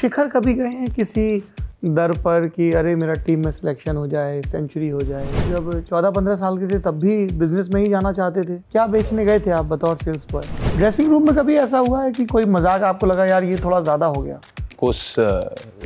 शिखर 0.00 0.28
कभी 0.28 0.52
गए 0.54 0.68
हैं 0.70 0.90
किसी 0.90 1.42
दर 1.86 2.12
पर 2.20 2.46
कि 2.48 2.70
अरे 2.72 2.94
मेरा 2.96 3.14
टीम 3.26 3.44
में 3.44 3.50
सिलेक्शन 3.50 3.96
हो 3.96 4.06
जाए 4.06 4.40
सेंचुरी 4.42 4.88
हो 4.88 5.00
जाए? 5.00 5.26
जब 5.48 5.70
14-15 5.82 6.34
साल 6.36 6.58
के 6.58 6.66
थे 6.66 6.78
तब 6.80 6.98
भी 7.00 7.26
बिज़नेस 7.38 7.68
में 7.74 7.80
ही 7.80 7.90
जाना 7.90 8.12
चाहते 8.12 8.42
थे। 8.42 8.58
क्या 8.72 8.86
बेचने 8.86 9.24
गए 9.24 9.38
थे 9.40 9.50
आप 9.50 9.64
बतौर 9.66 9.96
सेल्स 9.96 10.24
पर? 10.24 10.46
ड्रेसिंग 10.76 11.08
रूम 11.10 11.26
में 11.26 11.34
कभी 11.36 11.56
ऐसा 11.56 11.78
हुआ 11.78 12.02
है 12.02 12.12
कि 12.12 12.24
कोई 12.26 12.44
मज़ाक 12.46 12.82
आपको 12.84 13.06
लगा 13.06 13.24
यार 13.26 13.44
ये 13.44 13.56
थोड़ा 13.64 13.80
ज़्यादा 13.80 14.06
हो 14.06 14.22
गया 14.22 14.40
कुछ 14.78 15.14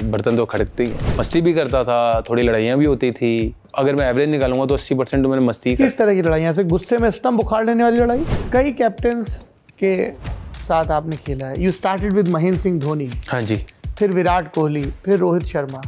बर्तन 0.05 0.37
तो 0.37 0.45
खड़कते 0.47 0.85
ही 0.85 1.17
मस्ती 1.19 1.41
भी 1.41 1.53
करता 1.55 1.83
था 1.85 1.99
थोड़ी 2.29 2.43
लड़ाइयाँ 2.43 2.79
भी 2.79 2.87
होती 2.87 3.11
थी। 3.13 3.55
अगर 3.79 3.97
मैं 3.97 4.09
एवरेज 4.09 4.31
निकालूँगा 4.31 4.67
तो 4.67 4.75
अस्सी 4.75 4.95
परसेंट 4.95 5.23
तो 5.23 5.29
मैंने 5.29 5.47
मस्ती 5.47 5.75
किस 5.77 5.99
तरह 5.99 6.15
की 6.15 6.23
लड़ाई 6.23 6.43
ऐसे 6.45 6.65
गुस्से 6.67 6.99
में 6.99 7.11
स्टम्प 7.11 7.41
उखाड़ 7.41 7.65
लेने 7.67 7.83
वाली 7.85 7.99
लड़ाई? 7.99 8.25
कई 8.53 8.73
कैप्टन्स 8.73 9.39
के 9.79 9.97
साथ 10.63 10.91
आपने 10.93 11.17
खेला 11.17 11.47
है। 11.47 11.63
You 11.63 11.71
started 11.73 12.13
with 12.13 12.29
Mahendra 12.29 12.59
Singh 12.61 12.81
Dhoni 12.81 13.11
हाँ 13.29 13.41
जी। 13.43 13.65
फिर 14.03 14.11
विराट 14.11 14.47
कोहली 14.55 14.83
फिर 15.05 15.19
रोहित 15.19 15.45
शर्मा। 15.47 15.81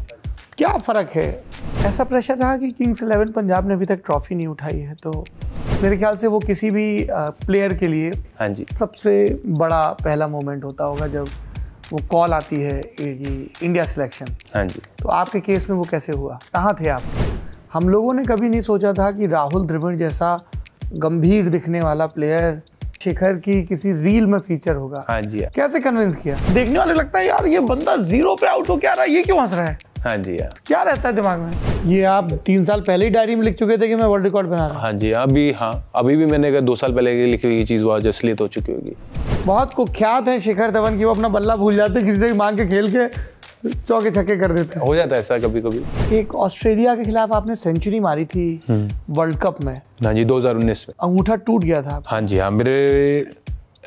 क्या 0.59 0.68
फ़र्क 0.79 1.11
है? 1.14 1.45
ऐसा 1.86 2.05
प्रेशर 2.05 2.36
रहा 2.39 2.57
कि 2.57 2.71
किंग्स 2.71 3.03
इलेवन 3.03 3.31
पंजाब 3.32 3.68
ने 3.68 3.75
अभी 3.75 3.85
तक 3.85 4.03
ट्रॉफी 4.07 4.35
नहीं 4.35 4.46
उठाई 4.46 4.79
है 4.79 4.95
तो 5.03 5.25
मेरे 5.82 5.96
ख्याल 5.96 6.17
से 6.17 6.27
वो 6.27 6.39
किसी 6.39 6.71
भी 6.71 6.86
प्लेयर 7.11 7.75
के 7.75 7.89
लिए 7.89 8.11
हाँ 8.41 8.49
जी। 8.49 8.67
सबसे 8.72 9.25
बड़ा 9.58 9.82
पहला 10.05 10.29
मोमेंट 10.29 10.64
होता 10.64 10.85
होगा 10.85 11.07
जब 11.07 11.29
वो 11.93 12.00
कॉल 12.11 12.32
आती 12.32 12.61
है 12.63 12.81
इंडिया 13.00 13.85
सिलेक्शन। 13.85 14.35
हाँ 14.55 14.64
जी। 14.67 14.81
तो 15.03 15.08
आपके 15.08 15.41
केस 15.41 15.69
में 15.71 15.77
वो 15.77 15.85
कैसे 15.91 16.13
हुआ? 16.13 16.39
कहाँ 16.55 16.77
थे 16.81 16.89
आप? 16.89 17.03
हम 17.72 17.89
लोगों 17.89 18.14
ने 18.14 18.25
कभी 18.25 18.49
नहीं 18.49 18.61
सोचा 18.61 18.93
था 18.93 19.11
कि 19.11 19.27
राहुल 19.27 19.67
द्रविड़ 19.67 19.96
जैसा 19.96 20.36
गंभीर 20.99 21.49
दिखने 21.49 21.81
वाला 21.81 22.07
प्लेयर 22.07 22.61
शिखर 23.03 23.32
की 23.36 23.62
किसी 23.62 23.93
रील 23.94 24.26
में 24.26 24.39
फीचर 24.39 24.75
होगा। 24.75 25.04
हाँ 25.08 25.21
जी 25.22 25.39
कैसे 25.57 25.80
कन्विंस 25.80 26.14
किया? 26.16 26.36
देखने 26.54 26.79
वाले 26.79 26.94
लगता 26.94 27.18
है 27.18 27.26
यार 27.26 27.46
ये 27.46 27.61
बंदा 27.62 27.96
ज़ीरो 27.96 28.35
पे 28.36 28.46
आउट 28.46 28.68
हो 28.68 28.76
क्या 28.76 28.93
रहा 28.93 29.04
है? 29.04 29.11
ये 29.11 29.22
क्यों 29.22 29.40
हंस 29.40 29.52
रहा 29.54 29.66
है? 29.66 29.79
हाँ 30.04 30.16
जी 30.16 30.32
यार 30.32 30.54
क्या 30.66 30.82
रहता 30.82 31.08
है 31.08 31.14
दिमाग 31.14 31.40
में? 31.40 31.52
ये 31.86 32.02
आप 32.04 32.32
तीन 32.46 32.64
साल 32.64 32.80
पहले 32.80 33.04
ही 33.04 33.10
डायरी 33.10 33.34
में 33.34 33.42
लिख 33.42 33.54
चुके 33.58 33.77
थे 33.78 33.88
कि 33.88 33.94
मैं 33.94 34.04
वर्ल्ड 34.04 34.24
रिकॉर्ड 34.24 34.48
बना 34.48 34.66
रहा 34.66 34.69
हूँ? 34.69 34.82
हाँ 34.82 34.92
जी 34.92 35.10
अभी 35.12 35.50
हाँ 35.52 35.72
अभी 35.96 36.16
भी 36.16 36.27
मैंने 36.27 36.60
दो 36.60 36.74
साल 36.77 36.92
पहले 36.92 37.14
की 37.16 37.27
लिखी 37.27 37.48
हुई 37.48 37.64
चीज़ 37.64 37.84
वो 37.84 37.91
आज 37.91 38.06
असलियत 38.06 38.41
हो 38.41 38.48
चुकी 38.48 38.72
होगी। 38.72 38.97
बहुत 39.47 39.74
कुख्यात 39.74 40.28
है 40.28 40.38
शिखर 40.41 40.70
धवन 40.70 40.98
की 40.98 41.04
वो 41.04 41.10
अपना 41.10 41.28
बल्ला 41.28 41.56
भूल 41.56 41.76
जाते 41.76 42.00
किसी 42.00 42.19
से 42.19 42.32
मांग 42.34 42.58
के 42.58 42.66
खेल 42.66 42.91
के। 42.92 43.06
चौके 43.66 44.10
छक्के 44.10 44.36
कर 44.36 44.52
देते 44.52 44.80
हो। 44.80 44.94
जाता 44.94 45.14
है 45.14 45.18
ऐसा 45.20 45.38
कभी 45.38 45.60
कभी 45.60 46.16
एक 46.16 46.34
ऑस्ट्रेलिया 46.36 46.94
के 46.94 47.04
खिलाफ 47.04 47.32
आपने 47.32 47.54
सेंचुरी 47.56 48.00
मारी 48.00 48.24
थी 48.24 48.60
वर्ल्ड 48.70 49.36
कप 49.42 49.62
में। 49.64 49.74
हाँ 50.04 50.12
जी 50.14 50.24
2019 50.24 50.84
में। 50.88 50.94
अंगूठा 51.00 51.36
टूट 51.36 51.64
गया 51.64 51.82
था। 51.82 52.02
हाँ 52.06 52.20
जी 52.22 52.38
हाँ 52.38 52.50
मेरे 52.50 53.26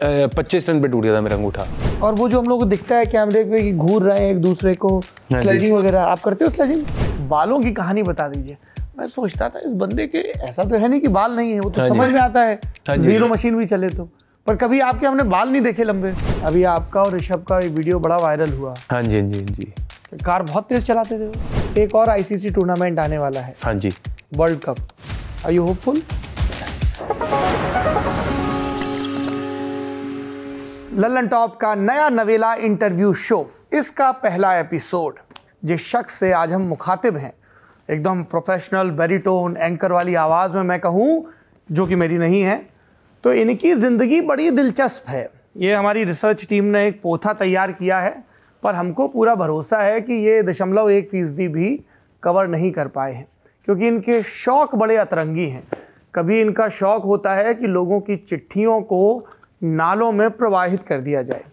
पच्चीस 0.03 0.69
रन 0.69 0.81
पे 0.81 0.87
टूट 0.87 1.03
गया 1.03 1.15
था 1.15 1.21
मेरा 1.21 1.35
अंगूठा। 1.35 1.65
और 2.03 2.15
वो 2.15 2.29
जो 2.29 2.39
हम 2.39 2.47
लोग 2.47 2.59
को 2.59 2.65
दिखता 2.65 2.95
है 2.95 3.05
कैमरे 3.05 3.43
पे 3.43 3.61
कि 3.63 3.71
घूर 3.73 4.03
रहे 4.03 4.19
हैं 4.19 4.31
एक 4.31 4.41
दूसरे 4.41 4.73
को 4.75 4.97
हाँ 4.97 5.41
स्लेजिंग 5.41 5.73
वगैरह 5.73 6.01
आप 6.01 6.21
करते 6.21 6.45
हो 6.45 6.51
स्लेजिंग 6.51 6.83
बालों 7.29 7.59
की 7.59 7.71
कहानी 7.73 8.03
बता 8.03 8.27
दीजिए। 8.27 8.57
मैं 8.99 9.05
सोचता 9.07 9.49
था 9.49 9.59
इस 9.59 9.73
बंदे 9.75 10.05
के 10.07 10.17
ऐसा 10.17 10.63
तो 10.63 10.75
है 10.75 10.87
नहीं 10.87 11.01
कि 11.01 11.07
बाल 11.07 11.35
नहीं 11.35 11.51
है 11.53 11.59
वो 11.59 11.69
तो 11.69 11.81
हाँ 11.81 11.89
समझ 11.89 12.09
में 12.09 12.19
आता 12.21 12.43
है। 12.43 12.59
हाँ 12.87 12.97
ज़ीरो 12.97 13.27
मशीन 13.27 13.57
भी 13.57 13.65
चले 13.65 13.89
तो। 13.89 14.09
पर 14.47 14.55
कभी 14.55 14.79
आपके 14.79 15.05
हमने 15.07 15.23
बाल 15.23 15.49
नहीं 15.49 15.61
देखे 15.61 15.83
लंबे? 15.83 16.13
अभी 16.45 16.63
आपका 16.63 17.01
और 17.01 17.15
ऋषभ 17.15 17.43
का 17.47 17.59
एक 17.59 17.71
वीडियो 17.71 17.97
बड़ा 17.99 18.17
वायरल 18.17 18.51
हुआ। 18.53 18.73
हाँ 18.91 19.01
जी 19.03 19.19
हाँ 19.19 19.29
जी 19.29 19.39
हाँ 19.39 19.47
जी। 19.47 19.73
कार 20.25 20.43
बहुत 20.43 20.67
तेज 20.69 20.85
चलाते 20.85 21.17
थे 21.19 21.81
एक 21.81 21.95
और 21.95 22.09
आईसीसी 22.09 22.49
टूर्नामेंट 22.49 22.99
आने 22.99 23.17
वाला 23.17 23.39
है। 23.39 23.55
हाँ 23.63 23.73
जी। 23.73 23.91
World 24.37 24.59
cup 24.63 24.77
are 25.45 25.51
you 25.51 25.63
hopeful 25.65 26.01
Lallantop 31.27 31.57
का 31.61 31.73
नया 31.75 32.07
नवेला 32.09 32.53
इंटरव्यू 32.69 33.13
शो 33.25 33.45
इसका 33.73 34.11
पहला 34.23 34.53
एपिसोड 34.59 35.19
जिस 35.65 35.91
शख्स 35.91 36.19
से 36.19 36.31
आज 36.33 36.53
हम 36.53 36.61
मुखातिब 36.67 37.17
हैं 37.17 37.33
एकदम 37.89 38.23
प्रोफेशनल 38.31 38.91
बेरीटोन 38.93 39.57
एंकर 39.57 39.91
वाली 39.91 40.15
आवाज़ 40.23 40.55
में 40.55 40.63
मैं 40.63 40.79
कहूँ 40.79 41.11
जो 41.69 41.85
कि 41.87 41.95
मेरी 41.95 42.17
नहीं 42.17 42.41
है 42.43 42.57
तो 43.27 43.31
इनकी 43.33 43.73
ज़िंदगी 43.73 44.19
बड़ी 44.21 44.49
दिलचस्प 44.51 45.09
है। 45.09 45.29
ये 45.57 45.73
हमारी 45.73 46.03
रिसर्च 46.03 46.45
टीम 46.49 46.65
ने 46.65 46.85
एक 46.87 47.01
पोथा 47.01 47.31
तैयार 47.33 47.71
किया 47.71 47.99
है, 47.99 48.11
पर 48.63 48.75
हमको 48.75 49.07
पूरा 49.07 49.33
भरोसा 49.35 49.77
है 49.77 49.99
कि 50.01 50.13
ये 50.25 50.43
दशमलव 50.43 50.89
एक 50.89 51.09
फ़ीसदी 51.09 51.47
भी 51.47 51.71
कवर 52.23 52.47
नहीं 52.47 52.71
कर 52.71 52.87
पाए 52.87 53.13
हैं, 53.13 53.27
क्योंकि 53.67 53.87
इनके 53.87 54.21
शौक 54.23 54.75
बड़े 54.75 54.95
अतरंगी 54.97 55.47
हैं। 55.47 55.63
कभी 56.15 56.39
इनका 56.41 56.67
शौक 56.69 57.03
होता 57.03 57.33
है 57.35 57.53
कि 57.53 57.67
लोगों 57.67 57.99
की 57.99 58.15
चिट्ठियों 58.15 58.79
को 58.83 59.27
नालों 59.63 60.11
में 60.11 60.29
प्रवाहित 60.31 60.83
कर 60.83 61.01
दिया 61.01 61.21
जाए। 61.21 61.43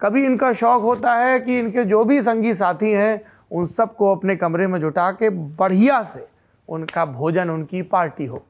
कभी 0.00 0.24
इनका 0.24 0.52
शौक 0.52 0.82
होता 0.82 1.14
है 1.14 1.40
कि 1.40 1.58
इनके 1.58 1.84
जो 1.84 2.04
भी 2.04 2.20
संगी 2.22 2.54
साथी 2.54 2.90
हैं, 2.90 3.20
उन 3.50 3.64
सबको 3.66 4.14
अपने 4.14 4.36
कमरे 4.36 4.66
में 4.66 4.78
जुटा 4.80 5.10
के 5.12 5.30
बढ़िया 5.30 6.02
से 6.04 6.26
उनका 6.68 7.06
भोजन, 7.06 7.50
उनकी 7.50 7.82
पार्टी 7.82 8.26
हो। 8.26 8.44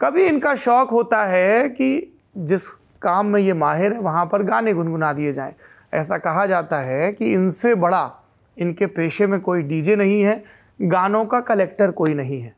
कभी 0.00 0.26
इनका 0.26 0.54
शौक 0.56 0.90
होता 0.90 1.24
है 1.24 1.68
कि 1.70 2.14
जिस 2.38 2.68
काम 3.02 3.26
में 3.26 3.40
ये 3.40 3.52
माहिर 3.52 3.92
है, 3.92 3.98
वहाँ 3.98 4.26
पर 4.26 4.42
गाने 4.42 4.74
गुनगुना 4.74 5.12
दिए 5.12 5.32
जाएँ। 5.32 5.54
ऐसा 5.94 6.18
कहा 6.18 6.46
जाता 6.46 6.78
है 6.78 7.12
कि 7.12 7.32
इनसे 7.32 7.74
बड़ा 7.74 8.12
इनके 8.56 8.86
पेशे 8.86 9.26
में 9.26 9.40
कोई 9.40 9.62
डीजे 9.62 9.96
नहीं 9.96 10.22
है, 10.22 10.44
गानों 10.82 11.24
का 11.24 11.40
कलेक्टर 11.40 11.90
कोई 11.90 12.14
नहीं 12.14 12.40
है। 12.40 12.56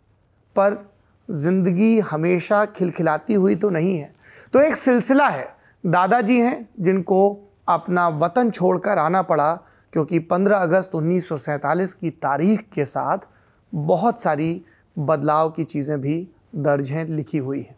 पर 0.56 0.92
ज़िंदगी 1.30 2.00
हमेशा 2.00 2.64
खिलखिलाती 2.64 3.34
हुई 3.34 3.56
तो 3.56 3.70
नहीं 3.70 3.98
है। 3.98 4.14
तो 4.52 4.60
एक 4.60 4.76
सिलसिला 4.76 5.28
है। 5.28 5.56
दादाजी 5.86 6.40
हैं, 6.40 6.68
जिनको 6.80 7.48
अपना 7.68 8.08
वतन 8.08 8.50
छोड़कर 8.50 8.98
आना 8.98 9.22
पड़ा, 9.22 9.54
क्योंकि 9.92 10.18
15 10.18 10.56
अगस्त 10.56 10.94
उन्नीस 10.94 11.28
सौ 11.28 11.36
सैंतालीस 11.36 11.94
की 11.94 12.10
तारीख 12.10 12.60
के 12.74 12.84
साथ 12.84 13.18
बहुत 13.74 14.22
सारी 14.22 14.64
बदलाव 14.98 15.50
की 15.50 15.64
चीज़ें 15.64 16.00
भी 16.00 16.28
दर्ज 16.54 16.90
हैं, 16.90 17.04
लिखी 17.04 17.38
हुई 17.38 17.60
हैं। 17.60 17.76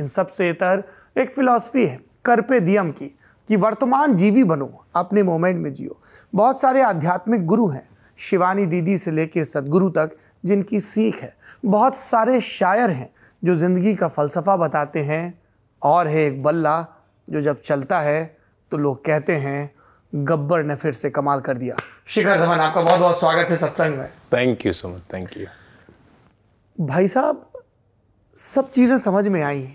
इन 0.00 0.06
सबसे 0.06 0.50
इतर 0.50 0.84
एक 1.16 1.32
फ़िलासफ़ी 1.34 1.86
है 1.86 1.98
करपे 2.24 2.60
दियम 2.60 2.90
की 2.90 3.06
कि 3.48 3.56
वर्तमान 3.56 4.16
जीवी 4.16 4.44
बनो 4.44 4.84
अपने 4.96 5.22
मोमेंट 5.22 5.56
में 5.56 5.72
जियो। 5.74 5.98
बहुत 6.32 6.60
सारे 6.60 6.82
आध्यात्मिक 6.82 7.46
गुरु 7.46 7.68
हैं 7.68 7.88
शिवानी 8.18 8.66
दीदी 8.66 8.96
से 8.96 9.10
लेके 9.10 9.44
सदगुरु 9.44 9.88
तक 9.90 10.16
जिनकी 10.44 10.80
सीख 10.80 11.20
है। 11.22 11.34
बहुत 11.64 11.96
सारे 11.96 12.40
शायर 12.40 12.90
हैं 12.90 13.10
जो 13.42 13.54
ज़िंदगी 13.54 13.94
का 13.94 14.08
फ़लसफ़ा 14.08 14.56
बताते 14.56 15.00
हैं 15.02 15.22
और 15.82 16.08
है 16.08 16.24
एक 16.26 16.42
बल्ला 16.42 16.86
जो 17.28 17.40
जब 17.40 17.60
चलता 17.60 18.00
है 18.00 18.24
तो 18.72 18.76
लोग 18.76 19.04
कहते 19.04 19.36
हैं 19.36 19.70
गब्बर 20.12 20.62
ने 20.64 20.74
फिर 20.74 20.92
से 20.92 21.10
कमाल 21.10 21.40
कर 21.40 21.56
दिया। 21.58 21.76
शिखर 22.06 22.38
धवन 22.38 22.58
आपका 22.58 22.82
बहुत 22.82 23.00
बहुत 23.00 23.18
स्वागत 23.18 23.50
है 23.50 23.56
सत्संग 23.56 23.98
में। 23.98 24.08
Thank 24.32 24.66
you 24.66 24.72
so 24.72 24.88
much 24.88 25.02
thank 25.12 25.36
you 25.36 25.46
भाई 26.78 27.08
साहब 27.08 27.46
सब 28.36 28.70
चीज़ें 28.70 28.96
समझ 28.98 29.26
में 29.26 29.42
आई 29.42 29.68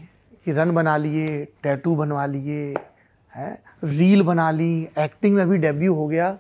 कि 0.45 0.51
रन 0.51 0.72
बना 0.72 0.95
लिए 0.97 1.44
टैटू 1.63 1.95
बनवा 1.95 2.25
लिए 2.25 2.73
हैं 3.33 3.57
रील 3.83 4.22
बना 4.23 4.50
ली 4.51 4.88
एक्टिंग 5.00 5.35
में 5.35 5.50
भी 5.50 5.57
डेब्यू 5.57 5.94
हो 5.94 6.07
गया। 6.07 6.38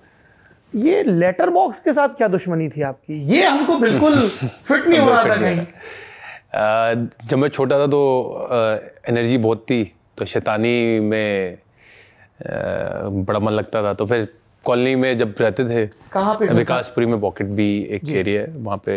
ये 0.73 1.03
लेटर 1.03 1.49
बॉक्स 1.49 1.79
के 1.79 1.93
साथ 1.93 2.09
क्या 2.17 2.27
दुश्मनी 2.27 2.67
थी 2.69 2.81
आपकी? 2.81 3.13
ये 3.33 3.45
हमको 3.45 3.77
बिल्कुल 3.79 4.27
फिट 4.29 4.87
नहीं 4.87 4.99
हो 4.99 5.09
रहा 5.09 5.23
था 5.23 5.35
कहीं। 5.35 7.07
जब 7.27 7.37
मैं 7.37 7.49
छोटा 7.49 7.79
था 7.79 7.87
तो 7.87 8.01
एनर्जी 9.09 9.37
बहुत 9.37 9.65
थी 9.69 9.83
तो 10.17 10.25
शैतानी 10.25 10.99
में 10.99 11.57
बड़ा 12.41 13.39
मन 13.39 13.51
लगता 13.51 13.83
था। 13.83 13.93
तो 13.93 14.05
फिर 14.05 14.27
कॉलोनी 14.65 14.95
में 14.95 15.17
जब 15.17 15.35
रहते 15.41 15.65
थे 15.65 15.85
कहाँ 16.11 16.35
पे 16.35 16.53
विकासपुरी 16.53 17.05
में 17.05 17.19
पॉकेट 17.21 17.47
भी 17.57 17.67
एक 17.97 18.09
एरिया 18.09 18.41
है 18.41 18.47
वहाँ 18.57 18.77
पे 18.85 18.95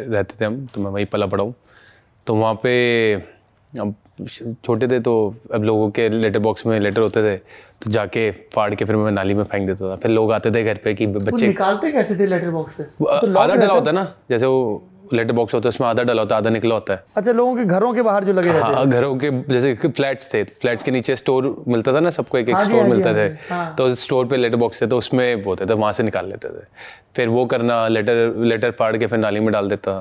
रहते 0.00 0.40
थे 0.40 0.44
हम 0.44 0.66
तो 0.74 0.80
मैं 0.80 0.90
वहीं 0.90 1.06
पला 1.12 1.26
पड़ा 1.26 1.44
हूँ। 1.44 1.54
तो 2.26 2.34
वहाँ 2.34 2.54
पे 2.62 2.74
अब 3.78 3.94
छोटे 4.64 4.88
थे 4.88 4.98
तो 5.00 5.12
अब 5.54 5.64
लोगों 5.64 5.88
के 5.90 6.08
लेटर 6.08 6.38
बॉक्स 6.38 6.66
में 6.66 6.78
लेटर 6.80 7.00
होते 7.00 7.22
थे 7.22 7.36
तो 7.82 7.90
जाके 7.90 8.30
फाड़ 8.54 8.74
के 8.74 8.84
फिर 8.84 8.96
मैं 8.96 9.10
नाली 9.12 9.34
में 9.34 9.44
फेंक 9.44 9.66
देता 9.66 9.90
था। 9.90 9.96
फिर 9.96 10.10
लोग 10.10 10.32
आते 10.32 10.50
थे 10.50 10.62
घर 10.64 10.78
पे 10.84 10.94
कि 10.94 11.06
बच्चे 11.08 11.46
निकालते 11.46 11.92
कैसे 11.92 12.18
थे 12.18 12.26
लेटर 12.26 12.50
बॉक्स 12.50 12.76
से? 12.76 12.82
तो 12.82 13.38
आधा 13.38 13.54
डला 13.54 13.72
होता 13.72 13.90
है 13.90 13.96
ना 13.96 14.12
जैसे 14.30 14.46
वो 14.46 14.82
लेटर 15.12 15.32
बॉक्स 15.32 15.54
होता 15.54 15.66
है 15.66 15.68
उसमें 15.68 15.86
आधा 15.88 16.02
डला 16.02 16.22
होता 16.22 16.34
है 16.34 16.40
आधा 16.40 16.50
निकला 16.50 16.74
होता 16.74 16.92
है। 16.92 17.04
अच्छा 17.16 17.32
लोगों 17.32 17.54
के 17.56 17.64
घरों 17.64 17.92
के 17.94 18.02
बाहर 18.02 18.24
जो 18.24 18.32
लगे 18.32 18.52
रहते 18.52 18.74
हाँ 18.74 18.86
घरों 18.86 19.16
के 19.16 19.30
जैसे 19.48 19.74
फ्लैट्स 19.86 20.32
थे 20.34 20.42
फ्लैट्स 20.44 20.82
के 20.82 20.90
नीचे 20.90 21.16
स्टोर 21.16 21.54
मिलता 21.68 21.92
था 21.94 22.00
ना 22.00 22.10
सबको 22.10 22.38
एक 22.38 22.48
एक 22.48 22.54
हाँ 22.54 22.64
स्टोर 22.64 22.80
हाँ 22.80 22.88
मिलते 22.88 23.08
हाँ 23.08 23.18
थे। 23.18 23.54
हाँ। 23.54 23.74
तो 23.78 23.92
स्टोर 23.94 24.26
पे 24.26 24.36
लेटर 24.36 24.56
बॉक्स 24.56 24.82
थे 24.82 24.86
तो 24.86 24.98
उसमें 24.98 25.34
वो 25.34 25.50
होते 25.50 25.66
थे 25.66 25.74
वहाँ 25.74 25.92
से 25.92 26.02
निकाल 26.02 26.28
लेते 26.28 26.48
थे। 26.48 26.64
फिर 27.16 27.28
वो 27.28 27.44
करना 27.46 27.86
लेटर 27.88 28.34
लेटर 28.44 28.70
फाड़ 28.78 28.96
के 28.96 29.06
फिर 29.06 29.18
नाली 29.18 29.40
में 29.40 29.52
डाल 29.52 29.68
देता। 29.68 30.00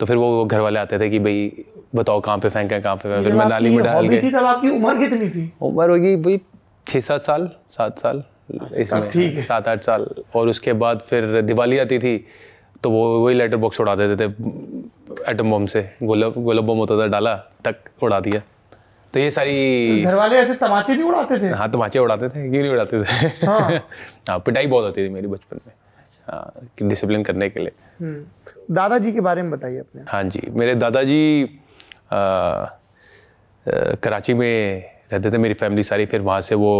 तो 0.00 0.06
फिर 0.06 0.16
वो 0.16 0.44
घर 0.44 0.60
वाले 0.60 0.78
आते 0.80 0.98
थे 0.98 1.08
कि 1.10 1.18
भाई 1.18 1.64
बताओ 1.94 2.20
कहाँ 2.20 2.38
पे 2.38 2.48
फेंका 2.48 2.78
कहाँ 2.80 2.96
पे 2.96 3.08
फेंका 3.08 3.22
फिर 3.22 3.32
मैं 3.38 3.46
नाली 3.48 3.70
में 3.70 3.84
डाल 3.84 4.08
थी 4.10 4.30
तब 4.30 4.44
आपकी 4.46 4.68
उम्र 4.70 4.96
कितनी 4.98 5.28
थी? 5.30 5.52
उम्र 5.62 5.90
होगी 5.90 6.14
वही 6.16 6.40
छः 6.88 7.00
सात 7.00 7.22
साल 7.22 7.50
सात 7.70 7.98
साल 7.98 8.22
इसमें। 8.76 9.08
ठीक 9.08 9.34
है। 9.34 9.42
सात 9.42 9.68
आठ 9.68 9.82
साल। 9.84 10.06
और 10.34 10.48
उसके 10.48 10.72
बाद 10.82 11.00
फिर 11.08 11.40
दिवाली 11.42 11.78
आती 11.78 11.98
थी 11.98 12.16
तो 12.82 12.90
वो 12.90 13.02
वही 13.24 13.34
लेटर 13.34 13.56
बॉक्स 13.56 13.80
उड़ा 13.80 13.94
देते 13.96 14.16
थे 14.26 14.30
एटम 15.30 15.50
बम 15.50 15.64
से। 15.74 15.82
गोला 16.02 16.28
गोला 16.36 16.60
बम 16.62 16.76
होता 16.78 16.98
था 17.00 17.06
डाला 17.06 17.34
तक 17.64 18.02
उड़ा 18.02 18.20
दिया। 18.20 18.42
तो 19.14 19.20
ये 19.20 19.30
सारी 19.30 20.02
घर 20.02 20.14
वाले 20.14 20.36
ऐसे 20.36 20.54
तमाचे 20.54 20.92
नहीं 20.94 21.04
उड़ाते 21.04 21.38
थे? 21.38 21.48
हाँ 21.54 21.70
तमाचे 21.70 21.98
उड़ाते 21.98 22.28
थे 22.28 22.48
क्यों 22.50 22.62
नहीं 22.62 22.72
उड़ाते 22.72 23.02
थे? 23.02 23.46
हाँ। 23.46 23.70
हाँ 24.28 24.38
पिटाई 24.46 24.66
बहुत 24.66 24.84
होती 24.84 25.04
थी 25.06 25.08
मेरी 25.12 25.26
बचपन 25.28 25.60
में। 25.66 25.72
हाँ 26.28 26.88
डिसिप्लिन 26.88 27.22
करने 27.24 27.48
के 27.50 27.60
लिए। 27.60 27.72
हम्म। 28.00 28.74
दादाजी 28.74 29.12
के 29.12 29.20
बारे 29.20 29.42
में 29.42 29.50
बताइए 29.50 29.78
अपने। 29.78 30.02
हाँ 30.08 30.22
जी 30.24 30.40
मेरे 30.50 30.74
दादाजी 30.74 31.44
कराची 34.02 34.34
में 34.34 34.84
रहते 35.12 35.30
थे 35.30 35.38
मेरी 35.38 35.54
फैमिली 35.54 35.82
सारी 35.82 36.06
फिर 36.06 36.20
वहाँ 36.20 36.40
से 36.40 36.54
वो 36.54 36.72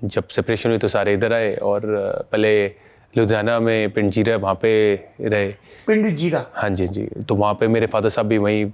जब 0.00 0.28
सेपरेशन 0.28 0.70
हुई 0.70 0.78
तो 0.78 0.88
सारे 0.88 1.12
इधर 1.14 1.32
आए 1.32 1.54
और 1.56 1.82
पहले 2.32 2.66
लुधियाना 3.16 3.58
में 3.60 3.90
पिंड 3.90 4.10
जीरा 4.12 4.36
वहाँ 4.36 4.54
पे 4.62 4.94
रहे। 5.20 5.50
पिंड 5.86 6.08
जीरा? 6.16 6.44
हाँ 6.54 6.70
जी 6.70 6.86
जी। 6.88 7.06
तो 7.28 7.34
वहाँ 7.34 7.54
पे 7.54 7.68
मेरे 7.68 7.86
फादर 7.86 8.08
साहब 8.08 8.26
भी 8.26 8.38
वहीं 8.38 8.70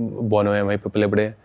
बॉर्न 0.00 0.48
हुए 0.48 0.56
हैं 0.56 0.62
वहीं 0.62 0.78
पे 0.78 0.90
पले 0.90 1.06
बड़े 1.06 1.22
हैं। 1.22 1.36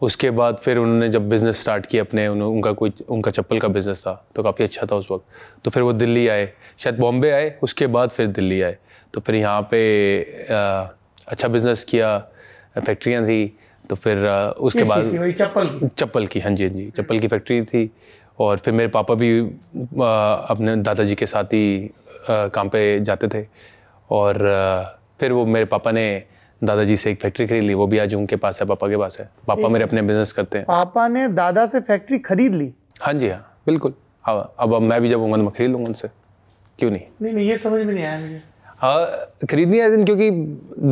उसके 0.00 0.30
बाद 0.30 0.56
फिर 0.56 0.78
उन्होंने 0.78 1.08
जब 1.08 1.28
बिज़नेस 1.28 1.60
स्टार्ट 1.62 1.86
किया 1.86 2.02
अपने 2.04 2.26
उन, 2.28 2.42
उनका 2.42 2.72
कोई 2.72 2.92
उनका 3.08 3.30
चप्पल 3.30 3.58
का 3.60 3.68
बिज़नेस 3.68 4.02
था 4.06 4.12
तो 4.36 4.42
काफ़ी 4.42 4.64
अच्छा 4.64 4.86
था 4.92 4.96
उस 4.96 5.10
वक्त। 5.10 5.24
तो 5.64 5.70
फिर 5.70 5.82
वो 5.82 5.92
दिल्ली 5.92 6.26
आए। 6.28 6.52
शायद 6.78 6.98
बॉम्बे 6.98 7.30
आए 7.30 7.54
उसके 7.62 7.86
बाद 7.86 8.10
फिर 8.10 8.26
दिल्ली 8.28 8.60
आए। 8.62 8.76
तो 9.14 9.20
फिर 9.20 9.34
यहाँ 9.34 9.68
पे 9.70 10.20
आ, 10.50 10.88
अच्छा 11.28 11.48
बिज़नेस 11.48 11.84
किया। 11.84 12.16
फैक्ट्रियाँ 12.76 13.24
थी 13.26 13.44
तो 13.90 13.96
फिर 13.96 14.26
उसके 14.26 14.82
बाद 14.84 15.32
चप्पल 15.32 15.66
की? 15.68 15.88
चप्पल 15.98 16.26
की 16.26 16.40
हाँ 16.40 16.50
जी 16.52 16.64
हाँ 16.64 16.74
जी 16.74 16.90
चप्पल 16.96 17.18
की 17.18 17.28
फैक्ट्री 17.28 17.62
थी। 17.64 17.90
और 18.38 18.58
फिर 18.58 18.74
मेरे 18.74 18.88
पापा 18.88 19.14
भी 19.14 19.38
अपने 19.40 20.76
दादाजी 20.78 21.14
के 21.14 21.26
साथ 21.26 21.44
ही 21.44 21.90
काम 22.28 22.68
पे 22.68 23.00
जाते 23.00 23.28
थे। 23.28 23.46
और 24.10 24.38
फिर 25.20 25.32
वो 25.32 25.44
मेरे 25.46 25.64
पापा 25.64 25.90
ने 25.92 26.22
दादाजी 26.62 26.96
से 26.96 27.10
एक 27.10 27.20
फैक्ट्री 27.22 27.46
खरीद 27.46 27.64
ली 27.64 27.74
वो 27.74 27.86
भी 27.86 27.98
आज 27.98 28.14
उनके 28.14 28.36
पास 28.36 28.60
है 28.60 28.66
पापा 28.68 28.88
के 28.88 28.96
पास 28.96 29.18
है। 29.20 29.28
पापा 29.48 29.68
मेरे 29.68 29.84
अपने 29.84 30.02
बिज़नेस 30.02 30.32
करते 30.32 30.58
हैं। 30.58 30.66
पापा 30.66 31.06
ने 31.08 31.26
दादा 31.30 31.66
से 31.66 31.80
फैक्ट्री 31.80 32.18
खरीद 32.20 32.54
ली? 32.54 32.72
हाँ 33.02 33.14
जी 33.14 33.28
हाँ 33.28 33.60
बिल्कुल। 33.66 33.94
हाँ 34.24 34.54
अब 34.58 34.74
अब 34.74 34.82
मैं 34.82 35.00
भी 35.02 35.08
जब 35.08 35.20
मैं 35.20 35.50
खरीद 35.50 35.70
लूँगा 35.70 35.86
उनसे 35.86 36.08
क्यों 36.78 36.90
नहीं? 36.90 37.02
नहीं 37.22 37.32
नहीं 37.34 37.48
ये 37.48 37.56
समझ 37.58 37.82
में 37.82 37.92
नहीं 37.94 38.04
आया 38.04 38.20
मुझे। 38.20 38.42
हाँ 38.80 39.06
खरीदनी 39.50 39.78
है 39.78 39.90
दिन 39.90 40.04
क्योंकि 40.04 40.30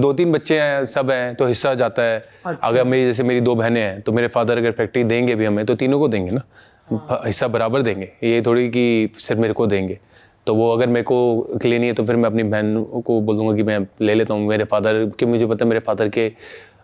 दो 0.00 0.12
तीन 0.12 0.32
बच्चे 0.32 0.58
हैं 0.60 0.84
सब 0.84 1.10
हैं 1.10 1.34
तो 1.34 1.46
हिस्सा 1.46 1.72
जाता 1.74 2.02
है। 2.02 2.18
अच्छा। 2.46 2.68
अगर 2.68 2.84
मेरी 2.84 3.04
जैसे 3.06 3.22
मेरी 3.22 3.40
दो 3.40 3.54
बहनें 3.54 3.80
हैं 3.80 4.00
तो 4.02 4.12
मेरे 4.12 4.28
फादर 4.28 4.58
अगर 4.58 4.72
फैक्ट्री 4.72 5.04
देंगे 5.04 5.34
भी 5.34 5.44
हमें 5.44 5.64
तो 5.66 5.74
तीनों 5.74 5.98
को 5.98 6.08
देंगे 6.08 6.30
ना। 6.30 6.42
हाँ। 6.88 7.20
हिस्सा 7.24 7.48
बराबर 7.48 7.82
देंगे। 7.82 8.10
ये 8.24 8.42
थोड़ी 8.46 8.68
कि 8.68 9.12
सिर्फ़ 9.18 9.40
मेरे 9.40 9.54
को 9.54 9.66
देंगे। 9.66 9.98
तो 10.46 10.54
वो 10.54 10.72
अगर 10.72 10.86
मेरे 10.86 11.02
को 11.02 11.58
लेनी 11.64 11.86
है 11.86 11.92
तो 11.92 12.04
फिर 12.04 12.16
मैं 12.16 12.30
अपनी 12.30 12.42
बहन 12.42 12.82
को 13.06 13.20
बोल 13.20 13.36
दूँगा 13.36 13.56
कि 13.56 13.62
मैं 13.62 13.78
ले 14.00 14.14
लेता 14.14 14.34
हूँ। 14.34 14.46
मेरे 14.48 14.64
फादर 14.64 15.04
के 15.18 15.26
मुझे 15.26 15.46
पता 15.46 15.64
है 15.64 15.68
मेरे 15.68 15.80
फादर 15.80 16.08
के 16.08 16.26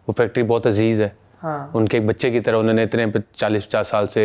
वो 0.09 0.13
फैक्ट्री 0.13 0.43
बहुत 0.43 0.67
अज़ीज़ 0.67 1.03
है। 1.03 1.13
हाँ। 1.41 1.71
उनके 1.75 1.97
एक 1.97 2.07
बच्चे 2.07 2.31
की 2.31 2.41
तरह 2.41 2.59
उन्होंने 2.59 2.83
इतने 2.83 3.13
चालीस 3.37 3.67
पचास 3.67 3.91
साल 3.91 4.07
से 4.07 4.25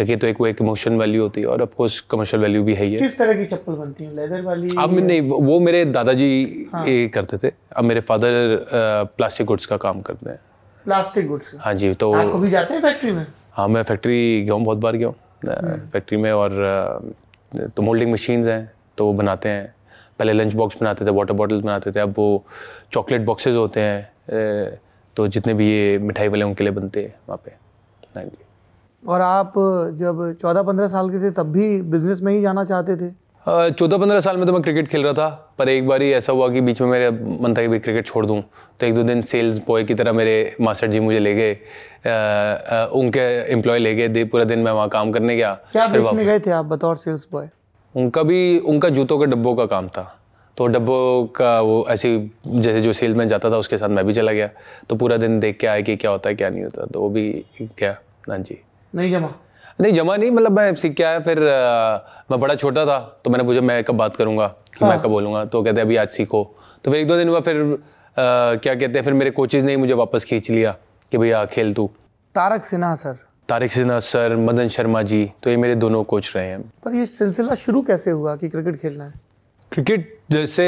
रखी 0.00 0.16
तो 0.16 0.26
एक 0.26 0.40
वो 0.40 0.46
एक 0.46 0.60
इमोशन 0.62 0.96
वैल्यू 0.98 1.22
होती 1.22 1.40
है 1.40 1.46
और 1.46 1.62
ऑफ़ 1.62 1.74
कोर्स 1.76 2.00
कमर्शियल 2.10 2.42
वैल्यू 2.42 2.62
भी 2.64 2.74
है 2.74 2.84
ही 2.84 2.92
है। 2.94 3.00
किस 3.00 3.18
तरह 3.18 3.34
की 3.34 3.44
चप्पल 3.46 3.72
बनती 3.74 4.04
है? 4.04 4.14
लेदर 4.16 4.42
वाली 4.42 4.68
अब 4.78 4.98
नहीं 4.98 5.20
वो 5.22 5.58
मेरे 5.60 5.84
दादाजी 5.86 6.28
ये 6.76 7.08
करते 7.14 7.38
थे। 7.38 7.52
अब 7.76 7.84
मेरे 7.84 8.00
फादर 8.02 8.56
प्लास्टिक 9.16 9.46
गुड्स 9.46 9.66
का 9.66 9.76
काम 9.78 10.00
करते 10.02 10.30
हैं। 10.30 10.38
प्लास्टिक 10.86 11.26
गुड्स 11.28 11.54
हाँ 11.60 11.74
जी 11.74 11.92
तो 11.94 12.12
आप 12.12 12.32
कभी 12.34 12.50
जाते 12.50 12.74
हैं 12.74 12.80
फैक्ट्री 12.82 13.10
में? 13.12 13.26
हाँ 13.52 13.68
मैं 13.68 13.82
फैक्ट्री 13.82 14.42
गया 14.42 14.54
हूँ 14.54 14.64
बहुत 14.64 14.78
बार 14.78 14.96
गया 14.96 15.08
हूँ। 15.08 15.90
फैक्ट्री 15.92 16.18
में 16.18 16.30
और 16.32 16.50
तो 17.76 17.82
मोल्डिंग 17.82 18.12
मशीन्स 18.12 18.48
हैं 18.48 18.70
तो 18.98 19.06
वो 19.06 19.12
बनाते 19.14 19.48
हैं। 19.48 19.74
पहले 20.18 20.32
लंच 20.32 20.54
बॉक्स 20.54 20.76
बनाते 20.80 21.06
थे 21.06 21.10
वाटर 21.10 21.34
बॉटल्स 21.34 21.62
बनाते 21.62 21.92
थे 21.92 22.00
अब 22.00 22.14
वो 22.18 22.44
चॉकलेट 22.92 23.24
बॉक्सेस 23.24 23.56
होते 23.56 23.80
हैं। 23.80 24.78
तो 25.16 25.26
जितने 25.28 25.54
भी 25.54 25.70
ये 25.70 25.98
मिठाई 25.98 26.28
वाले 26.28 26.44
उनके 26.44 26.64
लिए 26.64 26.72
बनते 26.72 27.02
हैं 27.02 27.14
वहाँ 27.28 27.40
पे। 27.44 27.50
हाँ 28.14 28.24
जी। 28.24 28.44
और 29.02 29.20
आप 29.20 29.52
जब 29.98 30.36
चौदह 30.40 30.62
पंद्रह 30.62 30.88
साल 30.88 31.10
के 31.10 31.18
थे 31.20 31.30
तब 31.32 31.52
भी 31.52 31.80
बिज़नेस 31.82 32.20
में 32.22 32.32
ही 32.32 32.40
जाना 32.42 32.64
चाहते 32.64 32.96
थे? 32.96 33.10
चौदह 33.46 33.98
पंद्रह 33.98 34.20
साल 34.20 34.36
में 34.36 34.46
तो 34.46 34.52
मैं 34.52 34.60
क्रिकेट 34.62 34.88
खेल 34.88 35.04
रहा 35.04 35.12
था 35.12 35.54
पर 35.58 35.68
एक 35.68 35.86
बार 35.88 36.02
ही 36.02 36.10
ऐसा 36.12 36.32
हुआ 36.32 36.48
कि 36.48 36.60
बीच 36.60 36.80
में 36.80 36.88
मेरे 36.88 37.10
मन 37.10 37.54
था 37.58 37.62
कि 37.62 37.68
भाई 37.68 37.78
क्रिकेट 37.78 38.06
छोड़ 38.06 38.24
दूँ। 38.26 38.40
तो 38.80 38.86
एक 38.86 38.94
दो 38.94 39.02
दिन 39.02 39.22
सेल्स 39.22 39.58
बॉय 39.66 39.84
की 39.84 39.94
तरह 39.94 40.12
मेरे 40.12 40.56
मास्टर 40.60 40.86
जी 40.86 41.00
मुझे 41.00 41.18
ले 41.18 41.34
गए 41.34 41.54
उनके 42.94 43.20
एम्प्लॉय 43.52 43.78
ले 43.78 43.94
गए 43.94 44.08
दे 44.08 44.24
पूरा 44.26 44.44
दिन 44.44 44.58
मैं 44.58 44.72
वहाँ 44.72 44.88
काम 44.88 45.12
करने 45.12 45.36
गया। 45.36 45.54
क्या 45.72 45.86
बेचने 45.88 46.24
गए 46.24 46.38
थे 46.40 46.50
आप 46.50 46.64
बतौर 46.66 46.96
सेल्स 46.96 47.26
बॉय 47.32 47.48
उनका 47.94 48.22
भी 48.22 48.58
उनका 48.60 48.88
जूतों 48.90 49.18
के 49.18 49.26
डब्बों 49.26 49.54
का 49.56 49.66
काम 49.66 49.88
था। 49.88 50.02
तो 50.56 50.66
डब्बों 50.66 51.26
का 51.36 51.60
वो 51.60 51.84
ऐसे 51.90 52.08
ही 52.08 52.30
जैसे 52.46 52.80
जो 52.80 52.92
सेल 52.92 53.14
में 53.14 53.26
जाता 53.28 53.50
था 53.50 53.56
उसके 53.56 53.78
साथ 53.78 53.88
मैं 53.88 54.04
भी 54.06 54.12
चला 54.12 54.32
गया। 54.32 54.50
तो 54.88 54.96
पूरा 54.96 55.16
दिन 55.16 55.40
देख 55.40 55.58
के 55.60 55.66
आया 55.66 55.80
कि 55.80 55.96
क्या 55.96 56.10
होता 56.10 56.28
है 56.28 56.34
क्या 56.34 56.50
नहीं 56.50 56.62
होता 56.64 56.86
तो 56.86 57.00
वो 57.00 57.08
भी 57.08 57.30
गया। 57.60 57.96
हाँ 58.28 58.38
जी। 58.38 58.60
नहीं 58.94 59.10
जमा। 59.12 59.32
नहीं 59.80 59.92
जमा 59.92 60.16
नहीं 60.16 60.30
मतलब 60.30 60.52
मैं 60.52 60.74
सीख 60.74 60.94
के 60.94 61.02
आया 61.02 61.20
फिर 61.20 61.38
अ, 61.38 62.24
मैं 62.30 62.40
बड़ा 62.40 62.54
छोटा 62.54 62.84
था 62.86 62.98
तो 63.24 63.30
मैंने 63.30 63.44
पूछा 63.44 63.60
मैं 63.60 63.82
कब 63.84 63.96
बात 63.96 64.16
करूँगा? 64.16 64.46
कि 64.78 64.84
मैं 64.84 64.98
कब 65.00 65.08
बोलूँगा 65.08 65.44
तो 65.44 65.62
कहते 65.62 65.80
अभी 65.80 65.96
आज 65.96 66.08
सीखो। 66.08 66.42
तो 66.84 66.90
फिर 66.90 67.00
एक 67.00 67.06
दो 67.08 67.16
दिन 67.16 67.28
हुआ 67.28 67.40
फिर 67.40 67.56
अ, 67.56 67.76
क्या 68.16 68.74
कहते 68.74 68.98
हैं 68.98 69.02
फिर 69.04 69.12
मेरे 69.12 69.30
कोचेज 69.30 69.64
ने 69.64 69.70
ही 69.72 69.76
मुझे 69.76 69.94
वापस 69.94 70.24
खींच 70.24 70.50
लिया 70.50 70.76
कि 71.12 71.18
भैया 71.18 71.44
खेल 71.46 71.74
तू। 71.74 71.90
तारक 72.34 72.64
सिन्हा 72.64 72.94
सर। 72.94 73.16
तारिक 73.48 73.72
सिन्हा 73.72 73.98
सर 74.00 74.36
मदन 74.36 74.68
शर्मा 74.68 75.02
जी 75.02 75.30
तो 75.42 75.50
ये 75.50 75.56
मेरे 75.56 75.74
दोनों 75.74 76.02
कोच 76.04 76.32
रहे 76.36 76.46
हैं। 76.46 76.60
पर 76.84 76.94
ये 76.94 77.06
सिलसिला 77.06 77.54
शुरू 77.54 77.82
कैसे 77.82 78.10
हुआ 78.10 78.34
कि 78.36 78.48
क्रिकेट 78.48 78.80
खेलना 78.80 79.04
है? 79.04 79.12
क्रिकेट 79.72 80.18
जैसे 80.30 80.66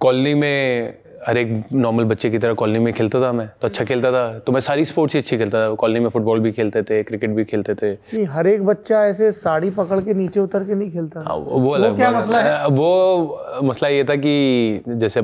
कॉलोनी 0.00 0.34
में 0.34 0.94
हर 1.26 1.38
एक 1.38 1.62
नॉर्मल 1.72 2.04
बच्चे 2.04 2.28
की 2.30 2.38
तरह 2.38 2.54
कॉलोनी 2.54 2.78
में 2.78 2.92
खेलता 2.94 3.20
था 3.20 3.30
मैं 3.32 3.46
तो 3.60 3.68
अच्छा 3.68 3.84
खेलता 3.84 4.10
था। 4.12 4.38
तो 4.38 4.52
मैं 4.52 4.60
सारी 4.60 4.84
स्पोर्ट्स 4.84 5.14
ही 5.14 5.20
अच्छी 5.20 5.38
खेलता 5.38 5.60
था। 5.60 5.74
कॉलोनी 5.74 6.00
में 6.00 6.08
फुटबॉल 6.08 6.40
भी 6.40 6.52
खेलते 6.52 6.82
थे 6.82 7.02
क्रिकेट 7.02 7.30
भी 7.30 7.44
खेलते 7.44 7.74
थे। 7.74 7.92
नहीं 7.92 8.24
हर 8.26 8.46
एक 8.46 8.64
बच्चा 8.66 9.04
ऐसे 9.06 9.30
साड़ी 9.32 9.70
पकड़ 9.70 10.00
के 10.00 10.14
नीचे 10.14 10.40
उतर 10.40 10.64
के 10.64 10.74
नहीं 10.74 10.90
खेलता। 10.92 11.20
हाँ, 11.20 11.36
वो 11.36 11.58
वो 11.60 11.70
अलग 11.70 11.96
क्या 11.96 12.10
मसला 12.10 12.40
है? 12.40 12.66
वो 12.68 13.60
मसला 13.62 13.88
ये 13.88 14.04
था 14.04 14.16
कि 14.16 14.82
जैसे 14.88 15.22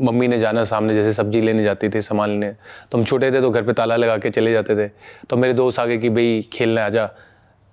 मम्मी 0.00 0.28
ने 0.28 0.38
जाना 0.38 0.64
सामने 0.64 0.94
जैसे 0.94 1.12
सब्ज़ी 1.12 1.40
लेने 1.40 1.62
जाती 1.62 1.88
थी 1.88 2.00
सामान 2.02 2.30
लेने 2.30 2.52
तो 2.92 2.98
हम 2.98 3.04
छोटे 3.04 3.30
थे 3.32 3.40
तो 3.40 3.50
घर 3.50 3.62
पे 3.62 3.72
ताला 3.72 3.96
लगा 3.96 4.16
के 4.18 4.30
चले 4.30 4.52
जाते 4.52 4.76
थे। 4.76 4.88
तो 5.30 5.36
मेरे 5.36 5.54
दोस्त 5.54 5.80
आगे 5.80 5.98
कि 5.98 6.10
भाई 6.10 6.48
खेलने 6.52 6.80
आ 6.80 6.88
जा। 6.88 7.08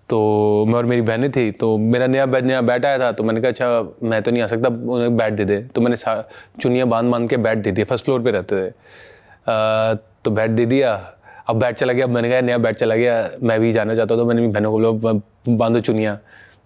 तो 0.10 0.66
मैं 0.68 0.76
और 0.76 0.86
मेरी 0.86 1.02
बहनें 1.02 1.30
थी 1.32 1.50
तो 1.52 1.78
मेरा 1.78 2.08
नया 2.08 2.26
बैट 2.26 2.44
नया 2.44 2.62
बैट 2.62 2.86
आया 2.86 3.00
था 3.00 3.12
तो 3.12 3.24
मैंने 3.24 3.42
कहा 3.42 3.50
अच्छा 3.50 4.08
मैं 4.08 4.22
तो 4.24 4.32
नहीं 4.32 4.44
आ 4.44 4.48
सकता 4.48 4.70
उन्हें 4.94 5.16
बैट 5.18 5.34
दे 5.34 5.46
दे। 5.46 5.58
तो 5.76 5.82
मैंने 5.82 5.96
चुनियाँ 6.62 6.88
बाँध 6.88 7.12
बाँध 7.12 7.30
के 7.30 7.38
बैट 7.38 7.58
दे 7.58 7.72
दिए 7.72 7.86
फ़र्स्ट 7.86 8.06
फ्लोर 8.06 8.22
पे 8.24 8.32
रहते 8.32 8.62
थे। 8.62 8.70
आ, 9.52 9.94
तो 9.94 10.32
बैट 10.32 10.52
दे 10.52 10.66
दिया 10.66 10.94
अब 11.48 11.60
बैट 11.60 11.76
चला 11.76 11.94
गया 11.94 12.06
अब 12.06 12.12
मैंने 12.12 12.30
कहा 12.30 12.42
नया 12.42 12.58
बैट 12.58 12.76
चला 12.78 12.96
गया 12.96 13.30
मैं 13.44 13.60
भी 13.60 13.72
जाना 13.72 13.96
चाहता 13.96 14.14
हूँ 14.14 14.24
तो 14.24 14.28
मैंने 14.28 14.48
बहनों 14.48 14.72
को 14.72 14.94
बोला 14.94 15.56
बांधो 15.58 15.80
चुनिया। 15.80 16.18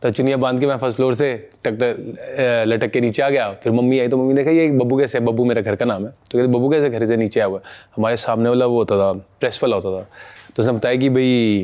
तो 0.01 0.09
चुनिया 0.11 0.37
बाँध 0.37 0.59
के 0.59 0.67
मैं 0.67 0.77
फ़र्स्ट 0.77 0.97
फ्लोर 0.97 1.13
से 1.15 1.33
टक 1.65 2.63
लटक 2.67 2.91
के 2.91 3.01
नीचे 3.01 3.23
आ 3.23 3.29
गया 3.29 3.51
फिर 3.63 3.71
मम्मी 3.71 3.99
आई 3.99 4.07
तो 4.07 4.17
मम्मी 4.17 4.43
कहा 4.43 4.53
ये 4.53 4.69
बब्बू 4.71 4.97
कैसे 4.99 5.17
है? 5.17 5.25
बब्बू 5.25 5.45
मेरा 5.45 5.61
घर 5.61 5.75
का 5.75 5.85
नाम 5.85 6.05
है। 6.05 6.11
तो 6.31 6.37
कहते 6.37 6.47
बब्बू 6.47 6.69
कैसे 6.69 6.89
घर 6.89 7.05
से 7.05 7.17
नीचे 7.17 7.39
आया 7.39 7.47
हुआ 7.47 7.59
हमारे 7.97 8.17
सामने 8.17 8.49
वाला 8.49 8.65
वो 8.65 8.77
होता 8.77 8.97
था 8.97 9.11
प्रेस 9.39 9.59
वाला 9.63 9.75
होता 9.75 9.99
था। 9.99 10.07
तो 10.55 10.63
उसने 10.63 10.73
बताया 10.73 10.95
कि 10.95 11.09
भाई 11.09 11.63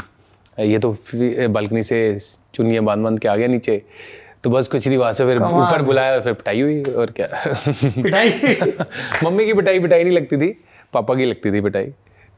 ये 0.57 0.79
तो 0.79 0.91
बालकनी 1.53 1.83
से 1.83 1.97
चुनिया 2.55 2.81
बाँध 2.81 3.03
बाँध 3.03 3.19
के 3.19 3.27
आ 3.27 3.35
गया 3.35 3.47
नीचे। 3.47 3.81
तो 4.43 4.49
बस 4.49 4.67
कुछ 4.67 4.87
नहीं 4.87 4.97
वहाँ 4.97 5.13
से 5.13 5.25
फिर 5.25 5.37
ऊपर 5.43 5.81
बुलाया 5.81 6.19
फिर 6.21 6.33
पिटाई 6.33 6.61
हुई 6.61 6.83
और 6.83 7.11
क्या? 7.19 7.27
पिटाई? 7.83 8.29
मम्मी 9.23 9.45
की 9.45 9.53
पिटाई 9.53 9.79
पिटाई 9.79 10.03
नहीं 10.03 10.13
लगती 10.13 10.37
थी 10.37 10.49
पापा 10.93 11.15
की 11.15 11.25
लगती 11.25 11.51
थी 11.51 11.61
पिटाई। 11.61 11.93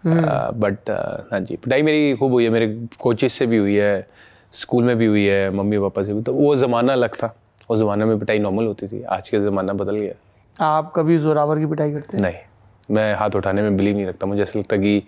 बट 0.06 0.90
हाँ 1.32 1.40
जी 1.40 1.56
पिटाई 1.56 1.82
मेरी 1.84 2.14
खूब 2.20 2.32
हुई 2.32 2.44
है 2.44 2.50
मेरे 2.50 2.68
कोचिज 3.00 3.32
से 3.32 3.46
भी 3.48 3.58
हुई 3.58 3.76
है 3.76 4.08
स्कूल 4.54 4.84
में 4.84 4.96
भी 4.98 5.06
हुई 5.06 5.26
है 5.26 5.50
मम्मी 5.56 5.80
पापा 5.80 6.04
से 6.04 6.14
भी। 6.14 6.22
तो 6.22 6.34
वो 6.34 6.56
ज़माना 6.56 6.94
अलग 6.94 7.16
था 7.24 7.34
उस 7.70 7.80
ज़माने 7.80 8.06
में 8.06 8.18
पिटाई 8.20 8.40
नॉर्मल 8.40 8.66
होती 8.66 8.88
थी 8.88 9.02
आज 9.04 9.30
के 9.30 9.40
ज़माना 9.40 9.74
बदल 9.74 9.96
गया। 9.96 10.66
आप 10.66 10.92
कभी 10.96 11.18
जोरावर 11.18 11.60
की 11.60 11.66
पिटाई 11.66 11.92
करते 11.94 12.18
हैं? 12.18 12.24
नहीं 12.24 12.96
मैं 12.96 13.14
हाथ 13.16 13.36
उठाने 13.36 13.62
में 13.62 13.78
बिलीव 13.78 13.96
नहीं 13.96 14.06
रखता 14.06 14.28
मुझे 14.28 14.42
ऐसा 14.44 14.60
लगता 14.60 14.78
कि 14.78 15.02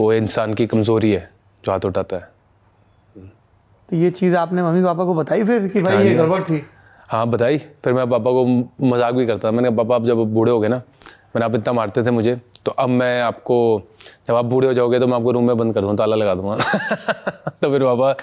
वो 0.00 0.12
इंसान 0.12 0.54
की 0.54 0.66
कमज़ोरी 0.66 1.12
है 1.12 1.28
जो 1.64 1.72
हाथ 1.72 1.84
उठाता 1.84 2.16
है। 2.16 2.28
तो 3.88 3.96
ये 3.96 4.10
चीज़ 4.10 4.36
आपने 4.36 4.62
मम्मी 4.62 4.82
पापा 4.84 5.04
को 5.04 5.14
बताई 5.14 5.44
फिर 5.44 5.68
कि 5.68 5.82
भाई 5.82 6.06
ये 6.06 6.14
गड़बड़ 6.14 6.42
थी? 6.42 6.62
हाँ 7.08 7.26
बताई। 7.28 7.58
फिर 7.58 7.92
मैं 7.92 8.08
पापा 8.10 8.30
को 8.30 8.44
मज़ाक 8.86 9.14
भी 9.14 9.26
करता। 9.26 9.50
मैंने 9.50 9.70
पापा 9.76 9.94
आप 9.96 10.04
जब 10.04 10.24
बूढ़े 10.34 10.52
हो 10.52 10.60
गए 10.60 10.68
ना 10.68 10.76
मैंने 10.76 11.44
आप 11.44 11.54
इतना 11.54 11.72
मारते 11.72 12.02
थे 12.02 12.10
मुझे 12.10 12.34
तो 12.64 12.70
अब 12.72 12.88
मैं 12.90 13.20
आपको 13.22 13.56
जब 14.28 14.34
आप 14.34 14.44
बूढ़े 14.44 14.66
हो 14.68 14.74
जाओगे 14.74 14.98
तो 14.98 15.06
मैं 15.06 15.16
आपको 15.16 15.30
रूम 15.32 15.46
में 15.46 15.56
बंद 15.56 15.74
कर 15.74 15.80
दूँगा 15.80 15.94
ताला 15.96 16.16
लगा 16.16 16.34
दूँगा। 16.34 16.56
तो 17.62 17.70
फिर 17.70 17.84
पापा 17.84 18.14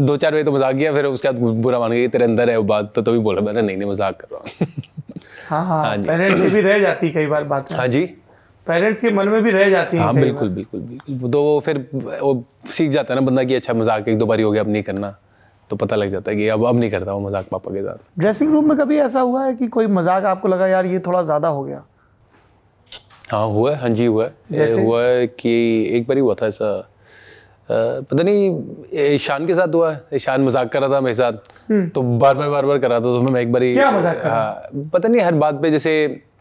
दो 0.00 0.16
चार 0.16 0.34
बजे 0.34 0.44
तो 0.44 0.52
मज़ाक 0.52 0.76
किया 0.76 0.92
फिर 0.92 1.06
उसके 1.06 1.30
बाद 1.30 1.60
बुरा 1.62 1.78
मान 1.78 1.92
गया 1.92 2.08
तेरे 2.08 2.24
अंदर 2.24 2.50
है 2.50 2.56
वो 2.56 2.64
बात 2.64 2.92
तो 2.94 3.02
तभी 3.02 3.18
बोला 3.18 3.42
मैंने 3.42 3.62
नहीं 3.62 3.76
नहीं 3.76 3.88
मज़ाक 3.90 4.20
कर 4.20 4.28
रहा 4.32 4.40
हूँ। 4.40 4.66
हाँ 5.48 5.64
हाँ 5.66 5.96
पेरेंट्स 5.98 6.40
की 6.40 6.48
भी 6.48 6.60
रह 6.60 6.78
जाती 6.78 7.10
कई 7.12 7.26
बार 7.26 7.44
बात। 7.44 7.72
हाँ 7.72 7.86
जी। 7.88 8.04
पेरेंट्स 8.66 9.00
के 9.00 9.10
मन 9.10 9.28
में 9.28 9.42
भी 9.42 9.50
रह 9.50 9.68
जाती 9.70 9.96
हैं 9.96 10.04
हाँ 10.04 10.14
बिल्कुल 10.14 10.48
बिल्कुल 10.50 10.80
बिल्कुल। 10.80 11.30
तो 11.30 11.42
वो 11.42 11.58
फिर 11.60 11.78
वो 11.94 12.44
सीख 12.68 12.90
जाता 12.90 13.14
है 13.14 13.20
ना 13.20 13.26
बंदा 13.26 13.44
कि 13.44 13.54
अच्छा 13.54 13.74
मज़ाक 13.74 14.08
एक 14.08 14.18
दो 14.18 14.26
बारी 14.26 14.42
हो 14.42 14.50
गया 14.50 14.62
अब 14.62 14.68
नहीं 14.68 14.82
करना। 14.82 15.14
तो 15.70 15.76
पता 15.76 15.96
लग 15.96 16.10
जाता 16.10 16.30
है 16.30 16.36
कि 16.36 16.48
अब 16.48 16.64
अब 16.66 16.78
नहीं 16.78 16.90
करता 16.90 17.12
वो 17.12 17.20
मज़ाक 17.20 17.46
पापा 17.50 17.72
के 17.74 17.82
साथ। 17.82 18.20
ड्रेसिंग 18.20 18.52
रूम 18.52 18.68
में 18.68 18.76
कभी 18.78 18.98
ऐसा 19.00 19.20
हुआ 19.20 19.44
है 19.44 19.54
कि 19.54 19.66
कोई 19.68 19.86
मज़ाक 19.88 20.24
आपको 20.24 20.48
लगा 20.48 20.66
यार 20.66 20.86
ये 20.86 20.98
थोड़ा 21.06 21.22
ज़्यादा 21.22 21.48
हो 21.48 21.62
गया 21.64 21.82
हाँ 23.30 23.46
हुआ 23.48 23.70
है 23.70 23.76
हाँ 23.80 23.88
जी 23.90 24.06
हुआ 24.06 24.24
है। 24.24 24.66
हुआ 24.74 25.02
है 25.02 25.26
कि 25.28 25.52
एक 25.96 26.06
बार 26.08 26.16
ही 26.16 26.22
हुआ 26.22 26.34
था 26.34 26.46
ऐसा। 26.46 26.88
पता 27.68 28.22
नहीं 28.22 29.14
ईशान 29.14 29.46
के 29.46 29.54
साथ 29.54 29.74
हुआ 29.74 29.92
है। 29.92 30.02
ईशान 30.14 30.40
मज़ाक 30.42 30.72
कर 30.72 30.80
रहा 30.80 30.94
था 30.94 31.00
मेरे 31.00 31.14
साथ। 31.14 31.32
तो 31.94 32.02
बार 32.02 32.34
बार 32.34 32.48
बार 32.48 32.66
बार 32.66 32.78
कर 32.78 32.90
रहा 32.90 32.98
था 32.98 33.02
तो 33.02 33.20
मैं 33.22 33.40
एक 33.40 33.52
बार 33.52 33.62
रहा? 33.62 34.12
हाँ 34.24 34.88
पता 34.92 35.08
नहीं 35.08 35.22
हर 35.22 35.34
बात 35.34 35.62
पे 35.62 35.70
जैसे 35.70 35.94
आ, 36.04 36.33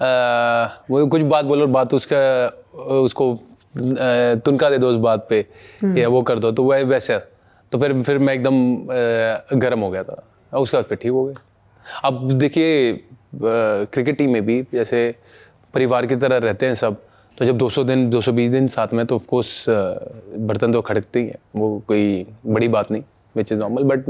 वो 0.00 1.06
कुछ 1.06 1.22
बात 1.22 1.44
बोलो 1.44 1.62
और 1.62 1.70
बात 1.70 1.94
उसका 1.94 2.20
उसको 3.02 3.34
तुनका 4.44 4.70
दे 4.70 4.78
दो 4.78 4.90
उस 4.90 4.96
बात 4.98 5.26
पे 5.30 5.44
या 6.00 6.08
वो 6.08 6.22
कर 6.22 6.38
दो 6.38 6.52
तो 6.52 6.64
वह 6.64 6.82
वैसे 6.84 7.18
तो 7.72 7.78
फिर 7.78 8.02
फिर 8.02 8.18
मैं 8.18 8.34
एकदम 8.34 9.58
गर्म 9.58 9.80
हो 9.80 9.90
गया 9.90 10.02
था। 10.02 10.22
उसके 10.52 10.76
बाद 10.76 10.84
फिर 10.84 10.98
ठीक 10.98 11.10
हो 11.12 11.24
गए। 11.24 11.34
अब 12.04 12.30
देखिए 12.32 12.92
क्रिकेट 13.34 14.18
टीम 14.18 14.32
में 14.32 14.44
भी 14.46 14.60
जैसे 14.72 15.14
परिवार 15.74 16.06
की 16.06 16.16
तरह 16.16 16.36
रहते 16.36 16.66
हैं 16.66 16.74
सब 16.74 16.96
तो 17.38 17.44
जब 17.44 17.58
200 17.58 17.84
दिन 17.86 18.10
220 18.10 18.50
दिन 18.50 18.66
साथ 18.68 18.92
में 18.94 19.04
तो 19.06 19.14
ऑफ़ 19.14 19.26
कोर्स 19.26 19.64
बर्तन 19.68 20.72
तो 20.72 20.80
खड़कते 20.82 21.20
ही 21.20 21.26
हैं। 21.26 21.38
वो 21.56 21.82
कोई 21.88 22.26
बड़ी 22.46 22.68
बात 22.68 22.90
नहीं 22.90 23.02
which 23.36 23.52
is 23.52 23.58
normal 23.58 23.82
but 23.82 24.08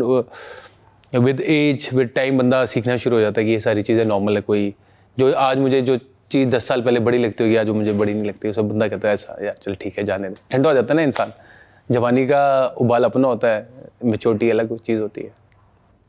with 1.14 1.40
age 1.40 1.88
with 1.95 2.09
time 2.16 2.38
बंदा 2.38 2.64
सीखना 2.64 2.97
शुरू 2.97 3.16
हो 3.16 3.21
जाता 3.23 3.40
है 3.40 3.47
कि 3.47 3.52
ये 3.52 3.61
सारी 3.61 3.83
चीज़ें 3.83 4.04
नॉर्मल 4.04 4.37
है 4.37 4.42
कोई 4.42 4.75
जो 5.19 5.33
आज 5.35 5.59
मुझे 5.59 5.81
जो 5.83 5.97
चीज़ 6.31 6.49
दस 6.49 6.67
साल 6.69 6.83
पहले 6.83 7.01
बड़ी 7.01 7.19
लगती 7.19 7.45
होगी 7.45 7.57
आज 7.57 7.69
वो 7.69 7.75
मुझे 7.75 7.93
बड़ी 7.93 8.13
नहीं 8.15 8.25
लगती 8.25 8.53
सब 8.53 8.69
बंदा 8.69 8.89
कहता 8.89 9.09
है 9.09 9.15
ऐसा 9.15 9.37
यार 9.45 9.55
चल 9.63 9.75
ठीक 9.81 9.99
है 9.99 10.05
जाने 10.05 10.29
दे। 10.29 10.37
ठंडा 10.51 10.69
हो 10.69 10.75
जाता 10.75 10.95
है 10.95 10.97
ना 10.97 11.03
इंसान। 11.03 11.33
जवानी 11.89 12.27
का 12.27 12.43
उबाल 12.81 13.05
अपना 13.05 13.29
होता 13.29 13.49
है 13.49 13.91
मेचोरिटी 14.05 14.51
अलग 14.51 14.77
चीज़ 14.79 15.01
होती 15.01 15.21
है। 15.21 15.33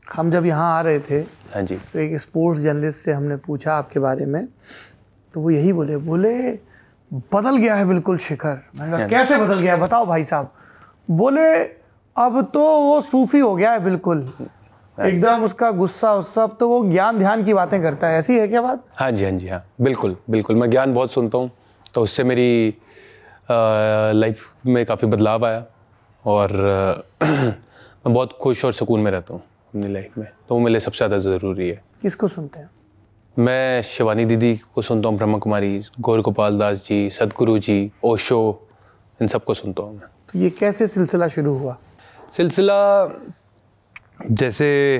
हम 0.04 0.30
जब 0.30 0.46
यहाँ 0.46 0.76
आ 0.78 0.80
रहे 0.80 1.00
थे 1.00 1.18
हाँ 1.54 1.62
जी। 1.62 1.76
तो 1.92 1.98
एक 1.98 2.16
स्पोर्ट्स 2.20 2.60
जर्नलिस्ट 2.60 3.04
से 3.04 3.12
हमने 3.12 3.36
पूछा 3.46 3.74
आपके 3.74 4.00
बारे 4.00 4.26
में 4.26 4.46
तो 5.34 5.40
वो 5.40 5.50
यही 5.50 5.72
बोले 5.72 5.96
बोले 6.06 6.34
बदल 7.32 7.56
गया 7.56 7.74
है 7.74 7.84
बिल्कुल 7.88 8.18
शिखर। 8.18 8.62
मैंने 8.80 8.92
कहा 8.92 9.06
कैसे 9.08 9.38
बदल 9.38 9.58
गया 9.60 9.74
है? 9.74 9.80
बताओ 9.80 10.06
भाई 10.06 10.22
साहब। 10.24 10.52
बोले 11.10 11.52
अब 12.16 12.40
तो 12.54 12.64
वो 12.80 13.00
सूफी 13.00 13.38
हो 13.38 13.54
गया 13.56 13.72
है 13.72 13.84
बिल्कुल। 13.84 14.28
एकदम 15.00 15.44
उसका 15.44 15.70
गुस्सा 15.72 16.12
उस्सा 16.14 16.42
अब 16.42 16.56
तो 16.60 16.68
वो 16.68 16.82
ज्ञान 16.90 17.18
ध्यान 17.18 17.44
की 17.44 17.54
बातें 17.54 17.80
करता 17.82 18.06
है। 18.06 18.18
ऐसी 18.18 18.38
है 18.38 18.46
क्या 18.48 18.62
बात? 18.62 18.84
हाँ 18.96 19.10
जी 19.10 19.24
हाँ 19.24 19.32
जी 19.32 19.48
हाँ। 19.48 19.64
बिल्कुल 19.80 20.16
बिल्कुल। 20.30 20.56
मैं 20.56 20.70
ज्ञान 20.70 20.94
बहुत 20.94 21.10
सुनता 21.12 21.38
हूँ 21.38 21.50
तो 21.94 22.02
उससे 22.02 22.24
मेरी 22.24 22.74
लाइफ 23.50 24.46
में 24.66 24.84
काफ़ी 24.86 25.08
बदलाव 25.08 25.46
आया 25.46 25.64
और 26.24 26.52
मैं 27.22 28.12
बहुत 28.14 28.36
खुश 28.42 28.64
और 28.64 28.72
सुकून 28.72 29.00
में 29.00 29.10
रहता 29.10 29.34
हूँ 29.34 29.42
अपनी 29.42 29.92
लाइफ 29.92 30.18
में। 30.18 30.26
तो 30.48 30.54
वो 30.54 30.60
मेरे 30.60 30.70
लिए 30.70 30.80
सबसे 30.80 30.96
ज़्यादा 30.96 31.18
ज़रूरी 31.18 31.68
है। 31.68 31.82
किसको 32.02 32.28
सुनते 32.28 32.58
हैं? 32.58 32.70
मैं 33.36 33.82
शिवानी 33.82 34.24
दीदी 34.24 34.54
को 34.74 34.82
सुनता 34.82 35.08
हूँ 35.08 35.16
ब्रह्मा 35.16 35.38
कुमारी 35.38 35.80
गौर 36.00 36.20
गोपाल 36.20 36.58
दास 36.58 36.84
जी 36.88 37.08
सदगुरु 37.10 37.58
जी 37.58 37.90
ओशो 38.04 38.40
इन 39.20 39.28
सबको 39.28 39.54
सुनता 39.54 39.82
हूँ 39.82 39.94
मैं। 39.94 40.08
तो 40.32 40.38
ये 40.38 40.50
कैसे 40.50 40.86
सिलसिला 40.86 41.28
शुरू 41.28 41.54
हुआ? 41.58 41.76
सिलसिला 42.32 42.78
जैसे 44.22 44.98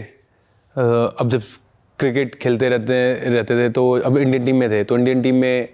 अब 0.77 1.29
जब 1.29 1.43
क्रिकेट 1.99 2.35
खेलते 2.35 2.69
रहते 2.69 3.31
रहते 3.31 3.57
थे 3.57 3.69
तो 3.71 3.91
अब 4.00 4.17
इंडियन 4.19 4.45
टीम 4.45 4.57
में 4.57 4.71
थे 4.71 4.83
तो 4.85 4.99
इंडियन 4.99 5.23
टीम 5.23 5.35
में 5.35 5.69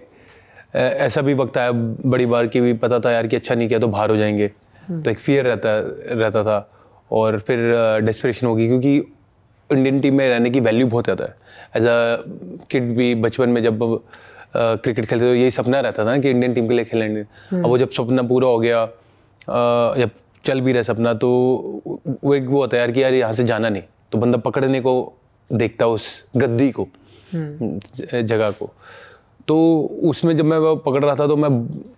ऐसा 0.75 1.21
भी 1.21 1.33
वक्त 1.33 1.57
आया 1.57 1.71
बड़ी 1.71 2.25
बार 2.25 2.47
की 2.47 2.61
भी 2.61 2.73
पता 2.73 2.99
था 2.99 3.11
यार 3.11 3.27
कि 3.27 3.35
अच्छा 3.35 3.55
नहीं 3.55 3.67
किया 3.67 3.79
तो 3.79 3.87
बाहर 3.87 4.09
हो 4.09 4.17
जाएँगे। 4.17 4.47
तो 4.89 5.09
एक 5.11 5.19
फियर 5.19 5.45
रहता 5.45 5.69
रहता 6.15 6.43
था 6.43 6.57
और 7.11 7.39
फिर 7.39 7.59
डेस्परेशन 8.05 8.47
होगी 8.47 8.67
क्योंकि 8.67 8.95
इंडियन 9.69 9.99
टीम 9.99 10.15
में 10.15 10.27
रहने 10.29 10.49
की 10.49 10.59
वैल्यू 10.59 10.87
बहुत 10.87 11.03
ज़्यादा 11.03 11.25
है। 11.25 11.35
एज 11.75 11.85
अ 11.85 12.65
किड 12.71 12.95
भी 12.97 13.13
बचपन 13.15 13.49
में 13.49 13.61
जब 13.63 13.79
क्रिकेट 14.55 15.05
खेलते 15.05 15.25
थे 15.25 15.29
तो 15.29 15.35
यही 15.35 15.51
सपना 15.51 15.79
रहता 15.79 16.05
था 16.05 16.11
ना 16.11 16.17
कि 16.17 16.29
इंडियन 16.29 16.53
टीम 16.53 16.67
के 16.67 16.73
लिए 16.73 16.85
खेलेंगे। 16.85 17.21
अब 17.53 17.65
वो 17.65 17.77
जब 17.77 17.89
सपना 17.89 18.23
पूरा 18.23 18.47
हो 18.47 18.59
गया 18.59 18.85
जब 19.97 20.09
चल 20.47 20.61
भी 20.61 20.71
रहा 20.71 20.79
है 20.79 20.83
सपना 20.85 21.13
तो 21.15 21.29
वो 22.23 22.33
एक 22.35 22.47
वो 22.47 22.61
होता 22.61 22.77
है 22.77 22.81
यार 22.81 22.91
कि 22.91 23.03
यार 23.03 23.13
यहाँ 23.15 23.33
से 23.33 23.43
जाना 23.45 23.69
नहीं। 23.69 23.83
तो 24.11 24.17
बंदा 24.17 24.37
पकड़ने 24.39 24.79
को 24.81 24.93
देखता 25.49 25.87
उस 25.89 26.25
गद्दी 26.35 26.71
को 26.71 26.87
जगह 27.33 28.51
को। 28.51 28.69
तो 29.47 29.57
उसमें 30.03 30.35
जब 30.35 30.45
मैं 30.45 30.57
वो 30.59 30.75
पकड़ 30.77 31.03
रहा 31.03 31.15
था 31.15 31.27
तो 31.27 31.35
मैं 31.37 31.49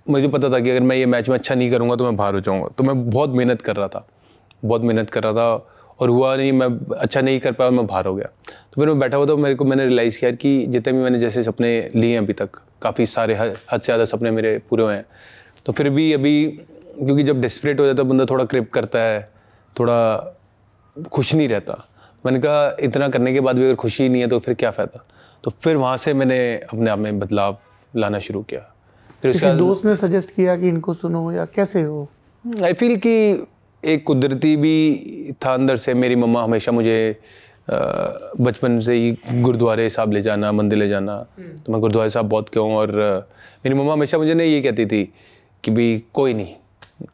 मुझे 0.10 0.28
पता 0.30 0.50
था 0.50 0.60
कि 0.60 0.70
अगर 0.70 0.82
मैं 0.82 0.96
ये 0.96 1.06
मैच 1.08 1.30
में 1.30 1.36
अच्छा 1.36 1.56
नहीं 1.56 1.70
करूँगा 1.72 1.96
तो 1.96 2.04
मैं 2.04 2.16
बाहर 2.18 2.34
हो 2.34 2.40
जाऊँगा। 2.42 2.68
तो 2.78 2.84
मैं 2.84 3.10
बहुत 3.10 3.30
मेहनत 3.32 3.62
कर 3.62 3.76
रहा 3.76 3.88
था 3.88 4.06
बहुत 4.64 4.82
मेहनत 4.82 5.10
कर 5.10 5.24
रहा 5.24 5.34
था 5.34 5.76
और 6.00 6.10
हुआ 6.10 6.36
नहीं 6.36 6.52
मैं 6.54 6.68
अच्छा 6.96 7.22
नहीं 7.22 7.40
कर 7.40 7.52
पाया 7.52 7.72
मैं 7.72 7.86
बाहर 7.88 8.06
हो 8.06 8.14
गया। 8.16 8.28
तो 8.48 8.82
फिर 8.82 8.88
मैं 8.88 9.00
बैठा 9.00 9.18
हुआ 9.18 9.26
था 9.28 9.36
मेरे 9.38 9.56
को 9.56 9.66
मैंने 9.66 9.86
रियलाइज़ 9.86 10.20
किया 10.20 10.32
कि 10.34 10.66
जितने 10.68 10.94
भी 10.94 11.00
मैंने 11.00 11.20
जैसे 11.20 11.44
सपने 11.44 11.70
लिए 11.96 12.12
हैं 12.12 12.20
अभी 12.20 12.34
तक 12.34 12.62
काफ़ी 12.82 13.06
सारे 13.08 13.36
हद 13.36 13.56
से 13.72 13.78
ज़्यादा 13.80 14.04
सपने 14.06 14.32
मेरे 14.32 14.58
पूरे 14.70 14.84
हुए 14.84 14.94
हैं। 14.94 15.06
तो 15.66 15.72
फिर 15.72 15.90
भी 15.90 16.12
अभी 16.14 16.36
क्योंकि 16.96 17.24
जब 17.24 17.42
डिस्परेट 17.42 17.80
हो 17.80 17.86
जाता 17.86 18.04
है 18.04 18.10
बंदा 18.10 18.26
थोड़ा 18.26 18.46
क्रिप 18.46 18.72
करता 18.74 19.00
है 19.00 19.22
थोड़ा 19.76 20.00
खुश 21.12 21.34
नहीं 21.36 21.48
रहता। 21.48 21.86
मैंने 22.26 22.40
कहा 22.40 22.76
इतना 22.82 23.08
करने 23.10 23.34
के 23.34 23.40
बाद 23.40 23.58
भी 23.58 23.66
अगर 23.66 23.76
खुशी 23.76 24.10
नहीं 24.10 24.22
है 24.22 24.28
तो 24.28 24.40
फिर 24.40 24.54
क्या 24.54 24.72
फ़ायदा? 24.72 25.04
तो 25.44 25.52
फिर 25.52 25.76
वहाँ 25.76 25.98
से 25.98 26.14
मैंने 26.14 26.40
अपने 26.58 26.90
आप 26.92 27.00
में 27.00 27.20
बदलाव 27.20 27.58
लाना 27.96 28.20
शुरू 28.20 28.42
किया। 28.44 28.60
फिर 29.22 29.32
उसके 29.32 29.46
किसी 29.46 29.58
दोस्त 29.58 29.86
ने 29.86 29.96
सजेस्ट 29.96 30.32
किया 30.32 30.56
कि 30.58 30.68
इनको 30.68 30.94
सुनो 30.94 31.32
या 31.32 31.46
कैसे 31.46 31.82
हो? 31.82 32.08
आई 32.64 32.74
फील 32.74 32.96
कि 32.98 33.48
एक 33.84 34.04
कुदरती 34.04 34.56
भी 34.58 35.36
था 35.46 35.54
अंदर 35.54 35.76
से। 35.76 35.94
मेरी 35.94 36.16
मम्मा 36.16 36.44
हमेशा 36.44 36.72
मुझे 36.72 37.20
बचपन 37.72 38.80
से 38.80 38.94
ही 38.94 39.18
गुरुद्वारे 39.34 39.90
साहब 39.90 40.14
ले 40.14 40.22
जाना 40.22 40.52
मंदिर 40.52 40.80
ले 40.80 40.88
जाना। 40.90 41.18
तो 41.40 41.72
मैं 41.72 41.82
गुरुद्वारे 41.82 42.10
साहब 42.10 42.30
बहुत 42.30 42.50
क्यों? 42.50 42.72
और 42.76 42.92
मेरी 43.66 43.76
मम्मा 43.76 43.94
हमेशा 43.94 44.18
मुझे 44.18 44.34
नहीं 44.34 44.54
ये 44.54 44.62
कहती 44.62 44.86
थी 44.86 45.04
कि 45.64 45.72
भी 45.72 45.88
कोई 46.14 46.34
नहीं। 46.34 46.56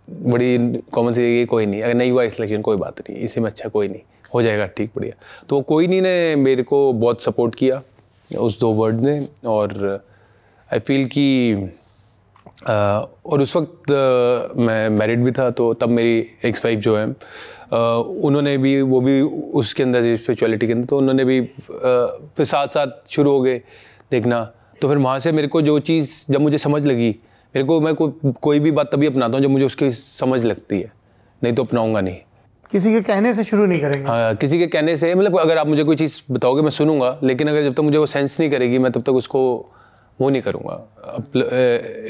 बड़ी 0.10 0.58
कॉमन 0.94 1.12
सी 1.12 1.46
कोई 1.46 1.66
नहीं, 1.66 1.82
अगर 1.82 1.94
नहीं 1.94 2.12
हुआ 2.12 2.28
सिलेक्शन 2.30 2.62
कोई 2.62 2.78
बात 2.78 3.00
नहीं, 3.00 3.20
इसी 3.20 3.42
में 3.42 3.50
अच्छा 3.50 3.70
कोई 3.70 3.88
नहीं, 3.88 4.02
हो 4.34 4.42
जाएगा 4.42 4.66
ठीक, 4.68 4.92
बढ़िया। 4.96 5.14
तो 5.50 5.62
कोई 5.64 5.88
नहीं 5.88 6.02
ने 6.02 6.36
मेरे 6.36 6.64
को 6.64 6.92
बहुत 6.94 7.22
सपोर्ट 7.24 7.56
किया 7.56 7.82
उस 8.30 8.60
दो 8.60 8.72
वर्ड 8.74 9.02
ने, 9.02 9.28
और 9.46 10.04
आई 10.70 10.80
फील 10.80 11.06
कि 11.08 11.70
और 12.68 13.42
उस 13.42 13.56
वक्त 13.56 13.92
मैं 14.58 14.90
मैरिड 14.90 15.24
भी 15.24 15.32
था 15.32 15.50
तो 15.52 15.74
तब 15.74 15.90
मेरी 15.90 16.18
एक्स 16.46 16.66
वाइफ 16.66 16.80
जो 16.80 16.96
है 16.98 17.06
उन्होंने 17.06 18.58
भी, 18.58 18.82
वो 18.82 19.02
भी 19.02 19.22
उसके 19.22 19.84
अंदर 19.84 20.16
स्पिरिचुअलिटी 20.16 20.68
के 20.68 20.74
अंदर 20.74 20.88
तो 20.88 20.98
उन्होंने 20.98 21.26
भी 21.26 21.42
फिर 21.42 22.46
साथ 22.46 22.68
साथ 22.68 23.12
शुरू 23.12 23.32
हो 23.32 23.42
गए 23.42 23.62
देखना। 24.12 24.44
तो 24.82 24.88
फिर 24.88 24.98
वहाँ 24.98 25.20
से 25.20 25.32
मेरे 25.32 25.48
को 25.48 25.62
जो 25.62 25.78
चीज़ 25.82 26.14
जब 26.32 26.42
मुझे 26.42 26.58
समझ 26.58 26.86
लगी 26.86 27.16
मेरे 27.56 27.68
को 27.68 27.80
मैं 27.82 27.94
को, 27.96 28.08
कोई 28.42 28.60
भी 28.60 28.72
बात 28.72 28.92
तभी 28.92 29.08
अपनाता 29.08 29.34
हूँ 29.34 29.44
जब 29.44 29.50
मुझे 29.50 29.66
उसकी 29.66 29.90
समझ 29.92 30.44
लगती 30.46 30.80
है। 30.82 30.92
नहीं 31.42 31.54
तो 31.54 31.64
अपनाऊँगा 31.64 32.02
नहीं। 32.02 32.18
किसी 32.72 32.92
के 32.94 33.02
कहने 33.02 33.34
से 33.34 33.44
शुरू 33.44 33.66
नहीं 33.66 33.82
करेंगे। 33.82 34.08
हाँ, 34.08 34.36
किसी 34.36 34.60
के 34.60 34.68
कहने 34.68 34.96
से 34.98 35.14
मतलब 35.16 35.38
अगर 35.40 35.58
आप 35.58 35.68
मुझे 35.68 35.84
कोई 35.84 35.96
चीज़ 35.96 36.22
बताओगे 36.32 36.62
मैं 36.62 36.70
सुनूँगा 36.70 37.18
लेकिन 37.24 37.50
अगर 37.50 37.64
जब 37.64 37.74
तक 37.74 37.82
मुझे 37.82 37.98
वो 37.98 38.06
सेंस 38.06 38.40
नहीं 38.40 38.50
करेगी 38.52 38.78
मैं 38.78 38.92
तब 38.92 39.02
तक 39.02 39.14
उसको 39.14 39.42
वो 40.20 40.30
नहीं 40.30 40.42
करूँगा। 40.42 40.76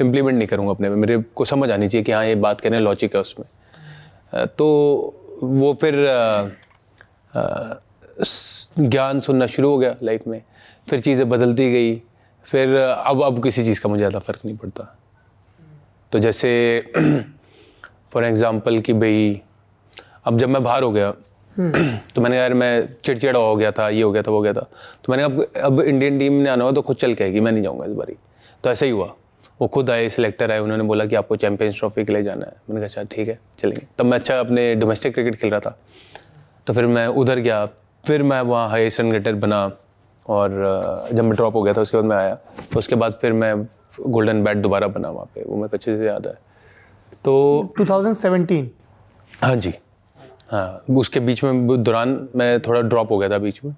इम्प्लीमेंट 0.02 0.38
नहीं 0.38 0.48
करूँगा 0.48 0.72
अपने 0.72 0.90
में। 0.90 0.96
मेरे 0.96 1.18
को 1.36 1.46
समझ 1.46 1.70
आनी 1.72 1.88
चाहिए 1.90 2.04
कि 2.04 2.12
हाँ 2.12 2.26
ये 2.26 2.36
बात 2.38 2.62
करने 2.62 2.80
लॉजिक 2.80 3.16
है 3.16 3.22
उसमें। 3.22 4.46
तो 4.58 4.68
वो 5.44 5.74
फिर 5.82 5.94
ज्ञान 8.80 9.20
सुनना 9.20 9.46
शुरू 9.48 9.70
हो 9.70 9.78
गया 9.78 9.96
लाइफ 10.04 10.28
में। 10.28 10.42
फिर 10.90 11.00
चीज़ें 11.00 11.28
बदलती 11.30 11.72
गई। 11.72 11.96
फिर 12.48 12.76
अब 12.76 13.24
अब 13.24 13.44
किसी 13.44 13.64
चीज़ 13.66 13.82
का 13.82 13.90
मुझे 13.90 14.00
ज़्यादा 14.00 14.20
फ़र्क 14.20 14.46
नहीं 14.46 14.58
पड़ता। 14.58 14.96
तो 16.16 16.20
जैसे 16.20 16.50
फॉर 18.14 18.26
एग्ज़ाम्पल 18.26 18.80
कि 18.80 18.94
भाई, 18.94 19.42
अब 20.26 20.38
जब 20.38 20.50
मैं 20.50 20.64
बाहर 20.64 20.84
हो 20.84 20.92
गया 20.92 21.12
तो 22.16 22.22
मैंने 22.22 22.38
यार, 22.38 22.54
मैं 22.54 22.90
चिड़चिड़ा 23.04 23.40
हो 23.40 23.56
गया 23.56 23.72
था, 23.72 23.90
ये 23.90 24.02
हो 24.02 24.12
गया 24.12 24.22
था, 24.22 24.32
वो 24.32 24.38
हो 24.38 24.44
गया 24.44 24.54
था। 24.54 24.68
तो 25.06 25.12
मैंने 25.12 25.24
अब 25.24 25.48
अब 25.64 25.82
इंडियन 25.82 26.20
टीम 26.20 26.34
ने 26.34 26.50
आना 26.50 26.64
होगा 26.64 26.76
तो 26.76 26.82
खुद 26.82 26.98
चल 26.98 27.14
के 27.14 27.24
आएगी, 27.24 27.40
मैं 27.40 27.52
नहीं 27.52 27.64
जाऊँगा 27.64 27.86
इस 27.86 27.92
बारी। 27.92 28.16
तो 28.64 28.70
ऐसा 28.70 28.86
ही 28.86 28.92
हुआ। 28.92 29.14
वो 29.62 29.68
खुद 29.68 29.90
आए 29.90 30.10
सिलेक्टर 30.10 30.52
आए, 30.52 30.60
उन्होंने 30.60 30.84
बोला 30.84 31.06
कि 31.06 31.16
आपको 31.16 31.36
चैंपियंस 31.36 31.80
ट्रॉफी 31.80 32.06
के 32.06 32.14
लिए 32.14 32.24
जाना 32.24 32.46
है। 32.46 32.54
मैंने 32.70 32.88
कहा 32.88 33.02
अच्छा 33.02 33.04
ठीक 33.04 33.28
है, 33.28 33.40
चलेंगे। 33.60 33.88
तब 33.98 34.06
मैं 34.06 34.20
अच्छा 34.20 34.40
अपने 34.40 34.76
डोमेस्टिक 34.76 35.14
क्रिकेट 35.14 35.36
खेल 35.36 35.50
रहा 35.50 35.60
था। 35.60 35.80
तो 36.68 36.74
फिर 36.74 36.86
मैं 36.86 37.08
उधर 37.08 37.40
गया, 37.40 37.66
फिर 38.08 38.24
मैं 38.24 38.42
वहाँ 38.42 38.70
हाईएस्ट 38.70 39.02
रन 39.02 39.12
गेटर 39.12 39.34
बना, 39.34 39.72
और, 40.30 40.50
जब 41.14 41.24
मैं 41.24 41.32
ड्रॉप 41.32 41.56
हो 41.56 41.62
गया 41.62 41.74
था, 41.74 41.82
उसके 41.82 41.98
बाद 41.98 42.06
मैं 42.06 42.18
आया। 42.18 42.36
तो 42.74 42.80
उसके 42.80 42.96
बाद 42.96 43.14
फिर 43.14 43.34
मैं 43.34 43.68
गोल्डन 44.00 44.44
बैट 44.44 44.58
दोबारा 44.58 44.88
बना 44.88 45.10
वहाँ 45.10 45.26
पे 45.36 45.44
वो 45.46 45.56
मेरे 45.56 45.68
को 45.68 45.78
अच्छे 45.78 45.98
से 45.98 46.06
याद 46.06 46.28
है। 46.28 46.34
तो 47.26 47.74
2017 47.80 48.68
हाँ 49.44 49.56
जी। 49.56 49.74
हाँ 50.52 50.84
उसके 50.98 51.20
बीच 51.20 51.44
में 51.44 51.84
दौरान 51.84 52.28
मैं 52.36 52.60
थोड़ा 52.62 52.82
ड्रॉप 52.82 53.12
हो 53.12 53.18
गया 53.18 53.30
था 53.30 53.38
बीच 53.38 53.64
में। 53.64 53.74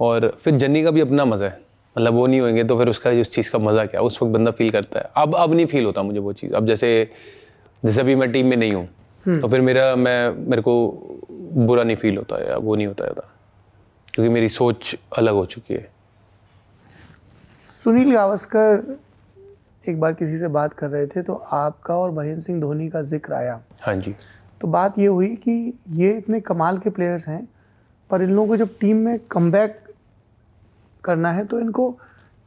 और 0.00 0.36
फिर 0.44 0.56
जर्नी 0.56 0.82
का 0.82 0.90
भी 0.90 1.00
अपना 1.00 1.24
मज़ा 1.24 1.46
है। 1.46 1.60
मतलब 1.96 2.14
वो 2.14 2.26
नहीं 2.26 2.40
होंगे 2.40 2.64
तो 2.64 2.78
फिर 2.78 2.88
उसका 2.88 3.10
उस 3.20 3.32
चीज़ 3.34 3.50
का 3.50 3.58
मज़ा 3.58 3.84
क्या 3.86 4.00
उस 4.00 4.22
वक्त 4.22 4.32
बंदा 4.32 4.50
फील 4.50 4.70
करता 4.70 4.98
है। 4.98 5.10
अब 5.16 5.34
अब 5.36 5.54
नहीं 5.54 5.66
फील 5.66 5.84
होता 5.84 6.02
मुझे 6.02 6.18
वो 6.18 6.32
चीज़। 6.32 6.52
अब 6.52 6.66
जैसे 6.66 6.88
जैसे 7.82 8.00
अभी 8.00 8.14
मैं 8.14 8.30
टीम 8.32 8.46
में 8.46 8.56
नहीं 8.56 8.72
हूँ 8.72 9.40
तो 9.40 9.48
फिर 9.48 9.60
मेरा 9.60 9.94
मैं 9.96 10.48
मेरे 10.48 10.62
को 10.62 10.72
बुरा 11.66 11.82
नहीं 11.84 11.96
फील 11.96 12.16
होता 12.16 12.36
है 12.36 12.48
या 12.48 12.56
वो 12.56 12.74
नहीं 12.76 12.86
होता 12.86 13.04
ज़्यादा। 13.04 13.30
क्योंकि 14.14 14.32
मेरी 14.32 14.48
सोच 14.48 14.96
अलग 15.18 15.34
हो 15.34 15.44
चुकी 15.46 15.74
है। 15.74 15.88
सुनील 17.84 18.12
गावस्कर 18.12 18.96
एक 19.88 19.98
बार 20.00 20.12
किसी 20.12 20.38
से 20.38 20.48
बात 20.48 20.72
कर 20.72 20.88
रहे 20.88 21.06
थे 21.06 21.22
तो 21.22 21.34
आपका 21.52 21.96
और 21.96 22.10
महेंद्र 22.10 22.40
सिंह 22.40 22.60
धोनी 22.60 22.88
का 22.88 23.02
ज़िक्र 23.02 23.32
आया। 23.32 23.60
हाँ 23.80 23.94
जी। 23.94 24.14
तो 24.60 24.68
बात 24.68 24.98
ये 24.98 25.06
हुई 25.06 25.28
कि 25.36 25.72
ये 25.90 26.12
इतने 26.12 26.40
कमाल 26.40 26.78
के 26.78 26.90
प्लेयर्स 26.90 27.28
हैं 27.28 27.48
पर 28.10 28.22
इन 28.22 28.30
लोगों 28.30 28.48
को 28.48 28.56
जब 28.56 28.70
टीम 28.80 28.96
में 28.96 29.18
कम 29.30 29.50
करना 31.04 31.32
है 31.32 31.44
तो 31.44 31.60
इनको 31.60 31.90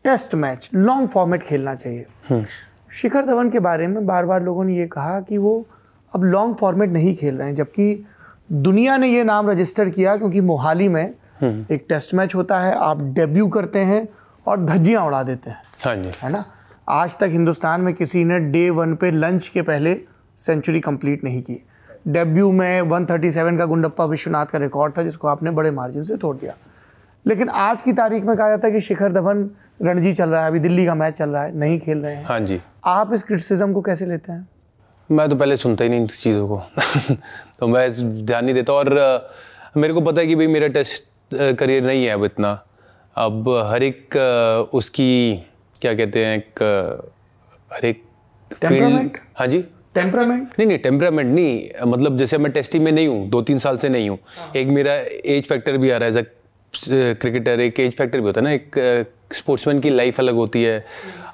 टेस्ट 0.03 0.35
मैच 0.35 0.69
लॉन्ग 0.73 1.09
फॉर्मेट 1.09 1.43
खेलना 1.43 1.75
चाहिए। 1.75 2.43
शिखर 2.91 3.25
धवन 3.25 3.49
के 3.49 3.59
बारे 3.59 3.87
में 3.87 4.05
बार 4.05 4.25
बार 4.25 4.43
लोगों 4.43 4.63
ने 4.63 4.77
ये 4.77 4.87
कहा 4.87 5.19
कि 5.21 5.37
वो 5.37 5.65
अब 6.15 6.23
लॉन्ग 6.23 6.55
फॉर्मेट 6.55 6.89
नहीं 6.89 7.15
खेल 7.15 7.37
रहे 7.37 7.47
हैं 7.47 7.55
जबकि 7.55 8.05
दुनिया 8.51 8.97
ने 8.97 9.07
ये 9.07 9.23
नाम 9.23 9.49
रजिस्टर 9.49 9.89
किया 9.89 10.17
क्योंकि 10.17 10.41
मोहाली 10.41 10.89
में 10.89 11.05
एक 11.43 11.85
टेस्ट 11.89 12.13
मैच 12.13 12.35
होता 12.35 12.59
है 12.59 12.75
आप 12.75 13.01
डेब्यू 13.01 13.47
करते 13.47 13.79
हैं 13.79 14.07
और 14.47 14.65
धज्जियाँ 14.65 15.05
उड़ा 15.05 15.23
देते 15.23 15.49
हैं। 15.49 15.57
हाँ 15.85 15.95
जी। 15.95 16.11
है 16.21 16.31
ना? 16.31 16.45
आज 16.89 17.17
तक 17.17 17.27
हिंदुस्तान 17.31 17.81
में 17.81 17.93
किसी 17.93 18.23
ने 18.23 18.39
डे 18.39 18.69
वन 18.69 18.95
पे 18.95 19.11
लंच 19.11 19.47
के 19.47 19.61
पहले 19.61 20.01
सेंचुरी 20.37 20.79
कंप्लीट 20.79 21.23
नहीं 21.23 21.41
की। 21.41 21.65
डेब्यू 22.07 22.51
में 22.51 22.81
137 22.81 23.57
का 23.57 23.65
गुंडप्पा 23.65 24.05
विश्वनाथ 24.05 24.45
का 24.45 24.57
रिकॉर्ड 24.57 24.97
था 24.97 25.03
जिसको 25.03 25.27
आपने 25.27 25.51
बड़े 25.51 25.71
मार्जिन 25.71 26.03
से 26.03 26.17
तोड़ 26.17 26.37
दिया। 26.37 26.53
लेकिन 27.27 27.49
आज 27.49 27.81
की 27.81 27.93
तारीख 27.93 28.23
में 28.23 28.37
कहा 28.37 28.49
जाता 28.49 28.67
है 28.67 28.73
कि 28.73 28.81
शिखर 28.81 29.13
धवन 29.13 29.49
रणजी 29.81 30.13
चल 30.13 30.29
रहा 30.29 30.41
है 30.41 30.47
अभी 30.47 30.59
दिल्ली 30.59 30.85
का 30.85 30.95
मैच 30.95 31.13
चल 31.13 31.29
रहा 31.29 31.43
है 31.43 31.57
नहीं 31.57 31.79
खेल 31.79 31.97
रहे 31.97 32.15
हैं। 32.15 32.25
हाँ 32.25 32.39
जी। 32.39 32.61
आप 32.85 33.13
इस 33.13 33.23
क्रिटिसिज्म 33.23 33.73
को 33.73 33.81
कैसे 33.81 34.05
लेते 34.05 34.31
हैं? 34.31 34.49
मैं 35.11 35.29
तो 35.29 35.35
पहले 35.35 35.57
सुनता 35.57 35.83
ही 35.83 35.89
नहीं 35.89 35.99
इन 35.99 36.07
चीज़ों 36.07 36.47
को। 36.47 36.63
तो 37.59 37.67
मैं 37.67 37.91
ध्यान 38.25 38.45
नहीं 38.45 38.55
देता 38.55 38.73
और 38.73 39.21
मेरे 39.77 39.93
को 39.93 40.01
पता 40.01 40.21
है 40.21 40.27
कि 40.27 40.35
भाई 40.35 40.47
मेरा 40.47 40.67
टेस्ट 40.67 41.03
करियर 41.55 41.83
नहीं 41.83 42.05
है 42.05 42.11
अब 42.11 42.23
इतना। 42.23 42.63
अब 43.17 43.47
हर 43.67 43.83
एक 43.83 44.15
उसकी 44.73 45.11
क्या 45.81 45.93
कहते 45.93 46.25
हैं 46.25 46.37
एक 46.37 46.61
हर 47.73 47.85
एक 47.85 48.03
टेम्परामेंट 48.51 49.17
हाँ 49.37 49.47
जी। 49.47 49.59
टेम्परामेंट 49.95 50.53
नहीं 50.59 50.67
नहीं 50.67 50.77
टेम्परामेंट 50.79 51.33
नहीं। 51.35 51.87
मतलब 51.91 52.17
जैसे 52.17 52.37
मैं 52.37 52.51
टेस्टिंग 52.51 52.83
में 52.83 52.91
नहीं 52.91 53.07
हूँ 53.07 53.27
दो 53.29 53.41
तीन 53.41 53.57
साल 53.57 53.77
से 53.77 53.89
नहीं 53.89 54.09
हूँ। 54.09 54.17
हाँ। 54.37 54.51
एक 54.55 54.67
मेरा 54.69 54.93
एज 55.35 55.47
फैक्टर 55.47 55.77
भी 55.77 55.89
आ 55.89 55.97
रहा 55.97 56.09
है 56.09 56.11
एज 56.11 56.17
अ 56.17 57.19
क्रिकेटर 57.21 57.59
एक 57.59 57.79
एज 57.79 57.95
फैक्टर 57.97 58.19
भी 58.19 58.25
होता 58.25 58.41
है 58.41 58.45
ना 58.45 58.51
एक 58.51 59.07
स्पोर्ट्समैन 59.33 59.79
की 59.79 59.89
लाइफ 59.89 60.19
अलग 60.19 60.35
होती 60.35 60.63
है। 60.63 60.83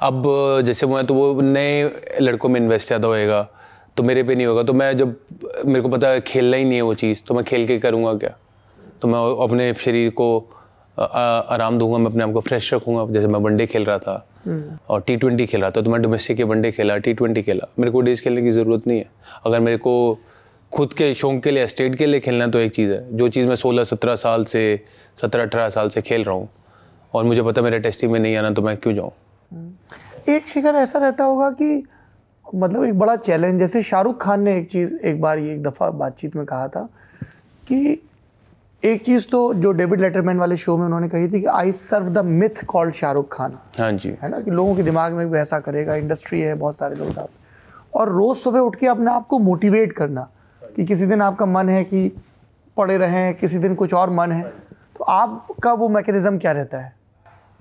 अब 0.02 0.24
जैसे 0.66 0.86
वो 0.86 0.98
है 0.98 1.04
तो 1.06 1.14
वो 1.14 1.42
नए 1.42 1.84
लड़कों 2.22 2.50
में 2.50 2.60
इन्वेस्ट 2.62 2.88
ज़्यादा 2.88 3.08
होएगा 3.08 3.42
तो 3.98 4.04
मेरे 4.04 4.24
पे 4.24 4.36
नहीं 4.36 4.46
होगा। 4.48 4.64
तो 4.64 4.74
मैं 4.74 4.96
जब 4.98 5.16
मेरे 5.66 5.82
को 5.82 5.90
पता 5.90 6.10
है 6.10 6.22
खेलना 6.22 6.58
ही 6.58 6.64
नहीं 6.66 6.76
है 6.76 6.82
वो 6.82 6.94
चीज़ 6.96 7.24
तो 7.28 7.34
मैं 7.34 7.44
खेल 7.44 7.68
के 7.68 7.78
करूँगा 7.80 8.14
क्या? 8.16 8.36
तो 9.02 9.08
मैं 9.08 9.20
अपने 9.44 9.74
शरीर 9.80 10.10
को 10.12 10.28
आराम 10.98 11.78
दूँगा, 11.80 11.98
मैं 11.98 12.12
अपने 12.12 12.24
आप 12.24 12.32
को 12.34 12.42
फ्रेश 12.42 12.74
रखूँगा। 12.74 13.06
जैसे 13.14 13.28
मैं 13.28 13.40
वनडे 13.40 13.66
खेल 13.68 13.86
रहा 13.86 13.98
था 14.00 14.26
और 14.90 15.02
टी 15.08 15.16
ट्वेंटी 15.18 15.46
खेल 15.46 15.62
रहा 15.62 15.72
था 15.72 15.82
तो 15.82 15.92
मैं 15.92 16.02
डोमेस्टिक 16.02 16.38
के 16.38 16.44
वनडे 16.44 16.72
खेला 16.72 16.98
टी 16.98 17.14
ट्वेंटी 17.14 17.42
खेला। 17.44 17.68
मेरे 17.80 17.92
को 17.92 18.02
डेज़ 18.02 18.22
खेलने 18.22 18.42
की 18.42 18.52
ज़रूरत 18.52 18.88
नहीं 18.88 19.00
है। 19.00 19.10
अगर 19.46 19.60
मेरे 19.60 19.78
को 19.78 19.94
खुद 20.72 20.94
के 20.94 21.14
शौक 21.14 21.42
के 21.44 21.52
लिए 21.52 21.68
स्टेट 21.68 21.96
के 21.96 22.06
लिए 22.06 22.20
खेलना 22.20 22.48
तो 22.48 22.60
एक 22.60 22.72
चीज़ 22.72 22.92
है। 22.92 23.18
जो 23.18 23.28
चीज़ 23.30 23.48
मैं 23.48 23.56
सोलह, 23.56 23.84
सत्रह 23.84 24.16
साल 24.16 24.46
से, 24.46 24.80
सत्रह, 25.22 25.44
अठारह 25.44 25.70
साल 25.70 25.90
से 25.90 26.02
खेल 26.02 26.24
रहा 26.24 26.36
हूँ 26.36 26.50
और 27.14 27.24
मुझे 27.24 27.44
पता 27.44 27.62
मेरा 27.62 27.78
टेस्टिंग 27.80 28.12
में 28.12 28.20
नहीं 28.20 28.36
आना 28.36 28.52
तो 28.52 28.62
मैं 28.62 28.76
क्यों 28.78 28.94
जाऊँ? 28.96 29.12
एक 30.30 30.48
शिखर 30.48 30.76
ऐसा 30.76 31.00
रहता 31.00 31.24
होगा 31.24 31.50
कि 31.52 31.84
मतलब 32.56 32.84
एक 32.84 33.00
बड़ा 33.00 33.16
चैलेंज 33.16 33.60
जैसे 33.60 33.84
शाहरुख 33.84 34.22
खान 34.22 34.42
ने 34.42 34.58
एक 34.58 34.70
चीज़, 34.70 34.96
एक 34.96 35.22
बार 35.22 35.40
ये 35.40 35.54
एक 35.54 35.64
दफ़ा 35.64 35.90
बातचीत 35.92 36.36
में 36.36 36.46
कहा 36.46 36.68
था 36.68 36.88
कि 37.68 38.02
एक 38.84 39.04
चीज़ 39.06 39.26
तो 39.32 39.54
जो 39.54 39.72
डेविड 39.72 40.02
लेटरमैन 40.02 40.38
वाले 40.38 40.56
शो 40.58 40.76
में 40.78 40.86
उन्होंने 40.86 41.08
कही 41.10 41.28
थी 41.28 41.40
कि 41.42 41.46
I 41.48 41.72
serve 41.72 42.08
the 42.14 42.24
myth 42.26 42.64
called 42.68 42.94
Shahrukh 42.94 43.28
Khan. 43.34 43.58
हाँ 43.80 43.92
जी। 43.92 44.10
है 44.22 44.30
ना 44.30 44.40
कि 44.40 44.52
लोगों 44.52 44.76
के 44.76 44.84
दिमाग 44.84 45.14
में 45.14 45.30
भी 45.32 45.38
ऐसा 45.38 45.60
करेगा 45.60 45.96
इंडस्ट्री 45.96 46.40
है 46.42 46.56
बहुत 46.56 46.78
सारे 46.78 46.96
लोग 46.96 47.20
आप 47.20 47.30
और 47.94 48.10
रोज़ 48.10 48.38
सुबह 48.38 48.60
उठ 48.60 48.76
के 48.76 48.88
अपने 48.88 49.12
आप 49.12 49.28
को 49.28 49.40
मोटिवेट 49.40 49.94
करना 49.94 50.28
कि 50.62 50.86
किसी 50.86 51.06
दिन 51.06 51.22
आपका 51.22 51.46
मन 51.46 51.70
है 51.70 51.84
कि 51.84 52.12
पड़े 52.78 52.98
रहें 52.98 53.34
किसी 53.36 53.60
दिन 53.60 53.76
कुछ 53.76 53.94
और 53.94 54.10
मन 54.10 54.32
है 54.32 54.44
तो 54.98 55.04
आपका 55.04 55.74
वो 55.74 55.90
मैकेनिज़्म 55.90 56.38
क्या 56.38 56.52
रहता 56.52 56.78
है? 56.78 56.94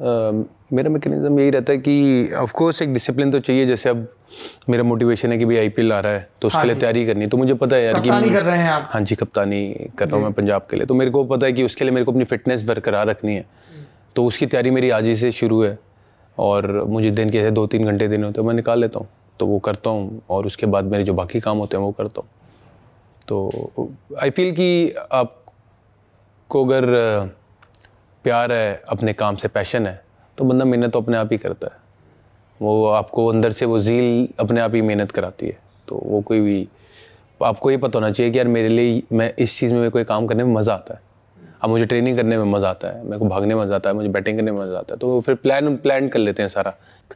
मेरा 0.02 0.90
मैकेनिज्म 0.90 1.38
यही 1.40 1.50
रहता 1.50 1.72
है 1.72 1.78
कि 1.78 2.32
ऑफ़ 2.38 2.52
कोर्स 2.52 2.82
एक 2.82 2.92
डिसिप्लिन 2.92 3.30
तो 3.30 3.38
चाहिए 3.40 3.66
जैसे 3.66 3.88
अब 3.88 4.06
मेरा 4.68 4.82
मोटिवेशन 4.82 5.32
है 5.32 5.38
कि 5.38 5.44
भाई 5.44 5.56
आईपीएल 5.56 5.92
आ 5.92 5.98
रहा 6.00 6.12
है 6.12 6.28
तो 6.40 6.46
उसके 6.46 6.58
हाँ 6.58 6.66
लिए 6.66 6.76
तैयारी 6.76 7.04
करनी 7.06 7.24
है। 7.24 7.28
तो 7.28 7.36
मुझे 7.36 7.54
पता 7.54 7.76
है 7.76 7.84
यार 7.84 8.00
कि 8.00 8.08
कर 8.08 8.42
रहे 8.42 8.58
हैं 8.58 8.70
आप। 8.70 8.88
हाँ 8.92 9.00
जी 9.00 9.14
कप्तानी 9.14 9.90
कर 9.98 10.08
रहा 10.08 10.16
हूँ 10.16 10.24
मैं 10.24 10.32
पंजाब 10.32 10.66
के 10.70 10.76
लिए। 10.76 10.86
तो 10.86 10.94
मेरे 10.94 11.10
को 11.10 11.24
पता 11.24 11.46
है 11.46 11.52
कि 11.52 11.62
उसके 11.62 11.84
लिए 11.84 11.92
मेरे 11.92 12.04
को 12.04 12.12
अपनी 12.12 12.24
फिटनेस 12.24 12.62
बरकरार 12.62 13.06
रखनी 13.06 13.34
है। 13.34 13.44
तो 14.16 14.24
उसकी 14.26 14.46
तैयारी 14.46 14.70
मेरी 14.70 14.90
आज 14.90 15.06
ही 15.06 15.16
से 15.16 15.30
शुरू 15.32 15.62
है 15.62 15.78
और 16.38 16.72
मुझे 16.84 17.10
दिन 17.10 17.30
के 17.30 17.50
दो 17.50 17.66
तीन 17.66 17.84
घंटे 17.84 18.08
दिन 18.08 18.24
होते 18.24 18.40
हैं 18.40 18.46
मैं 18.48 18.54
निकाल 18.54 18.80
लेता 18.80 18.98
हूँ। 18.98 19.08
तो 19.40 19.46
वो 19.46 19.58
करता 19.58 19.90
हूँ 19.90 20.22
और 20.30 20.46
उसके 20.46 20.66
बाद 20.66 20.84
मेरे 20.84 21.04
जो 21.04 21.14
बाकी 21.14 21.40
काम 21.40 21.58
होते 21.58 21.76
हैं 21.76 21.84
वो 21.84 21.92
करता 21.92 22.20
हूँ। 22.20 22.28
तो 23.28 23.88
आई 24.22 24.30
फील 24.30 24.52
कि 24.52 24.94
आपको 25.12 26.64
अगर 26.64 26.90
प्यार 28.24 28.52
है 28.52 28.82
अपने 28.88 29.12
काम 29.14 29.36
से 29.36 29.48
पैशन 29.48 29.86
है 29.86 30.00
तो 30.38 30.44
बंदा 30.44 30.64
मेहनत 30.64 30.92
तो 30.92 31.00
अपने 31.00 31.16
आप 31.16 31.32
ही 31.32 31.38
करता 31.38 31.66
है। 31.66 31.80
वो 32.60 32.86
आपको 32.88 33.26
अंदर 33.26 33.50
से 33.52 33.66
वो 33.66 33.78
झील 33.80 34.28
अपने 34.40 34.60
आप 34.60 34.74
ही 34.74 34.82
मेहनत 34.82 35.10
कराती 35.12 35.46
है। 35.46 35.58
तो 35.88 36.00
वो 36.04 36.20
कोई 36.22 36.40
भी 36.40 36.68
आपको 37.40 37.70
ये 37.70 37.76
पता 37.76 37.98
होना 37.98 38.10
चाहिए 38.10 38.32
कि 38.32 38.38
यार 38.38 38.48
मेरे 38.48 38.68
लिए 38.68 39.02
मैं 39.12 39.32
इस 39.38 39.58
चीज़ 39.58 39.74
में 39.74 39.90
कोई 39.90 40.04
काम 40.04 40.26
करने 40.26 40.44
में 40.44 40.52
मज़ा 40.54 40.74
आता 40.74 40.94
है। 40.94 41.00
अब 41.62 41.70
मुझे 41.70 41.84
ट्रेनिंग 41.84 42.16
करने 42.16 42.36
में 42.38 42.44
मज़ा 42.46 42.68
आता 42.70 42.88
है 42.88 43.04
मेरे 43.04 43.18
को 43.18 43.24
भागने 43.26 43.54
में 43.54 43.62
मज़ा 43.62 43.76
आता 43.76 43.90
है 43.90 43.96
मुझे 43.96 44.08
बैटिंग 44.08 44.38
करने 44.38 44.52
में 44.52 44.60
मज़ा 44.60 44.78
आता 44.78 44.94
है। 44.94 44.98
तो 44.98 45.20
फिर 45.20 45.34
प्लान 45.36 45.76
प्लान 45.76 46.08
कर 46.08 46.18
लेते 46.18 46.42
हैं 46.42 46.48
सारा। 46.48 46.70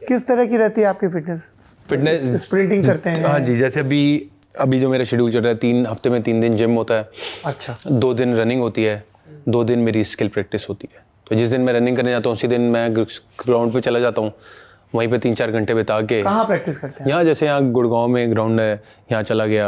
किस 0.07 0.27
तरह 0.27 0.45
की 0.45 0.57
रहती 0.57 0.81
है 0.81 0.87
आपकी 0.87 1.07
फिटनेस 1.07 1.49
फिटनेस 1.85 2.25
स्प्रिंटिंग 2.43 2.85
करते 2.85 3.09
हैं। 3.09 3.25
हाँ 3.25 3.39
जी 3.39 3.57
जैसे 3.59 3.79
अभी 3.79 4.29
अभी 4.59 4.79
जो 4.79 4.89
मेरा 4.89 5.03
शेड्यूल 5.03 5.31
चल 5.31 5.39
रहा 5.39 5.49
है 5.49 5.55
तीन 5.57 5.85
हफ़्ते 5.85 6.09
में 6.09 6.21
तीन 6.23 6.39
दिन 6.41 6.55
जिम 6.57 6.75
होता 6.75 6.95
है। 6.95 7.09
अच्छा। 7.45 7.77
दो 7.87 8.13
दिन 8.13 8.35
रनिंग 8.35 8.61
होती 8.61 8.83
है। 8.83 9.03
दो 9.47 9.63
दिन 9.63 9.79
मेरी 9.79 10.03
स्किल 10.03 10.27
प्रैक्टिस 10.29 10.69
होती 10.69 10.89
है। 10.95 11.05
तो 11.27 11.35
जिस 11.35 11.49
दिन 11.49 11.61
मैं 11.61 11.73
रनिंग 11.73 11.97
करने 11.97 12.11
जाता 12.11 12.29
हूँ 12.29 12.33
उसी 12.33 12.47
दिन 12.47 12.61
मैं 12.71 12.93
ग्राउंड 12.95 13.73
पे 13.73 13.81
चला 13.81 13.99
जाता 13.99 14.21
हूँ। 14.21 14.31
वहीं 14.95 15.07
पे 15.09 15.17
तीन 15.17 15.33
चार 15.35 15.51
घंटे 15.51 15.73
बिता 15.73 15.99
के 16.01 16.21
कहाँ 16.23 16.45
प्रैक्टिस 16.45 16.79
करते 16.79 17.03
हैं? 17.03 17.09
यहाँ 17.09 17.23
जैसे 17.23 17.45
यहाँ 17.45 17.71
गुड़गांव 17.71 18.07
में 18.07 18.31
ग्राउंड 18.31 18.59
है 18.59 18.71
यहाँ 19.11 19.23
चला 19.23 19.45
गया। 19.45 19.67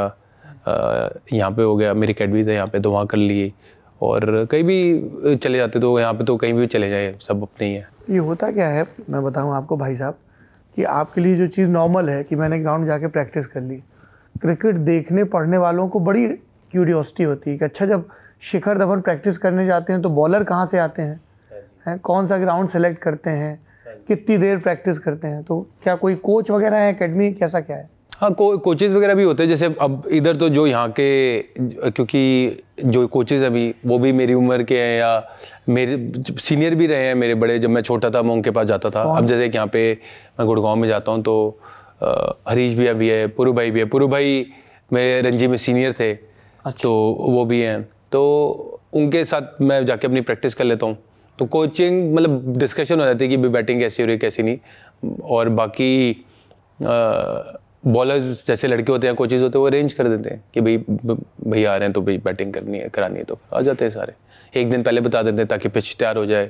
यहाँ 1.33 1.51
पे 1.51 1.63
हो 1.63 1.75
गया 1.77 1.93
मेरी 1.93 2.13
कैडवीज 2.13 2.49
है 2.49 2.55
यहाँ 2.55 2.67
पे 2.67 2.79
तो 2.79 2.91
वहाँ 2.91 3.05
कर 3.07 3.17
लिए 3.17 3.51
और 4.01 4.47
कहीं 4.51 4.63
भी 4.63 5.35
चले 5.35 5.57
जाते 5.57 5.79
तो 5.79 5.99
यहाँ 5.99 6.13
पे 6.13 6.23
तो 6.23 6.35
कहीं 6.37 6.53
भी 6.53 6.67
चले 6.67 6.89
जाए 6.89 7.13
सब 7.21 7.41
अपने 7.43 7.67
ही 7.67 7.73
है। 7.73 7.87
ये 8.09 8.17
होता 8.19 8.51
क्या 8.51 8.67
है? 8.67 8.85
मैं 9.09 9.23
बताऊँ 9.23 9.53
आपको 9.55 9.77
भाई 9.77 9.95
साहब 9.95 10.17
कि 10.77 10.83
आपके 10.85 11.21
लिए 11.21 11.35
जो 11.37 11.47
चीज़ 11.47 11.69
नॉर्मल 11.69 12.09
है 12.09 12.23
कि 12.23 12.35
मैंने 12.35 12.59
ग्राउंड 12.59 12.87
जाके 12.87 13.07
प्रैक्टिस 13.09 13.47
कर 13.47 13.61
ली। 13.61 13.75
क्रिकेट 14.35 14.75
देखने 14.85 15.23
पढ़ने 15.25 15.57
वालों 15.57 15.87
को 15.87 15.99
बड़ी 15.99 16.27
क्यूरियोसिटी 16.27 17.23
होती 17.23 17.49
है 17.51 17.57
कि 17.57 17.65
अच्छा 17.65 17.85
जब 17.85 18.07
शिखर 18.41 18.77
धवन 18.77 19.01
प्रैक्टिस 19.01 19.37
करने 19.37 19.65
जाते 19.65 19.93
हैं 19.93 20.01
तो 20.01 20.09
बॉलर 20.09 20.43
कहाँ 20.43 20.65
से 20.65 20.77
आते 20.79 21.01
हैं? 21.01 21.19
हैं 21.87 21.97
कौन 21.99 22.25
सा 22.27 22.37
ग्राउंड 22.37 22.69
सेलेक्ट 22.69 23.01
करते 23.01 23.29
हैं? 23.29 23.59
कितनी 24.07 24.37
देर 24.37 24.57
प्रैक्टिस 24.57 24.99
करते 24.99 25.27
हैं? 25.27 25.43
तो 25.43 25.59
क्या 25.83 25.95
कोई 25.95 26.15
कोच 26.17 26.51
वगैरह 26.51 26.77
है 26.77 26.93
अकेडमी 26.93 27.31
कैसा 27.33 27.59
क्या 27.61 27.77
है? 27.77 27.89
हाँ 28.17 28.31
को 28.33 28.57
कोचेज़ 28.57 28.95
वगैरह 28.95 29.15
भी 29.15 29.23
होते 29.23 29.43
हैं। 29.43 29.49
जैसे 29.49 29.65
अब 29.81 30.03
इधर 30.11 30.35
तो 30.35 30.49
जो 30.49 30.65
यहाँ 30.67 30.89
के 30.89 31.39
क्योंकि 31.59 32.63
जो 32.85 33.05
कोचेज़ 33.07 33.43
अभी 33.45 33.73
वो 33.85 33.99
भी 33.99 34.11
मेरी 34.13 34.33
उम्र 34.33 34.63
के 34.63 34.79
हैं 34.79 34.97
या 34.99 35.11
मेरे 35.69 35.97
सीनियर 36.39 36.75
भी 36.75 36.87
रहे 36.87 37.07
हैं 37.07 37.15
मेरे 37.15 37.35
बड़े। 37.35 37.57
जब 37.59 37.69
मैं 37.69 37.81
छोटा 37.81 38.09
था 38.09 38.21
मैं 38.21 38.33
उनके 38.33 38.51
पास 38.51 38.67
जाता 38.67 38.89
था। 38.89 39.01
अब 39.17 39.25
जैसे 39.25 39.49
कि 39.49 39.57
यहाँ 39.57 39.67
पे 39.67 39.91
मैं 40.39 40.47
गुड़गांव 40.47 40.75
में 40.75 40.87
जाता 40.87 41.11
हूँ 41.11 41.21
तो 41.23 41.59
हरीश 42.03 42.73
भी 42.73 42.87
अभी 42.87 43.09
है 43.09 43.27
पुरु 43.29 43.53
भाई 43.53 43.71
भी 43.71 43.79
है। 43.79 43.85
पुरु 43.85 44.07
भाई 44.07 44.45
मेरे 44.93 45.21
रंजी 45.29 45.47
में 45.47 45.57
सीनियर 45.57 45.93
थे। 45.93 46.11
अच्छा। 46.11 46.79
तो 46.83 46.91
वो 47.21 47.45
भी 47.45 47.61
हैं। 47.61 47.87
तो 48.11 48.81
उनके 48.93 49.23
साथ 49.25 49.61
मैं 49.61 49.85
जाके 49.85 50.07
अपनी 50.07 50.21
प्रैक्टिस 50.21 50.53
कर 50.53 50.65
लेता 50.65 50.85
हूँ। 50.85 50.97
तो 51.39 51.45
कोचिंग 51.47 52.13
मतलब 52.15 52.57
डिस्कशन 52.57 52.99
हो 52.99 53.05
जाती 53.05 53.25
है 53.25 53.29
कि 53.29 53.37
बैटिंग 53.39 53.79
कैसी 53.79 54.03
हो 54.03 54.07
रही 54.07 54.13
है, 54.13 54.19
कैसी 54.19 54.43
नहीं। 54.43 54.57
और 55.23 55.49
बाकी 55.51 56.25
बॉलर्स 57.87 58.45
जैसे 58.47 58.67
लड़के 58.67 58.91
होते 58.91 59.07
हैं 59.07 59.15
कोचेज 59.15 59.43
होते 59.43 59.57
हैं, 59.57 59.61
वो 59.61 59.67
अरेंज 59.67 59.93
कर 59.93 60.07
देते 60.07 60.29
हैं 60.29 60.43
कि 60.53 60.61
भाई 60.61 60.77
भैया 60.77 61.73
आ 61.73 61.75
रहे 61.75 61.85
हैं 61.85 61.93
तो 61.93 62.01
भाई 62.01 62.17
बैटिंग 62.17 62.53
करनी 62.53 62.77
है, 62.77 62.89
करानी 62.89 63.17
है 63.17 63.23
तो 63.23 63.37
आ 63.53 63.61
जाते 63.61 63.85
हैं 63.85 63.89
सारे। 63.91 64.13
एक 64.53 64.69
दिन 64.71 64.83
पहले 64.83 65.01
बता 65.01 65.21
देते 65.23 65.37
हैं 65.37 65.47
ताकि 65.47 65.69
पिच 65.69 65.95
तैयार 65.95 66.17
हो 66.17 66.25
जाए 66.25 66.49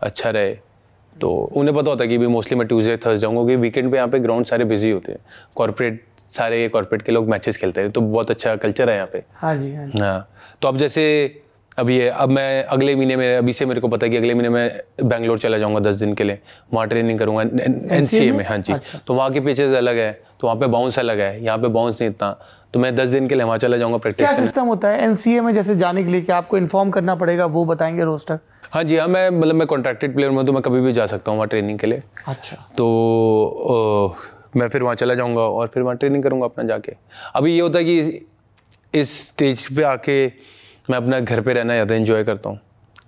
अच्छा 0.00 0.30
रहे। 0.30 0.56
तो 1.16 1.30
उन्हें 1.30 1.76
पता 1.76 1.90
होता 1.90 2.04
है 2.04 2.08
कि 2.08 2.18
भाई 2.18 2.26
मोस्टली 2.28 2.58
मैं 2.58 2.66
ट्यूजडे 2.68 2.96
थर्स 2.96 3.18
जाऊँगा, 3.20 3.40
क्योंकि 3.40 3.56
वीकेंड 3.56 3.90
पे 3.90 3.96
यहाँ 3.96 4.08
पे 4.08 4.18
ग्राउंड 4.18 4.46
सारे 4.46 4.64
बिज़ी 4.64 4.90
होते 4.90 5.12
हैं। 5.12 5.20
कॉर्पोरेट 5.56 6.02
सारे 6.30 6.68
कॉर्पोरेट 6.68 7.02
के 7.02 7.12
लोग 7.12 7.28
मैचेस 7.28 7.56
खेलते 7.56 7.80
हैं 7.80 7.90
तो 7.90 8.00
बहुत 8.00 8.30
अच्छा 8.30 8.54
कल्चर 8.56 8.90
है 8.90 8.94
यहाँ 8.96 9.08
पे। 9.12 9.22
हाँ 9.34 9.56
जी 9.56 9.74
हाँ, 9.74 9.86
हाँ 9.96 10.28
तो 10.62 10.68
अब 10.68 10.78
जैसे 10.78 11.04
अभी 11.78 11.96
है 11.98 12.08
अब 12.10 12.28
मैं 12.28 12.64
अगले 12.64 12.94
महीने 12.96 13.16
में 13.16 13.36
अभी 13.36 13.52
से 13.52 13.66
मेरे 13.66 13.80
को 13.80 13.88
पता 13.88 14.06
है 14.06 14.10
कि 14.10 14.16
अगले 14.16 14.34
महीने 14.34 14.48
में 14.48 14.80
बैंगलोर 15.02 15.38
चला 15.38 15.58
जाऊँगा 15.58 15.80
दस 15.80 15.94
दिन 15.96 16.14
के 16.14 16.24
लिए 16.24 16.38
वहाँ 16.74 16.86
ट्रेनिंग 16.88 17.18
करूँगा 17.18 17.42
एन 17.42 18.04
सी 18.04 18.24
ए 18.24 18.30
में? 18.32 18.44
हाँ 18.46 18.58
जी। 18.58 18.72
अच्छा। 18.72 18.98
तो 19.06 19.14
वहाँ 19.14 19.30
के 19.32 19.40
पिचेज 19.40 19.74
अलग 19.74 19.96
है 19.96 20.12
तो 20.40 20.46
वहाँ 20.46 20.58
पे 20.60 20.66
बाउंस 20.66 20.98
अलग 20.98 21.20
है 21.20 21.44
यहाँ 21.44 21.58
पे 21.58 21.68
बाउंस 21.68 22.00
नहीं 22.00 22.10
इतना। 22.10 22.30
तो 22.72 22.80
मैं 22.80 22.94
दस 22.96 23.08
दिन 23.08 23.28
के 23.28 23.34
लिए 23.34 23.44
वहाँ 23.44 23.58
चला 23.58 23.76
जाऊँगा 23.76 23.98
प्रैक्टिस 23.98 24.26
क्या 24.26 24.36
सिस्टम 24.38 24.66
होता 24.66 24.88
है 24.88 25.02
एनसीए 25.04 25.40
में 25.40 25.52
जैसे 25.54 25.76
जाने 25.76 26.04
के 26.04 26.12
लिए 26.12 26.20
क्या 26.22 26.36
आपको 26.36 26.58
इन्फॉर्म 26.58 26.90
करना 26.90 27.14
पड़ेगा 27.14 27.46
वो 27.46 27.64
बताएँगे 27.64 28.04
रोस्टर 28.04 28.38
हाँ 28.72 28.82
जी 28.84 28.96
हाँ 28.96 29.06
मैं 29.08 29.28
मतलब 29.30 29.54
मैं 29.54 29.66
कॉन्ट्रैक्टेड 29.66 30.14
प्लेयर 30.14 30.30
में 30.32 30.44
तो 30.46 30.52
मैं 30.52 30.62
कभी 30.62 30.80
भी 30.80 30.92
जा 30.92 31.06
सकता 31.06 31.30
हूँ 31.30 31.38
वहाँ 31.38 31.48
ट्रेनिंग 31.48 31.78
के 31.78 31.86
लिए। 31.86 32.02
अच्छा। 32.28 32.56
तो 32.78 34.16
मैं 34.56 34.68
फिर 34.68 34.82
वहाँ 34.82 34.94
चला 34.94 35.14
जाऊँगा 35.14 35.42
और 35.42 35.66
फिर 35.74 35.82
वहाँ 35.82 35.96
ट्रेनिंग 35.96 36.22
करूँगा 36.22 36.46
अपना 36.46 36.64
जाके। 36.64 36.92
अभी 37.34 37.54
ये 37.54 37.60
होता 37.60 37.78
है 37.78 37.84
कि 37.84 38.26
इस 38.94 39.18
स्टेज 39.26 39.66
पे 39.76 39.82
आके 39.84 40.26
मैं 40.90 40.96
अपना 40.96 41.20
घर 41.20 41.40
पे 41.40 41.52
रहना 41.52 41.72
ज़्यादा 41.74 41.94
इन्जॉय 41.94 42.24
करता 42.24 42.50
हूँ। 42.50 42.58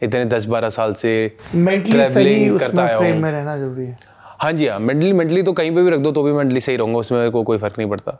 इतने 0.03 0.25
दस 0.27 0.45
बारह 0.47 0.69
साल 0.71 0.95
से 0.95 1.11
मेंटली 1.55 2.05
सही 2.07 2.59
करता 2.59 2.83
आया 2.83 2.97
हूँ। 2.97 3.07
रहना 3.23 3.57
ज़रूरी 3.59 3.87
है। 3.87 3.97
हाँ 4.41 4.53
जी 4.53 4.67
हाँ 4.67 4.79
मेंटली 4.81 5.13
मेंटली 5.13 5.43
तो 5.43 5.53
कहीं 5.53 5.75
पे 5.75 5.83
भी 5.83 5.91
रख 5.91 5.99
दो 6.01 6.11
तो 6.13 6.23
भी 6.23 6.33
मेंटली 6.33 6.61
सही 6.61 6.77
रहूँगा 6.77 6.99
उसमें 6.99 7.19
मेरे 7.19 7.31
को 7.31 7.43
कोई 7.43 7.59
फ़र्क 7.59 7.79
नहीं 7.79 7.89
पड़ता। 7.91 8.13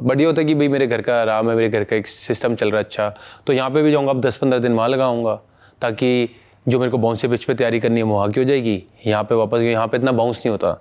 बट 0.00 0.20
ये 0.20 0.26
होता 0.26 0.40
है 0.40 0.46
कि 0.46 0.54
भाई 0.54 0.68
मेरे 0.68 0.86
घर 0.86 1.02
का 1.02 1.20
आराम 1.20 1.50
है 1.50 1.56
मेरे 1.56 1.68
घर 1.68 1.84
का 1.84 1.96
एक 1.96 2.06
सिस्टम 2.06 2.54
चल 2.54 2.70
रहा 2.70 2.78
है 2.78 2.84
अच्छा 2.84 3.08
तो 3.46 3.52
यहाँ 3.52 3.70
पे 3.70 3.82
भी 3.82 3.90
जाऊँगा 3.92 4.10
अब 4.10 4.20
दस 4.20 4.36
पंद्रह 4.36 4.58
दिन 4.58 4.72
वहाँ 4.72 4.88
लगाऊँगा 4.88 5.34
ताकि 5.82 6.28
जो 6.66 6.78
मेरे 6.78 6.90
को 6.90 6.98
बाउंस 6.98 7.20
से 7.20 7.28
पिच 7.28 7.44
पे 7.44 7.54
तैयारी 7.54 7.80
करनी 7.80 7.96
है 7.96 8.02
वो 8.02 8.14
वहाँ 8.14 8.30
की 8.30 8.40
हो 8.40 8.44
जाएगी। 8.46 8.82
यहाँ 9.06 9.22
पे 9.24 9.34
वापस 9.34 9.60
यहाँ 9.60 9.86
पे 9.86 9.96
इतना 9.96 10.12
बाउंस 10.12 10.38
नहीं 10.38 10.50
होता। 10.50 10.72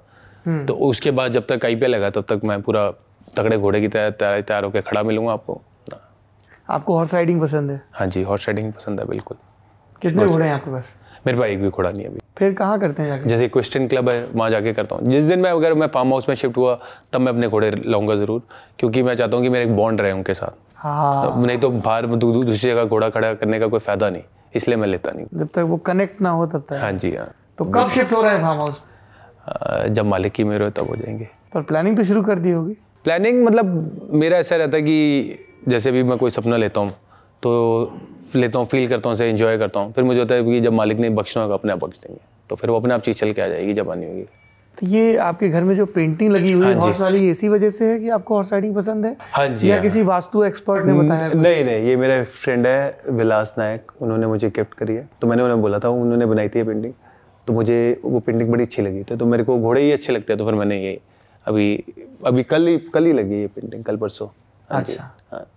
तो 0.47 0.73
उसके 0.87 1.11
बाद 1.11 1.31
जब 1.31 1.45
तक 1.49 1.65
आई 1.65 1.75
लगा 1.75 2.09
तब 2.09 2.25
तक 2.29 2.41
मैं 2.43 2.61
पूरा 2.61 2.89
तगड़े 3.37 3.57
घोड़े 3.57 3.81
की 3.81 3.87
तरह 3.87 4.09
तैयार 4.11 4.41
तैयार 4.41 4.63
होकर 4.63 4.81
खड़ा 4.81 5.03
मिलूँगा 5.03 5.33
आपको। 5.33 5.61
आपको 6.69 6.95
हॉर्स 6.95 7.13
राइडिंग 7.13 7.39
पसंद 7.41 7.71
है? 7.71 7.81
हाँ 7.93 8.07
जी 8.07 8.21
हॉर्स 8.23 8.47
राइडिंग 8.47 8.71
पसंद 8.73 8.99
है 8.99 9.05
बिल्कुल। 9.07 9.37
कितने 10.01 10.25
घोड़े 10.25 10.45
हैं 10.45 10.53
आपके 10.53 10.71
पास? 10.71 10.93
मेरे 11.25 11.37
पास 11.37 11.47
एक 11.47 11.61
भी 11.61 11.69
घोड़ा 11.69 11.89
नहीं 11.89 12.03
है 12.03 12.09
अभी। 12.09 12.19
फिर 12.37 12.53
कहाँ 12.53 12.79
करते 12.79 13.01
हैं 13.01 13.09
जाके? 13.09 13.29
जैसे 13.29 13.47
क्वेश्चन 13.47 13.87
क्लब 13.87 14.09
है 14.09 14.25
वहाँ 14.33 14.49
जाके 14.49 14.73
करता 14.73 14.95
हूँ। 14.95 15.11
जिस 15.11 15.23
दिन 15.25 15.39
मैं 15.39 15.51
अगर 15.51 15.73
मैं 15.73 15.87
फार्म 15.87 16.09
हाउस 16.09 16.29
में 16.29 16.35
शिफ्ट 16.35 16.57
हुआ 16.57 16.77
तब 17.13 17.21
मैं 17.21 17.31
अपने 17.31 17.47
घोड़े 17.47 17.71
लाऊँगा 17.85 18.15
ज़रूर 18.15 18.41
क्योंकि 18.79 19.03
मैं 19.03 19.15
चाहता 19.15 19.37
हूँ 19.37 19.43
कि 19.43 19.49
मेरा 19.49 19.63
एक 19.63 19.75
बॉन्ड 19.75 20.01
रहे 20.01 20.11
उनके 20.11 20.33
साथ। 20.33 20.61
हाँ। 20.75 21.45
नहीं 21.45 21.57
तो 21.57 21.69
बाहर 21.69 22.05
दूसरी 22.05 22.55
जगह 22.57 22.85
घोड़ा 22.85 23.09
खड़ा 23.09 23.33
करने 23.33 23.59
का 23.59 23.67
कोई 23.67 23.79
फ़ायदा 23.79 24.09
नहीं 24.09 24.23
इसलिए 24.55 24.77
मैं 24.77 24.87
लेता 24.87 25.11
नहीं 25.11 25.25
जब 25.33 25.47
तक 25.47 25.59
वो 25.59 25.77
कनेक्ट 25.85 26.21
ना 26.21 26.29
हो 26.29 26.45
तब 26.47 26.65
तक। 26.69 26.79
हाँ 26.81 26.91
जी 26.93 27.15
हाँ। 27.15 27.27
तो 27.57 27.65
कब 27.65 27.89
शिफ्ट 27.89 28.13
हो 28.13 28.21
रहा 28.21 28.31
है 28.31 28.41
फार्म 28.41 28.59
हाउस 28.59 28.81
जब 29.89 30.05
मालिक 30.05 30.31
की 30.31 30.43
मेरे 30.43 30.65
हो 30.65 30.71
तब 30.71 30.87
हो 30.87 30.95
जाएँगे। 30.95 31.27
पर 31.53 31.61
प्लानिंग 31.61 31.97
तो 31.97 32.03
शुरू 32.03 32.21
कर 32.23 32.39
दी 32.39 32.51
होगी। 32.51 32.73
प्लानिंग 33.05 33.43
मतलब 33.45 34.09
मेरा 34.13 34.37
ऐसा 34.37 34.55
रहता 34.55 34.77
है 34.77 34.83
कि 34.83 35.39
जैसे 35.67 35.91
भी 35.91 36.03
मैं 36.03 36.17
कोई 36.17 36.31
सपना 36.31 36.57
लेता 36.57 36.81
हूँ 36.81 36.91
तो 37.43 37.99
लेता 38.35 38.59
हूँ 38.59 38.67
फील 38.67 38.87
करता 38.87 39.09
हूँ 39.09 39.13
उसे 39.13 39.29
इन्जॉय 39.29 39.57
करता 39.57 39.79
हूँ। 39.79 39.91
फिर 39.93 40.03
मुझे 40.03 40.19
होता 40.19 40.35
है 40.35 40.43
कि 40.43 40.59
जब 40.61 40.73
मालिक 40.73 40.99
ने 40.99 41.09
बख्शना 41.11 41.43
होगा 41.43 41.55
अपने 41.55 41.73
आप 41.73 41.83
बख्श 41.83 41.99
देंगे। 41.99 42.19
तो 42.49 42.55
फिर 42.55 42.69
वो 42.69 42.79
अपने 42.79 42.93
आप 42.93 43.01
चीज़ 43.01 43.17
चल 43.17 43.31
के 43.33 43.41
आ 43.41 43.47
जाएगी 43.47 43.73
जब 43.73 43.89
आनी 43.91 44.05
होगी। 44.05 44.21
तो 44.77 44.87
ये 44.87 45.15
आपके 45.17 45.47
घर 45.49 45.63
में 45.63 45.75
जो 45.75 45.85
पेंटिंग 45.85 46.31
लगी 46.31 46.51
हुई 46.51 46.65
है 46.65 46.73
हॉर्स 46.75 47.01
वाली 47.01 47.29
इसी 47.29 47.49
वजह 47.49 47.69
से 47.69 47.85
है 47.85 47.99
कि 47.99 48.09
आपको 48.09 48.35
हॉर्स 48.35 48.51
राइडिंग 48.51 48.75
पसंद 48.75 49.05
है? 49.05 49.15
हाँ 49.31 49.47
जी 49.47 49.69
या 49.69 49.75
हाँ। 49.75 49.83
किसी 49.83 50.03
वास्तु 50.03 50.43
एक्सपर्ट 50.43 50.85
ने 50.85 50.93
बताया 50.93 51.27
नहीं 51.33 51.63
नहीं 51.65 51.85
ये 51.87 51.95
मेरा 51.95 52.23
फ्रेंड 52.23 52.67
है 52.67 52.97
विलास 53.09 53.53
नायक। 53.57 53.91
उन्होंने 54.01 54.27
मुझे 54.27 54.49
गिफ्ट 54.49 54.73
करी 54.73 54.95
है। 54.95 55.07
तो 55.21 55.27
मैंने 55.27 55.43
उन्हें 55.43 55.61
बोला 55.61 55.79
था 55.79 55.89
उन्होंने 55.89 56.25
बनाई 56.25 56.49
थी 56.49 56.59
ये 56.59 56.65
पेंटिंग 56.65 56.93
तो 57.47 57.53
मुझे 57.53 58.01
वो 58.05 58.19
पेंटिंग 58.19 58.49
बड़ी 58.49 58.63
अच्छी 58.63 58.81
लगी। 58.81 59.03
थी 59.03 59.15
तो 59.15 59.25
मेरे 59.25 59.43
को 59.43 59.59
घोड़े 59.59 59.81
ही 59.81 59.91
अच्छे 59.91 60.13
लगते 60.13 60.33
हैं 60.33 60.37
तो 60.37 60.45
फिर 60.45 60.53
मैंने 60.53 60.83
ये 60.83 60.99
अभी 61.45 61.83
अभी 62.25 62.43
कल 62.43 62.67
ही 62.67 62.77
कल 62.77 63.05
ही 63.05 63.13
लगी 63.13 63.35
ये 63.35 63.47
पेंटिंग 63.47 63.83
कल 63.83 63.97
परसों। 63.97 64.27
हाँ 64.69 64.81
अच्छा। 64.81 65.15
हाँ। 65.31 65.47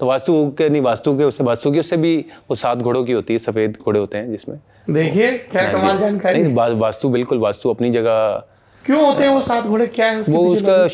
तो 0.00 0.06
वास्तु 0.06 0.54
के 0.58 0.68
नहीं 0.68 0.82
वास्तु 0.82 1.18
के 1.18 1.24
उससे 1.24 1.44
वास्तु 1.44 1.70
की 1.70 1.78
उससे 1.78 1.96
भी 1.96 2.24
वो 2.50 2.54
सात 2.54 2.78
घोड़ों 2.78 3.04
की 3.04 3.12
होती 3.12 3.32
है 3.34 3.38
सफ़ेद 3.38 3.78
घोड़े 3.84 4.00
होते 4.00 4.18
हैं 4.18 4.30
जिसमें। 4.30 4.60
देखिए 4.90 5.32
क्या 5.32 5.72
कमाल 5.72 5.98
जानकारी। 5.98 6.42
नहीं 6.42 6.54
वा- 6.54 6.74
वास्तु 6.74 7.08
बिल्कुल 7.08 7.38
वास्तु 7.38 7.70
अपनी 7.70 7.90
जगह। 7.90 8.44
क्यों 8.84 9.06
होते 9.06 9.24
हैं 9.24 9.30
वो 9.30 9.40
सात 9.40 9.64
घोड़े? 9.64 9.86
क्या 9.86 10.10
है 10.10 10.20
उसके 10.20 10.32
वो 10.32 10.48
उसका 10.48 10.86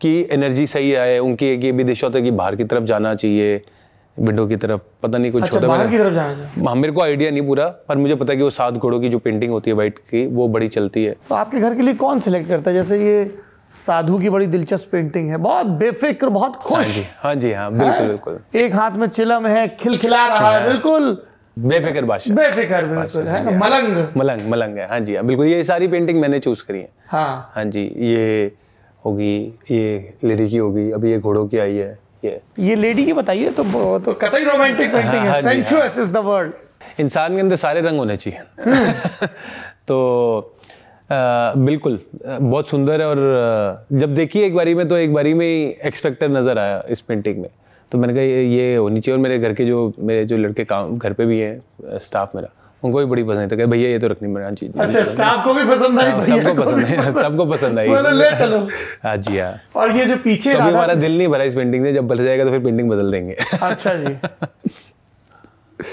की 0.00 0.28
एनर्जी 0.30 0.66
सही 0.66 0.94
आए 0.94 1.18
उनकी 1.18 1.46
एक 1.46 1.64
ये 1.64 1.72
भी 1.72 1.84
दिशा 1.84 2.06
होता 2.06 2.18
है 2.18 2.24
कि 2.24 2.30
बाहर 2.30 2.56
की 2.56 2.64
तरफ़ 2.64 2.84
जाना 2.84 3.14
चाहिए। 3.14 3.62
विंडो 4.16 4.46
की 4.46 4.56
तरफ़ 4.56 4.80
पता 5.02 5.18
नहीं 5.18 5.32
कुछ 5.32 5.42
अच्छा 5.42 5.54
होता 5.56 5.66
है 5.66 5.68
बाहर 5.68 5.90
की 5.90 5.98
तरफ़ 5.98 6.14
जाना 6.14 6.68
हाँ। 6.68 6.74
मेरे 6.76 6.92
को 6.92 7.00
आइडिया 7.02 7.30
नहीं 7.30 7.46
पूरा 7.46 7.66
पर 7.88 7.96
मुझे 7.96 8.14
पता 8.14 8.32
है 8.32 8.36
कि 8.36 8.42
वो 8.42 8.50
सात 8.50 8.74
घोड़ों 8.74 9.00
की 9.00 9.08
जो 9.08 9.18
पेंटिंग 9.18 9.52
होती 9.52 9.70
है 9.70 9.76
वाइट 9.76 9.98
की 10.10 10.26
वो 10.26 10.48
बड़ी 10.48 10.68
चलती 10.68 11.04
है। 11.04 11.14
तो 11.28 11.34
आपके 11.34 11.60
घर 11.60 11.74
के 11.74 11.82
लिए 11.82 11.94
कौन 11.94 12.18
सिलेक्ट 12.18 12.48
करता 12.48 12.70
है? 12.70 12.76
जैसे 12.76 12.98
ये 13.04 13.30
साधु 13.76 14.18
की 14.18 14.30
बड़ी 14.30 14.46
दिलचस्प 14.46 14.90
पेंटिंग 14.92 15.30
है। 15.30 15.36
बहुत 15.36 15.66
बेफिक्र 15.80 16.28
बहुत 16.28 16.56
खुश। 16.56 16.76
हाँ 16.76 16.84
जी 16.84 17.04
हाँ 17.18 17.34
जी 17.34 17.52
हाँ 17.52 17.70
बिल्कुल 17.72 18.06
बिल्कुल। 18.06 18.38
एक 18.60 18.74
हाथ 18.74 18.90
में 18.90 19.06
चिलम 19.08 19.46
है 19.46 19.66
खिलखिला 19.80 20.26
रहा 20.26 20.50
है 20.50 20.66
बिल्कुल। 20.68 21.16
बेफिक्र 21.58 22.04
बादशाह। 22.04 22.36
बेफिक्र 22.36 22.84
बिल्कुल 22.86 23.26
है 23.28 23.44
ना? 23.44 23.58
मलंग। 23.58 24.06
मलंग 24.16 24.48
मलंग 24.50 24.78
है 24.78 24.88
हाँ 24.88 25.00
जी 25.00 25.14
हाँ 25.16 25.24
बिल्कुल 25.26 25.46
ये 25.46 25.62
सारी 25.64 25.88
पेंटिंग 25.88 26.20
मैंने 26.20 26.38
चूज़ 26.38 26.64
करी 26.64 26.78
है। 26.78 26.88
हाँ। 27.08 27.52
हाँ 27.54 27.64
जी 27.64 27.82
ये 27.96 28.52
होगी 29.04 29.34
ये 29.70 30.14
लेडी 30.24 30.48
की 30.48 30.56
होगी 30.56 30.90
अभी 30.90 31.10
ये 31.10 31.18
घोड़ों 31.18 31.46
की 31.48 31.58
आई 31.58 31.76
है। 31.76 31.98
ये 32.24 32.74
लेडी 32.76 33.04
की 33.04 33.12
बताइए 33.12 33.50
तो 33.50 33.98
तो 33.98 34.12
कतई 34.12 34.44
रोमांटिक 34.44 34.92
पेंटिंग 34.92 35.14
हाँ। 35.14 35.34
है 35.34 35.34
जी, 35.34 35.48
सेंचुअस 35.48 35.98
इज़ 35.98 36.12
द 36.12 36.16
वर्ड 36.16 36.52
इंसान 37.00 37.34
के 37.34 37.40
अंदर 37.40 37.56
सारे 37.56 37.80
रंग 37.80 37.98
होने 37.98 38.16
चाहिए। 38.16 39.26
तो 39.88 40.56
अ, 41.10 41.52
बिल्कुल 41.56 41.98
बहुत 42.26 42.68
सुंदर 42.68 43.00
है 43.00 43.06
और 43.08 43.86
जब 43.92 44.14
देखी 44.14 44.40
एक 44.40 44.54
बारी 44.54 44.74
में 44.74 44.86
तो 44.88 44.96
एक 44.96 45.12
बारी 45.14 45.34
में 45.34 45.46
ही 45.46 45.62
एक्सपेक्टर 45.84 46.28
नज़र 46.28 46.58
आया 46.58 46.82
इस 46.90 47.00
पेंटिंग 47.00 47.38
में। 47.38 47.48
तो 47.92 47.98
मैंने 47.98 48.14
कहा 48.14 48.22
ये 48.22 48.44
ये 48.44 48.76
होनी 48.76 49.00
चाहिए 49.00 49.16
और 49.16 49.22
मेरे 49.22 49.38
घर 49.38 49.52
के 49.54 49.64
जो 49.64 49.92
मेरे 49.98 50.24
जो 50.24 50.36
लड़के 50.36 50.64
काम 50.64 50.96
घर 50.98 51.12
पे 51.12 51.26
भी 51.26 51.40
हैं 51.40 51.98
स्टाफ 52.00 52.36
मेरा 52.36 52.48
उनको 52.84 52.98
भी 52.98 53.04
बड़ी 53.04 53.22
पसंद 53.22 53.38
है। 53.38 53.48
तो 53.48 53.56
कहा 53.56 53.66
भैया 53.66 53.88
ये 53.90 53.98
तो 53.98 54.06
रखनी 54.08 54.32
पड़ेगा 54.34 54.50
चीज़ 54.52 54.78
अच्छा 54.80 55.04
स्टाफ 55.04 55.44
को 55.44 55.54
भी 55.54 55.64
पसंद 55.64 56.00
आई 56.00 56.22
सबको 56.22 56.54
पसंद 56.62 56.84
है 56.84 57.12
सबको 57.12 57.44
पसंद 57.46 57.78
आई। 57.78 57.88
ले 58.12 58.30
चलो। 58.38 58.58
हाँ 59.04 59.16
जी 59.16 59.38
हाँ। 59.38 59.52
और 59.76 59.96
ये 59.96 60.04
जो 60.06 60.16
पीछे 60.24 60.54
तो 60.54 60.60
हमारा 60.60 60.94
दिल 60.94 61.16
नहीं 61.18 61.28
भरा 61.28 61.44
इस 61.44 61.54
पेंटिंग 61.54 61.84
से 61.84 61.92
जब 61.92 62.06
बदल 62.08 62.24
जाएगा 62.24 62.44
तो 62.44 62.50
फिर 62.50 62.60
पेंटिंग 62.60 62.90
बदल 62.90 63.10
देंगे। 63.12 63.36
अच्छा 63.62 63.94
जी। 63.94 64.14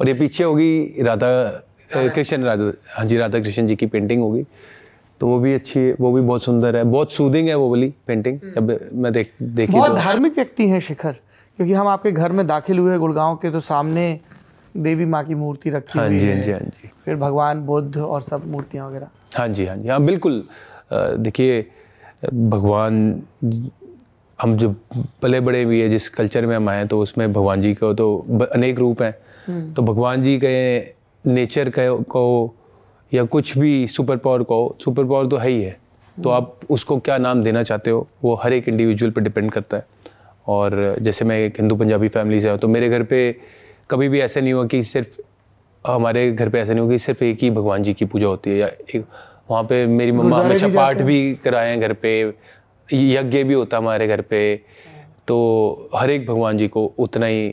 और 0.00 0.08
ये 0.08 0.14
पीछे 0.14 0.44
होगी 0.44 1.02
राधा 1.02 1.28
कृष्ण 1.94 2.42
राधा 2.44 2.72
हाँ 2.96 3.04
जी 3.06 3.16
राधा 3.16 3.38
कृष्ण 3.40 3.66
जी 3.66 3.76
की 3.76 3.86
पेंटिंग 3.86 4.22
होगी। 4.22 4.44
तो 5.20 5.26
वो 5.28 5.38
भी 5.38 5.52
अच्छी 5.54 5.80
है 5.80 5.94
वो 6.00 6.12
भी 6.12 6.20
बहुत 6.20 6.42
सुंदर 6.44 6.76
है 6.76 6.84
बहुत 6.84 7.12
सूदिंग 7.12 7.48
है 7.48 7.54
वो 7.54 7.68
वाली 7.70 7.92
पेंटिंग 8.06 8.38
जब 8.54 8.70
मैं 8.94 9.12
देख 9.12 9.32
देखी 9.42 9.72
बहुत 9.72 9.90
तो। 9.90 9.96
धार्मिक 9.96 10.34
व्यक्ति 10.34 10.68
हैं 10.68 10.80
शिखर 10.80 11.12
क्योंकि 11.58 11.72
हम 11.72 11.88
आपके 11.88 12.12
घर 12.12 12.32
में 12.32 12.46
दाखिल 12.46 12.78
हुए 12.78 12.96
गुड़गांव 12.98 13.36
के 13.36 13.50
तो 13.50 13.60
सामने 13.60 14.04
देवी 14.76 15.04
माँ 15.04 15.24
की 15.24 15.34
मूर्ति 15.34 15.70
रखी 15.70 15.98
हाँ 15.98 16.06
हुई 16.08 16.18
जी 16.20 16.26
है 16.26 16.34
हाँ। 16.34 16.42
जी 16.42 16.52
हाँ 16.52 16.60
जी। 16.60 16.90
फिर 17.04 17.16
भगवान 17.16 17.60
बुद्ध 17.66 17.96
और 17.96 18.22
सब 18.22 18.46
मूर्तियाँ 18.50 18.88
वगैरह। 18.88 19.08
हाँ 19.36 19.48
जी 19.48 19.66
हाँ 19.66 19.76
जी। 19.76 19.88
हाँ 19.88 20.02
बिल्कुल 20.04 20.42
देखिए 20.92 21.66
भगवान 22.34 23.22
हम 24.38 24.56
जो 24.56 24.74
पले 25.22 25.40
बड़े 25.40 25.64
भी 25.64 25.80
है 25.80 25.88
जिस 25.88 26.08
कल्चर 26.08 26.46
में 26.46 26.56
हम 26.56 26.68
आए 26.68 26.84
तो 26.86 27.00
उसमें 27.00 27.32
भगवान 27.32 27.62
जी 27.62 27.74
का 27.74 27.92
तो 27.92 28.16
अनेक 28.52 28.78
रूप 28.78 29.02
हैं। 29.02 29.72
तो 29.74 29.82
भगवान 29.82 30.22
जी 30.22 30.38
के 30.44 30.78
नेचर 31.24 31.70
का 31.78 31.82
या 33.12 33.24
कुछ 33.24 33.56
भी 33.58 33.86
सुपर 33.86 34.16
पावर 34.16 34.42
कहो 34.42 34.76
सुपर 34.84 35.04
पावर 35.04 35.26
तो 35.26 35.36
है 35.36 35.48
ही 35.48 35.62
है। 35.62 35.76
तो 36.16 36.30
आप 36.30 36.60
उसको 36.70 36.98
क्या 37.00 37.16
नाम 37.18 37.42
देना 37.42 37.62
चाहते 37.62 37.90
हो 37.90 38.06
वो 38.24 38.34
हर 38.42 38.52
एक 38.52 38.68
इंडिविजुअल 38.68 39.12
पर 39.12 39.22
डिपेंड 39.22 39.50
करता 39.52 39.76
है। 39.76 39.86
और 40.48 40.96
जैसे 41.00 41.24
मैं 41.24 41.38
एक 41.38 41.60
हिंदू 41.60 41.76
पंजाबी 41.76 42.08
फैमिली 42.08 42.40
से 42.40 42.50
हूँ 42.50 42.58
तो 42.58 42.68
मेरे 42.68 42.88
घर 42.88 43.02
पे 43.02 43.20
कभी 43.90 44.08
भी 44.08 44.20
ऐसा 44.20 44.40
नहीं 44.40 44.52
हुआ 44.52 44.64
कि 44.66 44.82
सिर्फ़ 44.84 45.20
हमारे 45.84 46.30
घर 46.32 46.48
पे 46.48 46.60
ऐसा 46.60 46.72
नहीं 46.72 46.80
होगा 46.80 46.94
कि 46.94 46.98
सिर्फ़ 46.98 47.24
एक 47.24 47.42
ही 47.42 47.50
भगवान 47.50 47.82
जी 47.82 47.94
की 47.94 48.04
पूजा 48.04 48.26
होती 48.26 48.50
है 48.50 48.56
या 48.56 48.66
एक 48.94 49.04
वहाँ 49.50 49.62
पे 49.64 49.86
मेरी 49.86 50.12
मम्मा 50.12 50.42
हमेशा 50.42 50.68
पाठ 50.68 51.02
भी 51.02 51.34
कराए 51.44 51.70
हैं 51.70 51.80
घर 51.80 51.92
पे 52.02 52.12
यज्ञ 52.88 53.42
भी 53.44 53.54
होता 53.54 53.76
है 53.76 53.82
हमारे 53.82 54.06
घर 54.08 54.20
पे 54.30 54.40
तो 55.28 55.36
हर 55.94 56.10
एक 56.10 56.26
भगवान 56.26 56.58
जी 56.58 56.68
को 56.68 56.84
उतना 56.98 57.26
ही 57.26 57.48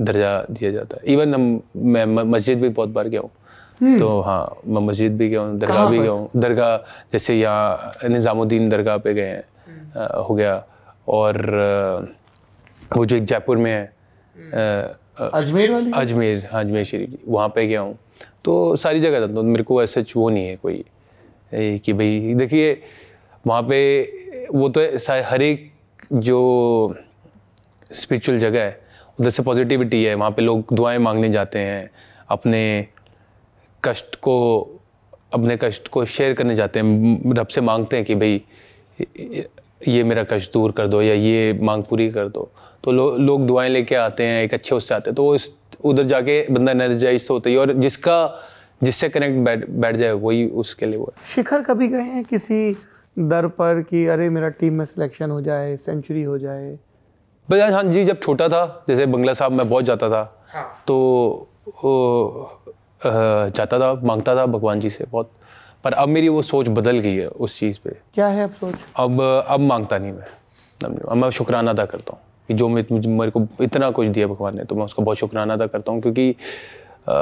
दर्जा 0.00 0.32
दिया 0.50 0.70
जाता 0.70 0.96
है। 0.96 1.12
इवन 1.12 1.34
हम 1.34 1.60
मैं 1.76 2.04
मस्जिद 2.06 2.60
भी 2.60 2.68
बहुत 2.68 2.88
बार 2.88 3.08
गया 3.08 3.20
हूँ। 3.20 3.98
तो 3.98 4.20
हाँ 4.20 4.56
मैं 4.66 4.82
मस्जिद 4.82 5.16
भी 5.18 5.28
गया 5.28 5.40
हूँ 5.40 5.58
दरगाह 5.58 5.88
भी 5.90 5.98
गया 5.98 6.10
हूँ। 6.10 6.28
दरगाह 6.36 6.76
जैसे 7.12 7.38
यहाँ 7.38 8.08
निज़ामुद्दीन 8.08 8.68
दरगाह 8.68 8.96
पे 8.98 9.14
गए 9.14 9.26
हैं 9.26 10.24
हो 10.24 10.34
गया। 10.34 10.64
और 11.08 11.40
वो 12.96 13.04
जो 13.06 13.16
एक 13.16 13.24
जयपुर 13.24 13.56
में 13.56 13.72
है 13.72 13.84
अजमेर 15.16 15.70
वाली? 15.70 15.90
अजमेर 15.94 16.48
हाँ, 16.52 16.60
अजमेर 16.60 16.84
शरीफ 16.84 17.10
जी 17.10 17.18
वहाँ 17.28 17.48
पे 17.48 17.66
गया 17.66 17.80
हूँ। 17.80 17.98
तो 18.44 18.76
सारी 18.76 19.00
जगह 19.00 19.20
जाता 19.20 19.32
हूँ 19.32 19.42
मेरे 19.44 19.62
को 19.64 19.82
ऐसे 19.82 20.04
वो 20.16 20.28
नहीं 20.30 20.46
है 20.46 20.56
कोई 20.56 20.84
ए, 21.54 21.78
कि 21.84 21.92
भाई 21.92 22.34
देखिए 22.36 22.80
वहाँ 23.46 23.62
पे 23.62 24.48
वो 24.54 24.68
तो 24.68 24.80
हर 25.30 25.42
एक 25.42 25.70
जो 26.12 26.94
स्पिरिचुअल 27.92 28.38
जगह 28.38 28.62
है 28.62 28.80
उधर 29.20 29.30
से 29.30 29.42
पॉजिटिविटी 29.42 30.02
है 30.04 30.14
वहाँ 30.14 30.30
पे 30.30 30.42
लोग 30.42 30.72
दुआएँ 30.72 30.98
मांगने 30.98 31.28
जाते 31.28 31.58
हैं 31.58 31.90
अपने 32.28 32.62
कष्ट 33.82 34.16
को 34.16 34.36
अपने 35.34 35.56
कष्ट 35.60 35.88
को 35.88 36.04
शेयर 36.04 36.34
करने 36.34 36.54
जाते 36.56 36.80
हैं 36.80 37.34
रब 37.34 37.46
से 37.46 37.60
मांगते 37.60 37.96
हैं 37.96 38.04
कि 38.04 38.14
भाई 38.14 38.42
ये 39.88 40.04
मेरा 40.04 40.24
कष्ट 40.30 40.52
दूर 40.52 40.72
कर 40.72 40.86
दो 40.86 41.02
या 41.02 41.14
ये 41.14 41.52
मांग 41.62 41.82
पूरी 41.82 42.10
कर 42.10 42.28
दो। 42.28 42.50
तो 42.84 42.92
लो, 42.92 43.16
लोग 43.16 43.46
दुआएँ 43.46 43.70
लेके 43.70 43.94
आते 43.94 44.24
हैं 44.24 44.42
एक 44.42 44.54
अच्छे 44.54 44.74
उससे 44.74 44.94
आते 44.94 45.10
हैं। 45.10 45.14
तो 45.14 45.24
वो 45.24 45.36
उधर 45.90 46.04
जाके 46.04 46.44
बंदा 46.50 46.72
एनर्जाइज 46.72 47.26
तो 47.28 47.34
होता 47.34 47.50
ही 47.50 47.56
और 47.56 47.72
जिसका 47.72 48.16
जिससे 48.82 49.08
कनेक्ट 49.08 49.38
बैठ 49.44 49.68
बैठ 49.70 49.96
जाए 49.96 50.12
वही 50.12 50.46
उसके 50.62 50.86
लिए 50.86 50.98
वो 50.98 51.12
है। 51.16 51.26
शिखर 51.34 51.62
कभी 51.62 51.88
गए 51.88 52.02
हैं 52.02 52.24
किसी 52.24 52.76
दर 53.16 53.46
पर 53.58 53.82
कि 53.82 54.06
अरे 54.06 54.28
मेरा 54.30 54.48
टीम 54.60 54.74
में 54.74 54.84
सिलेक्शन 54.84 55.30
हो 55.30 55.40
जाए 55.40 55.76
सेंचुरी 55.76 56.22
हो 56.22 56.38
जाए 56.38 56.78
बस 57.48 57.72
हाँ 57.72 57.82
जी 57.84 58.04
जब 58.04 58.18
छोटा 58.20 58.48
था 58.48 58.84
जैसे 58.88 59.06
बंगला 59.06 59.32
साहब 59.32 59.52
में 59.52 59.68
बहुत 59.68 59.84
जाता 59.84 60.08
था। 60.10 60.22
हाँ। 60.48 60.64
तो 60.86 61.46
अ, 63.04 63.08
जाता 63.48 63.78
था 63.78 63.92
माँगता 64.04 64.34
था 64.36 64.46
भगवान 64.46 64.80
जी 64.80 64.90
से 64.90 65.04
बहुत। 65.04 65.30
पर 65.84 65.92
अब 65.92 66.08
मेरी 66.08 66.28
वो 66.28 66.42
सोच 66.42 66.68
बदल 66.68 66.98
गई 66.98 67.14
है 67.16 67.26
उस 67.28 67.58
चीज़ 67.58 67.78
पे। 67.84 67.90
क्या 68.14 68.26
है 68.26 68.44
अब 68.44 68.52
सोच? 68.52 68.74
अब 68.96 69.20
अब 69.48 69.60
माँगता 69.60 69.98
नहीं 69.98 70.12
मैं। 70.12 70.26
अब 70.80 71.16
मैं 71.16 71.30
शुक्राना 71.30 71.70
अदा 71.70 71.84
करता 71.84 72.12
हूँ। 72.12 72.20
कि 72.50 72.54
जो 72.54 72.68
मैं 72.68 72.84
मेरे 72.90 73.30
को 73.30 73.46
इतना 73.62 73.90
कुछ 73.90 74.06
दिया 74.08 74.26
भगवान 74.26 74.56
ने 74.56 74.64
तो 74.64 74.74
मैं 74.74 74.84
उसका 74.84 75.02
बहुत 75.02 75.16
शुक्राना 75.16 75.54
अदा 75.54 75.66
करता 75.66 75.92
हूँ 75.92 76.00
क्योंकि 76.02 76.30
अ, 76.30 77.12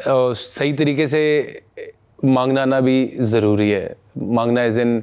अ, 0.00 0.32
सही 0.32 0.72
तरीके 0.72 1.08
से 1.08 1.20
मांगना 2.24 2.64
ना 2.64 2.80
भी 2.80 3.12
ज़रूरी 3.20 3.70
है। 3.70 3.96
मांगना 4.18 4.62
एज 4.62 4.78
इन 4.78 5.02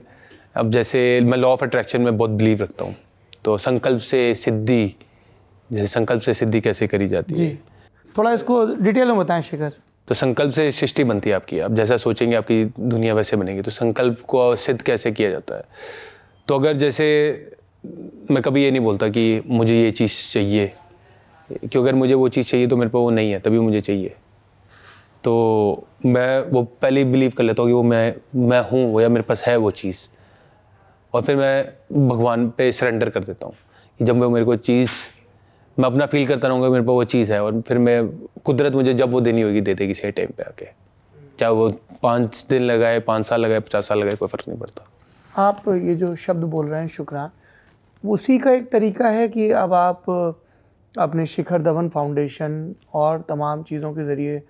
अब 0.57 0.71
जैसे 0.71 1.21
मैं 1.23 1.37
लॉ 1.37 1.49
ऑफ़ 1.49 1.63
अट्रैक्शन 1.65 2.01
में 2.01 2.17
बहुत 2.17 2.29
बिलीव 2.29 2.61
रखता 2.61 2.85
हूँ 2.85 2.95
तो 3.43 3.57
संकल्प 3.57 3.99
से 3.99 4.35
सिद्धि 4.35 4.95
जैसे 5.71 5.87
संकल्प 5.87 6.21
से 6.21 6.33
सिद्धि 6.33 6.61
कैसे 6.61 6.87
करी 6.87 7.07
जाती 7.07 7.35
है? 7.35 7.55
थोड़ा 8.17 8.33
इसको 8.33 8.65
डिटेल 8.65 9.07
में 9.07 9.17
बताएँ 9.17 9.41
शिखर। 9.41 9.71
तो 10.07 10.15
संकल्प 10.15 10.51
से 10.51 10.71
सृष्टि 10.71 11.03
बनती 11.03 11.29
है 11.29 11.35
आपकी। 11.35 11.59
आप 11.59 11.71
जैसा 11.71 11.97
सोचेंगे 11.97 12.35
आपकी 12.35 12.65
दुनिया 12.79 13.13
वैसे 13.13 13.37
बनेगी। 13.37 13.61
तो 13.61 13.71
संकल्प 13.71 14.21
को 14.21 14.55
सिद्ध 14.55 14.81
कैसे 14.81 15.11
किया 15.11 15.29
जाता 15.29 15.55
है? 15.55 15.63
तो 16.47 16.55
अगर 16.55 16.75
जैसे 16.75 17.07
मैं 18.31 18.41
कभी 18.43 18.63
ये 18.63 18.71
नहीं 18.71 18.81
बोलता 18.81 19.07
कि 19.09 19.43
मुझे 19.47 19.81
ये 19.81 19.91
चीज़ 19.91 20.13
चाहिए। 20.31 20.67
क्योंकि 21.49 21.79
अगर 21.79 21.95
मुझे 21.95 22.13
वो 22.13 22.29
चीज़ 22.29 22.47
चाहिए 22.47 22.67
तो 22.67 22.77
मेरे 22.77 22.89
पास 22.89 22.99
वो 22.99 23.09
नहीं 23.09 23.31
है, 23.31 23.39
तभी 23.39 23.59
मुझे 23.59 23.81
चाहिए। 23.81 24.15
तो 25.23 25.87
मैं 26.05 26.39
वो 26.51 26.63
पहले 26.63 27.03
ही 27.03 27.11
बिलीव 27.11 27.31
कर 27.37 27.43
लेता 27.43 27.63
हूँ 27.63 27.69
कि 27.69 27.73
वो 27.73 27.83
मैं 27.83 28.15
मैं 28.35 28.61
हूँ, 28.61 28.91
वो 28.93 29.01
या 29.01 29.09
मेरे 29.09 29.23
पास 29.23 29.43
है 29.43 29.55
वो 29.57 29.71
चीज़। 29.71 30.07
और 31.13 31.21
फिर 31.21 31.35
मैं 31.35 32.07
भगवान 32.07 32.49
पे 32.49 32.71
सरेंडर 32.71 33.09
कर 33.09 33.23
देता 33.23 33.47
हूँ 33.47 33.55
कि 33.99 34.05
जब 34.05 34.15
मैं 34.15 34.27
मेरे 34.27 34.45
को 34.45 34.55
चीज़, 34.55 34.91
मैं 35.77 35.85
अपना 35.85 36.05
फील 36.05 36.27
करता 36.27 36.47
रहूँगा 36.47 36.69
मेरे 36.69 36.83
पास 36.83 36.93
वो 36.93 37.03
चीज़ 37.03 37.33
है 37.33 37.43
और 37.43 37.61
फिर 37.61 37.77
मैं, 37.77 38.07
कुदरत 38.45 38.73
मुझे 38.73 38.93
जब 38.93 39.11
वो 39.11 39.21
देनी 39.21 39.41
होगी 39.41 39.61
दे 39.61 39.73
देगी 39.73 39.93
सही 39.93 40.11
टाइम 40.11 40.31
पे 40.37 40.43
आके। 40.43 40.67
चाहे 41.39 41.51
वो 41.53 41.69
पाँच 42.03 42.45
दिन 42.49 42.61
लगाए, 42.61 42.99
पाँच 42.99 43.25
साल 43.25 43.41
लगाए, 43.41 43.59
पचास 43.59 43.87
साल 43.87 43.99
लगाए, 43.99 44.15
कोई 44.15 44.27
फ़र्क 44.27 44.47
नहीं 44.47 44.59
पड़ता। 44.59 44.89
आप 45.35 45.63
ये 45.69 45.95
जो 45.95 46.15
शब्द 46.15 46.43
बोल 46.43 46.67
रहे 46.67 46.79
हैं, 46.79 46.87
शुक्रान 46.87 47.29
उसी 48.03 48.37
का 48.37 48.51
एक 48.51 48.71
तरीका 48.71 49.09
है 49.09 49.27
कि 49.27 49.49
अब 49.51 49.73
आप 49.73 50.09
अपने 50.95 51.25
शिखर 51.25 51.61
धवन 51.61 51.89
फाउंडेशन 51.89 52.73
और 52.93 53.21
तमाम 53.29 53.63
चीज़ों 53.63 53.93
के 53.93 54.03
ज़रिए 54.05 54.41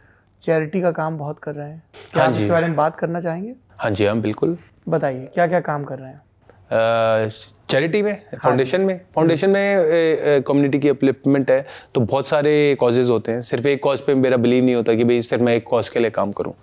चैरिटी 0.44 0.82
का 0.82 0.92
काम 0.92 1.18
बहुत 1.18 1.40
कर 1.40 1.56
रहे 1.56 1.70
हैं। 1.70 1.84
क्या 2.14 2.24
हाँ 2.24 2.30
आप 2.30 2.36
जी। 2.36 2.42
इसके 2.42 2.54
बारे 2.54 2.68
में 2.68 2.76
बात 2.76 2.96
करना 2.96 3.22
चाहेंगे? 3.22 3.54
हाँ 3.78 3.92
जी 3.92 4.06
हम 4.06 4.22
बिल्कुल। 4.22 4.58
बताइए 4.90 5.26
क्या 5.34 5.48
क्या 5.48 5.60
काम 5.62 5.84
कर 5.84 6.00
रहे 6.00 6.10
हैं? 6.10 7.30
चैरिटी 7.70 8.02
में 8.02 8.14
फाउंडेशन 8.44 8.82
में। 8.82 9.00
फाउंडेशन 9.16 9.50
में 9.50 10.44
कम्युनिटी 10.48 10.80
की 10.80 10.90
अपलिफ्टमेंट 10.90 11.52
है 11.52 11.66
तो 11.96 12.02
बहुत 12.02 12.28
सारे 12.28 12.76
कॉजेज 12.80 13.10
होते 13.10 13.32
हैं। 13.32 13.42
सिर्फ़ 13.42 13.68
एक 13.68 13.84
कॉज 13.84 14.02
पे 14.02 14.16
मेरा 14.16 14.38
बिलीव 14.38 14.64
नहीं 14.64 14.76
होता 14.76 14.94
कि 14.96 15.04
भाई 15.04 15.22
सिर्फ़ 15.22 15.44
मैं 15.44 15.56
एक 15.56 15.68
कॉज 15.68 15.90
के 15.90 16.00
लिए 16.00 16.10
काम 16.12 16.32
करूँ। 16.32 16.54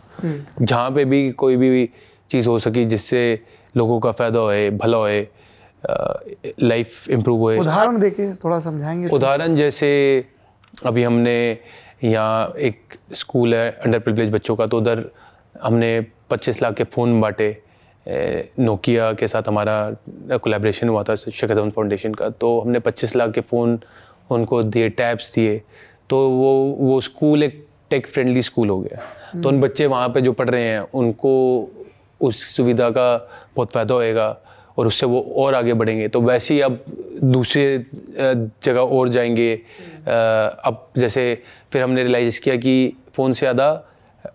जहाँ 0.62 0.90
पे 0.90 1.04
भी 1.04 1.30
कोई 1.32 1.56
भी 1.56 1.88
चीज़ 2.30 2.48
हो 2.48 2.58
सकी 2.58 2.84
जिससे 2.84 3.22
लोगों 3.74 4.00
का 4.00 4.12
फ़ायदा 4.12 4.38
होए 4.38 4.70
भला 4.72 4.98
होए 4.98 5.26
लाइफ 5.86 7.08
इम्प्रूव 7.10 7.38
हुए। 7.40 7.58
उदाहरण 7.58 7.98
देके 8.00 8.32
थोड़ा 8.34 8.58
समझाएँगे 8.60 9.08
उदाहरण 9.08 9.56
जैसे 9.56 9.90
अभी 10.86 11.02
हमने 11.02 11.58
यहाँ 12.04 12.52
एक 12.58 12.96
स्कूल 13.12 13.54
है 13.54 13.70
अंडर 13.70 13.98
प्रिवलेज 13.98 14.30
बच्चों 14.30 14.56
का 14.56 14.66
तो 14.66 14.78
उधर 14.78 15.04
हमने 15.62 16.00
25 16.30 16.62
लाख 16.62 16.74
के 16.74 16.84
फ़ोन 16.84 17.20
बांटे। 17.20 17.56
नोकिया 18.58 19.12
के 19.12 19.26
साथ 19.28 19.48
हमारा 19.48 20.36
कोलेब्रेशन 20.36 20.88
हुआ 20.88 21.02
था 21.02 21.14
शिखर 21.14 21.54
धवन 21.54 21.70
फाउंडेशन 21.70 22.14
का। 22.14 22.28
तो 22.30 22.60
हमने 22.60 22.80
25 22.80 23.16
लाख 23.16 23.32
के 23.32 23.40
फ़ोन 23.40 23.78
उनको 24.30 24.62
दिए 24.62 24.88
टैब्स 24.90 25.34
दिए। 25.34 25.60
तो 26.10 26.28
वो 26.30 26.52
वो 26.78 27.00
स्कूल 27.00 27.42
एक 27.42 27.66
टेक 27.90 28.06
फ्रेंडली 28.06 28.42
स्कूल 28.42 28.68
हो 28.68 28.78
गया। 28.80 29.42
तो 29.42 29.48
उन 29.48 29.60
बच्चे 29.60 29.86
वहाँ 29.86 30.08
पे 30.08 30.20
जो 30.20 30.32
पढ़ 30.32 30.48
रहे 30.50 30.64
हैं 30.64 30.80
उनको 30.80 31.32
उस 32.20 32.42
सुविधा 32.56 32.88
का 32.90 33.16
बहुत 33.56 33.72
फ़ायदा 33.72 33.94
होएगा। 33.94 34.28
और 34.78 34.86
उससे 34.86 35.06
वो 35.06 35.20
और 35.36 35.54
आगे 35.54 35.74
बढ़ेंगे। 35.74 36.08
तो 36.08 36.20
वैसे 36.22 36.54
ही 36.54 36.60
अब 36.60 36.84
दूसरे 37.24 37.84
जगह 38.64 38.80
और 38.80 39.08
जाएँगे। 39.08 39.54
अब 39.54 40.86
जैसे 40.98 41.42
फिर 41.72 41.82
हमने 41.82 42.02
रियलाइज़ 42.02 42.40
किया 42.40 42.56
कि 42.56 42.92
फ़ोन 43.14 43.32
से 43.32 43.40
ज़्यादा 43.40 43.72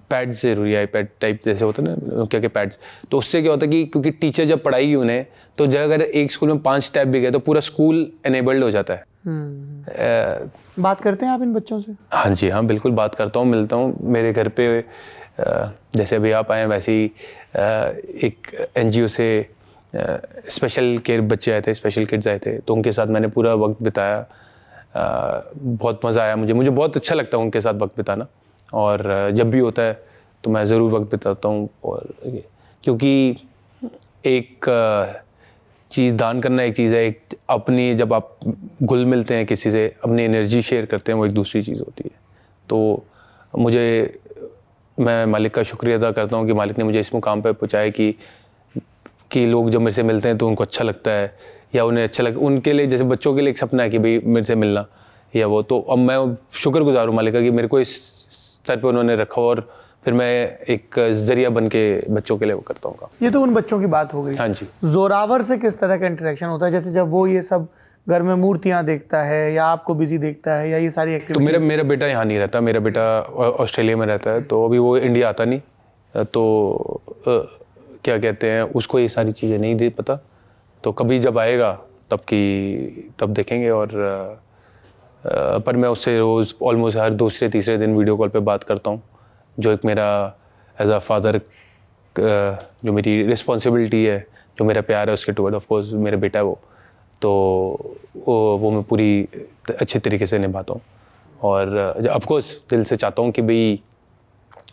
पैड 0.09 0.31
ज़रूरी 0.33 0.71
है 0.73 0.85
पैड 0.85 1.07
टाइप 1.21 1.41
जैसे 1.45 1.65
होता 1.65 1.83
है 1.83 1.89
ना 1.89 2.25
क्या 2.25 2.39
क्या 2.39 2.49
पैड्स 2.53 2.77
तो 3.11 3.17
उससे 3.17 3.41
क्या 3.41 3.51
होता 3.51 3.65
है 3.65 3.71
कि 3.71 3.83
क्योंकि 3.85 4.11
टीचर 4.11 4.45
जब 4.45 4.63
पढ़ाएगी 4.63 4.95
उन्हें 4.95 5.25
तो 5.57 5.67
जब 5.67 5.81
अगर 5.81 6.01
एक 6.01 6.31
स्कूल 6.31 6.49
में 6.49 6.61
पाँच 6.61 6.89
टैब 6.93 7.07
भी 7.07 7.19
गए 7.21 7.31
तो 7.31 7.39
पूरा 7.39 7.61
स्कूल 7.61 8.11
एनेबल्ड 8.25 8.63
हो 8.63 8.69
जाता 8.71 8.93
है। 8.93 8.99
अ, 8.99 10.49
बात 10.79 11.01
करते 11.01 11.25
हैं 11.25 11.33
आप 11.33 11.41
इन 11.41 11.53
बच्चों 11.53 11.79
से? 11.79 11.91
हाँ 12.13 12.33
जी 12.35 12.49
हाँ 12.49 12.65
बिल्कुल 12.65 12.91
बात 12.91 13.15
करता 13.15 13.39
हूँ 13.39 13.47
मिलता 13.47 13.75
हूँ। 13.75 13.95
मेरे 14.03 14.33
घर 14.33 14.47
पे 14.59 14.83
जैसे 15.39 16.15
अभी 16.15 16.31
आप 16.31 16.51
आए 16.51 16.65
वैसे 16.65 16.91
ही 16.91 17.05
एक 18.27 18.69
एनजीओ 18.77 19.07
से 19.07 19.27
स्पेशल 19.95 20.97
केयर 21.05 21.21
बच्चे 21.23 21.51
आए 21.51 21.61
थे 21.61 21.73
स्पेशल 21.73 22.05
किड्स 22.05 22.27
आए 22.27 22.39
थे 22.45 22.57
तो 22.59 22.73
उनके 22.75 22.91
साथ 22.91 23.07
मैंने 23.07 23.27
पूरा 23.27 23.53
वक्त 23.55 23.83
बिताया। 23.83 24.25
बहुत 25.57 26.05
मज़ा 26.05 26.23
आया 26.23 26.35
मुझे 26.35 26.53
मुझे 26.53 26.69
बहुत 26.71 26.97
अच्छा 26.97 27.15
लगता 27.15 27.37
है 27.37 27.43
उनके 27.43 27.61
साथ 27.61 27.73
वक्त 27.81 27.97
बिताना। 27.97 28.27
और 28.73 29.31
जब 29.33 29.49
भी 29.49 29.59
होता 29.59 29.81
है 29.81 29.99
तो 30.43 30.51
मैं 30.51 30.63
ज़रूर 30.65 30.91
वक्त 30.91 31.11
बिताता 31.11 31.49
हूँ। 31.49 31.69
और 31.83 32.13
क्योंकि 32.83 33.37
एक 34.25 34.65
चीज़ 35.91 36.15
दान 36.15 36.39
करना 36.41 36.63
एक 36.63 36.75
चीज़ 36.75 36.93
है, 36.95 37.05
एक 37.05 37.35
अपनी 37.49 37.93
जब 37.95 38.13
आप 38.13 38.37
घुल 38.83 39.05
मिलते 39.05 39.33
हैं 39.35 39.45
किसी 39.45 39.71
से, 39.71 39.85
अपनी 40.03 40.23
एनर्जी 40.23 40.61
शेयर 40.61 40.85
करते 40.85 41.11
हैं, 41.11 41.17
वो 41.19 41.25
एक 41.25 41.31
दूसरी 41.31 41.61
चीज़ 41.63 41.79
होती 41.79 42.03
है। 42.05 42.19
तो 42.67 43.05
मुझे, 43.53 44.19
मैं 44.97 45.25
मालिक 45.25 45.53
का 45.53 45.63
शुक्रिया 45.63 45.97
अदा 45.97 46.11
करता 46.11 46.37
हूँ 46.37 46.47
कि 46.47 46.53
मालिक 46.53 46.77
ने 46.77 46.83
मुझे 46.83 46.99
इस 46.99 47.13
मुकाम 47.13 47.41
पर 47.41 47.53
पहुँचाया 47.53 47.89
कि 47.89 48.13
कि 49.35 49.45
लोग 49.45 49.69
जब 49.69 49.81
मेरे 49.81 49.91
से 49.91 50.03
मिलते 50.03 50.29
हैं 50.29 50.37
तो 50.37 50.47
उनको 50.47 50.63
अच्छा 50.63 50.83
लगता 50.83 51.11
है 51.11 51.33
या 51.75 51.85
उन्हें 51.85 52.03
अच्छा 52.03 52.23
लग 52.23 52.37
उनके 52.43 52.73
लिए 52.73 52.87
जैसे 52.87 53.03
बच्चों 53.05 53.33
के 53.35 53.41
लिए 53.41 53.49
एक 53.49 53.57
सपना 53.57 53.83
है 53.83 53.89
कि 53.89 53.99
भाई 53.99 54.19
मेरे 54.25 54.43
से 54.43 54.55
मिलना 54.55 54.85
या 55.33 55.47
वो 55.47 55.61
तो 55.71 55.79
अब 55.91 55.97
मैं 55.99 56.17
शुक्रगुजार 56.57 57.07
हूँ 57.07 57.15
मालिका 57.15 57.41
कि 57.41 57.51
मेरे 57.51 57.67
को 57.67 57.79
इस 57.79 57.95
स्तर 58.33 58.77
पर 58.77 58.89
उन्होंने 58.89 59.15
रखा 59.15 59.41
और 59.41 59.67
फिर 60.05 60.13
मैं 60.13 60.29
एक 60.69 60.99
ज़रिया 61.19 61.49
बन 61.49 61.67
के 61.67 61.81
बच्चों 62.13 62.37
के 62.37 62.45
लिए 62.45 62.53
वो 62.53 62.61
करता 62.67 62.89
हूँ 62.89 63.09
ये 63.21 63.29
तो 63.31 63.41
उन 63.41 63.53
बच्चों 63.53 63.79
की 63.79 63.85
बात 63.87 64.13
हो 64.13 64.23
गई। 64.23 64.35
हाँ 64.35 64.47
जी। 64.49 64.67
जोरावर 64.91 65.41
से 65.41 65.57
किस 65.57 65.79
तरह 65.79 65.97
का 65.97 66.05
इंटरेक्शन 66.05 66.45
होता 66.45 66.65
है? 66.65 66.71
जैसे 66.71 66.91
जब 66.91 67.09
वो 67.09 67.25
ये 67.27 67.41
सब 67.41 67.67
घर 68.07 68.21
में 68.21 68.33
मूर्तियाँ 68.35 68.83
देखता 68.85 69.21
है 69.23 69.53
या 69.53 69.65
आपको 69.65 69.95
बिज़ी 69.95 70.17
देखता 70.17 70.55
है 70.55 70.69
या 70.69 70.77
ये 70.77 70.89
सारी 70.89 71.17
तो 71.19 71.39
मेरा 71.39 71.59
मेरा 71.59 71.83
बेटा 71.83 72.07
यहाँ 72.07 72.25
नहीं 72.25 72.37
रहता 72.37 72.61
मेरा 72.61 72.79
बेटा 72.79 73.09
ऑस्ट्रेलिया 73.63 73.97
में 73.97 74.05
रहता 74.07 74.31
है 74.31 74.41
तो 74.43 74.65
अभी 74.65 74.79
वो 74.79 74.97
इंडिया 74.99 75.29
आता 75.29 75.45
नहीं 75.45 76.23
तो 76.25 76.43
क्या 78.05 78.17
कहते 78.19 78.51
हैं 78.51 78.61
उसको 78.75 78.99
ये 78.99 79.07
सारी 79.09 79.31
चीज़ें 79.31 79.57
नहीं 79.57 79.75
दे 79.75 79.89
पता। 79.91 80.19
तो 80.83 80.91
कभी 80.91 81.19
जब 81.19 81.37
आएगा 81.39 81.71
तब 82.11 82.19
की 82.31 83.11
तब 83.19 83.33
देखेंगे 83.33 83.69
और 83.69 83.95
अ, 85.23 85.57
पर 85.59 85.75
मैं 85.75 85.89
उससे 85.89 86.17
रोज़ 86.19 86.53
ऑलमोस्ट 86.63 86.97
हर 86.97 87.13
दूसरे 87.15 87.49
तीसरे 87.49 87.77
दिन 87.77 87.95
वीडियो 87.97 88.17
कॉल 88.17 88.29
पे 88.29 88.39
बात 88.41 88.63
करता 88.63 88.91
हूँ 88.91 89.01
जो 89.57 89.71
एक 89.71 89.85
मेरा 89.85 90.07
एज 90.77 90.89
अ 90.89 90.97
फादर 90.99 91.39
जो 92.15 92.93
मेरी 92.93 93.21
रिस्पॉन्सिबिलिटी 93.27 94.03
है 94.05 94.19
जो 94.59 94.65
मेरा 94.65 94.81
प्यार 94.81 95.09
है 95.09 95.13
उसके 95.13 95.31
टुवर्ड 95.31 95.55
ऑफ़ 95.55 95.65
कोर्स 95.69 95.91
मेरा 96.05 96.17
बेटा 96.17 96.39
है 96.39 96.45
वो। 96.45 96.59
तो 97.21 97.31
वो 98.27 98.35
वो 98.57 98.71
मैं 98.71 98.83
पूरी 98.83 99.27
अच्छे 99.79 99.99
तरीके 99.99 100.25
से 100.25 100.39
निभाता 100.39 100.73
हूँ। 100.73 100.81
और 101.41 101.77
ऑफ़ 102.09 102.25
कोर्स 102.25 102.53
दिल 102.69 102.83
से 102.83 102.95
चाहता 102.95 103.21
हूँ 103.21 103.31
कि 103.31 103.41
भाई 103.41 103.79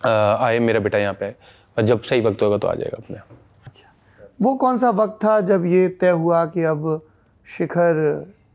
आए 0.06 0.58
मेरा 0.58 0.80
बेटा 0.80 0.98
यहाँ 0.98 1.14
पे। 1.20 1.34
पर 1.76 1.82
जब 1.82 2.00
सही 2.00 2.20
वक्त 2.20 2.42
होगा 2.42 2.58
तो 2.58 2.68
आ 2.68 2.74
जाएगा 2.74 2.96
अपने 2.96 3.16
अच्छा। 3.66 3.88
वो 4.42 4.54
कौन 4.54 4.78
सा 4.78 4.90
वक्त 4.90 5.24
था 5.24 5.40
जब 5.40 5.64
ये 5.66 5.88
तय 6.00 6.10
हुआ 6.22 6.44
कि 6.46 6.62
अब 6.62 7.00
शिखर 7.46 7.94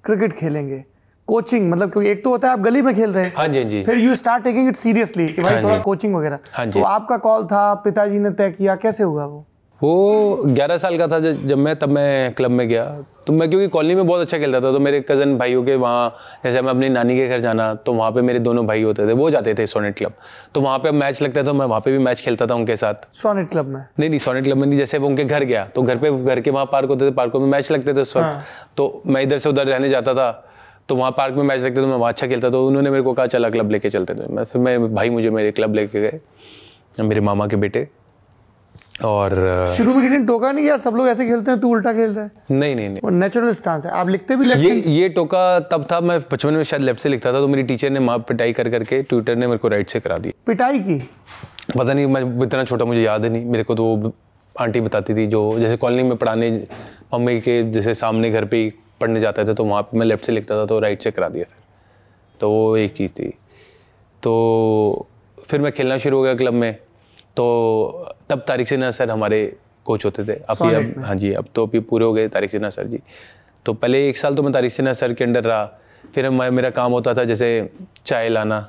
क्रिकेट 0.04 0.34
खेलेंगे? 0.34 0.84
कोचिंग 1.28 1.70
मतलब 1.72 1.92
क्योंकि 1.92 2.10
एक 2.10 2.24
तो 2.24 2.30
होता 2.30 2.48
है 2.48 2.54
आप 2.54 2.60
गली 2.60 2.82
में 2.82 2.94
खेल 2.96 3.12
रहे 3.12 3.24
हैं। 3.26 3.34
हाँ 3.38 3.48
जी 3.48 3.62
हाँ 3.62 3.70
जी। 3.70 3.84
फिर 3.84 3.98
you 3.98 4.16
start 4.16 4.44
taking 4.44 4.68
it 4.68 4.76
seriously 4.76 5.28
कि 5.28 5.42
भाई 5.42 5.54
हाँ 5.54 5.64
थोड़ा 5.64 5.78
कोचिंग 5.80 6.16
वगैरह। 6.16 6.40
हाँ 6.54 6.66
जी। 6.66 6.80
तो 6.80 6.86
आपका 6.86 7.18
कॉल 7.18 7.46
था 7.46 7.74
पिताजी 7.74 8.20
ने 8.20 8.32
तय 8.32 8.52
किया 8.52 8.76
कैसे 8.76 9.04
हुआ 9.04 9.26
वो? 9.26 9.46
वो 9.82 10.44
11 10.48 10.78
साल 10.78 10.98
का 10.98 11.08
था 11.08 11.20
जब 11.20 11.58
मैं 11.58 11.76
तब 11.76 11.90
मैं 11.90 12.34
क्लब 12.34 12.52
में 12.52 12.68
गया। 12.70 12.86
तो 13.28 13.34
मैं 13.34 13.50
क्योंकि 13.50 13.68
कॉलोनी 13.68 13.96
में 13.96 14.08
बहुत 14.08 14.22
अच्छा 14.22 14.38
खेलता 14.38 14.60
था 14.62 14.72
तो 14.72 14.80
मेरे 14.80 15.00
कज़न 15.02 15.38
भाइयों 15.38 15.64
के 15.64 15.76
वहाँ 15.76 16.40
जैसे 16.44 16.62
मैं 16.62 16.70
अपनी 16.70 16.90
नानी 16.90 17.16
के 17.18 17.28
घर 17.28 17.40
जाना 17.40 17.74
तो 17.76 17.94
वहाँ 17.94 18.12
पे 18.12 18.22
मेरे 18.22 18.40
दोनों 18.40 18.66
भाई 18.68 18.84
होते 18.84 19.08
थे 19.08 19.14
वो 19.14 19.30
जाते 19.30 19.54
थे 19.54 19.66
सोनेट 19.68 19.98
क्लब 19.98 20.14
तो 20.54 20.62
वहाँ 20.62 20.80
पे 20.80 20.92
मैच 20.92 21.22
लगता 21.24 21.42
था 21.42 21.46
तो 21.46 21.54
मैं 21.54 21.66
वहाँ 21.66 21.82
पे 21.82 21.92
भी 21.92 21.98
मैच 21.98 22.22
खेलता 22.22 22.48
था 22.48 22.56
उनके 22.56 22.76
साथ। 22.76 23.08
सोनेट 23.16 23.50
क्लब 23.50 23.66
में? 23.66 23.84
नहीं 24.00 24.10
नहीं 24.10 24.20
सोनेट 24.20 24.44
क्लब 24.44 24.58
में 24.58 24.68
नहीं 24.68 24.78
जैसे 24.80 24.98
वो 24.98 25.08
उनके 25.08 25.24
घर 25.24 25.44
गया 25.44 25.66
तो 25.76 25.82
घर 25.82 25.98
पे 25.98 26.12
घर 26.26 26.42
के 26.42 26.52
वहाँ 26.52 26.66
पार्क 26.72 26.90
होते 26.90 27.08
थे 27.08 27.12
पार्कों 27.14 27.40
में 27.40 27.48
मैच 27.48 27.72
लगते 27.72 27.94
थे 27.94 28.02
उस 28.02 28.16
वक्त। 28.18 28.44
तो 28.78 29.02
मैं 29.06 29.22
इधर 29.22 29.38
से 29.38 29.50
उधर 29.50 29.68
रहने 29.68 29.90
जाता 29.90 30.14
था 30.14 30.32
तो 30.90 30.96
वहाँ 30.96 31.12
पार्क 31.12 31.36
में 31.36 31.44
मैच 31.44 31.62
लगते 31.62 31.82
थे 31.82 31.86
मैं 31.86 31.96
वहाँ 31.96 32.12
अच्छा 32.12 32.28
खेलता 32.28 32.50
था 32.50 32.58
उन्होंने 32.60 32.90
मेरे 32.90 33.04
को 33.04 33.14
कहा 33.14 33.28
चला 33.28 33.50
क्लब 33.50 33.72
लेके 33.72 33.90
चलते 33.90 34.16
थे 34.16 34.34
मैं 34.34 34.44
फिर 34.44 34.62
मेरे 34.62 34.80
भाई 34.80 35.10
मुझे 35.10 35.30
मेरे 35.30 35.52
क्लब 35.52 35.76
लेके 35.76 36.02
गए 36.02 36.20
मेरे 37.00 37.22
मामा 37.22 37.48
के 37.48 37.56
बेटे। 37.56 37.88
और 39.06 39.32
शुरू 39.78 39.94
में 39.94 40.02
किसी 40.02 40.18
ने 40.18 40.26
टोका 40.26 40.52
नहीं 40.52 40.66
यार 40.66 40.78
सब 40.80 40.96
लोग 40.96 41.08
ऐसे 41.08 41.26
खेलते 41.28 41.52
हैं 41.52 41.60
तू 41.60 41.70
उल्टा 41.70 41.92
खेल 41.94 42.14
रहा 42.14 42.24
है। 42.24 42.32
नहीं 42.52 42.76
नहीं 42.76 42.90
नहीं। 42.90 43.00
वो 43.04 43.10
नेचुरल 43.10 43.52
स्टांस 43.54 43.86
है। 43.86 43.92
आप 43.92 44.10
लिखते 44.10 44.36
भी 44.36 44.46
लेफ़्ट 44.46 44.64
ये 44.64 44.92
ये 44.92 45.10
टोका 45.10 45.60
तब 45.72 45.86
था 45.92 46.00
मैं 46.02 46.20
बचपन 46.32 46.54
में 46.54 46.64
शायद 46.64 46.84
लेफ़्ट 46.84 47.02
से 47.02 47.10
लिखता 47.10 47.34
था 47.34 47.40
तो 47.40 47.48
मेरी 47.48 47.64
टीचर 47.64 47.90
ने 47.90 48.00
माँ 48.00 48.18
पिटाई 48.20 48.54
कर 48.54 48.70
करके 48.70 49.02
ट्विटर 49.04 49.36
ने 49.36 49.48
मेरे 49.48 49.58
को 49.58 49.68
राइट 49.68 49.90
से 49.90 50.00
करा 50.00 50.18
दी। 50.18 50.34
पिटाई 50.48 50.80
की? 50.80 50.98
पता 51.78 51.94
नहीं 51.94 52.08
मैं 52.08 52.44
इतना 52.44 52.64
छोटा 52.64 52.86
मुझे 52.86 53.02
याद 53.02 53.26
है 53.26 53.32
नहीं। 53.32 53.46
मेरे 53.46 53.64
को 53.64 53.76
तो 53.76 54.14
आंटी 54.56 54.82
बताती 54.82 55.16
थी 55.16 55.28
जो 55.28 55.60
जैसे 55.60 55.78
कॉलोनी 55.78 56.04
में 56.04 56.16
पढ़ाने 56.18 56.50
मम्मी 57.14 57.40
के 57.42 57.62
जैसे 57.72 57.94
सामने 57.94 58.30
घर 58.32 58.46
पे 58.46 58.58
ही 58.58 58.74
पढ़ने 59.02 59.20
जाते 59.20 59.46
थे 59.46 59.54
तो 59.54 59.64
वहाँ 59.66 59.82
पे 59.82 59.98
मैं 59.98 60.06
लेफ़्ट 60.06 60.26
से 60.26 60.32
लिखता 60.32 60.56
था 60.56 60.66
तो 60.66 60.80
राइट 60.80 61.02
से 61.02 61.12
करा 61.12 61.30
दिया 61.30 61.44
फिर। 61.44 61.64
तो 62.40 62.50
वो 62.50 62.76
एक 62.78 62.94
चीज़ 62.94 63.12
थी। 63.12 63.30
तो 64.24 65.08
फिर 65.48 65.62
मैं 65.62 65.72
खेलना 65.72 65.98
शुरू 65.98 66.18
हो 66.18 66.24
गया 66.24 66.34
क्लब 66.34 66.54
में। 66.54 66.76
तो 67.38 68.16
तब 68.30 68.44
तारिक 68.48 68.68
सिन्हा 68.68 68.92
सर 68.92 69.12
हमारे 69.12 69.42
कोच 69.86 70.06
होते 70.06 70.24
थे। 70.24 70.34
अब 70.44 70.58
भी 70.62 70.74
अब 70.76 71.04
हाँ 71.06 71.16
जी 71.16 71.32
अब 71.34 71.46
तो 71.56 71.66
अभी 71.66 71.80
पूरे 71.82 72.06
हो 72.06 72.14
गए 72.14 72.28
तारिक 72.28 72.52
सिन्हा 72.52 72.70
सर 72.70 72.88
जी। 72.88 73.00
तो 73.66 73.74
पहले 73.74 74.08
एक 74.10 74.18
साल 74.18 74.36
तो 74.36 74.44
मैं 74.44 74.54
तारिक 74.54 74.72
सिन्हा 74.72 74.94
सर 74.94 75.14
के 75.14 75.24
अंडर 75.24 75.44
रहा। 75.44 75.66
फिर 76.16 76.30
मैं 76.30 76.50
मेरा 76.52 76.70
काम 76.70 76.92
होता 76.92 77.14
था 77.14 77.24
जैसे 77.24 77.48
चाय 78.06 78.30
लाना 78.30 78.60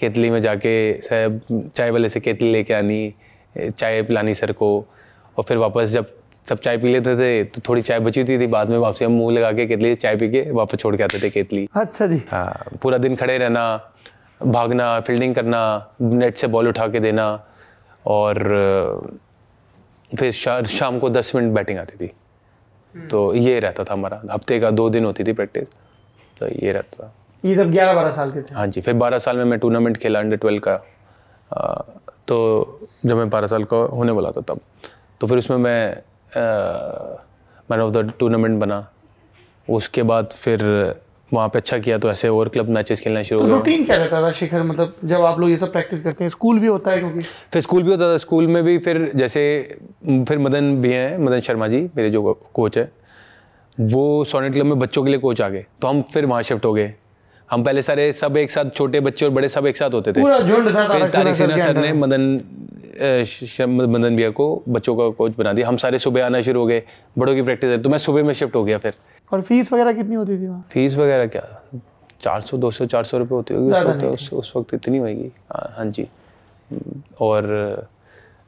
केतली 0.00 0.30
में 0.30 0.40
जाके 0.42 0.76
साहब 1.02 1.40
चाय 1.76 1.90
वाले 1.90 2.08
से 2.08 2.20
केतली 2.20 2.52
लेके 2.52 2.74
आनी 2.74 3.14
चाय 3.56 4.02
पिलानी 4.02 4.34
सर 4.34 4.52
को। 4.52 4.68
और 5.36 5.44
फिर 5.44 5.56
वापस 5.58 5.88
जब 5.90 6.06
सब 6.48 6.58
चाय 6.58 6.78
पी 6.78 6.88
लेते 6.88 7.14
थे 7.16 7.44
तो 7.44 7.60
थोड़ी 7.68 7.82
चाय 7.82 8.00
बची 8.00 8.20
हुई 8.20 8.38
थी 8.38 8.46
बाद 8.46 8.70
में 8.70 8.78
वापसी 8.78 9.04
हम 9.04 9.12
मुँह 9.12 9.32
लगा 9.34 9.50
के 9.52 9.66
केतली 9.66 9.94
चाय 9.96 10.16
पी 10.16 10.28
के 10.30 10.42
वापस 10.52 10.78
छोड़ 10.78 10.94
के 10.96 11.02
आते 11.02 11.18
थे 11.22 11.30
केतली। 11.30 11.66
अच्छा 11.76 12.06
जी। 12.06 12.20
हाँ 12.30 12.78
पूरा 12.82 12.98
दिन 12.98 13.16
खड़े 13.16 13.36
रहना 13.38 13.64
भागना 14.40 14.88
फील्डिंग 15.00 15.34
करना 15.34 15.60
नेट 16.00 16.36
से 16.36 16.46
बॉल 16.46 16.68
उठा 16.68 16.86
के 16.88 17.00
देना। 17.00 17.26
और 18.06 18.38
फिर 20.10 20.32
शा, 20.32 20.62
शाम 20.62 20.98
को 20.98 21.10
दस 21.10 21.34
मिनट 21.36 21.54
बैटिंग 21.54 21.78
आती 21.78 21.96
थी। 21.98 22.12
तो 22.94 23.34
ये 23.34 23.58
रहता 23.60 23.84
था 23.84 23.92
हमारा। 23.92 24.20
हफ़्ते 24.32 24.58
का 24.60 24.70
दो 24.70 24.88
दिन 24.90 25.04
होती 25.04 25.24
थी 25.24 25.32
प्रैक्टिस 25.32 25.68
तो 26.38 26.46
ये 26.46 26.72
रहता 26.72 27.02
था। 27.02 27.12
ये 27.44 27.56
तब 27.56 27.70
ग्यारह 27.70 27.94
बारह 27.94 28.10
साल 28.10 28.30
के 28.32 28.42
थे? 28.42 28.54
हाँ 28.54 28.66
जी 28.66 28.80
फिर 28.80 28.94
बारह 28.94 29.18
साल 29.18 29.36
में 29.36 29.44
मैं 29.44 29.58
टूर्नामेंट 29.58 29.96
खेला 29.96 30.18
अंडर 30.18 30.36
ट्वेल्व 30.36 30.60
का। 30.60 30.74
आ, 31.50 31.82
तो 32.28 32.88
जब 33.06 33.16
मैं 33.16 33.28
बारह 33.30 33.46
साल 33.46 33.64
का 33.64 33.76
होने 33.76 34.12
वाला 34.12 34.30
था 34.30 34.40
तब। 34.40 34.60
तो 35.20 35.26
फिर 35.26 35.38
उसमें 35.38 35.56
मैं 35.58 36.02
मैन 37.70 37.80
ऑफ़ 37.80 37.92
द 37.92 38.12
टूर्नामेंट 38.18 38.58
बना। 38.60 38.86
उसके 39.68 40.02
बाद 40.02 40.32
फिर 40.32 40.62
वहाँ 41.32 41.48
पे 41.48 41.58
अच्छा 41.58 41.78
किया 41.78 41.96
तो 41.98 42.10
ऐसे 42.10 42.28
और 42.28 42.48
क्लब 42.48 42.68
मैचेस 42.68 43.00
खेलना 43.00 43.22
शुरू 43.22 43.40
तो 43.40 43.48
रूटीन 43.48 43.84
क्या 43.84 43.96
रहता 43.96 44.20
था 44.22 44.30
शिखर? 44.32 44.62
मतलब 44.62 44.94
जब 45.04 45.24
आप 45.24 45.38
लोग 45.40 45.50
ये 45.50 45.56
सब 45.56 45.72
प्रैक्टिस 45.72 46.02
करते 46.02 46.24
हैं 46.24 46.28
स्कूल 46.28 46.58
भी 46.58 46.66
होता 46.66 46.90
है 46.90 46.98
क्योंकि? 46.98 47.20
फिर 47.52 47.62
स्कूल 47.62 47.82
भी 47.82 47.90
होता 47.90 48.12
था। 48.12 48.16
स्कूल 48.16 48.46
में 48.46 48.62
भी 48.64 48.78
फिर 48.78 49.10
जैसे 49.14 49.40
फिर 50.06 50.38
मदन 50.38 50.74
भी 50.82 50.92
हैं 50.92 51.18
मदन 51.18 51.40
शर्मा 51.40 51.68
जी 51.68 51.80
मेरे 51.96 52.10
जो 52.10 52.32
कोच 52.54 52.78
है 52.78 52.90
वो 53.80 54.24
सोनेट 54.24 54.52
क्लब 54.52 54.66
में 54.66 54.78
बच्चों 54.78 55.04
के 55.04 55.10
लिए 55.10 55.18
कोच 55.20 55.40
आ 55.42 55.48
गए। 55.48 55.64
तो 55.82 55.88
हम 55.88 56.02
फिर 56.02 56.26
वहाँ 56.26 56.42
शिफ्ट 56.42 56.64
हो 56.64 56.72
गए। 56.72 56.92
हम 57.50 57.64
पहले 57.64 57.82
सारे 57.82 58.12
सब 58.12 58.36
एक 58.36 58.50
साथ 58.50 58.70
छोटे 58.74 59.00
बच्चे 59.00 59.26
और 59.26 59.32
बड़े 59.32 59.48
सब 59.48 59.66
एक 59.66 59.76
साथ 59.76 59.94
होते 59.94 60.12
थे। 60.12 60.20
पूरा 60.20 60.40
झुंड 60.40 60.74
था 60.74 60.86
फिर 60.88 61.06
तारक 61.06 61.34
सिन्हा 61.34 61.58
सर 61.58 61.76
ने 61.76 61.92
मदन 61.92 62.36
मदन 62.96 64.16
भैया 64.16 64.30
को 64.30 64.62
बच्चों 64.68 64.96
का 64.96 65.08
कोच 65.10 65.36
बना 65.38 65.52
दिया। 65.52 65.68
हम 65.68 65.76
सारे 65.76 65.98
सुबह 65.98 66.26
आना 66.26 66.40
शुरू 66.42 66.60
हो 66.60 66.66
गए 66.66 66.82
बड़ों 67.18 67.34
की 67.34 67.42
प्रैक्टिस 67.42 67.70
है 67.70 67.78
तो 67.78 67.90
मैं 67.90 67.98
सुबह 67.98 68.24
में 68.24 68.32
शिफ्ट 68.34 68.54
हो 68.56 68.64
गया 68.64 68.78
फिर। 68.78 68.94
और 69.30 69.40
फ़ीस 69.42 69.72
वगैरह 69.72 69.92
कितनी 69.92 70.14
होती 70.14 70.38
थी 70.38 70.46
वहाँ? 70.46 70.64
फ़ीस 70.70 70.96
वगैरह 70.96 71.26
क्या? 71.26 71.60
चार 72.20 72.40
सौ 72.40 72.56
दो 72.56 72.70
सौ 72.70 72.84
चार 72.86 73.04
सौ 73.04 73.18
रुपये 73.18 73.36
होती 73.36 73.54
होगी 73.54 73.70
उस 73.70 73.78
वक्त 73.78 74.04
उस, 74.04 74.32
उस 74.32 74.52
वक्त 74.56 74.74
इतनी 74.74 74.98
होगी 74.98 75.30
हाँ 75.52 75.72
हाँ 75.76 75.84
जी। 75.86 76.06
और 77.20 77.88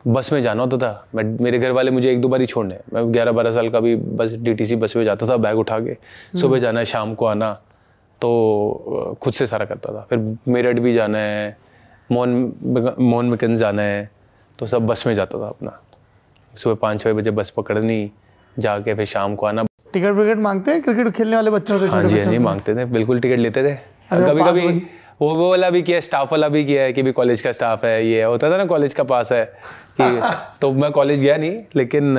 बस 0.06 0.32
में 0.32 0.40
जाना 0.42 0.62
होता 0.62 0.76
था। 0.78 1.06
मैं 1.14 1.24
मेरे 1.40 1.58
घर 1.58 1.70
वाले 1.70 1.90
मुझे 1.90 2.10
एक 2.10 2.20
दो 2.20 2.28
बार 2.28 2.40
ही 2.40 2.46
छोड़ने। 2.46 2.78
मैं 2.94 3.12
ग्यारह 3.12 3.32
बारह 3.32 3.52
साल 3.52 3.68
का 3.70 3.80
भी 3.80 3.94
बस 3.96 4.32
डीटीसी 4.34 4.76
बस 4.76 4.96
में 4.96 5.04
जाता 5.04 5.28
था 5.28 5.36
बैग 5.36 5.58
उठा 5.58 5.78
के। 5.78 5.96
सुबह 6.38 6.58
जाना 6.58 6.78
है 6.80 6.84
शाम 6.86 7.14
को 7.14 7.26
आना 7.26 7.52
तो 8.20 9.16
खुद 9.22 9.32
से 9.32 9.46
सारा 9.46 9.64
करता 9.64 9.92
था। 9.92 10.06
फिर 10.10 10.36
मेरठ 10.48 10.78
भी 10.78 10.94
जाना 10.94 11.18
है 11.18 11.56
मोहन 12.12 12.94
मोहन 13.00 13.26
मिकन 13.26 13.56
जाना 13.56 13.82
है। 13.82 14.10
तो 14.58 14.66
सब 14.66 14.86
बस 14.86 15.06
में 15.06 15.14
जाता 15.14 15.38
था 15.38 15.48
अपना। 15.48 15.78
सुबह 16.54 16.74
पाँच 16.82 17.00
छः 17.02 17.12
बजे 17.12 17.30
बस 17.30 17.50
पकड़नी 17.56 18.10
जाके 18.56 18.94
फिर 18.94 19.06
शाम 19.06 19.34
को 19.36 19.46
आना। 19.46 19.64
टिकट 19.92 20.12
विकट 20.12 20.38
मांगते 20.38 20.70
हैं? 20.70 20.82
क्रिकेट 20.82 21.08
खेलने 21.16 21.36
वाले 21.36 21.50
बच्चों 21.50 21.78
से 21.78 21.86
हाँ 21.86 22.02
जी 22.04 22.18
हाँ 22.20 22.30
जी 22.32 22.38
मांगते 22.38 22.74
थे। 22.76 22.84
बिल्कुल 22.84 23.20
टिकट 23.20 23.38
लेते 23.38 23.62
थे। 23.64 23.74
कभी 24.12 24.42
कभी 24.42 24.66
वो 25.20 25.28
वो 25.34 25.48
वाला 25.50 25.68
भी 25.70 25.82
किया 25.82 26.00
स्टाफ 26.00 26.32
वाला 26.32 26.48
भी 26.48 26.64
किया 26.64 26.82
है 26.82 26.92
कि 26.92 27.02
भी 27.02 27.12
कॉलेज 27.12 27.40
का 27.40 27.52
स्टाफ 27.52 27.84
है 27.84 28.06
ये। 28.06 28.22
होता 28.22 28.50
था 28.50 28.56
ना 28.56 28.64
कॉलेज 28.66 28.94
का 28.94 29.04
पास 29.04 29.32
है 29.32 29.44
कि 30.00 30.20
तो 30.60 30.72
मैं 30.72 30.90
कॉलेज 30.92 31.20
गया 31.20 31.36
नहीं 31.36 31.58
लेकिन 31.76 32.14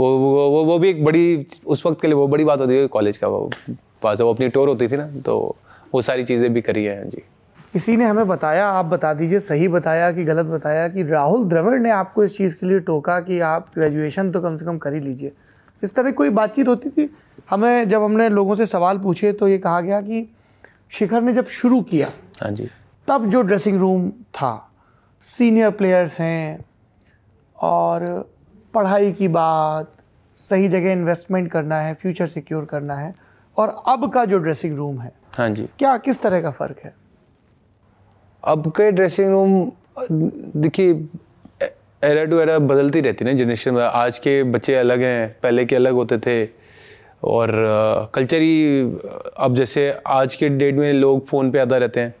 वो 0.00 0.08
वो 0.18 0.48
वो 0.50 0.64
वो 0.64 0.78
भी 0.78 0.88
एक 0.90 1.04
बड़ी 1.04 1.46
उस 1.66 1.84
वक्त 1.86 2.00
के 2.00 2.06
लिए 2.08 2.16
वो 2.16 2.26
बड़ी 2.28 2.44
बात 2.44 2.60
होती 2.60 2.76
है 2.76 2.86
कॉलेज 2.96 3.16
का 3.16 3.28
वो 3.28 3.50
पास 4.02 4.20
है। 4.20 4.26
वो 4.26 4.32
अपनी 4.32 4.48
टूर 4.48 4.68
होती 4.68 4.88
थी 4.88 4.96
ना 4.96 5.06
तो 5.26 5.36
वो 5.94 6.00
सारी 6.02 6.24
चीज़ें 6.24 6.52
भी 6.54 6.60
करी 6.60 6.84
है 6.84 6.96
हाँ 6.98 7.10
जी। 7.10 7.22
किसी 7.74 7.96
ने 7.96 8.04
हमें 8.04 8.26
बताया 8.28 8.66
आप 8.68 8.86
बता 8.86 9.12
दीजिए 9.14 9.38
सही 9.40 9.68
बताया 9.68 10.10
कि 10.12 10.24
गलत 10.24 10.46
बताया 10.46 10.86
कि 10.88 11.02
राहुल 11.02 11.44
द्रविड़ 11.44 11.80
ने 11.80 11.90
आपको 11.90 12.24
इस 12.24 12.36
चीज़ 12.36 12.54
के 12.56 12.66
लिए 12.66 12.80
टोका 12.80 13.18
कि 13.20 13.38
आप 13.40 13.66
ग्रेजुएशन 13.74 14.30
तो 14.32 14.40
कम 14.40 14.56
से 14.56 14.64
कम 14.64 14.78
कर 14.78 14.94
ही 14.94 15.00
लीजिए। 15.00 15.32
इस 15.82 15.94
तरह 15.94 16.10
कोई 16.10 16.30
बातचीत 16.30 16.68
होती 16.68 16.90
थी? 16.90 17.08
हमें 17.50 17.88
जब 17.88 18.02
हमने 18.02 18.28
लोगों 18.28 18.54
से 18.54 18.66
सवाल 18.66 18.98
पूछे 18.98 19.32
तो 19.32 19.48
ये 19.48 19.58
कहा 19.58 19.80
गया 19.80 20.00
कि 20.00 20.26
शिखर 20.92 21.22
ने 21.22 21.32
जब 21.32 21.46
शुरू 21.48 21.82
किया 21.82 22.12
हाँ 22.42 22.50
जी। 22.50 22.70
तब 23.08 23.28
जो 23.30 23.42
ड्रेसिंग 23.42 23.80
रूम 23.80 24.08
था 24.10 24.54
सीनियर 25.22 25.70
प्लेयर्स 25.72 26.20
हैं 26.20 26.64
और 27.56 28.08
पढ़ाई 28.74 29.12
की 29.12 29.28
बात 29.28 29.92
सही 30.40 30.68
जगह 30.68 30.92
इन्वेस्टमेंट 30.92 31.50
करना 31.52 31.80
है 31.80 31.94
फ्यूचर 31.94 32.26
सिक्योर 32.26 32.64
करना 32.64 32.94
है 32.94 33.14
और 33.56 33.82
अब 33.88 34.12
का 34.12 34.24
जो 34.24 34.38
ड्रेसिंग 34.38 34.76
रूम 34.76 35.00
है 35.00 35.12
हाँ 35.36 35.48
जी। 35.48 35.68
क्या 35.78 35.96
किस 35.98 36.22
तरह 36.22 36.42
का 36.42 36.50
फ़र्क 36.50 36.84
है? 36.84 37.03
अब 38.44 38.66
के 38.76 38.90
ड्रेसिंग 38.92 39.28
रूम 39.30 39.70
देखिए 40.60 40.92
एरा 42.02 42.24
टू 42.24 42.38
एरा 42.40 42.58
बदलती 42.60 43.00
रहती 43.00 43.24
ना 43.24 43.32
जनरेशन 43.32 43.74
में। 43.74 43.82
आज 43.82 44.18
के 44.18 44.42
बच्चे 44.44 44.74
अलग 44.76 45.02
हैं 45.02 45.28
पहले 45.42 45.64
के 45.64 45.76
अलग 45.76 45.92
होते 45.94 46.18
थे। 46.18 46.44
और 47.24 47.50
कल्चर 48.14 48.40
ही 48.40 48.80
अब 49.36 49.54
जैसे 49.54 49.90
आज 50.06 50.34
के 50.34 50.48
डेट 50.50 50.74
में 50.74 50.92
लोग 50.92 51.24
फ़ोन 51.26 51.50
पे 51.50 51.58
ज़्यादा 51.58 51.76
रहते 51.78 52.00
हैं। 52.00 52.14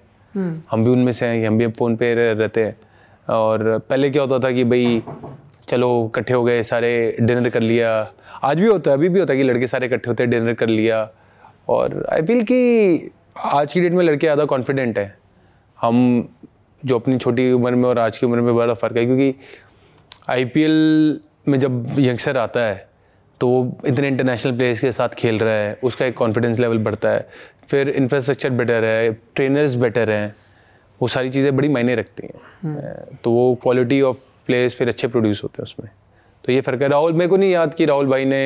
हम 0.70 0.84
भी 0.84 0.90
उनमें 0.90 1.12
से 1.12 1.26
हैं 1.26 1.46
हम 1.46 1.58
भी 1.58 1.66
फ़ोन 1.68 1.96
पे 1.96 2.12
रहते 2.14 2.64
हैं। 2.64 2.76
और 3.28 3.78
पहले 3.80 4.10
क्या 4.10 4.22
होता 4.22 4.38
था 4.38 4.50
कि 4.52 4.64
भाई 4.64 5.02
चलो 5.68 5.90
इकट्ठे 6.06 6.34
हो 6.34 6.44
गए 6.44 6.62
सारे 6.62 6.94
डिनर 7.20 7.48
कर 7.48 7.60
लिया। 7.62 7.90
आज 8.44 8.60
भी 8.60 8.66
होता 8.66 8.90
है 8.90 8.96
अभी 8.96 9.08
भी 9.08 9.20
होता 9.20 9.32
है 9.32 9.38
कि 9.38 9.44
लड़के 9.44 9.66
सारे 9.66 9.86
इकट्ठे 9.86 10.10
होते 10.10 10.22
हैं 10.22 10.30
डिनर 10.30 10.54
कर 10.54 10.68
लिया। 10.68 11.08
और 11.68 12.06
आई 12.12 12.22
फील 12.22 12.42
कि 12.42 13.10
आज 13.36 13.72
की 13.72 13.80
डेट 13.80 13.92
में 13.92 14.04
लड़के 14.04 14.26
ज़्यादा 14.26 14.44
कॉन्फिडेंट 14.46 14.98
हैं। 14.98 15.14
हम 15.84 16.28
जो 16.82 16.98
अपनी 16.98 17.18
छोटी 17.18 17.52
उम्र 17.52 17.74
में 17.74 17.88
और 17.88 17.98
आज 17.98 18.18
की 18.18 18.26
उम्र 18.26 18.40
में 18.40 18.54
बड़ा 18.56 18.74
फ़र्क 18.74 18.96
है 18.96 19.04
क्योंकि 19.06 19.34
आईपीएल 20.28 21.20
में 21.48 21.58
जब 21.60 21.98
यंगस्टर 21.98 22.38
आता 22.38 22.60
है 22.60 22.88
तो 23.40 23.48
वो 23.48 23.76
इतने 23.86 24.08
इंटरनेशनल 24.08 24.56
प्लेयर्स 24.56 24.80
के 24.80 24.92
साथ 24.92 25.08
खेल 25.08 25.38
रहा 25.38 25.54
है 25.54 25.78
उसका 25.84 26.06
एक 26.06 26.16
कॉन्फिडेंस 26.16 26.60
लेवल 26.60 26.78
बढ़ता 26.78 27.08
है 27.08 27.28
फिर 27.68 27.88
इंफ्रास्ट्रक्चर 27.88 28.50
बेटर 28.50 28.84
है 28.84 29.12
ट्रेनर्स 29.34 29.74
बेटर 29.74 30.10
हैं 30.10 30.34
वो 31.00 31.08
सारी 31.08 31.28
चीज़ें 31.28 31.56
बड़ी 31.56 31.68
मायने 31.68 31.94
रखती 31.94 32.26
हैं। 32.26 33.16
तो 33.24 33.30
वो 33.30 33.54
क्वालिटी 33.62 34.00
ऑफ़ 34.02 34.18
प्लेयर्स 34.46 34.76
फिर 34.76 34.88
अच्छे 34.88 35.08
प्रोड्यूस 35.08 35.42
होते 35.42 35.54
हैं 35.58 35.62
उसमें। 35.62 35.90
तो 36.44 36.52
ये 36.52 36.60
फ़र्क 36.60 36.82
है। 36.82 36.88
राहुल 36.88 37.12
मेरे 37.12 37.28
को 37.28 37.36
नहीं 37.36 37.50
याद 37.50 37.74
कि 37.74 37.84
राहुल 37.84 38.06
भाई 38.06 38.24
ने 38.24 38.42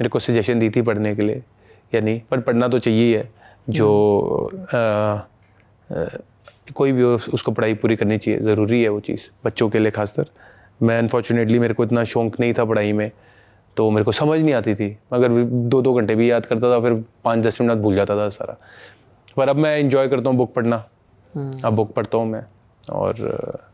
मेरे 0.00 0.08
को 0.08 0.18
सजेशन 0.18 0.58
दी 0.58 0.70
थी 0.70 0.82
पढ़ने 0.82 1.14
के 1.16 1.22
लिए 1.22 1.42
या 1.94 2.00
नहीं 2.00 2.20
पर 2.30 2.40
पढ़ना 2.40 2.68
तो 2.68 2.78
चाहिए 2.78 3.16
है 3.18 3.28
जो 3.70 3.88
आ, 4.74 4.78
आ, 4.78 5.24
कोई 6.74 6.92
भी 6.92 7.02
हो 7.02 7.14
उसको 7.32 7.52
पढ़ाई 7.52 7.74
पूरी 7.74 7.96
करनी 7.96 8.18
चाहिए 8.18 8.40
ज़रूरी 8.40 8.82
है 8.82 8.88
वो 8.88 9.00
चीज़ 9.00 9.28
बच्चों 9.44 9.68
के 9.68 9.78
लिए 9.78 9.90
खासकर। 9.90 10.26
मैं 10.82 10.98
अनफॉर्चुनेटली 10.98 11.58
मेरे 11.58 11.74
को 11.74 11.84
इतना 11.84 12.04
शौक 12.04 12.38
नहीं 12.40 12.52
था 12.54 12.64
पढ़ाई 12.64 12.92
में 12.92 13.10
तो 13.76 13.90
मेरे 13.90 14.04
को 14.04 14.12
समझ 14.12 14.40
नहीं 14.40 14.54
आती 14.54 14.74
थी। 14.74 14.96
मगर 15.14 15.32
दो 15.44 15.82
दो 15.82 15.94
घंटे 15.94 16.14
भी 16.14 16.30
याद 16.30 16.46
करता 16.46 16.70
था 16.70 16.80
फिर 16.80 16.92
पाँच 17.24 17.38
दस 17.46 17.60
मिनट 17.60 17.78
भूल 17.78 17.94
जाता 17.94 18.16
था 18.16 18.28
सारा। 18.28 18.56
पर 19.36 19.48
अब 19.48 19.56
मैं 19.56 19.78
इंजॉय 19.78 20.08
करता 20.08 20.28
हूँ 20.30 20.36
बुक 20.36 20.52
पढ़ना। 20.54 20.76
अब 21.64 21.72
बुक 21.72 21.92
पढ़ता 21.94 22.18
हूँ 22.18 22.26
मैं 22.26 22.44
और 22.92 23.66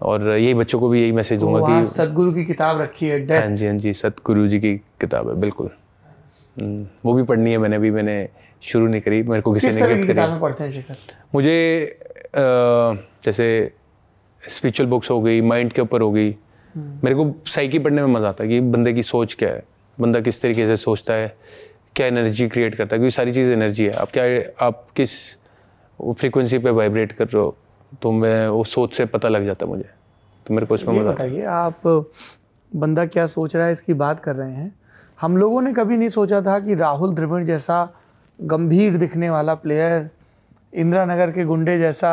और 0.00 0.28
यही 0.30 0.54
बच्चों 0.54 0.80
को 0.80 0.88
भी 0.88 1.00
यही 1.02 1.12
मैसेज 1.12 1.38
दूँगा 1.40 1.60
कि 1.66 1.84
सतगुरु 1.88 2.32
की 2.32 2.44
किताब 2.44 2.80
रखी 2.80 3.06
है 3.06 3.40
हाँ 3.40 3.56
जी 3.56 3.66
हाँ 3.66 3.74
जी 3.74 3.92
सतगुरु 3.94 4.46
जी 4.48 4.60
की 4.60 4.76
किताब 5.00 5.28
है 5.28 5.34
बिल्कुल। 5.40 5.70
हम्म, 6.56 6.86
वो 7.04 7.12
भी 7.14 7.22
पढ़नी 7.22 7.50
है 7.50 7.58
मैंने 7.58 7.78
भी 7.78 7.90
मैंने 7.90 8.16
शुरू 8.64 8.86
नहीं 8.86 9.00
करी 9.00 9.22
मेरे 9.22 9.42
को 9.42 9.52
किसी 9.52 9.68
ने 9.68 9.86
गिफ्ट 9.88 10.12
करी 10.12 10.38
पढ़ते 10.40 10.64
हैं 10.64 10.72
शिखर? 10.72 10.96
मुझे 11.34 11.98
जैसे 13.24 13.46
स्पिरिचुअल 14.42 14.88
बुक्स 14.90 15.10
हो 15.10 15.20
गई 15.20 15.40
माइंड 15.42 15.72
के 15.72 15.82
ऊपर 15.82 16.00
हो 16.00 16.10
गई। 16.12 16.30
मेरे 16.74 17.14
को 17.14 17.34
साइकी 17.46 17.78
पढ़ने 17.78 18.02
में 18.02 18.14
मज़ा 18.14 18.28
आता 18.28 18.44
है 18.44 18.50
कि 18.50 18.60
बंदे 18.60 18.92
की 18.92 19.02
सोच 19.02 19.34
क्या 19.34 19.50
है 19.50 19.62
बंदा 19.98 20.20
किस 20.20 20.40
तरीके 20.42 20.66
से 20.66 20.76
सोचता 20.76 21.14
है 21.14 21.36
क्या 21.96 22.06
एनर्जी 22.06 22.48
क्रिएट 22.48 22.74
करता 22.74 22.96
है 22.96 22.98
क्योंकि 22.98 23.14
सारी 23.14 23.32
चीज़ 23.32 23.52
एनर्जी 23.52 23.84
है। 23.84 23.92
आप 23.94 24.10
क्या 24.10 24.24
आप 24.66 24.86
किस 24.96 25.12
फ्रीक्वेंसी 25.98 26.58
पे 26.58 26.70
वाइब्रेट 26.70 27.12
कर 27.12 27.26
रहे 27.26 27.42
हो 27.42 27.56
तो 28.02 28.12
मैं 28.12 28.48
वो 28.48 28.64
सोच 28.66 28.94
से 28.94 29.06
पता 29.06 29.28
लग 29.28 29.44
जाता 29.46 29.66
है 29.66 29.72
मुझे। 29.72 29.88
तो 30.46 30.54
मेरे 30.54 30.66
को 30.66 30.74
इसमें 30.74 30.94
मज़ा 30.94 31.10
आता 31.10 31.22
है। 31.22 31.30
बताइए 31.30 31.44
आप 31.46 32.06
बंदा 32.72 33.04
क्या 33.06 33.26
सोच 33.26 33.54
रहा 33.56 33.66
है 33.66 33.72
इसकी 33.72 33.94
बात 33.94 34.20
कर 34.20 34.36
रहे 34.36 34.52
हैं? 34.52 34.74
हम 35.18 35.36
लोगों 35.36 35.60
ने 35.62 35.72
कभी 35.72 35.96
नहीं 35.96 36.08
सोचा 36.08 36.40
था 36.42 36.58
कि 36.60 36.74
राहुल 36.74 37.14
द्रविड़ 37.14 37.44
जैसा 37.44 37.76
गंभीर 38.38 38.96
दिखने 38.96 39.30
वाला 39.30 39.54
प्लेयर 39.54 40.08
इंदिरा 40.72 41.04
नगर 41.04 41.30
के 41.30 41.44
गुंडे 41.44 41.78
जैसा 41.78 42.10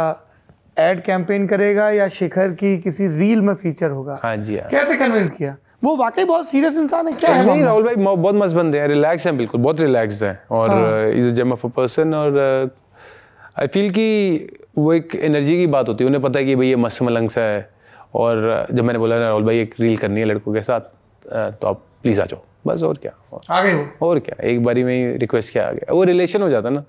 एड 0.79 1.01
कैंपेन 1.03 1.47
करेगा 1.47 1.89
या 1.89 2.07
शिखर 2.07 2.51
की 2.59 2.77
किसी 2.81 3.07
रील 3.07 3.41
में 3.41 3.53
फीचर 3.55 3.89
होगा? 3.91 4.19
हाँ 4.23 4.35
जी 4.37 4.57
हाँ। 4.57 4.69
कैसे 4.69 4.95
कन्विंस 4.97 5.31
किया? 5.31 5.55
वो 5.83 5.95
वाकई 5.97 6.23
बहुत 6.25 6.47
सीरियस 6.49 6.77
इंसान 6.77 7.07
है 7.07 7.13
क्या 7.13 7.33
है 7.33 7.45
नहीं 7.45 7.63
राहुल 7.63 7.83
भाई 7.83 7.95
बहुत 7.95 8.35
मस्त 8.35 8.55
बंदे 8.55 8.79
हैं 8.79 8.87
रिलैक्स 8.87 9.25
हैं 9.27 9.35
बिल्कुल 9.37 9.61
बहुत 9.61 9.79
रिलैक्स 9.81 10.21
हैं 10.23 10.37
और 10.57 10.71
is 11.15 11.27
a 11.27 11.31
gem 11.35 11.51
of 11.53 11.65
a 11.67 11.69
person 11.75 12.13
और 12.13 12.37
आई 13.59 13.67
फील 13.67 13.89
कि 13.91 14.07
वो 14.77 14.93
एक 14.93 15.15
एनर्जी 15.15 15.57
की 15.57 15.67
बात 15.67 15.87
होती 15.89 16.03
है 16.03 16.07
उन्हें 16.07 16.21
पता 16.23 16.39
है 16.39 16.45
कि 16.45 16.55
भाई 16.55 16.67
ये 16.67 16.75
मस्त 16.75 17.01
मलंग 17.03 17.29
सा 17.29 17.41
है 17.41 17.69
और 18.15 18.67
जब 18.71 18.83
मैंने 18.83 18.99
बोला 18.99 19.19
ना 19.19 19.25
राहुल 19.27 19.43
भाई 19.45 19.59
एक 19.59 19.73
रील 19.79 19.97
करनी 19.97 20.19
है 20.19 20.25
लड़कों 20.25 20.53
के 20.53 20.61
साथ 20.61 20.79
अ, 20.81 21.49
तो 21.49 21.67
आप 21.67 21.81
प्लीज़ 22.01 22.21
आ 22.21 22.25
जाओ। 22.25 22.39
बस 22.67 22.83
और 22.83 22.97
क्या। 22.97 23.11
और- 23.33 23.45
आ 23.49 23.61
गए 23.63 23.73
वो? 23.73 24.07
और 24.07 24.19
क्या 24.19 24.43
एक 24.47 24.63
बारी 24.63 24.83
में 24.83 24.93
ही 24.97 25.17
रिक्वेस्ट 25.17 25.53
किया 25.53 25.67
आ 25.67 25.71
गया। 25.71 25.93
वो 25.93 26.03
रिलेशन 26.03 26.41
हो 26.41 26.49
जाता 26.49 26.69
है 26.69 26.75
ना 26.75 26.83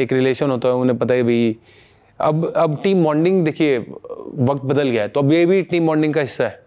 एक 0.00 0.12
रिलेशन 0.12 0.50
होता 0.50 0.68
है 0.68 0.74
उन्हें 0.74 0.98
पता 0.98 1.14
है 1.14 1.22
भाई 1.22 1.56
अब 2.20 2.52
अब 2.56 2.80
टीम 2.82 3.04
बॉन्डिंग 3.04 3.44
देखिए 3.44 3.78
वक्त 3.78 4.64
बदल 4.64 4.90
गया 4.90 5.02
है 5.02 5.08
तो 5.08 5.20
अब 5.20 5.32
ये 5.32 5.46
भी 5.46 5.62
टीम 5.62 5.86
बॉन्डिंग 5.86 6.14
का 6.14 6.20
हिस्सा 6.20 6.44
है। 6.44 6.60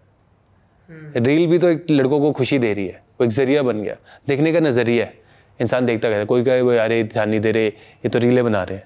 रील 1.16 1.46
भी 1.46 1.58
तो 1.58 1.68
एक 1.68 1.86
लड़कों 1.90 2.20
को 2.20 2.32
खुशी 2.32 2.58
दे 2.58 2.72
रही 2.72 2.86
है 2.86 3.02
वो 3.20 3.24
एक 3.24 3.30
ज़रिया 3.30 3.62
बन 3.62 3.82
गया। 3.82 3.96
देखने 4.28 4.52
का 4.52 4.60
नज़रिया 4.60 5.04
है 5.04 5.14
इंसान 5.60 5.86
देखता 5.86 6.10
कहता 6.10 6.24
कोई 6.24 6.44
कहे 6.44 6.60
वो 6.60 6.72
यार 6.72 6.92
ये 6.92 7.04
ध्यान 7.04 7.30
नहीं 7.30 7.40
दे 7.40 7.52
रहे 7.52 7.66
ये 7.66 8.08
तो 8.08 8.18
रीलें 8.18 8.44
बना 8.44 8.62
रहे 8.62 8.78
हैं। 8.78 8.84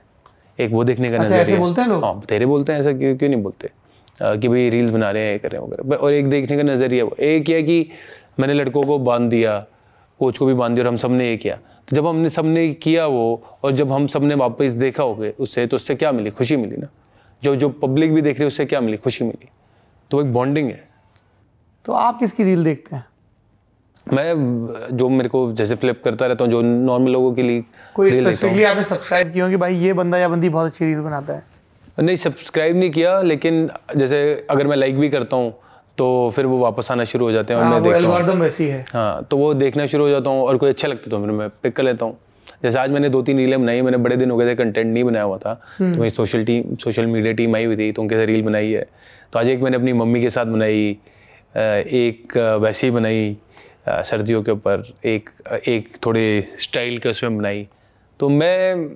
एक 0.60 0.70
वो 0.72 0.84
देखने 0.84 1.08
का 1.08 1.14
अच्छा, 1.14 1.24
नज़रिया 1.24 1.42
ऐसे 1.42 1.56
बोलते 1.56 1.80
हैं 1.80 1.88
लोग? 1.88 2.04
हाँ 2.04 2.20
तेरे 2.28 2.46
बोलते 2.46 2.72
हैं 2.72 2.80
ऐसा 2.80 2.92
क्यों 2.92 3.16
क्यों 3.16 3.30
नहीं 3.30 3.42
बोलते? 3.42 3.70
अ, 4.20 4.36
कि 4.36 4.48
भाई 4.48 4.70
रील्स 4.70 4.90
बना 4.90 5.10
रहे 5.10 5.22
हैं 5.24 5.32
ये 5.32 5.38
कर 5.38 5.50
रहे 5.50 5.62
हैं 5.62 5.68
वगैरह 5.68 5.96
और 5.96 6.12
एक 6.12 6.30
देखने 6.30 6.56
का 6.56 6.62
नज़रिया 6.62 7.04
वो। 7.04 7.16
एक 7.20 7.50
ये 7.50 7.62
कि 7.62 7.88
मैंने 8.38 8.54
लड़कों 8.54 8.82
को 8.82 8.98
बाँध 8.98 9.30
दिया 9.30 9.58
कोच 10.20 10.38
को 10.38 10.46
भी 10.46 10.54
बाँध 10.54 10.74
दिया 10.74 10.84
और 10.84 10.88
हम 10.88 10.96
सबने 10.96 11.28
ये 11.28 11.36
किया। 11.36 11.56
तो 11.88 11.96
जब 11.96 12.06
हमने 12.06 12.30
सबने 12.30 12.68
किया 12.74 13.06
वो 13.06 13.42
और 13.64 13.72
जब 13.72 13.92
हम 13.92 14.06
सबने 14.06 14.34
वापस 14.34 14.72
देखा 14.72 15.02
हो 15.02 15.14
गए 15.14 15.32
उससे 15.40 15.66
तो 15.66 15.76
उससे 15.76 15.94
क्या 15.94 16.12
मिली? 16.12 16.30
खुशी 16.30 16.56
मिली 16.56 16.76
ना? 16.76 16.88
जो 17.42 17.56
जो 17.56 17.68
पब्लिक 17.68 18.14
भी 18.14 18.22
देख 18.22 18.36
रही 18.36 18.42
है 18.42 18.46
उससे 18.46 18.64
क्या 18.66 18.80
मिली? 18.80 18.96
खुशी 18.96 19.24
मिली। 19.24 19.48
तो 20.10 20.20
एक 20.20 20.32
बॉन्डिंग 20.32 20.68
है। 20.68 20.88
तो 21.84 21.92
आप 21.92 22.18
किसकी 22.18 22.44
रील 22.44 22.64
देखते 22.64 22.96
हैं? 22.96 23.04
मैं 24.06 24.96
जो 24.96 25.08
मेरे 25.08 25.28
को 25.28 25.52
जैसे 25.52 25.74
फ्लिप 25.74 26.02
करता 26.04 26.26
रहता 26.26 26.44
हूँ 26.44 26.52
जो 26.52 26.60
नॉर्मल 26.62 27.10
लोगों 27.10 27.32
के 27.34 27.42
लिए 27.42 27.64
कोई। 27.94 28.10
स्पेसिफिकली 28.10 28.64
आपने 28.64 28.82
सब्सक्राइब 28.82 29.32
किया 29.32 29.48
कि 29.48 29.56
भाई 29.56 29.76
ये 29.76 29.92
बंदा 29.92 30.18
या 30.18 30.28
बंदी 30.28 30.48
बहुत 30.48 30.66
अच्छी 30.66 30.84
रील 30.84 31.00
बनाता 31.00 31.32
है। 31.32 31.42
नहीं 31.98 32.16
सब्सक्राइब 32.16 32.76
नहीं 32.76 32.90
किया 32.90 33.20
लेकिन 33.22 33.68
जैसे 33.96 34.46
अगर 34.50 34.66
मैं 34.66 34.76
लाइक 34.76 34.98
भी 34.98 35.08
करता 35.08 35.36
हूँ 35.36 35.54
तो 35.98 36.30
फिर 36.36 36.46
वो 36.46 36.58
वापस 36.58 36.90
आना 36.90 37.04
शुरू 37.04 37.24
हो 37.26 37.32
जाते 37.32 37.54
हैं 37.54 37.60
और 37.60 37.66
हाँ, 37.66 37.72
मैं 37.72 37.82
देखता 37.82 38.32
हूँ। 38.32 38.40
वैसी 38.40 38.64
है। 38.64 38.84
हाँ 38.92 39.24
तो 39.30 39.36
वो 39.36 39.52
देखना 39.54 39.86
शुरू 39.86 40.04
हो 40.04 40.10
जाता 40.10 40.30
हूँ 40.30 40.42
और 40.42 40.56
कोई 40.56 40.70
अच्छा 40.70 40.88
लगता 40.88 41.10
तो 41.10 41.20
फिर 41.20 41.30
मैं 41.30 41.48
पिक 41.62 41.76
कर 41.76 41.82
लेता 41.82 42.06
हूँ। 42.06 42.18
जैसे 42.62 42.78
आज 42.78 42.90
मैंने 42.90 43.08
दो 43.08 43.22
तीन 43.22 43.36
रीलें 43.38 43.60
बनाई 43.60 43.82
मैंने 43.82 43.98
बड़े 43.98 44.16
दिन 44.16 44.30
हो 44.30 44.36
गए 44.36 44.46
थे 44.46 44.54
कंटेंट 44.56 44.86
नहीं 44.86 45.04
बनाया 45.04 45.24
हुआ 45.24 45.38
था। 45.38 45.54
तो 45.78 45.84
मेरी 45.84 46.10
social 46.10 46.44
team 46.44 46.74
social 46.84 47.06
media 47.06 47.32
team 47.32 47.56
आई 47.56 47.64
हुई 47.64 47.76
थी 47.76 47.90
तो 47.92 48.02
उनके 48.02 48.14
साथ 48.14 48.26
रील 48.26 48.42
बनाई 48.42 48.70
है। 48.72 48.86
तो 49.32 49.38
आज 49.38 49.48
एक 49.48 49.60
मैंने 49.62 49.76
अपनी 49.76 49.92
मम्मी 49.94 50.20
के 50.20 50.30
साथ 50.30 50.46
बनाई 50.46 50.96
एक 51.56 52.36
वैसी 52.62 52.90
बनाई 52.90 53.36
सर्दियों 53.88 54.42
के 54.42 54.50
ऊपर 54.50 54.84
एक 55.06 55.30
एक 55.68 55.96
थोड़े 56.06 56.42
स्टाइल 56.58 56.98
के 56.98 57.08
उसमें 57.08 57.36
बनाई। 57.38 57.66
तो 58.20 58.28
मैं 58.28 58.88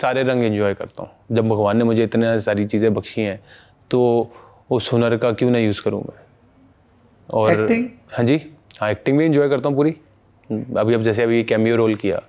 सारे 0.00 0.22
रंग 0.22 0.44
एंजॉय 0.44 0.74
करता 0.74 1.02
हूँ। 1.02 1.36
जब 1.36 1.48
भगवान 1.48 1.76
ने 1.76 1.84
मुझे 1.84 2.04
इतने 2.04 2.38
सारी 2.40 2.64
चीज़ें 2.66 2.92
बख्शी 2.94 3.22
हैं 3.22 3.40
तो 3.90 4.00
उस 4.70 4.92
हुनर 4.92 5.16
का 5.16 5.32
क्यों 5.32 5.50
ना 5.50 5.58
यूज़ 5.58 5.82
करूँ 5.82 6.00
मैं? 6.00 6.16
और 7.30 7.54
Acting? 7.54 7.84
हाँ 8.12 8.24
जी 8.26 8.40
हाँ 8.80 8.90
एक्टिंग 8.90 9.18
भी 9.18 9.24
इंजॉय 9.26 9.48
करता 9.48 9.68
हूँ 9.68 9.76
पूरी। 9.76 9.94
अभी 10.78 10.94
अब 10.94 11.02
जैसे 11.02 11.22
अभी 11.22 11.42
कैमियो 11.44 11.76
रोल 11.76 11.94
किया 11.94 12.20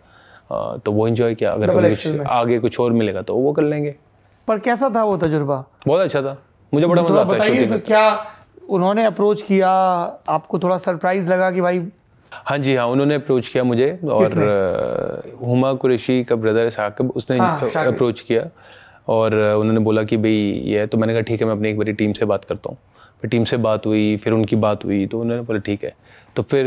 तो 0.85 0.91
वो 0.91 1.07
इंजॉय 1.07 1.35
किया। 1.35 1.51
अगर 1.51 1.89
कुछ 1.89 2.07
आगे 2.27 2.59
कुछ 2.59 2.79
और 2.79 2.91
मिलेगा 2.93 3.21
तो 3.21 3.35
वो 3.35 3.51
कर 3.53 3.63
लेंगे। 3.63 3.95
पर 4.47 4.59
कैसा 4.59 4.89
था 4.95 5.03
वो 5.03 5.17
तजुर्बा? 5.17 5.63
बहुत 5.87 6.01
अच्छा 6.01 6.21
था। 6.21 6.37
मुझे 6.73 6.87
बड़ा 6.87 7.01
मज़ा 7.01 7.21
आता 7.21 7.43
है 7.43 7.67
तो 7.69 7.79
क्या 7.87 8.25
उन्होंने 8.69 9.05
अप्रोच 9.05 9.41
किया? 9.41 9.69
आपको 10.29 10.59
थोड़ा 10.59 10.77
सरप्राइज़ 10.77 11.31
लगा 11.31 11.51
कि 11.51 11.61
भाई 11.61 11.87
हाँ 12.31 12.57
जी 12.57 12.75
हाँ 12.75 12.85
उन्होंने 12.87 13.15
अप्रोच 13.15 13.47
किया 13.47 13.63
मुझे 13.63 13.89
और 14.05 15.37
हुमा 15.41 15.73
कुरैशी 15.73 16.23
का 16.23 16.35
ब्रदर 16.35 16.69
साकिब 16.69 17.11
उसने 17.11 17.37
हाँ, 17.37 17.85
अप्रोच 17.85 18.21
किया। 18.21 18.49
और 19.09 19.35
उन्होंने 19.35 19.79
बोला 19.79 20.03
कि 20.03 20.17
भाई 20.17 20.63
ये 20.65 20.79
है 20.79 20.87
तो 20.87 20.97
मैंने 20.97 21.13
कहा 21.13 21.21
ठीक 21.21 21.41
है 21.41 21.47
मैं 21.47 21.53
अपनी 21.53 21.69
एक 21.69 21.77
बारी 21.77 21.93
टीम 21.93 22.13
से 22.13 22.25
बात 22.25 22.45
करता 22.45 22.69
हूँ। 22.69 22.77
फिर 23.21 23.29
टीम 23.29 23.43
से 23.43 23.57
बात 23.57 23.85
हुई 23.85 24.15
फिर 24.17 24.33
उनकी 24.33 24.55
बात 24.57 24.85
हुई 24.85 25.05
तो 25.07 25.19
उन्होंने 25.19 25.43
बोला 25.43 25.59
ठीक 25.59 25.83
है। 25.83 25.93
तो 26.35 26.43
फिर 26.43 26.65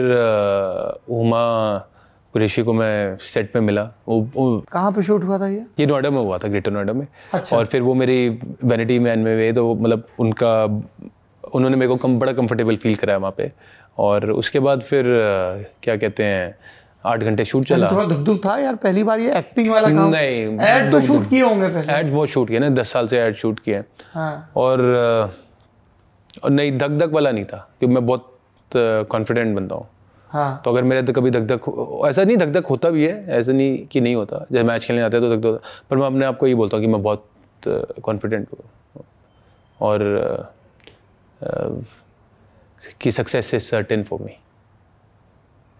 हुमा 1.10 1.42
कुरैशी 2.34 2.62
को 2.62 2.72
मैं 2.72 3.16
सेट 3.20 3.52
पे 3.52 3.60
मिला। 3.60 3.82
वो, 4.08 4.20
वो 4.36 4.64
कहाँ 4.72 4.92
पे 4.92 5.02
शूट 5.02 5.24
हुआ 5.24 5.38
था 5.38 5.48
ये? 5.48 5.64
ये 5.80 5.86
नोएडा 5.86 6.10
में 6.10 6.18
हुआ 6.18 6.38
था 6.38 6.48
ग्रेटर 6.48 6.72
नोएडा 6.72 6.92
में। 6.92 7.06
अच्छा। 7.32 7.56
और 7.56 7.66
फिर 7.66 7.82
वो 7.82 7.94
मेरी 7.94 8.28
वैनिटी 8.64 8.98
मैन 8.98 9.18
में 9.18 9.36
गए 9.36 9.52
तो 9.52 9.74
मतलब 9.74 10.06
उनका 10.18 10.64
उन्होंने 11.44 11.76
मेरे 11.76 11.88
को 11.88 11.96
कम 11.96 12.18
बड़ा 12.18 12.32
कंफर्टेबल 12.32 12.76
फील 12.76 12.94
कराया 12.94 13.18
वहाँ 13.18 13.34
पे। 13.36 13.50
और 13.98 14.30
उसके 14.32 14.60
बाद 14.60 14.80
फिर 14.82 15.04
क्या 15.82 15.96
कहते 15.96 16.24
हैं 16.24 16.54
आठ 17.06 17.20
घंटे 17.20 17.44
शूट 17.44 17.64
चला। 17.66 17.90
थोड़ा 17.90 18.04
दुख 18.04 18.18
दुख 18.18 18.44
था 18.44 18.56
यार 18.58 18.74
पहली 18.82 19.02
बार 19.04 19.20
ये 19.20 19.36
एक्टिंग 19.38 19.70
वाला 19.70 19.88
काम? 19.88 20.10
नहीं, 20.10 20.58
एड 20.60 20.90
तो 20.92 21.00
शूट 21.00 21.28
किए 21.30 21.42
होंगे 21.42 21.68
पहले 21.68 21.92
एड 21.92 22.12
बहुत 22.12 22.28
शूट 22.28 22.48
किया 22.48 22.60
ना 22.60 22.68
दस 22.70 22.92
साल 22.92 23.06
से 23.06 23.20
एड 23.20 23.34
शूट 23.36 23.60
किया 23.60 23.78
है। 23.78 23.86
हाँ 24.14 24.52
और 24.56 24.80
और 26.34 26.50
नहीं 26.50 26.76
धक 26.78 26.90
धक 26.98 27.10
वाला 27.12 27.30
नहीं 27.30 27.44
था 27.44 27.56
क्योंकि 27.78 27.94
मैं 27.94 28.04
बहुत 28.06 28.28
कॉन्फिडेंट 28.74 29.54
बनता 29.56 29.74
हूँ। 29.74 29.86
हाँ। 30.30 30.60
तो 30.64 30.70
अगर 30.70 30.82
मेरे 30.82 31.02
तो 31.02 31.12
कभी 31.12 31.30
धक 31.30 31.46
धक 31.46 32.04
ऐसा 32.06 32.24
नहीं 32.24 32.36
धक 32.36 32.48
धक 32.50 32.66
होता 32.66 32.90
भी 32.90 33.04
है 33.04 33.38
ऐसा 33.38 33.52
नहीं 33.52 33.86
कि 33.86 34.00
नहीं 34.00 34.14
होता। 34.14 34.44
जब 34.52 34.64
मैच 34.66 34.84
खेलने 34.84 35.00
जाते 35.00 35.16
हैं 35.16 35.24
तो 35.24 35.36
धक 35.36 35.40
धक 35.40 35.46
होता 35.46 35.86
पर 35.90 35.96
मैं 35.96 36.06
अपने 36.06 36.26
आप 36.26 36.38
को 36.38 36.46
ये 36.46 36.54
बोलता 36.54 36.76
हूँ 36.76 36.84
कि 36.84 36.92
मैं 36.92 37.02
बहुत 37.02 37.28
कॉन्फिडेंट 38.02 38.48
हूँ। 38.52 39.04
और 39.80 40.52
कि 43.00 43.10
success 43.10 43.52
is 43.54 43.62
certain 43.62 44.02
for 44.04 44.20
me 44.20 44.36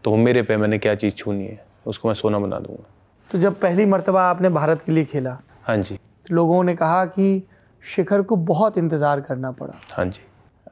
तो 0.05 0.17
मेरे 0.17 0.43
पे 0.43 0.57
मैंने 0.57 0.79
क्या 0.79 0.95
चीज़ 0.95 1.15
छूनी 1.15 1.45
है 1.45 1.65
उसको 1.87 2.09
मैं 2.09 2.15
सोना 2.15 2.39
बना 2.39 2.59
दूँगा। 2.59 2.85
तो 3.31 3.39
जब 3.39 3.59
पहली 3.61 3.87
मरतबा 3.87 4.23
आपने 4.23 4.49
भारत 4.51 4.83
के 4.83 4.93
लिए 4.93 5.05
खेला 5.05 5.39
हाँ 5.65 5.77
जी। 5.77 5.95
तो 5.95 6.35
लोगों 6.35 6.63
ने 6.65 6.75
कहा 6.75 7.05
कि 7.07 7.43
शिखर 7.83 8.23
को 8.23 8.37
बहुत 8.37 8.79
इंतज़ार 8.79 9.21
करना 9.21 9.51
पड़ा। 9.53 9.75
हाँ 9.93 10.05
जी। 10.07 10.21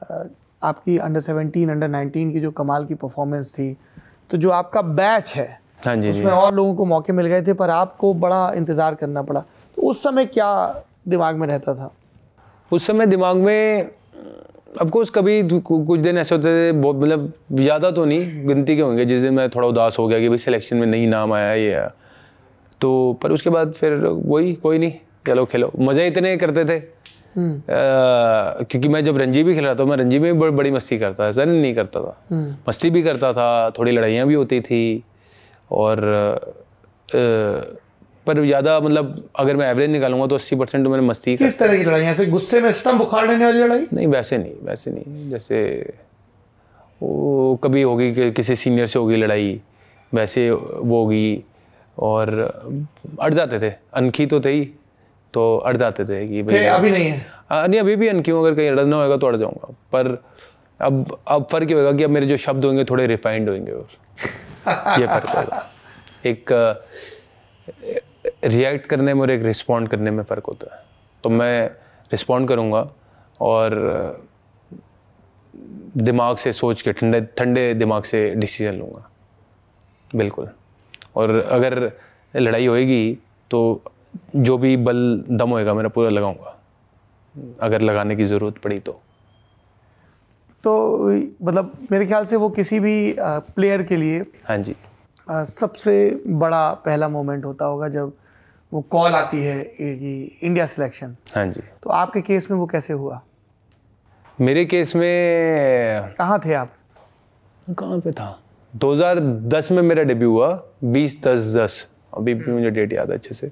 आपकी 0.03 0.97
अंडर 0.97 1.21
17 1.21 1.69
अंडर 1.69 1.87
19 1.89 2.31
की 2.33 2.39
जो 2.39 2.51
कमाल 2.51 2.85
की 2.85 2.95
परफॉर्मेंस 2.95 3.51
थी 3.53 3.71
तो 4.31 4.37
जो 4.37 4.49
आपका 4.51 4.81
बैच 4.81 5.33
है 5.35 5.49
हाँ 5.85 5.95
जी 5.95 6.09
उसमें 6.09 6.31
और 6.31 6.53
लोगों 6.55 6.75
को 6.75 6.85
मौके 6.85 7.13
मिल 7.13 7.27
गए 7.27 7.41
थे 7.41 7.53
पर 7.53 7.69
आपको 7.69 8.13
बड़ा 8.15 8.51
इंतज़ार 8.55 8.95
करना 8.95 9.21
पड़ा। 9.21 9.39
तो 9.77 9.81
उस 9.81 10.03
समय 10.03 10.25
क्या 10.27 10.83
दिमाग 11.07 11.35
में 11.35 11.47
रहता 11.47 11.73
था? 11.75 11.91
उस 12.71 12.87
समय 12.87 13.05
दिमाग 13.05 13.37
में 13.37 13.89
ऑफकोर्स 14.81 15.09
कभी 15.09 15.41
कुछ 15.61 15.99
दिन 15.99 16.17
ऐसे 16.17 16.35
होते 16.35 16.49
थे 16.49 16.71
बहुत 16.71 16.95
मतलब 16.95 17.31
ज़्यादा 17.53 17.91
तो 17.91 18.05
नहीं 18.05 18.45
गिनती 18.47 18.75
के 18.75 18.81
होंगे 18.81 19.05
जिस 19.05 19.21
दिन 19.21 19.33
मैं 19.33 19.49
थोड़ा 19.49 19.67
उदास 19.67 19.99
हो 19.99 20.07
गया 20.07 20.19
कि 20.19 20.29
भाई 20.29 20.37
सिलेक्शन 20.37 20.77
में 20.77 20.87
नहीं 20.87 21.07
नाम 21.07 21.33
आया 21.33 21.53
ये 21.53 21.73
आया 21.73 21.91
तो 22.81 23.19
पर 23.23 23.31
उसके 23.31 23.49
बाद 23.49 23.73
फिर 23.73 23.93
वही 24.05 24.53
कोई 24.53 24.77
नहीं 24.77 24.93
चलो 25.27 25.45
खेलो। 25.45 25.71
मज़े 25.79 26.07
इतने 26.07 26.35
करते 26.37 26.65
थे। 26.65 26.79
क्योंकि 27.37 28.87
मैं 28.87 29.03
जब 29.05 29.17
रणजी 29.17 29.43
भी 29.43 29.53
खेल 29.55 29.65
रहा 29.65 29.75
था 29.75 29.85
मैं 29.85 29.97
रणजी 29.97 30.19
में 30.19 30.31
भी 30.33 30.39
बड़ी, 30.39 30.51
बड़ी 30.51 30.71
मस्ती 30.71 30.97
करता 30.99 31.23
था 31.23 31.29
ऐसा 31.29 31.45
नहीं 31.45 31.73
करता 31.75 31.99
था। 32.01 32.17
मस्ती 32.67 32.89
भी 32.89 33.03
करता 33.03 33.31
था 33.33 33.69
थोड़ी 33.77 33.91
लड़ाइयाँ 33.91 34.27
भी 34.27 34.33
होती 34.33 34.59
थी। 34.61 35.03
और 35.71 35.99
पर 38.27 38.43
ज़्यादा 38.45 38.79
मतलब 38.79 39.29
अगर 39.39 39.55
मैं 39.57 39.69
एवरेज 39.69 39.89
निकालूँगा 39.89 40.25
तो 40.27 40.35
अस्सी 40.35 40.55
परसेंट 40.55 40.83
तो 40.83 40.89
मैंने 40.89 41.05
मस्ती 41.07 41.35
किस 41.37 41.57
तरह 41.59 41.77
की 41.77 41.83
लड़ाई 41.83 42.03
ऐसे 42.05 42.25
गुस्से 42.25 42.61
में 42.61 42.71
स्टम्प 42.71 43.01
उखाड़ 43.01 43.27
लेने 43.27 43.45
वाली 43.45 43.59
लड़ाई? 43.59 43.85
नहीं 43.93 44.07
वैसे 44.07 44.37
नहीं 44.37 44.53
वैसे 44.63 44.91
नहीं। 44.91 45.29
जैसे 45.29 45.93
वो 47.01 47.55
कभी 47.63 47.81
होगी 47.81 48.11
कि 48.13 48.31
किसी 48.31 48.55
सीनियर 48.55 48.85
से 48.87 48.99
होगी 48.99 49.15
लड़ाई 49.15 49.59
वैसे 50.11 50.49
वो 50.51 51.01
होगी। 51.01 51.43
और 51.97 52.29
अड़ 53.21 53.33
जाते 53.33 53.59
थे। 53.59 53.73
अनखी 53.93 54.25
तो 54.25 54.39
थे 54.41 54.49
ही। 54.49 54.69
तो 55.33 55.57
अड़ 55.57 55.75
जाते 55.77 56.05
थे 56.05 56.27
कि 56.27 56.43
भाई 56.43 56.63
अभी 56.65 56.91
नहीं 56.91 57.05
है। 57.05 57.67
नहीं 57.67 57.79
अभी 57.79 57.95
भी 57.95 58.07
अनखी 58.07 58.31
हूँ 58.31 58.41
अगर 58.45 58.55
कहीं 58.55 58.69
अड़ना 58.69 59.03
होगा 59.03 59.17
तो 59.17 59.27
अड़ 59.27 59.35
जाऊँगा। 59.35 59.73
पर 59.93 60.07
अब 60.79 61.17
अब 61.27 61.45
फ़र्क 61.51 61.69
ये 61.69 61.75
होगा 61.75 61.91
कि 61.93 62.03
अब 62.03 62.09
मेरे 62.09 62.25
जो 62.25 62.37
शब्द 62.37 62.65
होंगे 62.65 62.83
थोड़े 62.83 63.05
रिफाइंड 63.07 63.49
होंगे 63.49 63.71
और 63.71 63.87
ये 64.99 65.07
फ़र्क 65.07 65.27
होगा। 65.27 65.67
एक 66.25 66.51
रिएक्ट 68.45 68.85
करने 68.85 69.13
में 69.13 69.21
और 69.21 69.31
एक 69.31 69.43
रिस्पॉन्ड 69.43 69.89
करने 69.89 70.11
में 70.11 70.23
फ़र्क 70.23 70.45
होता 70.45 70.75
है। 70.75 70.83
तो 71.23 71.29
मैं 71.29 71.69
रिस्पॉन्ड 72.11 72.47
करूँगा 72.49 72.89
और 73.41 73.75
दिमाग 75.97 76.37
से 76.37 76.51
सोच 76.53 76.81
के 76.81 76.91
ठंडे 76.93 77.21
ठंडे 77.37 77.73
दिमाग 77.73 78.03
से 78.03 78.29
डिसीज़न 78.35 78.73
लूँगा। 78.73 79.07
बिल्कुल। 80.11 80.49
और 81.15 81.39
अगर 81.41 81.91
लड़ाई 82.35 82.65
होएगी 82.65 83.17
तो 83.51 83.59
जो 84.35 84.57
भी 84.57 84.75
बल 84.77 85.23
दम 85.29 85.49
होएगा 85.49 85.73
मेरा 85.73 85.89
पूरा 85.89 86.09
लगाऊँगा। 86.09 86.57
अगर 87.61 87.81
लगाने 87.81 88.15
की 88.15 88.25
ज़रूरत 88.25 88.57
पड़ी 88.63 88.79
तो। 88.79 88.99
तो 90.63 90.73
मतलब 91.43 91.71
मेरे 91.91 92.05
ख्याल 92.05 92.25
से 92.25 92.35
वो 92.35 92.49
किसी 92.49 92.79
भी 92.79 93.15
प्लेयर 93.19 93.83
के 93.83 93.95
लिए 93.95 94.19
हाँ 94.47 94.57
जी। 94.57 94.75
सबसे 95.31 95.93
बड़ा 96.27 96.71
पहला 96.85 97.09
मोमेंट 97.09 97.45
होता 97.45 97.65
होगा 97.65 97.87
जब 97.89 98.11
वो 98.71 98.81
कॉल 98.91 99.11
आती 99.15 99.43
है 99.43 99.61
इंडिया 99.79 100.65
सिलेक्शन 100.65 101.15
हाँ 101.35 101.45
जी। 101.47 101.61
तो 101.83 101.89
आपके 101.89 102.21
केस 102.21 102.49
में 102.51 102.57
वो 102.57 102.65
कैसे 102.67 102.93
हुआ? 102.93 103.21
मेरे 104.41 104.65
केस 104.65 104.95
में 104.95 106.13
कहाँ 106.17 106.39
थे 106.45 106.53
आप? 106.53 106.71
कहाँ 107.79 107.99
पे 107.99 108.11
था? 108.11 108.37
2010 108.73 109.71
में 109.71 109.81
मेरा 109.81 110.03
डेब्यू 110.03 110.31
हुआ 110.31 110.49
20 110.83 111.17
दस 111.23 111.53
दस। 111.55 111.87
अभी 112.17 112.33
भी 112.33 112.51
मुझे 112.51 112.69
डेट 112.69 112.93
याद 112.93 113.09
है 113.09 113.15
अच्छे 113.17 113.33
से। 113.35 113.51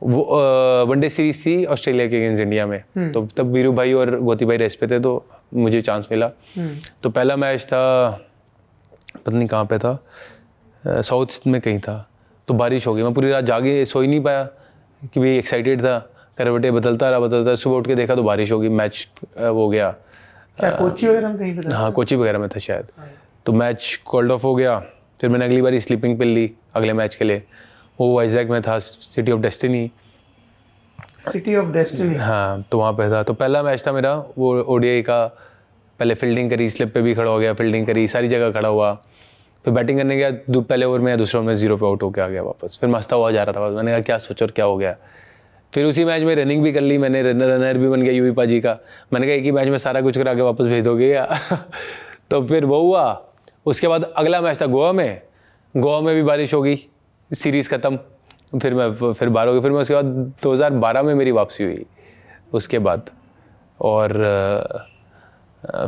वनडे 0.00 1.08
सीरीज़ 1.08 1.44
थी 1.46 1.64
ऑस्ट्रेलिया 1.66 2.06
के 2.06 2.16
अगेंस्ट 2.16 2.42
इंडिया 2.42 2.66
में। 2.66 2.82
तो 3.12 3.26
तब 3.36 3.52
वीरू 3.52 3.72
भाई 3.72 3.92
और 3.92 4.18
गोती 4.20 4.44
भाई 4.44 4.56
रेस 4.56 4.74
पे 4.76 4.86
थे 4.86 4.98
तो 5.00 5.24
मुझे 5.54 5.80
चांस 5.80 6.08
मिला। 6.10 6.30
तो 7.02 7.10
पहला 7.10 7.36
मैच 7.36 7.64
था 7.64 8.10
पता 9.16 9.36
नहीं 9.36 9.48
कहाँ 9.48 9.64
पे 9.64 9.78
था 9.78 9.98
साउथ 10.84 11.26
में 11.46 11.60
कहीं 11.60 11.78
था। 11.80 12.08
तो 12.48 12.54
बारिश 12.54 12.86
हो 12.86 12.94
गई 12.94 13.02
मैं 13.02 13.12
पूरी 13.14 13.30
रात 13.30 13.44
जागे 13.44 13.84
सो 13.84 14.00
ही 14.00 14.08
नहीं 14.08 14.20
पाया 14.22 14.42
कि 15.04 15.20
भाई 15.20 15.36
एक्साइटेड 15.38 15.80
था 15.80 15.98
करवटे 16.38 16.70
बदलता 16.70 17.10
रहा 17.10 17.20
बदलता 17.20 17.46
रहा। 17.46 17.54
सुबह 17.54 17.76
उठ 17.76 17.86
के 17.86 17.94
देखा 17.94 18.14
तो 18.14 18.22
बारिश 18.22 18.52
होगी 18.52 18.68
मैच 18.70 19.08
हो 19.38 19.68
गया। 19.68 19.90
क्या 20.58 20.70
कोची 20.70 21.06
वगैरह 21.06 21.28
में 21.28 21.38
कहीं 21.38 21.72
हाँ 21.72 21.90
कोची 21.92 22.16
वगैरह 22.16 22.38
में 22.38 22.48
था 22.48 22.58
शायद। 22.58 22.86
तो 23.46 23.52
मैच 23.52 24.00
कॉल्ड 24.06 24.32
ऑफ़ 24.32 24.42
हो 24.42 24.54
गया 24.54 24.78
फिर 25.20 25.30
मैंने 25.30 25.44
अगली 25.44 25.62
बार 25.62 25.78
स्लीपिंग 25.78 26.18
पिल 26.18 26.28
ली 26.28 26.50
अगले 26.74 26.92
मैच 26.92 27.14
के 27.14 27.24
लिए। 27.24 27.42
वो 28.00 28.16
वाइजैक 28.16 28.48
में 28.48 28.62
था 28.62 28.78
city 28.78 29.32
of 29.32 29.40
destiny 29.40 29.90
city 31.32 31.56
of 31.56 31.66
destiny 31.66 32.14
हाँ 32.16 32.62
तो 32.62 32.78
वहाँ 32.78 32.92
पे 32.92 33.10
था। 33.10 33.22
तो 33.22 33.32
पहला 33.32 33.62
मैच 33.62 33.86
था 33.86 33.92
मेरा 33.92 34.14
वो 34.38 34.62
ओडीआई 34.62 35.02
का। 35.02 35.26
पहले 35.98 36.14
फील्डिंग 36.14 36.50
करी 36.50 36.68
स्लिप 36.70 36.94
पे 36.94 37.02
भी 37.02 37.14
खड़ा 37.14 37.32
हो 37.32 37.38
गया 37.38 37.54
फील्डिंग 37.54 37.86
करी 37.86 38.08
सारी 38.08 38.28
जगह 38.28 38.50
खड़ा 38.50 38.68
हुआ। 38.68 38.94
फिर 39.64 39.74
बैटिंग 39.74 39.98
करने 39.98 40.16
गया 40.16 40.30
दो 40.50 40.60
पहले 40.60 40.86
ओवर 40.86 40.98
में 40.98 41.10
या 41.10 41.16
दूसरे 41.16 41.38
ओवर 41.38 41.46
में 41.46 41.54
ज़ीरो 41.54 41.76
पे 41.76 41.86
आउट 41.86 42.02
होकर 42.02 42.22
आ 42.22 42.28
गया 42.28 42.42
वापस। 42.42 42.78
फिर 42.80 42.90
मस्ता 42.90 43.16
हुआ 43.16 43.30
जा 43.30 43.42
रहा 43.42 43.66
था 43.66 43.70
मैंने 43.70 43.90
कहा 43.90 44.00
क्या 44.00 44.18
सोचो 44.18 44.44
और 44.44 44.50
क्या 44.50 44.64
हो 44.64 44.76
गया? 44.76 44.96
फिर 45.74 45.84
उसी 45.84 46.04
मैच 46.04 46.22
में 46.22 46.34
रनिंग 46.34 46.62
भी 46.62 46.72
कर 46.72 46.80
ली 46.80 46.98
मैंने 46.98 47.22
रनर 47.22 47.46
रनर 47.46 47.78
भी 47.78 47.88
बन 47.88 48.02
गया 48.02 48.12
यूवी 48.12 48.30
पाजी 48.30 48.60
का। 48.60 48.78
मैंने 49.12 49.26
कहा 49.26 49.36
एक 49.36 49.44
ही 49.44 49.52
मैच 49.52 49.68
में 49.68 49.78
सारा 49.78 50.00
कुछ 50.00 50.18
करा 50.18 50.34
के 50.34 50.40
वापस 50.40 50.64
भेज 50.64 50.84
दोगे 50.84 51.08
या? 51.08 51.38
तो 52.30 52.46
फिर 52.46 52.64
वो 52.64 52.80
हुआ। 52.80 53.26
उसके 53.66 53.88
बाद 53.88 54.02
अगला 54.02 54.40
मैच 54.40 54.60
था 54.62 54.66
गोवा 54.66 54.92
में। 54.92 55.22
गोवा 55.76 56.00
में 56.00 56.14
भी 56.14 56.22
बारिश 56.22 56.54
हो 56.54 56.62
गई। 56.62 56.76
सीरीज़ 57.30 57.68
ख़त्म 57.70 57.98
फिर 58.58 58.74
मैं 58.74 59.12
फिर 59.12 59.28
बारह 59.28 59.50
हो 59.50 59.54
गई 59.54 59.60
फिर 59.62 59.70
मैं 59.70 59.80
उसके 59.80 59.94
बाद 59.94 60.32
2012 60.42 61.02
में 61.02 61.14
मेरी 61.14 61.30
वापसी 61.32 61.64
हुई 61.64 61.84
उसके 62.54 62.78
बाद। 62.78 63.10
और 63.80 64.12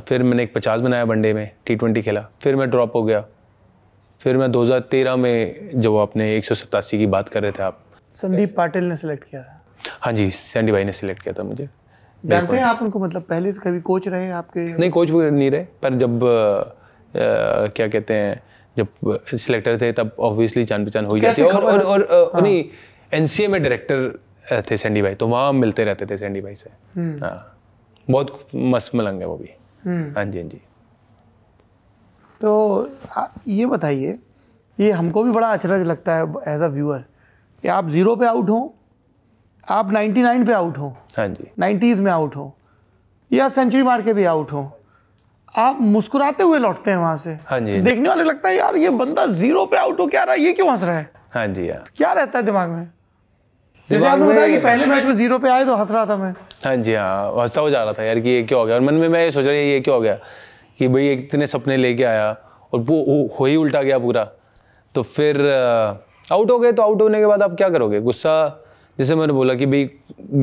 फिर 0.09 0.22
मैंने 0.22 0.43
एक 0.43 0.55
पचास 0.55 0.80
बनाया 0.80 1.05
वनडे 1.05 1.32
में 1.34 1.51
टी 1.66 1.76
ट्वेंटी 1.76 2.03
खेला 2.03 2.26
फिर 2.43 2.57
मैं 2.57 2.68
ड्रॉप 2.70 2.97
हो 2.97 3.03
गया। 3.03 3.24
फिर 4.20 4.36
मैं 4.36 4.51
2013 4.53 5.16
में 5.16 5.70
जब 5.74 5.97
आपने 5.97 6.34
एक 6.36 6.45
सौ 6.45 6.55
सतासी 6.55 6.99
की 6.99 7.07
बात 7.07 7.28
कर 7.28 7.43
रहे 7.43 7.53
थे 7.53 7.62
आप। 7.62 7.78
संदीप 8.14 8.55
पाटिल 8.57 8.84
ने 8.84 8.97
सेलेक्ट 8.97 9.24
किया 9.30 9.43
था। 9.43 9.62
हाँ 10.01 10.12
जी 10.12 10.30
सैंडी 10.30 10.72
भाई 10.72 10.84
ने 10.84 10.93
सिलेक्ट 10.93 11.22
किया 11.22 11.34
था 11.39 11.43
मुझे। 11.43 11.68
जानते 12.24 12.57
हैं 12.57 12.64
आप 12.64 12.82
उनको 12.82 12.99
मतलब 12.99 13.22
पहले 13.22 13.53
से 13.53 13.61
कभी 13.64 13.80
कोच 13.80 14.09
रहे 14.09 14.30
आपके? 14.30 14.61
नहीं 14.72 14.91
कोच 14.91 15.11
नहीं 15.11 15.51
रहे 15.51 15.62
पर 15.82 15.95
जब 15.95 16.24
अ, 16.24 17.66
क्या 17.76 17.86
कहते 17.89 18.14
हैं 18.14 18.43
जब 18.79 18.89
सिलेक्टर 19.35 19.81
थे 19.81 19.91
तब 19.93 20.11
ऑब्वियसली 20.31 20.64
जान 20.64 20.85
पहचान 20.85 21.05
हो 21.07 21.14
ही 21.14 21.20
जाती 21.20 21.43
है। 21.43 21.49
और 21.49 21.64
और, 21.64 21.83
और 21.83 22.03
अ, 22.03 22.41
नहीं 22.41 22.64
एनसीए 23.18 23.49
में 23.49 23.61
डायरेक्टर 23.62 24.62
थे 24.70 24.76
सैंडी 24.76 25.03
भाई 25.03 25.14
तो 25.14 25.26
वहाँ 25.29 25.53
मिलते 25.53 25.85
रहते 25.85 26.07
थे 26.07 26.16
सैंडी 26.18 26.41
भाई 26.41 26.55
से। 26.55 26.70
हाँ। 27.01 27.37
बहुत 28.11 28.47
मस्त 28.74 28.95
मलंग 28.95 29.20
है 29.20 29.26
वो 29.26 29.37
भी। 29.37 29.51
हाँ 30.16 30.24
जी 30.24 30.39
हाँ 30.41 30.49
जी। 30.49 30.61
तो 32.41 32.51
ये 33.49 33.66
बताइए 33.66 34.18
ये 34.79 34.91
हमको 34.93 35.22
भी 35.24 35.31
बड़ा 35.31 35.53
अचरज 35.53 35.87
लगता 35.87 36.14
है 36.16 36.24
एज 36.55 36.62
अ 36.62 36.66
व्यूअर 36.74 36.99
कि 37.62 37.68
आप 37.68 37.89
ज़ीरो 37.91 38.14
पे 38.16 38.26
आउट 38.26 38.51
हो 38.51 38.59
आप 39.70 39.91
99 39.93 40.47
पे 40.47 40.53
आउट 40.53 40.79
हो 40.79 40.89
हाँ 41.16 41.26
जी। 41.29 41.49
90s 41.61 41.99
में 42.01 42.11
आउट 42.12 42.37
हो 42.37 42.53
या 43.31 43.49
सेंचुरी 43.49 43.83
मार 43.83 44.03
के 44.03 44.12
भी 44.14 44.24
आउट 44.24 44.53
हो 44.53 44.62
आप 45.57 45.78
मुस्कुराते 45.80 46.42
हुए 46.42 46.59
लौटते 46.59 46.90
हैं 46.90 46.99
वहाँ 46.99 47.16
से। 47.18 47.30
हाँ 47.46 47.59
जी। 47.61 47.80
देखने 47.80 48.09
वाले 48.09 48.24
लगता 48.24 48.49
है 48.49 48.57
यार 48.57 48.76
ये 48.76 48.90
बंदा 48.90 49.26
ज़ीरो 49.26 49.64
पे 49.66 49.76
आउट 49.76 50.01
हो 50.01 50.07
क्या 50.07 50.22
रहा 50.24 50.34
है? 50.34 50.40
ये 50.40 50.53
क्यों 50.53 50.70
हंस 50.70 50.82
रहा 50.82 50.96
है? 50.96 51.11
हाँ 51.34 51.46
जी 51.46 51.68
यार 51.68 51.84
क्या 51.96 52.12
रहता 52.12 52.38
है 52.38 52.44
दिमाग 52.44 52.70
में? 52.70 52.84
जैसे 53.88 53.99
दिमाग 53.99 54.12
आपने 54.12 54.26
बताया 54.26 54.49
कि 54.49 54.59
पहले 54.59 54.86
मैच 54.86 55.05
में 55.05 55.12
ज़ीरो 55.12 55.38
पे 55.38 55.49
आए 55.49 55.64
तो 55.64 55.76
हंस 55.76 55.90
रहा 55.90 56.05
था 56.07 56.16
मैं। 56.16 56.32
हाँ 56.64 56.74
जी 56.76 56.94
हाँ। 56.94 57.32
हंसता 57.40 57.61
हो 57.61 57.70
जा 57.70 57.82
रहा 57.84 57.92
था 57.92 58.03
यार 58.03 58.20
कि 58.20 58.30
ये 58.30 58.42
क्या 58.42 58.59
हो 58.59 58.64
गया? 58.66 58.74
और 58.74 58.80
मन 58.80 58.94
में 58.94 59.09
मैं 59.09 59.24
ये 59.24 59.30
सोच 59.30 59.44
रहा 59.44 59.55
ये 59.55 59.80
क्या 59.80 59.94
हो 59.94 60.01
गया? 60.01 60.18
कि 60.78 60.88
भाई 60.88 61.09
इतने 61.12 61.46
सपने 61.46 61.76
लेके 61.76 62.05
आया 62.05 62.30
और 62.72 62.80
वो 62.80 63.28
हो 63.38 63.44
ही 63.44 63.57
उल्टा 63.57 63.82
गया 63.82 63.99
पूरा। 63.99 64.24
तो 64.94 65.03
फिर 65.03 65.40
आउट 66.32 66.51
हो 66.51 66.59
गए 66.59 66.72
तो 66.72 66.82
आउट 66.82 67.03
होने 67.03 67.18
के 67.18 67.26
बाद 67.26 67.42
आप 67.42 67.55
क्या 67.57 67.68
करोगे? 67.68 68.01
गुस्सा 68.01 68.64
जैसे 68.99 69.14
मैंने 69.14 69.32
बोला 69.32 69.55
कि 69.55 69.66
भाई 69.66 69.90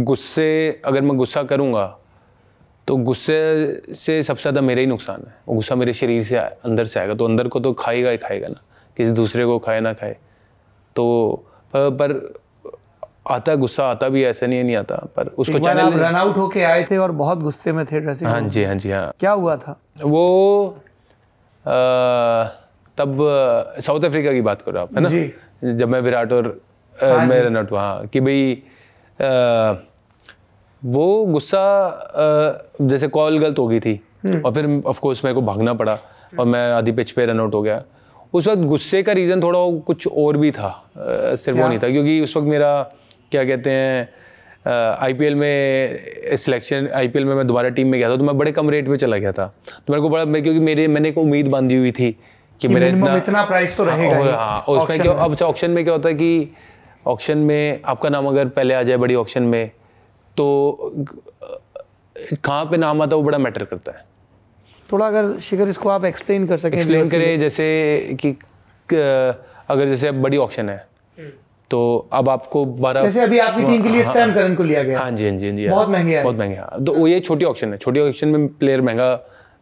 गुस्से 0.06 0.82
अगर 0.86 1.02
मैं 1.02 1.18
गुस्सा 1.18 1.44
करूँगा 1.44 1.86
तो 2.88 2.96
गुस्से 2.98 3.38
से 3.96 4.22
सबसे 4.24 4.42
ज़्यादा 4.42 4.62
मेरा 4.62 4.80
ही 4.82 4.88
नुकसान 4.88 5.24
है। 5.28 5.34
वो 5.48 5.56
गुस्सा 5.56 5.76
मेरे 5.76 5.94
शरीर 5.94 6.24
से 6.24 6.38
अंदर 6.38 6.86
से 6.86 7.00
आएगा। 7.00 7.14
तो 7.14 7.26
अंदर 7.26 7.48
को 7.48 7.60
तो 7.60 7.74
खाएगा 7.74 8.10
ही 8.10 8.18
खाएगा 8.18 8.48
ना। 8.48 8.62
किसी 8.98 9.12
दूसरे 9.12 9.46
को 9.46 9.58
खाए 9.60 9.80
ना 9.80 9.94
खाए। 9.94 10.16
तो 10.96 11.06
पर, 11.74 11.90
पर 11.92 12.34
आता 13.28 13.56
गुस्सा 13.56 13.86
आता 13.92 14.10
भी 14.10 14.24
ऐसा 14.24 14.48
नहीं 14.48 14.58
है 14.60 14.64
नहीं 14.66 14.76
आता। 14.76 14.96
पर 15.16 15.28
उसको 15.38 15.60
चैनल 15.60 15.94
रन 16.00 16.16
आउट 16.16 16.38
होके 16.38 16.64
आए 16.64 16.84
थे 16.92 16.98
और 16.98 17.12
बहुत 17.12 17.40
गुस्से 17.40 17.72
में 17.74 17.86
थे 17.86 18.00
ड्रेसिंग 18.00 18.30
हाँ 18.30 18.42
जी 18.42 18.64
हाँ 18.64 18.76
जी 18.76 18.92
हाँ। 18.92 19.12
क्या 19.20 19.32
हुआ 19.32 19.56
था? 19.56 19.80
वो 20.04 20.68
अ, 21.66 21.72
तब 22.98 23.18
साउथ 23.82 24.04
अफ्रीका 24.06 24.32
की 24.34 24.42
बात 24.42 24.62
करो 24.62 24.80
आप 24.80 24.96
है 24.98 25.02
ना। 25.02 25.74
जब 25.74 25.90
मैं 25.90 26.00
विराट 26.02 26.34
और 26.34 26.48
अ, 26.96 27.06
मैं 27.06 27.40
रन 27.42 27.58
आउट 27.58 27.72
हुआ 27.72 27.82
हाँ, 27.82 28.06
कि 28.08 28.20
भाई 28.22 28.54
वो 30.86 31.26
गुस्सा 31.26 31.64
जैसे 32.82 33.08
कॉल 33.08 33.38
गलत 33.40 33.60
हो 33.60 33.68
गई 33.68 33.80
थी 33.80 33.94
और 34.46 34.52
फिर 34.54 34.82
ऑफ़ 34.86 35.00
कोर्स 35.00 35.24
मेरे 35.26 35.36
को 35.36 35.42
भागना 35.42 35.74
पड़ा 35.74 35.98
और 36.40 36.46
मैं 36.46 36.72
आधी 36.72 36.92
पिच 36.92 37.12
पे 37.12 37.26
रन 37.26 37.40
आउट 37.40 37.54
हो 37.56 37.62
गया। 37.62 37.84
उस 38.34 38.48
वक्त 38.48 38.62
गुस्से 38.64 39.02
का 39.04 39.14
रीज़न 39.14 39.42
थोड़ा 39.42 39.60
कुछ 39.80 40.08
और 40.08 40.38
भी 40.38 40.52
था 40.52 40.70
सिर्फ़ 40.94 41.60
वो 41.60 41.68
नहीं 41.68 41.80
था 41.80 41.90
क्योंकि 41.90 42.20
उस 42.22 42.36
वक्त 42.38 42.48
मेरा 42.48 42.82
क्या 43.32 43.44
कहते 43.46 43.70
हैं 43.70 44.10
आईपीएल 45.00 45.36
में 45.36 46.38
सिलेक्शन 46.38 46.88
आईपीएल 46.94 47.26
में 47.26 47.36
मैं 47.36 47.48
दोबारा 47.48 47.70
टीम 47.70 47.88
में 47.88 48.00
गया 48.00 48.10
था 48.10 48.18
तो 48.18 48.24
मैं 48.24 48.38
बड़े 48.38 48.52
कम 48.52 48.70
रेट 48.70 48.88
पे 48.88 48.98
चला 48.98 49.18
गया 49.18 49.32
था। 49.32 49.46
तो 49.78 49.94
मेरे 49.94 50.02
को 50.02 50.10
बड़ा 50.10 50.26
मैं 50.26 50.42
क्योंकि 50.44 50.60
मेरे 50.60 50.88
मैंने 50.88 51.10
एक 51.10 51.18
उम्मीद 51.18 51.48
बांधी 51.48 51.76
हुई 51.76 51.92
थी 51.92 52.12
कि 52.62 52.68
मेरा 52.68 52.88
इतना 52.88 53.16
इतना 53.18 53.44
प्राइस 53.46 53.78
तो 53.78 53.84
रहेगा 53.84 54.18
ही 54.18 54.30
हाँ 54.30 54.60
और 54.60 54.78
उसमें 54.78 55.00
क्या 55.00 55.14
अब 55.14 55.38
ऑप्शन 55.44 55.72
में 55.72 55.84
क्या 55.84 55.94
होता 55.94 56.10
है 56.10 56.16
कि 56.16 56.50
ऑक्शन 57.08 57.38
में 57.38 57.80
आपका 57.86 58.10
नाम 58.10 58.28
अगर 58.28 58.48
पहले 58.48 58.74
आ 58.74 58.84
जाए 58.84 58.98
बड़ी 58.98 59.16
ऑप्शन 59.16 59.44
में 59.44 59.72
तो 60.38 60.94
कहाँ 62.44 62.66
पे 62.66 62.78
नाम 62.78 63.02
आता 63.02 63.16
है 63.16 63.22
वो 63.22 63.26
बड़ा 63.26 63.38
मैटर 63.38 63.64
करता 63.66 63.92
है। 63.92 64.04
थोड़ा 64.90 65.08
अगर 65.08 65.40
शिखर 65.40 65.70
इसको 65.70 65.90
आप 65.90 66.06
एक्सप्लेन 66.06 66.48
कर 66.48 66.58
सकें 66.58 66.78
एक्सप्लेन 66.78 67.08
करें 67.10 67.40
जैसे 67.40 68.18
कि 68.22 68.30
अगर 68.90 69.88
जैसे 69.88 70.08
अब 70.08 70.22
बड़ी 70.22 70.38
ऑप्शन 70.38 70.70
है 70.70 70.88
तो 71.72 72.08
अब 72.14 72.30
आपको 72.30 72.64
बारह 72.66 73.04
जैसे 73.04 73.22
अभी 73.22 73.40
आपकी 73.40 73.64
टीम 73.64 73.82
के 73.84 73.90
लिए 73.90 74.04
सैम 74.04 74.34
करन 74.34 74.56
को 74.56 74.64
लिया 74.64 74.84
गया। 74.84 75.00
हाँ 75.00 75.12
जी 75.12 75.30
हाँ 75.30 75.38
जी 75.38 75.48
हाँ 75.48 75.56
जी 75.56 75.68
बहुत 75.68 75.88
हाँ। 75.88 75.94
महँगे 75.94 76.22
बहुत 76.24 76.36
महँगे 76.36 76.56
हाँ। 76.56 76.84
तो 76.86 76.94
वो 76.94 77.08
ये 77.08 77.20
छोटी 77.20 77.46
ऑप्शन 77.46 77.72
है। 77.72 77.78
छोटी 77.78 78.00
ऑप्शन 78.00 78.28
में 78.28 78.48
प्लेयर 78.50 78.82
महँगा 78.82 79.14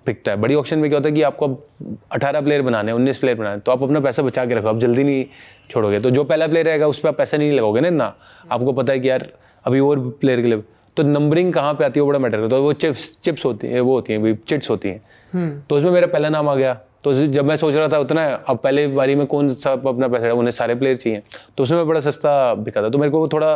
बिकता 0.05 0.31
है। 0.31 0.37
बड़ी 0.37 0.55
ऑप्शन 0.55 0.79
में 0.79 0.89
क्या 0.89 0.97
होता 0.99 1.09
है 1.09 1.15
कि 1.15 1.21
आपको 1.21 1.47
अब 1.47 1.97
अठारह 2.11 2.41
प्लेयर 2.41 2.61
बनाने 2.61 2.91
हैं 2.91 2.95
उन्नीस 2.95 3.17
प्लेयर 3.17 3.37
बनाने 3.37 3.51
हैं, 3.51 3.61
तो 3.61 3.71
आप 3.71 3.83
अपना 3.83 3.99
पैसा 3.99 4.23
बचा 4.23 4.45
के 4.45 4.55
रखो। 4.55 4.67
आप 4.67 4.79
जल्दी 4.79 5.03
नहीं 5.03 5.25
छोड़ोगे। 5.69 5.99
तो 5.99 6.09
जो 6.09 6.23
पहला 6.23 6.47
प्लेयर 6.47 6.65
रहेगा 6.65 6.87
उस 6.87 6.99
पर 6.99 7.09
आप 7.09 7.17
पैसा 7.17 7.37
नहीं 7.37 7.51
लगाओगे 7.51 7.81
ना 7.81 7.87
इतना। 7.87 8.13
आपको 8.51 8.73
पता 8.73 8.93
है 8.93 8.99
कि 8.99 9.09
यार 9.09 9.27
अभी 9.65 9.79
और 9.79 9.99
प्लेयर 10.21 10.41
के 10.41 10.47
लिए। 10.47 10.61
तो 10.97 11.03
नंबरिंग 11.03 11.53
कहाँ 11.53 11.73
पे 11.73 11.85
आती 11.85 11.99
है 11.99 12.01
वो 12.01 12.07
बड़ा 12.07 12.19
मैटर 12.19 12.37
करता 12.37 12.43
है। 12.45 12.49
तो 12.51 12.63
वो 12.63 12.73
चिप्स 12.75 13.11
चिप्स 13.23 13.45
होती 13.45 13.67
हैं 13.67 13.81
वो 13.81 13.93
होती 13.93 14.13
हैं 14.13 14.37
चिट्स 14.47 14.69
होती 14.69 14.89
हैं। 14.89 15.63
तो 15.69 15.77
उसमें 15.77 15.91
मेरा 15.91 16.07
पहला 16.07 16.29
नाम 16.29 16.49
आ 16.49 16.55
गया। 16.55 16.73
तो 17.03 17.13
जब 17.13 17.45
मैं 17.45 17.55
सोच 17.57 17.75
रहा 17.75 17.87
था 17.87 17.99
उतना 17.99 18.25
अब 18.47 18.57
पहले 18.57 18.87
बारी 18.89 19.15
में 19.15 19.25
कौन 19.27 19.49
सा 19.49 19.71
अपना 19.71 20.07
पैसा 20.07 20.33
उन्हें 20.33 20.51
सारे 20.51 20.75
प्लेयर 20.75 20.97
चाहिए। 20.97 21.21
तो 21.57 21.63
उसमें 21.63 21.77
मैं 21.77 21.87
बड़ा 21.87 21.99
सस्ता 21.99 22.53
बिका 22.55 22.81
था। 22.83 22.89
तो 22.89 22.97
मेरे 22.97 23.11
को 23.11 23.19
वो 23.19 23.27
थोड़ा 23.27 23.55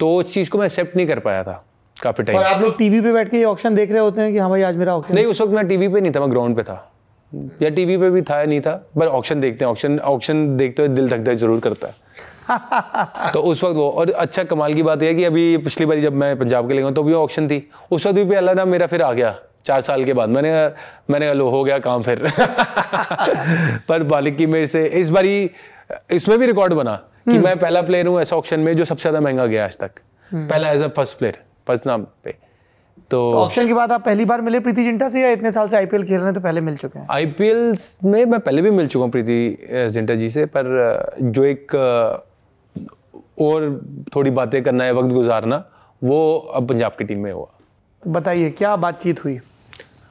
तो 0.00 0.14
उस 0.16 0.32
चीज़ 0.34 0.50
को 0.50 0.58
मैं 0.58 0.66
एक्सेप्ट 0.66 0.96
नहीं 0.96 1.06
कर 1.06 1.18
पाया 1.20 1.42
था 1.44 1.62
काफ़ी 1.96 2.24
टाइम 2.24 2.38
और 2.38 2.44
आप 2.44 2.60
लोग 2.62 2.76
टीवी 2.78 3.00
पे 3.00 3.12
बैठ 3.12 3.30
के 3.30 3.42
ऑप्शन 3.44 3.74
देख 3.74 3.90
रहे 3.90 4.00
होते 4.00 4.20
हैं 4.20 4.32
कि 4.32 4.38
हाँ 4.38 4.48
भाई 4.50 4.62
आज 4.62 4.76
मेरा 4.76 4.94
ऑक्शन 4.96 5.14
नहीं 5.14 5.26
उस 5.26 5.40
वक्त 5.40 5.52
मैं 5.52 5.66
टीवी 5.68 5.88
पे 5.88 6.00
नहीं 6.00 6.12
था 6.12 6.20
मैं 6.20 6.30
ग्राउंड 6.30 6.56
पे 6.56 6.62
था। 6.62 6.86
या 7.62 7.70
टीवी 7.70 7.96
पे 7.96 8.10
भी 8.10 8.22
था 8.22 8.38
या 8.38 8.46
नहीं 8.46 8.60
था 8.60 8.72
पर 8.96 9.06
ऑक्शन 9.08 9.40
देखते 9.40 9.64
हैं। 9.64 9.72
ऑक्शन 9.72 9.98
ऑक्शन 9.98 10.56
देखते 10.56 10.82
हुए 10.82 10.94
दिल 10.94 11.08
धक 11.08 11.18
धक 11.24 11.34
ज़रूर 11.34 11.60
करता 11.60 11.88
है। 11.88 11.94
तो 13.32 13.40
उस 13.40 13.62
वक्त 13.64 13.76
वो 13.76 13.88
और 13.90 14.10
अच्छा 14.12 14.44
कमाल 14.44 14.74
की 14.74 14.82
बात 14.82 15.02
यह 15.02 15.08
है 15.08 15.14
कि 15.14 15.24
अभी 15.24 15.56
पिछली 15.58 15.86
बार 15.86 15.98
जब 16.00 16.14
मैं 16.14 16.38
पंजाब 16.38 16.68
के 16.68 16.74
लिए 16.74 16.82
गया 16.82 16.92
तो 16.92 17.02
भी 17.02 17.12
ऑक्शन 17.14 17.48
थी। 17.48 17.62
उस 17.90 18.06
वक्त 18.06 18.18
भी 18.18 18.34
अल्लाह 18.34 18.54
ना 18.54 18.64
मेरा 18.66 18.86
फिर 18.86 19.02
आ 19.02 19.12
गया 19.12 19.34
चार 19.64 19.80
साल 19.80 20.04
के 20.04 20.12
बाद। 20.12 20.28
मैंने 20.28 20.52
मैंने 21.10 21.32
लो 21.34 21.48
हो 21.50 21.62
गया 21.64 21.78
काम 21.78 22.02
फिर। 22.02 22.26
पर 23.88 24.02
मालिक 24.10 24.36
की 24.36 24.46
मेरे 24.48 24.66
से 24.66 24.86
इस 25.00 25.10
बारी 25.10 25.50
इसमें 26.12 26.38
भी 26.38 26.46
रिकॉर्ड 26.46 26.72
बना 26.74 26.94
कि 27.28 27.38
मैं 27.38 27.58
पहला 27.58 27.82
प्लेयर 27.82 28.06
हूँ 28.06 28.20
ऐसा 28.20 28.36
ऑप्शन 28.36 28.60
में 28.60 28.76
जो 28.76 28.84
सबसे 28.84 29.02
ज़्यादा 29.02 29.20
महँगा 29.20 29.46
गया 29.46 29.64
आज 29.64 29.76
तक। 29.78 29.90
पहला 30.30 30.70
as 30.70 30.82
a 30.82 30.88
first 30.90 31.18
player 31.18 31.38
first 31.66 31.86
नाम 31.86 32.06
पे। 32.24 32.34
तो 33.10 33.20
ऑप्शन 33.34 33.66
के 33.66 33.74
बाद 33.74 33.92
आप 33.92 34.04
पहली 34.04 34.24
बार 34.24 34.40
मिले 34.40 34.58
प्रीति 34.60 34.82
जिंटा 34.84 35.08
से 35.08 35.20
या 35.20 35.30
इतने 35.30 35.50
साल 35.52 35.68
से 35.68 35.76
आईपीएल 35.76 36.02
खेल 36.04 36.16
रहे 36.16 36.24
हैं 36.24 36.34
तो 36.34 36.40
पहले 36.40 36.60
मिल 36.60 36.76
चुके 36.76 36.98
हैं? 36.98 37.06
आईपीएल 37.10 37.76
में 38.04 38.24
मैं 38.24 38.40
पहले 38.40 38.62
भी 38.62 38.70
मिल 38.70 38.86
चुका 38.86 39.04
हूँ 39.04 39.12
प्रीति 39.12 39.88
जिंटा 39.92 40.14
जी 40.14 40.28
से 40.30 40.44
पर 40.46 40.68
जो 41.20 41.44
एक 41.44 41.66
और 43.40 43.68
थोड़ी 44.14 44.30
बातें 44.30 44.62
करना 44.62 44.84
है 44.84 44.92
वक्त 44.94 45.12
गुजारना 45.14 45.64
वो 46.02 46.18
अब 46.54 46.68
पंजाब 46.68 46.92
की 46.98 47.04
टीम 47.04 47.18
में 47.18 47.32
हुआ। 47.32 47.46
तो 48.02 48.10
बताइए 48.10 48.50
क्या 48.58 48.74
बातचीत 48.78 49.24
हुई? 49.24 49.38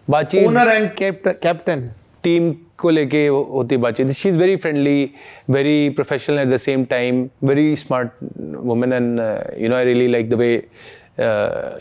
बातचीत 0.07 0.47
ओनर 0.47 0.67
एंड 0.69 0.89
कैप्टन 0.95 1.89
टीम 2.23 2.51
को 2.77 2.89
लेके 2.89 3.25
होती 3.27 3.77
बातचीत। 3.77 4.09
She 4.11 4.29
is 4.29 4.37
very 4.37 4.55
friendly 4.55 5.09
very 5.49 5.89
professional 5.89 6.39
at 6.39 6.47
the 6.47 6.57
same 6.57 6.83
time 6.91 7.27
very 7.43 7.75
smart 7.75 8.09
women 8.65 8.93
and 8.93 9.19
you 9.61 9.69
know 9.69 9.75
I 9.75 9.83
really 9.85 10.07
like 10.07 10.29
the 10.29 10.33
way 10.33 10.51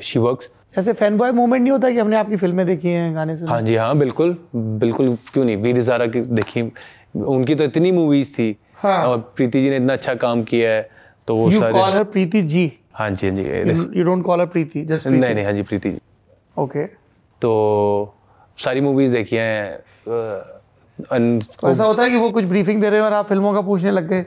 she 0.02 0.18
works 0.18 0.50
ऐसे 0.78 0.92
फ़ैन 0.92 1.16
बॉय 1.16 1.30
मोमेंट 1.32 1.62
नहीं 1.62 1.72
होता 1.72 1.90
कि 1.90 1.98
हमने 1.98 2.16
आपकी 2.16 2.36
फ़िल्में 2.36 2.66
देखी 2.66 2.88
हैं 2.88 3.14
गाने 3.14 3.36
सुने? 3.36 3.50
हाँ 3.50 3.60
जी 3.62 3.74
हाँ 3.74 3.96
बिल्कुल 3.98 4.36
बिल्कुल 4.54 5.16
क्यों 5.32 5.44
नहीं? 5.44 5.56
वीर 5.56 5.80
ज़ारा 5.80 6.06
की 6.06 6.20
देखी। 6.20 6.62
उनकी 7.16 7.54
तो 7.54 7.64
इतनी 7.64 7.92
मूवीज़ 7.92 8.32
थी। 8.34 8.56
हाँ। 8.76 9.04
और 9.06 9.18
प्रीति 9.36 9.60
जी 9.60 9.70
ने 9.70 9.76
इतना 9.76 9.92
अच्छा 9.92 10.14
काम 10.16 10.42
किया 10.42 10.70
है। 10.70 10.88
तो 11.28 11.34
वो 11.36 11.50
you 11.50 11.60
call 11.60 11.90
her 11.92 12.04
Preeti 12.04 12.42
ji 12.42 12.72
हाँ 12.92 13.10
जी 13.10 13.28
हाँ 13.28 13.36
जी 13.36 13.98
you 13.98 14.04
don't 14.04 14.24
call 14.24 14.40
her 14.40 14.46
Preeti 14.46 14.82
just 14.82 15.06
नहीं 15.06 15.34
नहीं 15.34 15.44
हाँ 15.44 15.52
जी 15.52 15.62
प्रीति 15.62 15.90
जी 15.90 15.98
ओके 16.58 16.84
तो 17.42 18.14
सारी 18.58 18.80
मूवीज़ 18.80 19.12
देखी 19.12 19.36
हैं 19.36 19.78
तो 21.00 21.70
ऐसा 21.70 21.84
होता 21.84 22.02
है 22.02 22.10
कि 22.10 22.16
वो 22.16 22.30
कुछ 22.30 22.44
ब्रीफिंग 22.44 22.80
दे 22.80 22.90
रहे 22.90 23.00
हो 23.00 23.06
और 23.06 23.12
आप 23.12 23.28
फ़िल्मों 23.28 23.54
का 23.54 23.60
पूछने 23.60 23.90
लग 23.90 24.08
गए? 24.08 24.24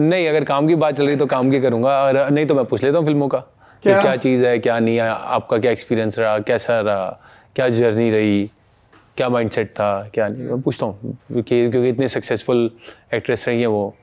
नहीं 0.00 0.28
अगर 0.28 0.44
काम 0.44 0.68
की 0.68 0.74
बात 0.74 0.94
चल 0.94 1.06
रही 1.06 1.16
तो 1.16 1.26
काम 1.26 1.50
की 1.50 1.60
करूँगा 1.60 2.02
और 2.04 2.30
नहीं 2.30 2.46
तो 2.46 2.54
मैं 2.54 2.64
पूछ 2.64 2.84
लेता 2.84 2.98
हूँ 2.98 3.06
फ़िल्मों 3.06 3.28
का 3.28 3.38
कि 3.38 3.88
क्या? 3.88 4.00
क्या 4.00 4.16
चीज़ 4.16 4.44
है 4.46 4.58
क्या 4.58 4.78
नहीं 4.78 4.96
है 4.96 5.08
आपका 5.08 5.58
क्या 5.58 5.72
एक्सपीरियंस 5.72 6.18
रहा 6.18 6.38
कैसा 6.38 6.80
रहा 6.80 7.08
क्या 7.56 7.68
जर्नी 7.68 8.10
रही 8.10 8.50
क्या 9.16 9.28
माइंडसेट 9.28 9.70
था 9.70 9.90
क्या 10.14 10.28
नहीं 10.28 10.44
मैं 10.44 10.60
पूछता 10.62 10.86
हूँ 10.86 11.16
क्योंकि 11.32 11.88
इतने 11.88 12.08
सक्सेसफुल 12.08 12.70
एक्ट्रेस 13.14 13.48
रही 13.48 13.60
हैं 13.60 13.66
वो। 13.66 13.94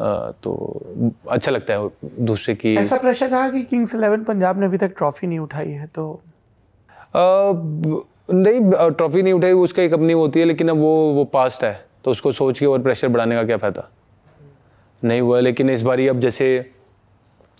तो 0.00 1.12
अच्छा 1.30 1.50
लगता 1.52 1.74
है 1.74 1.88
दूसरे 2.20 2.54
की 2.54 2.74
ऐसा 2.76 2.96
प्रेशर 2.96 3.28
रहा 3.28 3.48
कि 3.50 3.62
किंग्स 3.62 3.94
इलेवन 3.94 4.24
पंजाब 4.24 4.60
ने 4.60 4.66
अभी 4.66 4.76
तक 4.78 4.94
ट्रॉफी 4.98 5.26
नहीं 5.26 5.38
उठाई 5.38 5.70
है 5.70 5.86
तो 5.86 6.20
ब- 7.16 8.04
नहीं 8.30 8.60
ट्रॉफी 8.90 9.22
नहीं 9.22 9.32
उठाई 9.32 9.52
उसका 9.52 9.82
एक 9.82 9.92
अपनी 9.92 10.12
होती 10.12 10.40
है 10.40 10.46
लेकिन 10.46 10.68
अब 10.68 10.76
वो 10.76 11.12
वो 11.12 11.24
पास्ट 11.24 11.64
है 11.64 11.86
तो 12.04 12.10
उसको 12.10 12.32
सोच 12.32 12.58
के 12.58 12.66
और 12.66 12.82
प्रेशर 12.82 13.08
बढ़ाने 13.08 13.34
का 13.34 13.44
क्या 13.44 13.56
फ़ायदा? 13.56 13.88
नहीं 15.02 15.20
हुआ 15.20 15.40
लेकिन 15.40 15.70
इस 15.70 15.82
बारी 15.82 16.08
अब 16.08 16.20
जैसे 16.20 16.58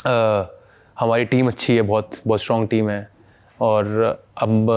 अ, 0.06 0.46
हमारी 1.00 1.24
टीम 1.24 1.48
अच्छी 1.48 1.76
है 1.76 1.82
बहुत 1.82 2.10
बहुत 2.26 2.40
स्ट्रॉन्ग 2.40 2.68
टीम 2.68 2.90
है 2.90 3.08
और 3.60 3.86
अब 4.38 4.70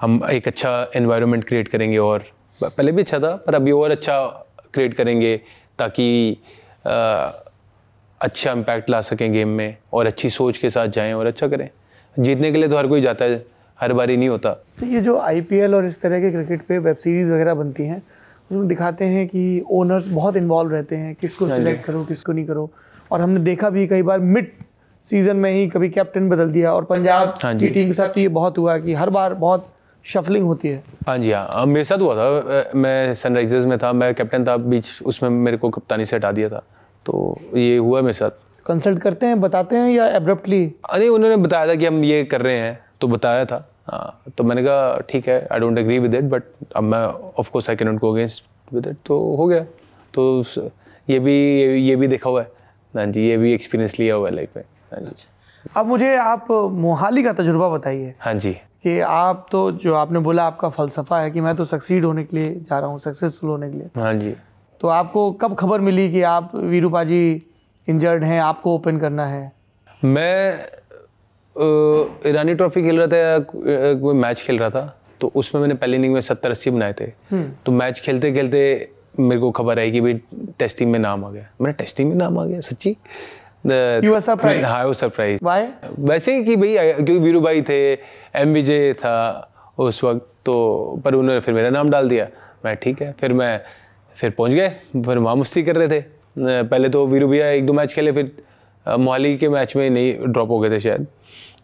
हम 0.00 0.20
एक 0.30 0.48
अच्छा 0.48 0.90
एनवायरनमेंट 0.96 1.44
क्रिएट 1.44 1.68
करेंगे 1.68 1.98
और 1.98 2.24
पहले 2.62 2.92
भी 2.92 3.02
अच्छा 3.02 3.18
था 3.18 3.34
पर 3.36 3.54
अभी 3.54 3.70
और 3.72 3.90
अच्छा 3.90 4.20
क्रिएट 4.74 4.94
करेंगे 4.94 5.36
ताकि 5.78 6.36
अच्छा 6.84 8.52
इम्पैक्ट 8.52 8.90
ला 8.90 9.00
सकें 9.02 9.32
गेम 9.32 9.48
में 9.48 9.76
और 9.92 10.06
अच्छी 10.06 10.28
सोच 10.30 10.58
के 10.58 10.70
साथ 10.70 10.88
जाएँ 10.88 11.12
और 11.12 11.26
अच्छा 11.26 11.48
करें। 11.48 11.68
जीतने 12.16 12.50
के 12.52 12.58
लिए 12.58 12.68
तो 12.68 12.76
हर 12.76 12.86
कोई 12.86 13.00
जाता 13.00 13.24
है 13.24 13.44
हर 13.78 13.92
बारी 13.92 14.16
नहीं 14.16 14.28
होता। 14.28 14.52
तो 14.80 14.86
ये 14.86 15.00
जो 15.00 15.18
आईपीएल 15.18 15.74
और 15.74 15.84
इस 15.84 16.00
तरह 16.00 16.20
के 16.20 16.30
क्रिकेट 16.30 16.62
पे 16.66 16.78
वेब 16.78 16.96
सीरीज़ 16.96 17.30
वगैरह 17.30 17.54
बनती 17.54 17.86
हैं 17.86 18.02
उसमें 18.50 18.66
दिखाते 18.68 19.04
हैं 19.04 19.26
कि 19.28 19.62
ओनर्स 19.70 20.06
बहुत 20.08 20.36
इन्वॉल्व 20.36 20.72
रहते 20.72 20.96
हैं 20.96 21.14
किसको 21.20 21.48
सिलेक्ट 21.48 21.84
करो 21.84 22.04
किसको 22.04 22.32
नहीं 22.32 22.46
करो। 22.46 22.70
और 23.12 23.20
हमने 23.20 23.40
देखा 23.40 23.70
भी 23.70 23.86
कई 23.86 24.02
बार 24.02 24.20
मिड 24.20 24.50
सीज़न 25.04 25.36
में 25.36 25.50
ही 25.52 25.66
कभी 25.68 25.88
कैप्टन 25.90 26.28
बदल 26.28 26.50
दिया 26.50 26.72
और 26.74 26.84
पंजाब 26.84 27.34
हाँ 27.42 27.56
की। 27.58 27.68
टीम 27.68 27.86
के 27.86 27.92
साथ 27.92 28.08
तो 28.08 28.20
ये 28.20 28.28
बहुत 28.30 28.58
हुआ 28.58 28.76
कि 28.78 28.94
हर 28.94 29.10
बार 29.10 29.34
बहुत 29.34 29.71
शफलिंग 30.04 30.46
होती 30.46 30.68
है। 30.68 30.82
हाँ 31.06 31.16
जी 31.18 31.30
हाँ। 31.32 31.64
मेरे 31.66 31.84
साथ 31.84 31.98
हुआ 31.98 32.14
था। 32.16 32.70
मैं 32.76 33.14
सनराइजर्स 33.14 33.66
में 33.66 33.76
था 33.78 33.92
मैं 33.92 34.14
कैप्टन 34.14 34.44
था 34.44 34.56
बीच 34.56 35.02
उसमें 35.02 35.28
मेरे 35.30 35.56
को 35.56 35.70
कप्तानी 35.70 36.04
से 36.04 36.16
हटा 36.16 36.32
दिया 36.32 36.48
था। 36.48 36.62
तो 37.06 37.38
ये 37.56 37.76
हुआ 37.76 38.00
मेरे 38.00 38.12
साथ। 38.12 38.30
कंसल्ट 38.66 38.98
करते 39.02 39.26
हैं 39.26 39.40
बताते 39.40 39.76
हैं 39.76 39.90
या 39.90 40.06
एब्रप्टली 40.16 40.64
अरे 40.90 41.08
उन्होंने 41.08 41.36
बताया 41.36 41.66
था 41.68 41.74
कि 41.74 41.86
हम 41.86 42.02
ये 42.04 42.24
कर 42.24 42.42
रहे 42.42 42.58
हैं 42.58 42.78
तो 43.00 43.08
बताया 43.08 43.44
था। 43.44 43.66
हाँ 43.90 44.32
तो 44.38 44.44
मैंने 44.44 44.62
कहा 44.64 44.98
ठीक 45.10 45.28
है 45.28 45.36
I 45.52 45.60
don't 45.60 45.78
agree 45.78 45.98
with 45.98 46.14
it 46.14 46.24
but 46.30 46.42
अब 46.76 46.84
मैं 46.84 47.02
of course 47.38 47.70
I 47.70 47.76
can 47.76 47.88
not 47.88 48.00
go 48.00 48.12
against 48.14 48.44
with 48.72 48.86
it 48.86 48.96
तो 49.06 49.18
हो 49.36 49.46
गया। 49.46 49.64
तो 50.14 50.44
ये 51.10 51.18
भी 51.18 51.32
ये, 51.32 51.76
ये 51.76 51.96
भी 51.96 52.06
देखा 52.06 52.30
हुआ 52.30 52.42
है। 52.42 52.50
हाँ 52.94 53.06
जी 53.06 53.28
ये 53.28 53.36
भी 53.38 53.52
एक्सपीरियंस 53.52 53.98
लिया 53.98 54.14
हुआ 54.14 54.28
है 54.28 54.34
लाइफ 54.34 54.56
में। 54.56 54.64
हाँ 54.92 55.00
जी। 55.00 55.24
अब 55.76 55.86
मुझे 55.86 56.16
आप 56.16 56.50
मोहाली 56.50 57.22
का 57.22 57.32
तजुर्बा 57.32 57.68
बताइए। 57.68 58.14
हाँ 58.20 58.34
जी। 58.34 58.56
कि 58.84 58.98
आप 59.00 59.46
तो 59.52 59.70
जो 59.72 59.94
आपने 59.94 60.18
बोला 60.18 60.44
आपका 60.44 60.68
फलसफा 60.68 61.20
है 61.20 61.30
कि 61.30 61.40
मैं 61.40 61.54
तो 61.56 61.64
सक्सीड 61.64 62.04
होने 62.04 62.24
के 62.24 62.36
लिए 62.36 62.54
जा 62.60 62.78
रहा 62.78 62.88
हूँ 62.88 62.98
सक्सेसफुल 62.98 63.50
होने 63.50 63.70
के 63.70 63.76
लिए। 63.78 63.88
हाँ 63.96 64.12
जी। 64.14 64.34
तो 64.80 64.88
आपको 64.88 65.30
कब 65.32 65.54
खबर 65.54 65.80
मिली 65.80 66.10
कि 66.12 66.22
आप 66.22 66.50
वीरू 66.54 66.90
पाजी 66.90 67.20
इंजर्ड 67.88 68.24
हैं 68.24 68.40
आपको 68.40 68.74
ओपन 68.74 68.98
करना 68.98 69.26
है? 69.26 69.52
मैं 70.04 70.54
ईरानी 72.26 72.54
ट्रॉफी 72.54 72.82
खेल 72.82 72.98
रहा 72.98 73.06
था 73.06 73.16
या 73.16 73.38
कोई 73.94 74.14
मैच 74.14 74.42
खेल 74.42 74.58
रहा 74.58 74.70
था 74.70 74.84
तो 75.20 75.30
उसमें 75.34 75.60
मैंने 75.62 75.74
पहली 75.74 75.96
इनिंग 75.96 76.14
में 76.14 76.20
सत्तर 76.20 76.50
अस्सी 76.50 76.70
बनाए 76.70 76.92
थे। 77.00 77.06
तो 77.66 77.72
मैच 77.72 78.00
खेलते 78.00 78.32
खेलते 78.32 78.62
मेरे 79.18 79.40
को 79.40 79.50
खबर 79.50 79.78
आई 79.78 79.90
कि 79.90 80.00
भाई 80.00 80.20
टेस्ट 80.58 80.78
टीम 80.78 80.88
में 80.88 80.98
नाम 80.98 81.24
आ 81.24 81.30
गया। 81.30 81.46
मैंने 81.60 81.72
टेस्ट 81.72 81.96
टीम 81.96 82.08
में 82.08 82.16
नाम 82.16 82.38
आ 82.38 82.44
गया 82.44 82.60
सच्ची? 82.60 82.96
Surprised? 83.64 84.64
हाँ 84.64 84.92
सरप्राइज़ 84.92 85.44
वैसे 86.00 86.34
ही 86.36 86.44
कि 86.44 86.56
भाई 86.56 86.74
क्योंकि 86.76 87.18
वीरू 87.18 87.40
भाई 87.40 87.62
थे 87.62 87.94
एम 88.36 88.62
था 88.92 89.48
उस 89.78 90.04
वक्त 90.04 90.26
तो 90.46 90.54
पर 91.04 91.14
उन्होंने 91.14 91.40
फिर 91.40 91.54
मेरा 91.54 91.70
नाम 91.70 91.90
डाल 91.90 92.08
दिया। 92.08 92.28
मैं, 92.64 92.76
ठीक 92.76 93.02
है। 93.02 93.12
फिर 93.12 93.32
मैं, 93.32 93.60
फिर 94.16 94.30
पहुँच 94.30 94.52
गए। 94.52 94.68
फिर 94.96 95.18
वहाँ 95.18 95.36
मस्ती 95.36 95.62
कर 95.62 95.76
रहे 95.76 95.88
थे। 95.88 96.04
पहले 96.38 96.88
तो 96.88 97.06
वीरू 97.06 97.28
भैया 97.28 97.48
एक 97.48 97.66
दो 97.66 97.72
मैच 97.72 97.94
खेले, 97.94 98.12
फिर 98.12 98.36
मोहाली 98.88 99.36
के 99.36 99.48
मैच 99.48 99.76
में 99.76 99.90
नहीं 99.90 100.16
ड्रॉप 100.20 100.50
हो 100.50 100.58
गए 100.58 100.70
थे 100.70 100.80
शायद। 100.80 101.06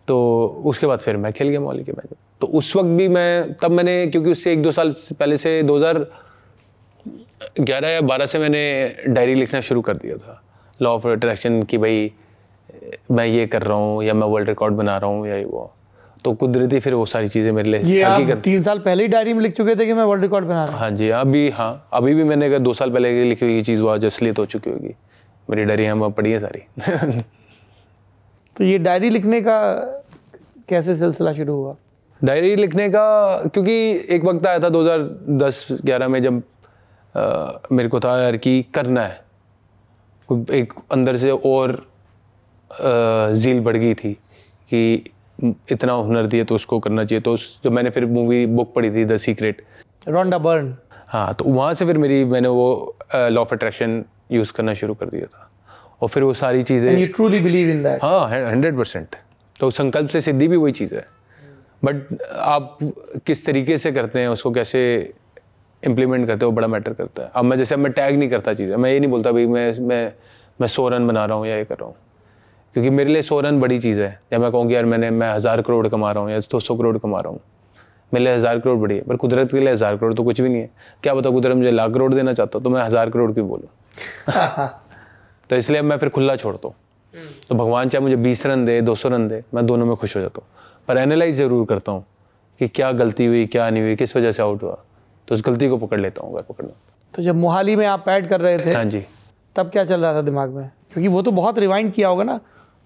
तो 0.09 0.47
उसके 0.65 0.87
बाद 0.87 0.99
फिर 0.99 1.17
मैं 1.17 1.33
खेल 1.33 1.49
गया 1.49 1.61
मोहाली 1.61 1.85
के 1.85 1.93
मैच 1.93 2.07
में। 2.13 2.19
तो 2.41 2.47
उस 2.47 2.77
वक्त 2.77 2.89
भी 2.89 3.09
मैं, 3.09 3.55
तब 3.55 3.71
मैंने, 3.71 4.07
क्योंकि 4.07 4.31
उससे 4.31 4.53
एक 4.53 4.63
दो 4.63 4.71
साल 4.71 4.95
पहले 5.13 5.37
से 5.37 5.63
दो 5.63 5.79
ग्यारह 7.61 7.89
या 7.89 8.01
बारह 8.01 8.27
से 8.27 8.39
मैंने 8.39 8.95
डायरी 9.09 9.35
लिखना 9.35 9.61
शुरू 9.61 9.81
कर 9.81 9.97
दिया 9.97 10.17
था। 10.17 10.43
लॉ 10.83 10.91
ऑफ़ 10.91 11.09
अट्रैक्शन 11.09 11.63
कि, 11.63 11.79
भाई, 11.79 12.13
मैं 13.11 13.27
ये 13.27 13.47
कर 13.47 13.63
रहा 13.63 13.77
हूँ 13.77 14.05
या 14.05 14.15
मैं 14.15 14.27
वर्ल्ड 14.27 14.49
रिकॉर्ड 14.49 14.75
बना 14.75 14.99
रहा 14.99 15.11
हूँ 15.11 15.29
ये 15.29 15.45
वो। 15.45 15.75
तो 16.29 16.33
कुदरती 16.35 16.79
फिर 16.81 16.95
वो 16.95 17.05
सारी 17.07 17.29
चीज़ें 17.29 17.51
मेरे 17.53 17.71
लिए 17.71 18.03
हकीकत 18.05 18.41
तीन 18.45 18.63
साल 18.63 18.79
पहले 18.79 19.03
ही 19.03 19.09
डायरी 19.09 19.33
में 19.33 19.41
लिख 19.41 19.53
चुके 19.57 19.75
थे 19.77 19.87
कि 19.87 19.93
मैं 19.93 20.03
वर्ल्ड 20.05 20.23
रिकॉर्ड 20.23 20.47
बना 20.47 20.65
रहा 20.65 20.79
हाँ? 20.79 20.91
जी 20.91 21.09
अभी 21.09 21.49
हाँ 21.51 21.89
अभी 21.93 22.15
भी 22.15 22.25
मैंने 22.25 22.47
अगर 22.47 22.59
दो 22.59 22.73
साल 22.75 22.91
पहले 22.91 23.25
लिखी 23.25 23.45
हुई 23.47 23.63
चीज़ 23.63 23.83
वो 23.83 23.89
आज 23.89 24.05
असलियत 24.05 24.39
हो 24.39 24.45
चुकी 24.47 24.71
होगी। 24.71 24.95
मेरी 25.51 25.65
डायरी 25.65 25.87
हम 25.87 26.09
पढ़ी 26.11 26.33
है 26.33 26.39
सारी। 26.39 26.61
तो 28.57 28.65
ये 28.65 28.79
डायरी 28.79 29.11
लिखने 29.11 29.41
का 29.41 29.59
कैसे 30.69 30.95
सिलसिला 30.97 31.33
शुरू 31.33 31.55
हुआ? 31.55 31.75
डायरी 32.21 32.55
लिखने 32.57 32.89
का 32.89 33.05
क्योंकि 33.47 33.73
एक 34.11 34.25
वक्त 34.25 34.47
आया 34.47 34.59
था 34.59 34.69
2010-11 34.69 36.09
में 36.09 36.23
जब 36.23 36.43
अ, 37.15 37.61
मेरे 37.73 37.89
को 37.89 38.01
था 38.01 38.21
यार 38.23 38.37
कि 38.37 38.63
करना 38.75 39.03
है। 39.03 39.21
एक 40.53 40.73
अंदर 40.93 41.17
से 41.17 41.31
और 41.31 41.71
अ, 41.71 43.33
जील 43.33 43.61
बढ़ 43.61 43.77
गई 43.77 43.95
थी 43.95 44.13
कि 44.71 45.11
इतना 45.73 45.93
हुनर 45.93 46.27
दिए 46.27 46.45
तो 46.45 46.55
उसको 46.55 46.79
करना 46.81 47.05
चाहिए। 47.05 47.21
तो 47.21 47.37
जब 47.37 47.73
मैंने 47.73 47.91
फिर 47.91 48.07
मूवी 48.07 48.45
बुक 48.49 48.73
पढ़ी 48.75 48.91
थी 48.91 49.05
द 49.05 49.17
सीक्रेट 49.19 49.63
रोंडा 50.09 50.39
बर्न। 50.39 50.75
हाँ 51.09 51.33
तो 51.35 51.45
वहाँ 51.45 51.75
से 51.75 51.87
फिर 51.87 51.99
मेरी 51.99 52.25
मैंने 52.27 52.49
वो 52.49 52.97
लॉ 53.15 53.41
ऑफ़ 53.41 53.55
अट्रैक्शन 53.55 54.03
यूज़ 54.33 54.53
करना 54.53 54.75
शुरू 54.75 54.95
कर 54.95 55.07
दिया 55.09 55.27
था। 55.27 55.51
और 56.03 56.09
फिर 56.09 56.23
वो 56.23 56.35
सारी 56.35 56.63
चीज़ें 56.63 56.99
you 56.99 57.07
truly 57.15 57.41
believe 57.41 57.71
in 57.71 57.83
that 57.83 58.03
हाँ 58.05 58.29
हंड्रेड 58.31 58.77
परसेंट 58.77 59.17
तो 59.61 59.71
संकल्प 59.73 60.09
से 60.09 60.21
सिद्धि 60.21 60.49
भी 60.49 60.57
वही 60.57 60.73
चीज़ 60.73 60.95
है। 60.95 61.05
बट 61.83 62.23
आप 62.33 62.79
किस 63.27 63.47
तरीके 63.47 63.79
से 63.79 63.93
करते 63.93 64.21
हैं 64.21 64.29
उसको 64.29 64.51
कैसे 64.51 64.81
इम्प्लीमेंट 65.83 66.27
करते 66.27 66.45
हो 66.45 66.53
बड़ा 66.53 66.69
मैटर 66.69 66.93
करता 66.93 67.23
है। 67.23 67.31
अब 67.35 67.45
मैं 67.45 67.57
जैसे 67.57 67.77
मैं 67.77 67.93
टैग 67.93 68.19
नहीं 68.19 68.29
करता 68.29 68.55
चीज़ें। 68.55 68.77
मैं 68.77 68.93
ये 68.93 69.01
नहीं 69.01 69.11
बोलता 69.11 69.33
भाई 69.33 69.47
मैं 69.47 69.73
मैं 69.81 70.13
मैं 70.59 70.69
सो 70.69 70.89
रन 70.89 71.07
बना 71.07 71.25
रहा 71.25 71.37
हूँ 71.37 71.47
या 71.47 71.57
ये 71.57 71.65
कर 71.65 71.75
रहा 71.75 71.87
हूँ। 71.87 71.97
क्योंकि 72.79 72.91
मेरे 72.91 73.13
लिए 73.13 73.23
सौ 73.23 73.39
रन 73.41 73.59
बड़ी 73.61 73.79
चीज़ 73.79 74.01
है। 74.01 74.09
या 74.33 74.39
मैं 74.39 74.51
कहूँगी 74.53 74.75
यार 74.75 74.85
मैंने 74.85 75.11
मैं 75.13 75.33
हज़ार 75.35 75.61
करोड़ 75.63 75.87
कमा 75.89 76.11
रहा 76.13 76.23
हूँ 76.23 76.31
या 76.31 76.39
दो 76.41 76.59
सौ 76.61 76.75
करोड़ 76.77 76.99
कमा 76.99 77.21
रहा 77.21 77.31
हूँ। 77.31 77.41
मेरे 78.13 78.25
लिए 78.25 78.35
हज़ार 78.35 78.59
करोड़ 78.59 78.77
बड़ी 78.79 78.97
है 78.97 79.03
पर 79.03 79.17
कुदरत 79.17 79.51
के 79.53 79.61
लिए 79.61 79.73
हज़ार 79.73 79.97
करोड़ 79.97 80.13
तो 80.15 80.25
कुछ 80.25 80.41
भी 80.41 80.49
नहीं 80.49 80.61
है। 80.61 80.71
क्या 81.03 81.15
बताओ 81.15 81.33
कुदरत 81.33 81.57
मुझे 81.57 81.71
लाख 81.71 81.91
करोड़ 81.93 82.13
देना 82.15 82.33
चाहता 82.33 82.59
हूँ 82.59 82.65
तो 82.65 82.71
मैं 82.71 82.83
हज़ार 82.83 83.11
करोड़ 83.11 83.33
क्यों 83.33 83.49
बोलूँ? 83.49 83.69
तो 85.51 85.57
इसलिए 85.57 85.83
मैं 85.83 85.97
फिर 85.99 86.09
खुला 86.09 86.37
छोड़ता 86.37 86.69
हूँ 86.69 86.75
तो 87.49 87.55
भगवान 87.55 87.89
चाहे 87.89 88.03
मुझे 88.03 88.17
बीस 88.19 88.47
रन 88.47 88.65
दे 88.65 88.81
दो 88.81 88.95
सौ 88.95 89.09
रन 89.09 89.29
दे 89.29 89.43
मैं 89.55 89.67
दोनों 89.67 89.87
में 89.87 89.95
खुश 89.97 90.17
हो 90.17 90.21
जाता 90.23 90.41
हूँ। 90.41 90.85
पर 90.89 90.99
एनालाइज 90.99 91.35
ज़रूर 91.37 91.67
करता 91.67 91.93
हूँ 91.93 92.05
कि 92.61 92.69
क्या 92.69 92.93
गलती 92.95 93.27
हुई 93.27 93.47
क्या 93.47 93.69
नहीं 93.71 93.83
हुई 93.83 93.97
किस 93.97 94.17
वजह 94.17 94.33
से 94.33 94.43
आउट 94.43 94.63
हुआ। 94.63 94.79
तो 95.29 95.35
उस 95.35 95.43
गलती 95.47 95.69
को 95.69 95.77
पकड़ 95.79 96.01
लेता 96.01 96.27
हूँ 96.27 96.35
अगर 96.35 96.45
पकड़ना। 96.45 96.73
तो 97.15 97.23
जब 97.23 97.37
मोहाली 97.37 97.77
में 97.77 97.87
आप 97.87 98.03
पैड 98.07 98.29
कर 98.29 98.41
रहे 98.41 98.59
थे 98.59 98.73
हाँ 98.73 98.85
जी। 98.85 99.05
तब 99.57 99.71
क्या 99.71 99.85
चल 99.85 100.01
रहा 100.01 100.15
था 100.15 100.23
दिमाग 100.23 100.51
में? 100.51 100.71
क्योंकि 100.93 101.09
वो 101.09 101.23
तो 101.23 101.31
बहुत 101.33 101.59
रिवाइंड 101.59 101.93
किया 101.93 102.09
होगा 102.09 102.25
ना। 102.25 102.39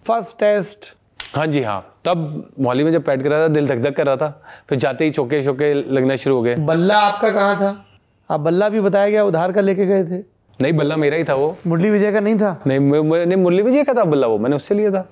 First 0.06 0.38
test. 0.40 0.92
हाँ 1.36 1.46
जी 1.46 1.62
हाँ। 1.62 1.80
तब 2.04 2.50
मोहाली 2.60 2.84
में 2.84 2.90
जब 2.92 3.04
पैट 3.04 3.22
कर 3.22 3.30
रहा 3.30 3.42
था 3.42 3.48
दिल 3.48 3.66
धक 3.68 3.78
धक 3.80 3.96
कर 3.96 4.06
रहा 4.06 4.16
था 4.16 4.42
फिर 4.68 4.78
जाते 4.78 5.04
ही 5.04 5.10
चौके 5.10 5.42
चौके 5.42 5.72
लगना 5.74 6.16
शुरू 6.16 6.36
हो 6.36 6.42
गए। 6.42 6.54
बल्ला 6.56 6.98
आपका 6.98 7.30
कहाँ 7.30 7.56
था? 7.56 7.84
आप 8.30 8.40
बल्ला 8.40 8.68
भी 8.68 8.80
बताया 8.80 9.10
गया 9.10 9.24
उधार 9.24 9.52
का 9.52 9.60
लेके 9.60 9.86
गए 9.86 10.04
थे। 10.04 10.22
नहीं 10.60 10.72
बल्ला 10.72 10.96
मेरा 10.96 11.16
ही 11.16 11.24
था 11.24 11.34
वो। 11.34 11.56
मुरली 11.66 11.90
विजय 11.90 12.12
का 12.12 12.20
नहीं 12.20 12.36
था? 12.36 12.62
नहीं 12.66 13.36
मुरली 13.36 13.62
विजय 13.62 13.84
का 13.84 13.94
था 13.94 14.04
बल्ला 14.04 14.26
वो 14.26 14.38
मैंने 14.38 14.56
उससे 14.56 14.74
लिया 14.74 14.90
था। 14.90 15.06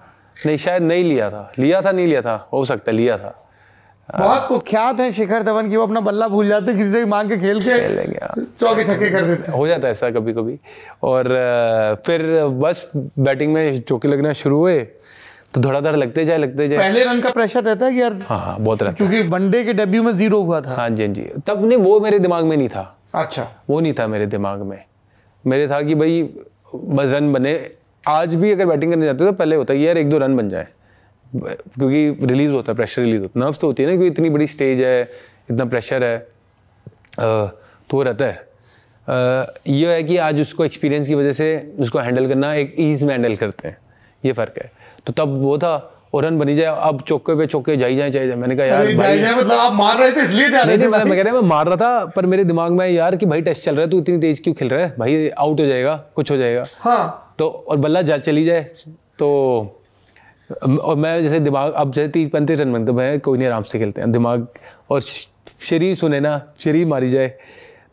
नहीं 0.47 0.57
शायद 0.57 0.82
नहीं 0.82 1.05
लिया 1.05 1.30
था। 1.30 1.53
लिया 1.59 1.80
था 1.82 1.93
नहीं 1.93 2.07
लिया 2.07 2.20
था 2.22 2.49
हो 2.53 2.64
सकता 2.64 2.93
लिया 2.93 3.18
था। 3.18 3.34
बहुत 4.19 4.47
कुख्यात 4.49 5.01
है 5.01 5.11
शिखर 5.13 5.43
धवन 5.43 5.69
की 5.71 5.77
वो 5.77 5.83
अपना 5.83 6.01
बल्ला 6.01 6.29
भूल 6.29 6.49
जाते 6.49 6.75
किसी 6.75 6.91
से 6.91 7.05
मांग 7.07 7.29
के 7.31 7.37
खेल 7.39 7.63
के 7.65 7.73
हाँ। 7.73 8.35
चौके 8.61 8.85
छक्के 8.85 9.11
कर 9.11 9.25
देते 9.25 9.53
हो। 9.53 9.67
जाता 9.67 9.87
है 9.87 9.91
ऐसा 9.91 10.11
कभी 10.11 10.33
कभी 10.33 10.59
और 11.03 11.29
फिर 12.07 12.23
बस 12.61 12.87
बैटिंग 12.97 13.53
में 13.53 13.81
चौके 13.81 14.09
लगना 14.09 14.33
शुरू 14.35 14.59
हुए 14.59 14.81
तो 15.55 15.61
धड़ा 15.61 15.81
धड़ 15.81 15.95
लगते 15.97 16.25
जाए 16.25 16.39
लगते 16.39 16.67
जाए। 16.69 16.79
पहले 16.79 17.05
रन 17.05 17.21
का 17.21 17.31
प्रेशर 17.31 17.65
रहता 17.65 17.87
है 17.87 17.93
कि 17.93 18.01
यार 18.01 18.21
हाँ 18.29 18.39
हाँ 18.41 18.57
बहुत 18.61 18.83
रहता 18.83 18.97
क्योंकि 18.97 19.29
वनडे 19.29 19.63
के 19.65 19.73
डेब्यू 19.73 20.03
में 20.03 20.13
ज़ीरो 20.13 20.41
हुआ 20.43 20.61
था। 20.61 20.75
हाँ 20.75 20.89
जी 20.91 21.07
हाँ 21.07 21.15
जी। 21.15 21.23
तब 21.47 21.65
नहीं 21.65 21.79
वो 21.79 21.99
मेरे 22.01 22.19
दिमाग 22.19 22.45
में 22.45 22.57
नहीं 22.57 22.69
था। 22.69 22.97
अच्छा। 23.15 23.47
वो 23.71 23.81
नहीं 23.81 23.93
था 23.93 24.07
मेरे 24.07 24.27
दिमाग 24.27 24.63
में। 24.63 24.79
मेरे 25.45 25.69
था 25.69 25.81
कि 25.83 25.95
भाई 25.95 26.23
बस 26.75 27.07
रन 27.07 27.33
बने। 27.33 27.55
आज 28.05 28.35
भी 28.35 28.53
अगर 28.53 28.67
बैटिंग 28.67 28.93
करने 28.93 29.07
जाते 29.07 29.25
तो 29.25 29.33
पहले 29.33 29.57
होता 29.57 29.75
है 29.75 29.81
यार 29.81 29.99
एक 29.99 30.11
दो 30.11 30.19
रन 30.19 30.37
बन 30.37 30.49
जाए। 30.49 30.67
क्योंकि 31.33 32.26
रिलीज़ 32.26 32.51
होता 32.51 32.72
है 32.72 32.76
प्रेशर 32.76 33.03
रिलीज़ 33.03 33.20
होता 33.22 33.39
है। 33.39 33.45
नर्व्स 33.45 33.61
तो 33.61 33.66
होती 33.66 33.83
है 33.83 33.89
ना 33.89 33.93
क्योंकि 33.93 34.09
इतनी 34.09 34.31
बड़ी 34.31 34.47
स्टेज 34.47 34.81
है 34.83 35.03
इतना 35.51 35.64
प्रेशर 35.64 36.05
है। 36.05 36.18
तो 37.91 38.03
रहता 38.03 38.24
है। 38.24 38.49
ये 39.68 39.93
है 39.93 40.03
कि 40.03 40.16
आज 40.16 40.41
उसको 40.41 40.64
एक्सपीरियंस 40.64 41.07
की 41.07 41.14
वजह 41.14 41.33
से 41.33 41.74
उसको 41.81 41.99
हैंडल 41.99 42.26
करना 42.26 42.53
एक 42.55 42.74
ईज 42.81 43.05
में 43.05 43.12
हैंडल 43.12 43.37
करते 43.37 43.68
हैं। 43.68 43.76
ये 44.24 44.33
फ़र्क 44.33 44.59
है। 44.59 44.70
तो 45.07 45.12
तब 45.12 45.41
वो 45.43 45.57
था 45.59 45.97
और 46.14 46.24
रन 46.24 46.39
बनी 46.39 46.55
जाए 46.57 46.76
अब 46.81 47.01
चौके 47.09 47.35
पे 47.39 47.47
चौके 47.47 47.76
जाई 47.76 47.97
जाए 47.97 48.11
जाए। 48.11 48.35
मैंने 48.37 48.57
कहा 48.57 48.66
यार 48.66 48.95
भाई 48.97 49.18
मतलब 49.35 49.59
आप 49.59 49.72
मार 49.72 49.99
रहे 49.99 50.12
थे 50.12 50.22
इसलिए 50.22 50.51
जा 50.51 50.62
रहे 50.62 50.78
थे 50.78 50.89
मैं 50.89 51.05
मैं 51.05 51.16
कह 51.16 51.22
रहा 51.22 51.35
मैं 51.35 51.49
मार 51.49 51.66
रहा 51.66 51.76
था 51.76 52.05
पर 52.07 52.26
मेरे 52.26 52.45
दिमाग 52.45 52.72
में 52.72 52.87
यार 52.89 53.16
कि 53.16 53.26
भाई 53.26 53.43
टेस्ट 53.43 53.64
चल 53.64 53.74
रहा 53.74 53.85
है 53.85 53.91
तू 53.91 53.99
इतनी 53.99 54.18
तेज 54.18 54.41
क्यों 54.41 54.55
खेल 54.55 54.68
रहा 54.68 54.87
है? 54.87 54.95
भाई 54.99 55.28
आउट 55.28 55.61
हो 55.61 55.66
जाएगा 55.66 55.97
कुछ 56.14 56.31
हो 56.31 56.37
जाएगा। 56.37 56.64
हाँ। 56.81 57.35
तो 57.39 57.49
और 57.68 57.76
बल्ला 57.76 58.03
जा 58.03 58.18
चली 58.18 58.45
जाए 58.45 58.62
तो 59.18 59.80
और 60.83 60.97
मैं 60.97 61.23
जैसे 61.23 61.41
दिमाग 61.41 61.73
अब 61.73 61.93
जैसे 61.93 62.09
तीस 62.09 62.29
पैंतीस 62.29 62.61
रन 62.61 62.73
बनते 62.73 62.93
मैं 62.93 63.21
कोई 63.21 63.39
नहीं 63.39 63.49
आराम 63.49 63.63
से 63.63 63.79
खेलते 63.79 64.01
हैं। 64.01 64.13
दिमाग 64.13 64.47
और 64.91 65.01
शरीर 65.01 65.95
सुने 65.95 66.21
ना 66.21 66.41
शरीर 66.59 66.87
मारी 66.87 67.09
जाए 67.11 67.29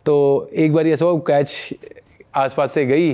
तो 0.06 0.16
एक 0.56 0.74
बार 0.74 0.88
ऐसा 0.88 1.06
हुआ 1.06 1.20
कैच 1.28 1.74
आसपास 2.36 2.72
से 2.72 2.86
गई 2.86 3.14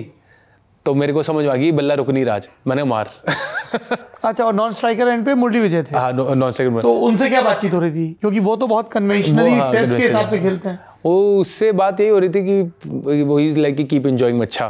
तो 0.86 0.94
मेरे 0.94 1.14
को 1.14 1.24
समझ 1.24 1.44
में 1.46 1.52
आ 1.52 1.56
गई 1.56 1.72
बल्ला 1.72 1.94
रुक 1.94 2.10
नहीं 2.10 2.26
रहा 2.26 2.36
आज 2.36 2.50
मैंने 2.68 2.84
मार। 2.84 3.10
अच्छा 4.24 4.44
और 4.44 4.54
नॉन 4.54 4.72
स्ट्राइकर 4.72 5.08
एंड 5.08 5.26
पे 5.26 5.34
मुरली 5.34 5.60
विजय 5.60 5.84
थे? 5.84 5.98
हाँ 5.98 6.12
नॉन 6.14 6.52
सेकंड 6.52 6.82
तो 6.82 6.94
उनसे 6.94 7.30
क्या 7.30 7.42
बातचीत 7.42 7.74
हो 7.74 7.80
रही 7.80 7.92
थी? 7.92 8.08
क्योंकि 8.22 8.40
वो 8.40 8.56
तो 8.56 8.68
बहुत 8.68 8.92
कन्वेंशनली 8.92 9.52
हाँ, 9.52 9.72
टेस्ट 9.72 9.98
के 9.98 10.04
हिसाब 10.04 10.28
से 10.30 10.40
खेलते 10.40 10.70
हैं। 10.70 10.80
वो 11.06 11.42
उससे 11.42 11.72
बात 11.72 12.00
यही 12.00 12.10
हो 12.10 12.20
रही 12.20 12.30
थी 12.30 12.44
कि 12.46 13.24
वो 13.24 13.40
इज़ 13.40 13.60
लाइक 13.60 13.88
कीप 13.88 14.06
एंजॉइंग 14.08 14.42
अच्छा। 14.42 14.68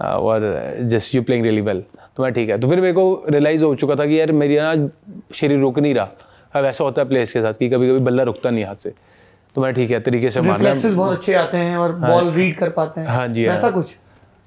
और 0.00 0.76
just 0.82 1.14
you 1.14 1.22
playing 1.22 1.44
really 1.44 1.60
well 1.60 1.82
तो 2.16 2.22
मैं 2.22 2.32
ठीक 2.32 2.48
है। 2.50 2.58
तो 2.58 2.68
फिर 2.68 2.80
मेरे 2.80 2.92
को 2.92 3.24
रियलाइज़ 3.30 3.64
हो 3.64 3.74
चुका 3.74 3.94
था 3.94 4.06
कि 4.06 4.20
यार 4.20 4.32
मेरी 4.32 4.56
ना 4.58 4.74
शरीर 5.34 5.58
रुक 5.60 5.78
नहीं 5.78 5.94
रहा। 5.94 6.08
अब 6.54 6.64
ऐसा 6.64 6.84
होता 6.84 7.02
है 7.02 7.08
प्लेयर्स 7.08 7.32
के 7.32 7.40
साथ 7.42 7.52
कि 7.52 7.68
कभी 7.68 7.88
कभी 7.88 7.98
बल्ला 8.00 8.22
रुकता 8.22 8.50
नहीं 8.50 8.64
हाथ 8.64 8.76
से। 8.76 8.92
तो 9.56 9.60
मैं 9.60 9.72
ठीक 9.74 9.90
है 9.90 10.00
तरीके 10.00 10.30
से 10.30 10.40
मारना 10.40 10.74
बहुत 10.86 11.16
अच्छे 11.16 11.34
आते 11.34 11.56
हैं 11.56 11.76
और 11.76 11.92
बॉल 11.94 12.30
रीड 12.30 12.56
कर 12.58 12.70
पाते 12.70 13.00
हैं। 13.00 13.08
हाँ 13.08 13.26
जी, 13.28 13.46
हाँ। 13.46 13.54
ऐसा 13.54 13.70
कुछ? 13.70 13.94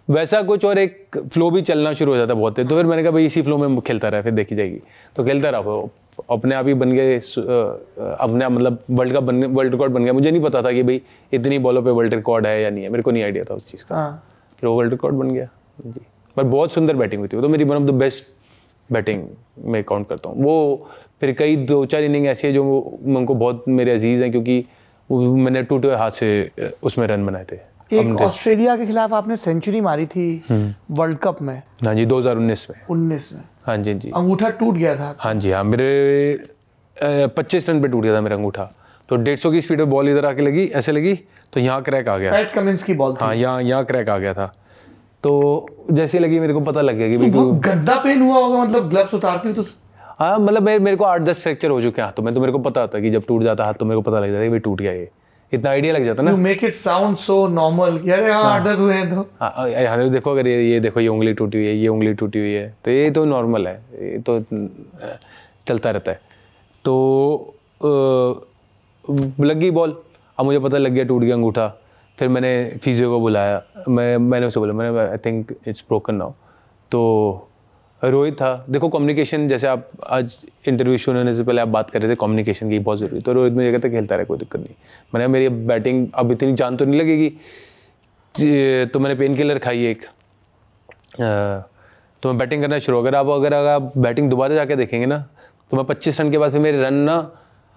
वैसा 0.08 0.42
कुछ 0.42 0.66
और 0.66 0.78
एक 0.78 1.18
फ्लो 1.34 1.50
भी 1.52 1.62
चलना 1.62 1.94
शुरू 1.94 2.12
हो 2.12 2.18
जाता 2.18 2.34
है 2.34 2.40
बहुत 2.40 2.60
है 2.60 2.68
तो 2.68 2.76
फिर 2.76 2.86
मैंने 2.86 3.04
कहा 3.04 3.12
भाई 3.12 3.26
इसी 3.26 3.42
फ्लो 3.42 3.58
में 3.58 3.80
खेलता 3.82 4.10
रहा 4.10 4.22
फिर 4.22 4.32
देखी 4.34 4.56
जाएगी। 4.56 4.80
तो 5.16 5.24
खेलता 5.24 5.50
रहा। 5.50 5.62
वो 5.62 5.90
अपने 6.32 6.56
आप 6.56 6.68
ही 6.68 6.74
बन 6.74 6.92
गए 6.92 7.18
अपने 7.18 8.46
आप 8.46 8.52
मतलब 8.52 8.80
वर्ल्ड 8.90 9.14
कप 9.14 9.24
बन 9.24 9.44
वर्ल्ड 9.46 9.72
रिकॉर्ड 9.72 9.94
बन 9.94 10.04
गया। 10.04 10.14
मुझे 10.14 10.32
नहीं 10.32 10.42
पता 10.44 10.62
था 10.62 10.72
कि 10.72 10.84
भाई 10.84 11.02
इतनी 11.34 11.60
बॉलों 11.60 11.84
पे 11.84 11.92
वर्ल्ड 11.92 12.14
रिकॉर्ड 12.14 12.48
है 12.48 12.62
या 12.62 12.70
नहीं 12.70 12.84
है। 12.84 12.90
मेरे 12.90 13.04
को 13.04 13.12
नहीं 13.12 13.24
आइडिया 13.24 13.44
था 13.44 13.54
उस 13.54 13.68
चीज़ 13.68 13.86
का। 13.86 13.96
हाँ। 13.96 14.24
फिर 14.60 14.70
वो 14.70 14.76
वर्ल्ड 14.78 14.92
रिकॉर्ड 14.92 15.16
बन 15.16 15.32
गया। 15.32 15.48
जी। 15.86 16.02
पर 16.40 16.48
बहुत 16.48 16.72
सुंदर 16.74 16.96
बैटिंग 16.96 17.20
हुई 17.20 17.28
थी। 17.28 17.38
वो 17.38 17.44
तो 17.44 17.50
मेरी 17.50 17.64
one 17.64 17.76
of 17.76 17.84
the 17.84 17.94
best 17.96 18.28
batting 18.90 19.24
में 19.66 19.84
काउंट 19.84 20.08
करता 20.10 20.30
हूँ। 20.30 20.44
वो 20.44 20.90
फिर 21.22 21.32
कई 21.40 21.56
दो 21.66 21.84
चार 21.86 22.04
इनिंग 22.04 22.28
ऐसी 22.28 22.48
है 22.48 22.54
जो 22.54 22.64
मैं 23.04 23.18
उनको 23.18 23.36
बहुत 23.36 23.64
मेरे 23.70 23.92
अज़ीज़ 23.94 24.22
हैं 24.24 24.32
क्योंकि 24.32 24.64
मैंने 25.10 25.64
टूटे 25.64 25.96
हाथ 25.96 26.12
से 26.12 26.30
उसमें 26.84 27.06
रन 27.08 27.26
बनाए 27.26 27.46
थे। 27.52 27.58
एक 27.92 28.22
ऑस्ट्रेलिया 28.22 28.76
के 28.78 28.86
खिलाफ 28.86 29.14
आपने 29.14 29.36
सेंचुरी 29.38 29.82
मारी 29.82 30.06
थी 30.06 30.26
हम्म। 30.50 30.96
वर्ल्ड 30.96 31.18
कप 31.18 31.42
में। 31.42 31.56
हाँ 31.86 31.94
जी 31.96 32.06
2019 32.06 32.70
में। 32.70 32.78
19 32.90 33.32
में। 33.34 33.42
हाँ 33.66 33.78
जी 33.78 33.94
जी। 33.94 34.12
अंगूठा 34.16 34.50
टूट 34.60 34.76
गया 34.76 34.96
था। 34.96 35.16
हाँ 35.20 35.34
जी 35.36 35.52
हाँ 35.52 35.64
मेरे 35.64 37.28
पच्चीस 37.28 37.70
रन 37.70 37.82
पे 37.82 37.88
टूट 37.88 38.04
गया 38.04 38.16
था 38.16 38.22
मेरा 38.22 38.36
अंगूठा। 38.36 38.72
तो 39.10 39.16
डेढ़ 39.18 39.38
सौ 39.40 39.52
की 39.52 39.62
स्पीड 39.62 39.80
में 39.80 39.90
बॉल 39.90 40.10
इधर 40.10 40.26
आके 40.26 40.42
लगी 40.42 40.66
ऐसे 40.76 40.92
लगी 40.92 41.14
तो 41.54 41.60
यहाँ 41.60 41.82
क्रैक 41.84 42.08
आ 42.08 42.18
गया। 42.18 42.32
पैट 42.32 42.52
कमिंस 42.54 42.84
की 42.84 42.94
बॉल 42.94 43.16
हाँ 43.22 43.34
यहाँ 43.36 43.62
यहाँ 43.64 43.86
क्रैक 43.86 44.10
आ 44.10 44.18
गया 44.18 44.34
था। 44.34 44.54
तो 45.24 45.66
जैसे 45.92 46.20
लगी 46.20 46.40
मेरे 46.40 46.54
को 46.54 46.60
पता 46.62 46.82
लग 46.82 46.96
गया 46.98 47.08
कि 47.10 47.18
भाई 47.18 47.30
बहुत 47.30 47.56
गंदा 47.62 47.96
पेन 48.04 48.22
हुआ 48.22 48.40
होगा 48.40 48.64
मतलब 48.64 48.90
ग्लव्स 48.90 49.14
उतारती 49.14 49.54
तो 49.54 49.64
हाँ 50.20 50.38
मतलब 50.40 50.64
मेरे 50.64 50.80
मेरे 50.80 50.98
को 50.98 51.06
आठ 51.06 51.22
दस 51.22 51.44
फ्रैक्चर 51.44 51.70
हो 51.70 51.82
चुके 51.82 52.02
हैं 52.02 52.06
हाथों 52.06 52.24
में 52.24 52.34
तो 52.34 52.40
मेरे 52.40 52.52
को 52.54 52.60
पता 52.60 52.86
था 52.88 53.00
कि 53.00 53.10
जब 53.10 53.26
टूट 53.28 53.44
जाता 53.44 53.66
हाथ 53.66 53.74
तो 53.74 53.86
मेरे 53.86 54.02
को 54.02 54.10
पता 54.10 54.20
लग 54.20 54.32
जाता 54.32 54.42
है 54.42 54.50
कि 54.50 54.60
टूट 54.60 54.82
गया 54.82 54.92
ये। 54.92 55.10
इतना 55.52 55.70
आइडिया 55.70 55.94
लग 55.94 56.04
जाता 56.06 56.24
ना। 56.24 56.32
You 56.32 56.38
make 56.38 56.64
it 56.64 56.74
sound 56.76 57.18
so 57.18 57.48
normal 57.50 57.98
कि 58.00 58.12
अरे 58.12 58.32
हाँ 58.32 58.44
आठ 58.46 58.64
दस 58.64 58.80
हुए 58.80 58.94
हैं 58.94 59.10
तो। 59.10 59.22
हाँ 59.42 60.10
देखो 60.10 60.32
अगर 60.32 60.48
ये 60.48 60.62
ये 60.64 60.80
देखो 60.80 61.00
ये 61.00 61.08
उंगली 61.08 61.34
टूटी 61.34 61.58
हुई 61.58 61.68
है 61.68 61.76
ये 61.76 61.88
उंगली 61.88 62.14
टूटी 62.14 62.40
हुई 62.40 62.52
है 62.52 62.68
तो 62.86 62.92
ये 62.92 63.10
तो 63.12 63.26
नॉर्मल 63.26 63.68
है 63.68 63.74
ये 64.02 64.18
तो 64.20 64.40
चलता 65.68 65.92
रहता 65.92 66.12
है। 66.12 66.20
तो 66.86 67.56
लग 69.40 69.58
गई 69.58 69.72
बॉल 69.72 69.96
अब 70.38 70.46
मुझे 70.46 70.60
पता 70.60 70.78
लग 70.78 70.92
गया 70.92 71.04
टूट 71.06 71.24
गया 71.24 71.36
अंगूठा। 71.36 71.68
फिर 72.20 72.28
मैंने 72.28 72.80
फिजियो 72.84 73.10
को 73.10 73.20
बुलाया। 73.20 73.62
मैं, 73.90 74.18
मैंने 74.18 74.46
उसे 74.46 74.60
बोला, 74.60 74.74
मैंने 74.74 75.00
I 75.02 75.18
think 75.26 75.54
it's 75.68 75.84
broken 75.88 76.16
now 76.16 76.32
तो 76.92 77.02
रोहित 78.02 78.34
था। 78.36 78.66
देखो 78.70 78.90
कम्युनिकेशन 78.90 79.48
जैसे 79.48 79.68
आप 79.68 79.90
आज 80.08 80.36
इंटरव्यू 80.68 80.98
शुरू 80.98 81.18
होने 81.18 81.34
से 81.34 81.44
पहले 81.44 81.62
आप 81.62 81.68
बात 81.68 81.90
कर 81.90 82.02
रहे 82.02 82.12
थे 82.12 82.16
कम्युनिकेशन 82.16 82.70
की 82.70 82.80
बहुत 82.80 83.00
ज़रूरी 83.00 83.22
तो 83.22 83.34
रोहित 83.34 83.54
मुझे 83.54 83.72
कहता 83.72 83.90
खेलता 83.90 84.16
रहे, 84.16 84.26
कोई 84.26 84.38
दिक्कत 84.38 84.60
नहीं। 84.60 84.76
मैंने 85.16 85.28
मेरी 85.28 85.50
बैटिंग 85.50 86.08
अब 86.14 86.32
इतनी 86.32 86.54
जान 86.54 86.78
तो 86.78 86.86
नहीं 86.86 87.00
लगेगी। 87.00 87.30
तो 88.86 89.00
मैंने 89.00 89.16
पेन 89.16 89.36
किलर 89.36 89.60
खाई 89.60 89.86
एक। 89.86 90.06
तो 92.24 92.30
मैं 92.30 92.38
बैटिंग 92.38 92.62
करना 92.62 92.80
शुरू, 92.80 93.00
अगर 93.00 93.16
आप 93.16 93.28
अगर 93.30 93.54
आप 93.54 93.92
बैटिंग 93.98 94.30
दोबारा 94.30 94.56
जाके 94.56 94.76
देखेंगे 94.76 95.06
ना 95.06 95.26
तो 95.72 95.78
मैं 95.78 95.86
25 95.86 96.20
रन 96.22 96.32
के 96.32 96.38
बाद 96.38 96.52
फिर 96.52 96.60
मेरे 96.62 96.82
रन 96.84 96.94
ना 96.94 97.16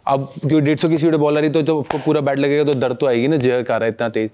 अब 0.07 0.33
क्योंकि 0.41 0.61
डेढ़ 0.61 0.79
सौ 0.79 0.89
की 0.89 0.99
स्पीड 0.99 1.15
बॉल 1.17 1.37
आ 1.37 1.41
रही 1.41 1.51
तो, 1.51 1.63
तो 1.63 1.79
उसको 1.81 1.99
पूरा 1.99 2.21
बैट 2.21 2.39
लगेगा 2.39 2.65
तो 2.65 2.79
दर्द 2.79 2.97
तो 2.97 3.07
आएगी 3.07 3.29
ना 3.29 3.37
जय 3.37 3.61
आ 3.61 3.63
रहा 3.69 3.85
है 3.85 3.89
इतना 3.89 4.09
तेज। 4.09 4.31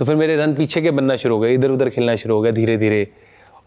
तो 0.00 0.04
फिर 0.04 0.16
मेरे 0.16 0.36
रन 0.36 0.54
पीछे 0.54 0.80
के 0.80 0.90
बनना 0.90 1.16
शुरू 1.16 1.34
हो 1.34 1.40
गए 1.40 1.54
इधर 1.54 1.70
उधर 1.70 1.88
खेलना 1.90 2.14
शुरू 2.16 2.34
हो 2.34 2.40
गया 2.40 2.52
धीरे 2.52 2.76
धीरे। 2.76 3.06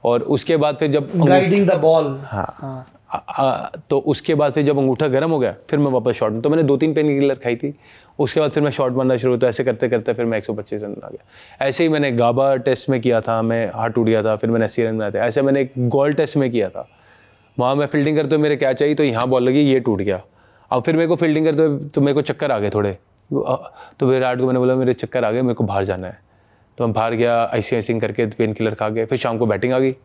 और 0.04 0.22
उसके 0.36 0.58
बाद 0.58 0.76
फिर 0.76 0.92
जब 0.92 1.10
गाइडिंग 1.18 1.68
द 1.68 1.74
बॉल 1.80 2.18
हाँ। 2.26 2.86
आ, 3.12 3.18
आ, 3.18 3.66
तो 3.89 3.98
उसके 4.00 4.36
बाद 4.36 4.52
फिर 4.52 4.64
जब 4.66 4.78
अंगूठा 4.80 5.08
गर्म 5.08 5.32
हो 5.32 5.39
गया 5.39 5.56
फिर 5.70 5.80
मैं 5.80 5.92
वापस 5.92 6.16
शॉट 6.16 6.42
तो 6.44 6.50
मैंने 6.50 6.64
दो 6.64 6.78
तीन 6.78 6.94
पेन 6.94 7.08
किलर 7.08 7.36
खाई 7.36 7.56
थी। 7.56 7.74
उसके 8.20 8.39
बाद 8.39 8.52
फिर 8.52 8.64
मैं 8.64 8.72
शॉट 8.72 8.96
मारना 8.96 9.18
शुरू 9.18 9.38
तो 9.38 9.48
ऐसे 9.48 9.64
करते 9.64 9.89
करते 9.89 10.14
फिर 10.14 10.26
मैं 10.26 10.42
125 10.42 10.84
रन 10.84 10.96
आ 11.04 11.10
गया। 11.10 11.66
ऐसे 11.68 11.84
ही 11.84 11.89
मैंने 11.89 12.12
गाबा 12.12 12.56
टेस्ट 12.58 12.89
में 12.89 13.00
किया 13.02 13.22
था 13.22 13.42
मैं 13.42 13.66
हाथ 13.76 13.89
टूट 13.89 14.06
गया 14.08 14.24
था 14.24 14.36
फिर 14.36 14.50
मैंने 14.52 14.66
अस्सी 14.66 14.84
रन 14.84 14.98
बनाए 14.98 15.12
थे। 15.12 15.20
ऐसे 15.20 15.42
मैंने 15.42 15.62
एक 15.62 15.72
गोल 15.89 16.14
टेस्ट 16.14 16.38
में 16.38 16.50
किया 16.52 16.70
था। 16.70 16.88
वहाँ 17.58 17.76
मैं 17.76 17.86
फील्डिंग 17.86 18.18
करते 18.18 18.36
हुए 18.36 18.44
मेरे 18.44 18.56
कैच 18.56 18.84
आई 18.84 18.96
तो 18.96 19.04
यहाँ 19.04 19.28
बॉल 19.28 19.44
लगी 19.44 19.62
ये 19.62 19.80
टूट 19.80 20.02
गया। 20.02 20.22
अब 20.72 20.84
फिर 20.84 20.96
मेरे 20.96 21.08
को 21.08 21.16
फील्डिंग 21.16 21.46
करते 21.46 21.64
हुए 21.64 21.90
तो 21.90 22.02
मेरे 22.02 22.14
को 22.14 22.22
चक्कर 22.24 22.52
आ 22.52 22.60
गए 22.60 22.70
थोड़े। 22.70 22.98
तो 23.32 24.06
विराट 24.06 24.40
को 24.40 24.46
मैंने 24.46 24.60
बोला, 24.60 24.76
मेरे 24.76 24.94
चक्कर 24.96 25.26
आ 25.26 25.32
गए, 25.32 25.42
मेरे 25.42 25.54
को 25.54 25.64
बाहर 25.64 25.86
जाना 25.86 26.08
है। 26.08 26.20
तो 26.78 26.86
मैं 26.86 26.94
बाहर 26.94 27.14
गया 27.14 27.44
ऐसी 27.54 27.76
ऐसी 27.76 28.00
करके 28.00 28.26
पेन 28.28 28.54
किलर 28.54 28.76
खा 28.76 28.90
गए 28.90 29.06
फिर 29.06 29.18
शाम 29.18 29.38
को 29.38 29.46
बैटिंग 29.46 29.74
आ 29.74 29.80
गई। 29.80 29.96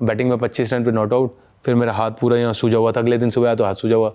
बैटिंग 0.00 0.30
में 0.30 0.36
25 0.38 0.72
रन 0.72 0.84
पर 0.84 0.92
नॉट 0.92 1.12
आउट 1.12 1.36
फिर 1.64 1.74
मेरा 1.74 1.92
हाथ 1.92 2.10
पूरा 2.20 2.36
यहाँ 2.38 2.52
सूझा 2.54 2.78
हुआ 2.78 2.92
था, 2.92 3.00
अगले 3.00 3.18
दिन 3.18 3.30
सुबह 3.30 3.46
आया 3.46 3.54
तो 3.54 3.64
हाथ 3.64 3.74
सूझा 3.74 3.96
हुआ। 3.96 4.12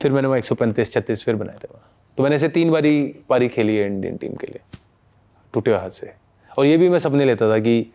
फिर 0.00 0.12
मैंने 0.12 0.28
वहाँ 0.28 0.38
एक 0.38 0.44
सौ 0.44 0.54
पैंतीस, 0.54 0.92
छत्तीस 0.92 1.24
फिर 1.24 1.36
बनाए 1.36 1.56
थे 1.56 1.68
वहाँ। 1.70 1.88
तो 2.18 2.22
मैंने 2.22 2.36
ऐसे 2.36 2.48
तीन 2.50 2.70
बारी 2.70 3.02
पारी 3.28 3.48
खेली 3.48 3.76
है 3.76 3.86
इंडियन 3.86 4.16
टीम 4.16 4.34
के 4.34 4.46
लिए, 4.46 4.60
टूटे 5.54 5.70
हुए 5.70 5.80
हाथ 5.80 5.90
से। 5.90 6.12
और 6.50 6.66
ये 6.66 6.76
भी 6.76 6.88
मैं 6.88 6.98
सपने 6.98 7.24
लेता 7.24 7.50
था 7.50 7.58
कि 7.58 7.92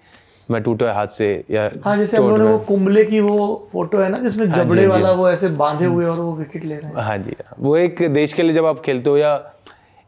मैं 0.52 0.62
टूटे 0.64 0.86
हाथ 0.86 1.08
से 1.08 1.28
या 1.52 1.70
हाँ 1.86 1.96
जैसे 1.98 2.18
हम 2.18 2.24
लोगों 2.24 2.38
ने 2.38 2.46
वो 2.46 2.58
कुंबले 2.60 3.04
की 3.06 3.20
वो 3.20 3.68
फ़ोटो 3.72 3.98
है 3.98 4.10
ना 4.10 4.18
जिसमें 4.18 4.46
हाँ 4.48 4.58
जबड़े 4.58 4.86
वाला 4.88 5.12
वो 5.12 5.30
ऐसे 5.30 5.48
बांधे 5.62 5.86
हुए 5.86 6.06
और 6.06 6.20
वो 6.20 6.34
विकेट 6.36 6.66
ले 6.66 6.76
रहे 6.76 6.90
हैं। 6.90 7.04
हाँ 7.04 7.18
जी 7.18 7.36
हाँ। 7.40 7.56
वो 7.60 7.76
एक 7.78 8.02
देश 8.14 8.34
के 8.34 8.44
लिए 8.44 8.54
जब 8.54 8.66
आप 8.66 8.80
खेलते 8.80 9.10
हो 9.10 9.18
या 9.18 9.34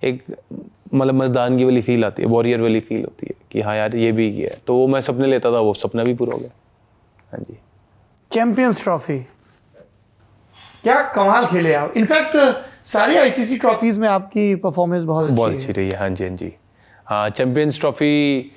एक 0.04 0.24
मतलब 0.94 1.16
मतदान 1.16 1.58
की 1.58 1.64
वाली 1.66 1.82
फील 1.82 2.06
आती 2.06 2.24
है 2.24 2.30
वॉरियर 2.30 2.62
वाली 2.62 2.80
फील 2.80 3.02
होती 3.02 3.28
है 3.30 3.36
कि 3.52 3.62
हाँ 3.62 3.76
यार 3.76 3.96
ये 3.96 4.12
भी 4.12 4.32
किया 4.36 4.50
है। 4.50 4.62
तो 4.68 4.76
वो 4.76 4.88
मैं 4.88 5.02
सपने 5.02 5.28
लेता 5.28 5.52
था 5.52 5.60
वो 5.60 5.74
सपना 5.74 6.04
भी 6.04 6.14
पूरा 6.14 6.34
हो 6.34 6.40
गया। 6.40 6.50
हाँ 7.32 7.40
जी। 7.40 7.58
चैंपियंस 8.32 8.84
ट्रॉफी 8.84 9.20
क्या 10.84 11.02
कमाल 11.16 11.46
खेले 11.46 11.74
आप। 11.74 11.94
इनफैक्ट 11.98 12.38
सारी 12.88 13.18
आईसीसी 13.18 13.58
ट्रॉफीज 13.58 13.98
में 13.98 14.08
आपकी 14.10 14.54
परफॉर्मेंस 14.56 15.04
बहुत 15.04 15.30
बहुत 15.32 15.52
अच्छी 15.52 15.64
है। 15.64 15.70
अच्छी 15.70 15.82
रही 15.82 15.90
है 15.90 15.98
हाँ 15.98 16.10
जी 16.10 16.28
हाँ 16.28 16.36
जी। 16.38 16.54
हाँ 17.08 17.30
चैंपियंस 17.30 17.80
ट्रॉफी 17.80 18.52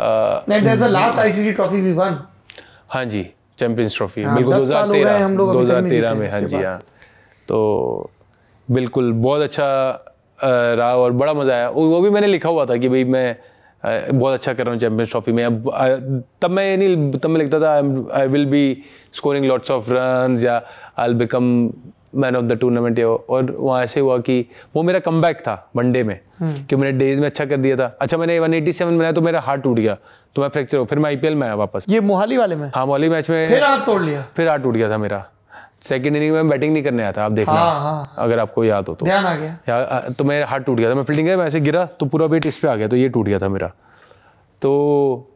नहीं 0.00 0.62
that's 0.62 0.80
the 0.80 0.90
last 0.90 1.18
ICC 1.20 1.52
trophy 1.52 1.80
we 1.80 1.92
won 1.92 2.18
हाँ 2.90 3.04
जी 3.04 3.26
चैंपियंस 3.58 3.96
ट्रॉफी 3.96 4.22
हाँ, 4.22 4.34
बिल्कुल 4.36 4.54
दस 4.54 4.68
साल 4.68 4.86
हो 4.86 4.92
गए 4.92 5.04
2013 5.04 5.22
हम 5.22 5.36
लोग 5.38 5.56
अभी 5.56 5.66
तक 5.66 5.72
नहीं 5.72 5.90
2013 5.90 5.92
जीते 5.92 6.14
में 6.14 6.30
हाँ 6.30 6.40
जी 6.40 6.56
हाँ। 6.56 6.78
तो 7.48 8.10
बिल्कुल 8.68 9.12
बहुत 9.12 9.40
अच्छा 9.40 9.66
रहा 10.42 10.94
और 10.96 11.12
बड़ा 11.12 11.32
मज़ा 11.34 11.54
आया। 11.54 11.68
वो 11.68 11.88
वो 11.90 12.00
भी 12.00 12.10
मैंने 12.10 12.26
लिखा 12.26 12.48
हुआ 12.48 12.64
था 12.66 12.76
कि 12.76 12.88
भाई 12.88 13.04
मैं 13.04 13.36
बहुत 14.18 14.32
अच्छा 14.34 14.52
कर 14.52 14.64
रहा 14.64 14.72
हूँ 14.72 14.80
चैंपियंस 14.80 15.10
ट्रॉफी 15.10 15.32
में। 15.32 15.44
अब 15.44 16.22
तब 16.42 16.50
मैं 16.50 16.76
नहीं 16.76 17.10
तब 17.12 17.30
मैं 17.30 17.40
लिखता 17.40 17.60
था 17.60 17.72
I 18.18 18.28
will 18.28 18.46
be 18.46 18.62
scoring 19.12 19.44
lots 19.44 19.70
of 19.70 19.90
run 19.90 20.36
या 20.44 20.60
I 20.98 21.14
become 21.14 21.44
man 22.14 22.36
of 22.36 22.44
the 22.44 22.52
tournament 22.52 23.00
और 23.00 23.50
वहाँ 23.58 23.82
ऐसे 23.84 24.00
हुआ 24.00 24.18
कि 24.18 24.44
वो 24.76 24.82
मेरा 24.82 24.98
कम 24.98 25.22
था 25.22 25.70
वनडे 25.76 26.02
में 26.04 26.18
कि 26.42 26.76
मैंने 26.76 26.98
डेज़ 26.98 27.20
में 27.20 27.26
अच्छा 27.26 27.44
कर 27.44 27.56
दिया 27.56 27.76
था। 27.76 27.96
अच्छा 28.00 28.16
मैंने 28.16 28.38
187 28.38 28.98
बनाया 28.98 29.12
तो 29.12 29.20
मेरा 29.20 29.40
हार्ट 29.40 29.62
टूट 29.62 29.76
गया 29.76 29.96
तो 30.34 30.42
मैं 30.42 30.48
फ्रैक्चर 30.48 30.78
हो 30.78 30.84
फिर 30.84 30.98
मैं 30.98 31.06
आईपीएल 31.06 31.34
में 31.34 31.46
आया 31.46 31.54
वापस। 31.54 31.86
ये 31.88 32.00
मोहाली 32.00 32.36
वाले 32.36 32.56
में? 32.56 32.70
हाँ 32.74 32.84
वाली 32.86 33.08
मैच 33.08 33.30
में 33.30 33.48
फिर 33.48 33.64
हाथ 33.64 33.84
तोड़ 33.86 34.02
लिया? 34.02 34.24
फिर 34.36 34.48
हाथ 34.48 34.58
टूट 34.58 34.74
गया 34.74 34.90
था 34.90 34.98
मेरा। 34.98 35.24
सेकंड 35.82 36.16
इनिंग 36.16 36.32
में 36.34 36.48
बैटिंग 36.48 36.72
नहीं 36.72 36.82
करने 36.84 37.02
आया 37.02 37.12
था 37.12 37.24
आप 37.24 37.32
देखना। 37.32 37.54
हाँ, 37.54 37.80
हाँ। 37.80 38.14
अगर 38.18 38.38
आपको 38.38 38.64
याद 38.64 38.88
हो 38.88 38.94
तो। 38.94 39.06
ध्यान 39.06 39.24
आ 39.24 39.34
गया। 39.34 39.58
या 39.68 40.00
तो 40.18 40.24
मेरा 40.24 40.46
हाथ 40.46 40.60
टूट 40.60 40.78
गया 40.78 40.90
था। 40.90 40.94
मैं 40.94 41.04
फील्डिंग 41.04 41.28
में 41.28 41.44
ऐसे 41.46 41.60
गिरा 41.60 41.84
तो 42.00 42.06
पूरा 42.06 42.26
वेट 42.26 42.46
इस 42.46 42.58
पे 42.58 42.68
आ 42.68 42.74
गया 42.74 42.88
तो 42.88 42.96
ये 42.96 43.08
टूट 43.08 43.26
गया 43.26 43.38
था 43.38 43.48
मेरा। 43.48 43.68
तो 44.62 45.34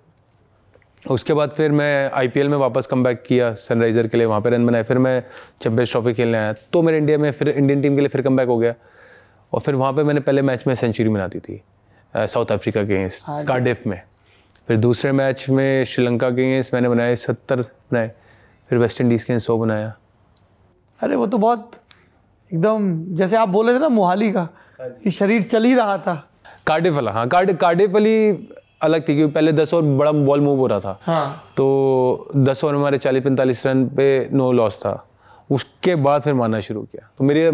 उसके 1.10 1.34
बाद 1.34 1.50
फिर 1.50 1.72
मैं 1.72 2.10
आईपीएल 2.14 2.48
में 2.48 2.56
वापस 2.58 2.86
कम 2.86 3.04
किया 3.06 3.52
सनराइजर 3.54 4.06
के 4.06 4.16
लिए 4.16 4.26
वहाँ 4.26 4.40
पे 4.40 4.50
रन 4.50 4.66
बनाए 4.66 4.82
फिर 4.82 4.98
मैं 4.98 5.22
चैंपियंस 5.62 5.90
ट्रॉफी 5.90 6.12
खेलने 6.14 6.38
आया। 6.38 6.52
तो 6.52 6.82
मेरे 6.82 6.98
इंडिया 6.98 7.18
में 7.18 7.30
फिर 7.30 7.48
इंडियन 7.48 7.82
टीम 7.82 7.94
के 7.94 8.00
लिए 8.00 8.08
फिर 8.08 8.22
कम 8.22 8.40
हो 8.40 8.56
गया। 8.58 8.74
और 9.52 9.60
फिर 9.60 9.74
वहाँ 9.74 9.92
पे 9.92 10.02
मैंने 10.02 10.20
पहले 10.20 10.42
मैच 10.42 10.66
में 10.66 10.74
सेंचुरी 10.74 11.08
बनाती 11.08 11.38
थी 11.38 11.60
साउथ 12.14 12.52
अफ्रीका 12.52 12.82
के 12.84 12.94
अगेंस्ट 12.94 13.46
कार्डिफ 13.46 13.86
में। 13.86 14.00
फिर 14.68 14.76
दूसरे 14.76 15.12
मैच 15.12 15.48
में 15.48 15.84
श्रीलंका 15.84 16.30
के 16.30 16.42
अगेंस्ट 16.42 16.74
मैंने 16.74 16.88
बनाए 16.88 17.16
सत्तर 17.16 17.60
बनाए। 17.60 18.10
फिर 18.70 18.78
वेस्ट 18.78 19.00
इंडीज़ 19.00 19.26
के 19.26 19.38
सौ 19.38 19.58
बनाया। 19.58 19.92
अरे 21.00 21.16
वो 21.16 21.26
तो 21.26 21.38
बहुत 21.38 21.70
एकदम 22.52 23.14
जैसे 23.14 23.36
आप 23.36 23.48
बोले 23.48 23.74
थे 23.74 23.78
ना 23.78 23.88
मोहाली 23.88 24.30
का 24.32 24.48
कि 24.80 25.10
शरीर 25.10 25.42
चल 25.42 25.64
ही 25.64 25.74
रहा 25.74 25.98
था। 25.98 26.14
कार्डिफ 26.66 26.92
वाला 26.94 27.10
हाँ 27.10 27.28
कार्डिफ 27.28 27.56
कार्डिफ 27.56 27.90
वाली 27.90 28.32
अलग 28.82 29.08
थी 29.08 29.14
क्योंकि 29.16 29.32
पहले 29.32 29.52
दस 29.52 29.74
ओवर 29.74 29.96
बड़ा 29.98 30.12
बॉल 30.12 30.40
मूव 30.40 30.58
हो 30.58 30.66
रहा 30.66 30.80
था। 30.80 30.98
हाँ। 31.02 31.52
तो 31.56 32.30
दस 32.36 32.64
ओवर 32.64 32.72
में 32.72 32.80
हमारे 32.80 32.98
चालीस 32.98 33.22
पैंतालीस 33.22 33.66
रन 33.66 33.86
पे 33.88 34.28
नो 34.32 34.50
लॉस 34.52 34.78
था। 34.80 34.92
उसके 35.50 35.94
बाद 35.96 36.22
फिर 36.22 36.34
मारना 36.34 36.60
शुरू 36.60 36.82
किया। 36.82 37.08
तो 37.18 37.24
मेरी 37.24 37.50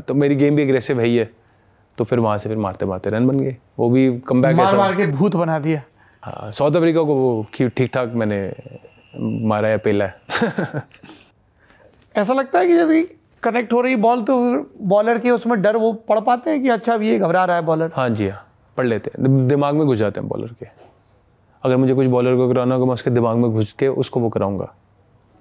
तो 0.00 0.14
मेरी 0.14 0.36
गेम 0.36 0.56
भी 0.56 0.62
एग्रेसिव 0.62 1.00
है 1.00 1.06
ही 1.06 1.16
है। 1.16 1.30
तो 1.98 2.04
फिर 2.04 2.18
वहाँ 2.18 2.36
से 2.38 2.48
फिर 2.48 2.58
मारते 2.58 2.86
मारते 2.86 3.10
रन 3.10 3.26
बन 3.26 3.40
गए। 3.40 3.56
वो 3.78 3.88
भी 3.90 4.10
कम 4.18 4.42
बैक 4.42 4.56
मार 4.56 4.76
मार 4.76 4.94
के 4.96 5.06
भूत 5.08 5.36
बना 5.36 5.58
दिया। 5.58 5.82
हाँ 6.22 6.50
साउथ 6.52 6.76
अफ्रीका 6.76 7.02
को 7.02 7.14
वो 7.14 7.46
ठीक 7.52 7.90
ठाक 7.94 8.12
मैंने 8.14 8.38
मारा 9.48 9.68
है 9.68 9.78
पेला 9.78 10.04
है। 10.04 10.82
ऐसा 12.14 12.34
लगता 12.34 12.58
है 12.58 12.66
कि 12.66 12.74
जैसे 12.74 13.02
कनेक्ट 13.42 13.72
हो 13.72 13.80
रही 13.80 13.96
बॉल 13.96 14.22
तो 14.22 14.34
बॉलर 14.86 15.18
के 15.18 15.30
उसमें 15.30 15.60
डर 15.62 15.76
वो 15.76 15.92
पड़ 16.08 16.18
पाते 16.20 16.50
हैं 16.50 16.62
कि 16.62 16.68
अच्छा 16.68 16.94
अब 16.94 17.02
ये 17.02 17.18
घबरा 17.18 17.44
रहा 17.44 17.56
है 17.56 17.62
बॉलर 17.62 17.90
हाँ 17.94 18.08
जी 18.08 18.28
हाँ। 18.28 18.46
पढ़ 18.76 18.86
लेते 18.86 19.10
हैं। 19.10 19.46
दिमाग 19.48 19.74
में 19.74 19.86
घुस 19.86 19.98
जाते 19.98 20.20
हैं 20.20 20.28
बॉलर 20.28 20.52
के। 20.60 20.66
अगर 21.62 21.76
मुझे 21.76 21.94
कुछ 21.94 22.06
बॉलर 22.06 22.36
को 22.36 22.48
कराना 22.48 22.74
होगा 22.74 22.86
मैं 22.86 22.94
उसके 22.94 23.10
दिमाग 23.10 23.36
में 23.36 23.50
घुस 23.50 23.72
के 23.72 23.88
उसको 23.88 24.20
वो 24.20 24.28
कराऊँगा। 24.28 24.72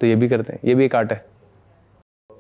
तो 0.01 0.07
ये 0.07 0.15
भी 0.15 0.27
करते 0.29 0.53
हैं। 0.53 0.59
ये 0.65 0.75
भी 0.75 0.85
एक 0.85 0.95
आर्ट 0.95 1.11
है। 1.11 1.25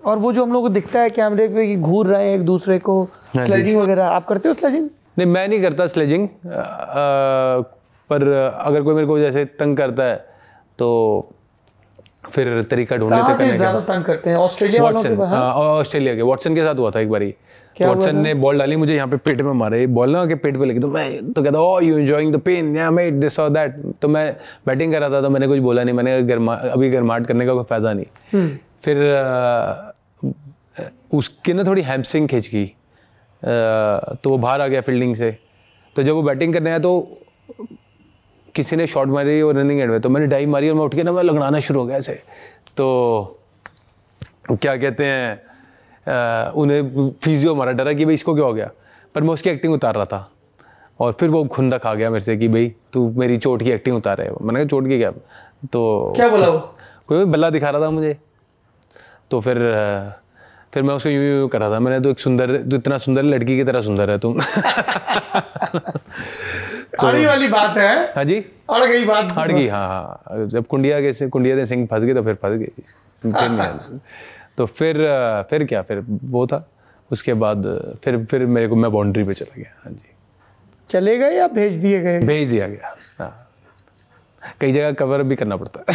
और 0.05 0.17
वो 0.17 0.31
जो 0.33 0.43
हम 0.43 0.53
लोग 0.53 0.63
को 0.63 0.69
दिखता 0.69 0.99
है 0.99 1.09
कैमरे 1.09 1.47
पे 1.47 1.65
कि 1.67 1.75
घूर 1.77 2.07
रहे 2.07 2.27
हैं 2.27 2.35
एक 2.35 2.45
दूसरे 2.45 2.77
को 2.79 3.03
हाँ 3.03 3.45
स्लेजिंग 3.45 3.77
वगैरह 3.77 4.07
आप 4.07 4.27
करते 4.27 4.49
हो 4.49 4.53
स्लेजिंग 4.53 4.89
नहीं 5.17 5.27
मैं 5.27 5.47
नहीं 5.47 5.61
करता 5.61 5.87
स्लेजिंग 5.87 6.27
पर 8.09 8.27
अगर 8.61 8.81
कोई 8.83 8.95
मेरे 8.95 9.07
को 9.07 9.19
जैसे 9.19 9.45
तंग 9.59 9.77
करता 9.77 10.03
है 10.03 10.15
तो 10.79 10.87
फिर 12.29 12.61
तरीका 12.71 12.97
ढूंढ 12.97 13.13
लेते 13.13 13.27
हैं 13.27 13.37
करने 13.37 13.57
का 13.57 13.79
तंग 13.87 14.03
करते 14.03 14.29
हैं। 14.29 14.37
ऑस्ट्रेलिया 14.37 14.83
वालों 14.83 15.03
के 15.03 15.09
हाँ? 15.09 15.27
हाँ, 15.27 15.53
ऑस्ट्रेलिया 15.53 16.15
के। 16.15 16.21
वॉटसन 16.21 16.55
के 16.55 16.63
साथ 16.63 16.75
हुआ 16.75 16.91
था 16.91 16.99
एक 16.99 17.09
बारी। 17.09 17.33
वॉटसन 17.77 18.17
ने 18.17 18.33
बॉल 18.35 18.57
डाली 18.59 18.75
मुझे 18.75 18.95
यहाँ 18.95 19.07
पे 19.07 19.17
पेट 19.17 19.41
में 19.41 19.51
मारा। 19.53 19.77
ये 19.77 19.87
बॉल 19.89 20.11
ना 20.11 20.25
के 20.25 20.35
पेट 20.35 20.57
पे 20.59 20.65
लगी 20.65 20.79
तो 20.79 20.87
मैं 20.87 21.31
तो 21.33 21.43
कहता 21.43 21.59
ओ 21.59 21.79
you 21.81 21.97
enjoying 21.97 22.33
the 22.33 22.39
pain 22.41 22.75
yeah 22.77 22.89
mate 22.91 23.13
this 23.13 23.39
और 23.39 23.49
दैट 23.49 23.75
तो 24.01 24.07
मैं 24.07 24.35
बैटिंग 24.67 24.91
कर 24.93 24.99
रहा 25.01 25.09
था 25.09 25.21
तो 25.21 25.29
मैंने 25.29 25.47
कुछ 25.47 25.59
बोला 25.59 25.83
नहीं। 25.83 25.95
मैंने 25.95 26.21
गरमा 26.23 26.55
अभी 26.55 26.89
गरमाहट 26.89 27.27
करने 27.27 27.45
का 27.45 27.53
कोई 27.53 27.63
फ़ायदा 27.63 27.93
नहीं। 27.93 28.05
हम्म। 28.33 28.57
फिर 28.83 28.97
उसकी 31.13 31.53
ना 31.53 31.63
थोड़ी 31.63 31.81
हैमस्ट्रिंग 31.81 32.27
खिंच 32.29 32.49
गई। 32.49 32.65
तो 34.15 34.29
वो 34.29 34.37
बाहर 34.37 34.61
आ 34.61 34.67
गया 34.67 34.81
फील्डिंग 34.81 35.15
से। 35.15 35.37
तो 35.95 36.03
जब 36.03 36.13
वो 36.13 36.23
बैटिंग 36.23 36.53
करने 36.53 36.69
आया 36.69 36.79
तो 36.79 36.99
किसी 38.55 38.75
ने 38.75 38.87
शॉट 38.87 39.07
मारी 39.07 39.41
और 39.41 39.55
रनिंग 39.55 39.79
एंड 39.79 39.91
में। 39.91 39.99
तो 40.01 40.09
मैंने 40.09 40.27
डाइव 40.27 40.49
मारी 40.49 40.69
और 40.69 40.75
मैं 40.75 40.83
उठ 40.83 40.95
के 40.95 41.03
ना 41.03 41.11
मैं 41.11 41.23
लगड़ाना 41.23 41.59
शुरू 41.59 41.79
हो 41.79 41.85
गया 41.85 41.97
ऐसे। 41.97 42.13
तो 42.77 42.87
क्या 44.51 44.75
कहते 44.77 45.05
हैं 45.05 45.50
उन्हें 46.55 47.11
फिजियो 47.23 47.55
मारा 47.55 47.71
डरा 47.71 47.93
कि 47.93 48.05
भाई 48.05 48.13
इसको 48.13 48.35
क्या 48.35 48.45
हो 48.45 48.53
गया? 48.53 48.69
पर 49.15 49.23
मैं 49.23 49.33
उसकी 49.33 49.49
एक्टिंग 49.49 49.73
उतार 49.73 49.95
रहा 49.95 50.05
था। 50.05 50.31
और 50.99 51.13
फिर 51.13 51.29
वो 51.29 51.43
खुंदक 51.43 51.85
आ 51.85 51.93
गया 51.93 52.09
मेरे 52.09 52.23
से 52.23 52.37
कि 52.37 52.47
भाई 52.47 52.75
तू 52.93 53.11
मेरी 53.11 53.37
चोट 53.37 53.63
की 53.63 53.71
एक्टिंग 53.71 53.97
उतार 53.97 54.17
रहे 54.17 54.27
हो। 54.27 54.39
मैंने 54.41 54.59
कहा 54.59 54.67
चोट 54.67 54.87
की 54.87 54.97
क्या? 54.97 55.11
तो 55.73 56.13
क्या 56.15 56.29
बोला 56.29 56.47
वो? 56.47 56.59
कोई 57.07 57.25
बल्ला 57.25 57.49
दिखा 57.49 57.69
रहा 57.69 57.81
था 57.81 57.89
मुझे। 57.89 58.17
तो 59.31 59.39
फिर 59.39 59.57
फिर 60.73 60.83
मैं 60.83 60.93
उसको 60.95 61.09
यूँ 61.09 61.39
यूँ 61.39 61.49
कर 61.49 61.59
रहा 61.59 61.69
था। 61.71 61.79
मैंने 61.79 61.99
तो 61.99 62.09
एक 62.09 62.19
सुंदर 62.19 62.57
तो 62.57 62.75
इतना 62.75 62.97
सुंदर 62.97 63.23
लड़की 63.23 63.57
की 63.57 63.63
तरह 63.63 63.81
सुंदर 63.81 64.09
है 64.09 64.17
तुम। 64.19 64.39
अड़ी 66.99 67.25
वाली 67.25 67.47
बात 67.47 67.77
है। 67.77 68.13
हाँ 68.15 68.23
जी? 68.23 68.35
अड़ 68.69 68.83
गई 68.83 69.05
बात। 69.05 69.33
हट 69.37 69.51
गई 69.51 69.67
हाँ 69.67 69.87
हाँ। 69.87 70.45
जब 70.47 70.67
कुंडिया 70.67 70.99
के 71.01 71.29
कुंडिया 71.29 71.55
के 71.55 71.65
सिंह 71.65 71.87
फंस 71.91 72.03
गए 72.03 72.13
तो 72.13 72.23
फिर 72.23 72.33
फंस 72.33 72.57
गई। 72.57 72.65
फिर 73.31 73.49
नहीं। 73.49 73.99
तो 74.57 74.65
फिर 74.65 74.97
फिर 75.49 75.63
क्या? 75.65 75.81
फिर 75.81 76.03
वो 76.23 76.45
था। 76.47 76.67
उसके 77.11 77.33
बाद 77.33 77.65
फिर 78.03 78.23
फिर 78.25 78.45
मेरे 78.45 78.67
को 78.67 78.75
मैं 78.75 78.91
बाउंड्री 78.91 79.23
पे 79.23 79.33
चला 79.33 79.55
गया। 79.57 79.73
हाँ 79.83 79.93
जी। 79.93 80.09
चले 80.89 81.17
गए 81.17 81.35
या 81.35 81.47
भेज 81.47 81.75
दिए 81.75 82.01
गए? 82.01 82.19
भेज 82.19 82.49
दिया 82.49 82.67
गया। 82.67 82.95
हाँ। 83.19 83.47
कई 84.61 84.71
जगह 84.71 84.91
कवर 84.91 85.23
भी 85.23 85.35
करना 85.35 85.55
पड़ता 85.57 85.79
है। 85.79 85.85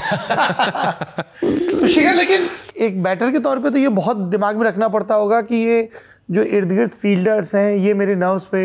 तो 1.71 1.87
शिखर 1.87 2.15
लेकिन 2.15 2.47
एक 2.77 3.03
बैटर 3.03 3.31
के 3.33 3.39
तौर 3.39 3.59
पे 3.61 3.71
तो 3.71 3.79
ये 3.79 3.89
बहुत 3.89 4.17
दिमाग 4.31 4.57
में 4.57 4.65
रखना 4.67 4.89
पड़ता 4.89 5.15
होगा 5.15 5.41
कि 5.43 5.57
ये 5.57 5.89
जो 6.31 6.43
इर्द 6.43 6.73
गिर्द 6.73 6.91
फील्डर्स 6.93 7.55
हैं 7.55 7.71
ये 7.73 7.95
मेरे 7.95 8.15
नर्व्स 8.15 8.45
पे 8.45 8.63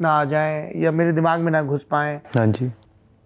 ना 0.00 0.10
आ 0.10 0.24
जाएँ 0.24 0.72
या 0.76 0.92
मेरे 0.92 1.12
दिमाग 1.12 1.40
में 1.40 1.50
ना 1.52 1.62
घुस 1.62 1.84
पाएँ। 1.84 2.16
हाँ 2.36 2.46
जी। 2.46 2.70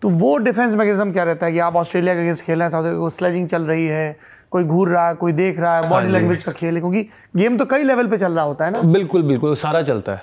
तो 0.02 0.08
वो 0.08 0.36
डिफेंस 0.38 0.74
मैकेनिज्म 0.74 1.12
क्या 1.12 1.24
रहता 1.24 1.46
है 1.46 1.52
कि 1.52 1.58
आप 1.58 1.76
ऑस्ट्रेलिया 1.76 2.14
के 2.14 2.20
अगेंस्ट 2.20 2.44
खेल 2.44 2.58
रहे 2.58 2.64
हैं 2.64 2.70
साउथ 2.70 2.84
अफ्रीका 2.84 2.98
को 2.98 3.10
स्लेजिंग 3.10 3.48
चल 3.48 3.62
रही 3.62 3.86
है 3.86 4.16
कोई 4.53 4.64
घूर 4.64 4.88
रहा 4.88 5.07
है 5.09 5.14
कोई 5.14 5.32
देख 5.32 5.59
रहा 5.61 5.76
है 5.76 5.88
बॉडी 5.88 6.09
लैंग्वेज 6.12 6.42
का 6.44 6.53
खेल 6.53 6.74
है 6.74 6.80
क्योंकि 6.80 7.03
गेम 7.36 7.57
तो 7.59 7.64
कई 7.66 7.82
लेवल 7.82 8.07
पे 8.07 8.18
चल 8.18 8.32
रहा 8.32 8.44
होता 8.44 8.64
है 8.64 8.70
ना? 8.70 8.80
बिल्कुल 8.82 9.22
बिल्कुल 9.22 9.55
सारा 9.57 9.82
चलता 9.82 10.12
है। 10.12 10.22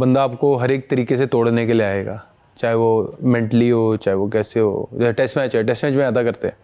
बंदा 0.00 0.22
आपको 0.22 0.54
हर 0.56 0.70
एक 0.70 0.88
तरीके 0.90 1.16
से 1.16 1.26
तोड़ने 1.26 1.66
के 1.66 1.72
लिए 1.72 1.86
आएगा 1.86 2.22
चाहे 2.56 2.74
वो 2.74 3.16
मेंटली 3.22 3.68
हो 3.68 3.96
चाहे 3.96 4.16
वो 4.16 4.28
कैसे 4.28 4.60
हो। 4.60 4.88
जैसे 4.94 5.12
टेस्ट 5.12 5.38
मैच 5.38 5.56
है 5.56 5.62
टेस्ट 5.64 5.84
मैच 5.84 5.94
में 5.94 6.04
आता 6.04 6.22
करते 6.22 6.48
हैं। 6.48 6.56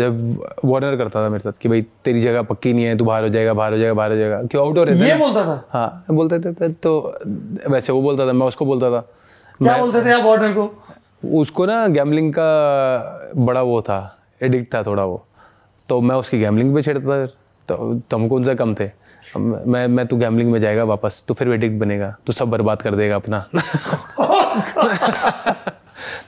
जब 0.00 0.40
वार्नर 0.64 0.96
करता 0.96 1.24
था 1.24 1.28
मेरे 1.28 1.38
साथ 1.38 1.58
कि 1.60 1.68
भाई 1.68 1.82
तेरी 2.04 2.20
जगह 2.20 2.42
पक्की 2.44 2.72
नहीं 2.72 2.84
है 2.84 2.96
तू 2.96 3.04
बाहर 3.04 3.22
हो 3.22 3.28
जाएगा 3.28 3.54
बाहर 3.54 3.72
हो 3.72 3.78
जाएगा 3.78 3.94
बाहर 3.94 4.10
हो 4.10 4.16
जाएगा। 4.16 4.42
क्यों 4.42 4.64
आउट 4.64 4.78
हो 4.78 4.84
रहे 4.84 5.00
थे 5.00 5.08
ये 5.08 5.14
बोलता 5.16 5.44
था? 5.44 5.62
हाँ 5.70 6.04
बोलते 6.10 6.38
थे 6.38 6.52
थे 6.52 6.68
तो 6.68 6.92
वैसे 7.70 7.92
वो 7.92 8.02
बोलता 8.02 8.26
था 8.28 8.32
मैं 8.32 8.46
उसको 8.46 8.66
बोलता 8.66 8.90
था। 8.90 9.00
क्या 9.58 9.76
बोलते 9.78 10.04
थे 10.04 10.12
आप 10.12 10.26
ऑर्डर 10.26 10.52
को? 10.52 10.70
उसको 11.34 11.66
ना 11.66 11.86
गैमलिंग 11.88 12.32
का 12.32 13.32
बड़ा 13.36 13.62
वो 13.62 13.80
था 13.82 14.00
एडिक्ट 14.42 14.74
था 14.74 14.82
थोड़ा 14.82 15.04
वो। 15.04 15.24
तो 15.88 16.00
मैं 16.00 16.16
उसकी 16.16 16.38
गैमलिंग 16.38 16.74
पे 16.74 16.82
छेड़ता 16.82 17.08
था 17.08 17.26
तो 17.68 17.94
तुम 18.10 18.28
कौन 18.28 18.42
सा 18.42 18.54
कम 18.54 18.74
थे? 18.74 18.90
मैं 19.36 19.88
मैं 19.88 20.06
तू 20.06 20.16
गैमलिंग 20.16 20.52
में 20.52 20.60
जाएगा 20.60 20.84
वापस 20.84 21.24
तो 21.28 21.34
फिर 21.34 21.52
एडिक्ट 21.52 21.76
बनेगा 21.76 22.16
तो 22.26 22.32
सब 22.32 22.48
बर्बाद 22.48 22.82
कर 22.82 22.94
देगा 22.94 23.16
अपना। 23.16 23.44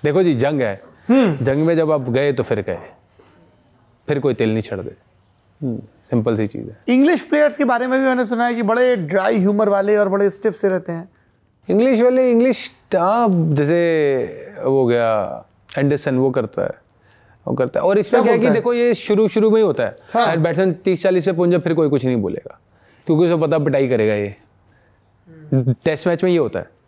देखो 0.05 0.23
जी 0.23 0.35
जंग 0.35 0.61
है। 0.61 0.83
जंग 1.11 1.67
में 1.67 1.77
जब 1.77 1.93
आप 1.93 2.11
गए 2.11 2.33
तो 2.33 2.43
फिर 2.43 2.61
गए। 2.61 2.79
फिर 4.09 4.21
कोई 4.21 4.35
तेल 4.35 4.53
नहीं 4.53 4.63
छड़ 4.63 4.81
दे। 4.81 4.95
सिंपल 6.05 6.37
सी 6.37 6.47
चीज़ 6.47 6.67
है। 6.67 6.79
इंग्लिश 6.89 7.23
प्लेयर्स 7.23 7.57
के 7.57 7.65
बारे 7.65 7.87
में 7.87 8.01
भी 8.01 8.07
मैंने 8.07 8.27
सुना 8.27 8.47
है 8.47 8.55
कि 8.55 8.63
बड़े 8.63 8.97
ड्राई 8.97 9.39
ह्यूमर 9.39 9.69
वाले 9.69 9.97
और 9.97 10.09
बड़े 10.09 10.31
स्टिफ 10.31 10.57
से 10.57 10.69
रहते 10.69 10.93
हैं। 10.93 11.09
इंग्लिश 11.69 12.01
वाले 12.01 12.31
इंग्लिश 12.31 12.73
हाँ 12.95 13.27
जैसे 13.31 14.57
वो 14.65 14.71
हो 14.71 14.87
गया 14.87 15.45
एंडरसन 15.79 16.19
वो 16.19 16.31
करता 16.31 16.63
है। 16.63 16.90
वो 17.51 17.57
करता 17.57 17.81
है। 17.81 17.87
और 17.87 17.99
इसमें 17.99 18.23
क्या 18.23 18.33
है 18.33 18.39
कि 18.39 18.51
देखो 18.51 18.73
ये 18.75 18.93
शुरू 18.97 19.29
शुरू 19.29 19.51
में 19.51 19.57
ही 19.57 19.63
होता 19.63 19.85
है। 19.85 19.97
हाँ। 20.13 20.37
बैट्समैन 20.39 20.73
तीस 20.85 21.03
चालीस 21.03 21.25
से 21.25 21.33
पहुँच 21.33 21.51
जाए 21.51 21.61
फिर 21.61 21.75
कोई 21.75 21.89
कुछ 21.89 22.05
नहीं 22.05 22.17
बोलेगा। 22.19 22.59
क्योंकि 23.07 23.25
उसे 23.25 23.37
पता 23.43 23.59
पिटाई 23.61 23.89
करेगा 23.89 24.15
ये। 24.15 24.35
टेस्ट 25.85 26.07
मैच 26.07 26.25
में 26.25 26.31
ये 26.31 26.39
होता 26.39 26.59
है। 26.59 26.79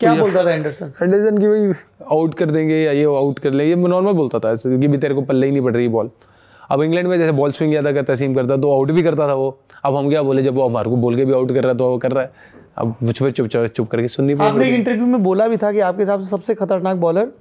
क्या 0.00 0.14
बोलता 0.14 0.44
था 0.44 0.50
एंडरसन 0.50 0.92
एंडरसन 1.02 1.38
की 1.38 1.46
भाई 1.46 1.72
आउट 2.10 2.34
कर 2.34 2.50
देंगे 2.50 2.76
या 2.76 2.92
ये 2.92 3.04
आउट 3.04 3.38
कर 3.38 3.52
ले। 3.52 3.64
ये 3.64 3.74
नॉर्मल 3.76 4.12
बोलता 4.12 4.38
था 4.38 4.50
ऐसे 4.52 4.68
क्योंकि 4.68 4.88
भी 4.88 4.98
तेरे 4.98 5.14
को 5.14 5.22
पल्ले 5.22 5.46
ही 5.46 5.52
नहीं 5.52 5.62
पड़ 5.62 5.74
रही 5.74 5.88
बॉल 5.88 6.10
अब 6.70 6.82
इंग्लैंड 6.82 7.08
में 7.08 7.16
जैसे 7.18 7.32
बॉल 7.32 7.52
स्विंग 7.52 7.70
ज़्यादा 7.72 7.92
करता 7.92 8.14
सीम 8.14 8.34
करता 8.34 8.56
तो 8.56 8.72
आउट 8.74 8.90
भी 8.90 9.02
करता 9.02 9.28
था 9.28 9.34
वो। 9.34 9.58
अब 9.84 9.96
हम 9.96 10.08
क्या 10.08 10.22
बोले 10.22 10.42
जब 10.42 10.54
वो 10.54 10.68
हमारे 10.68 10.90
को 10.90 10.96
बोल 10.96 11.16
के 11.16 11.24
भी 11.24 11.32
आउट 11.32 11.52
कर 11.52 11.62
रहा 11.62 11.72
है 11.72 11.78
तो 11.78 11.88
वो 11.88 11.98
कर 11.98 12.12
रहा 12.12 12.24
है। 12.24 12.58
अब 12.78 12.94
पर 13.20 13.30
चुप 13.30 13.46
चुप 13.46 13.88
करके 13.90 14.08
सुननी 14.08 14.34
पड़ी 14.34 14.48
आपने 14.48 14.68
एक 14.68 14.74
इंटरव्यू 14.74 15.06
में 15.06 15.22
बोला 15.22 15.48
भी 15.48 15.56
था 15.56 15.72
कि 15.72 15.80
आपके 15.80 16.02
हिसाब 16.02 16.22
से 16.22 16.28
सबसे 16.30 16.54
खतरनाक 16.54 16.96
बॉलर 16.98 17.32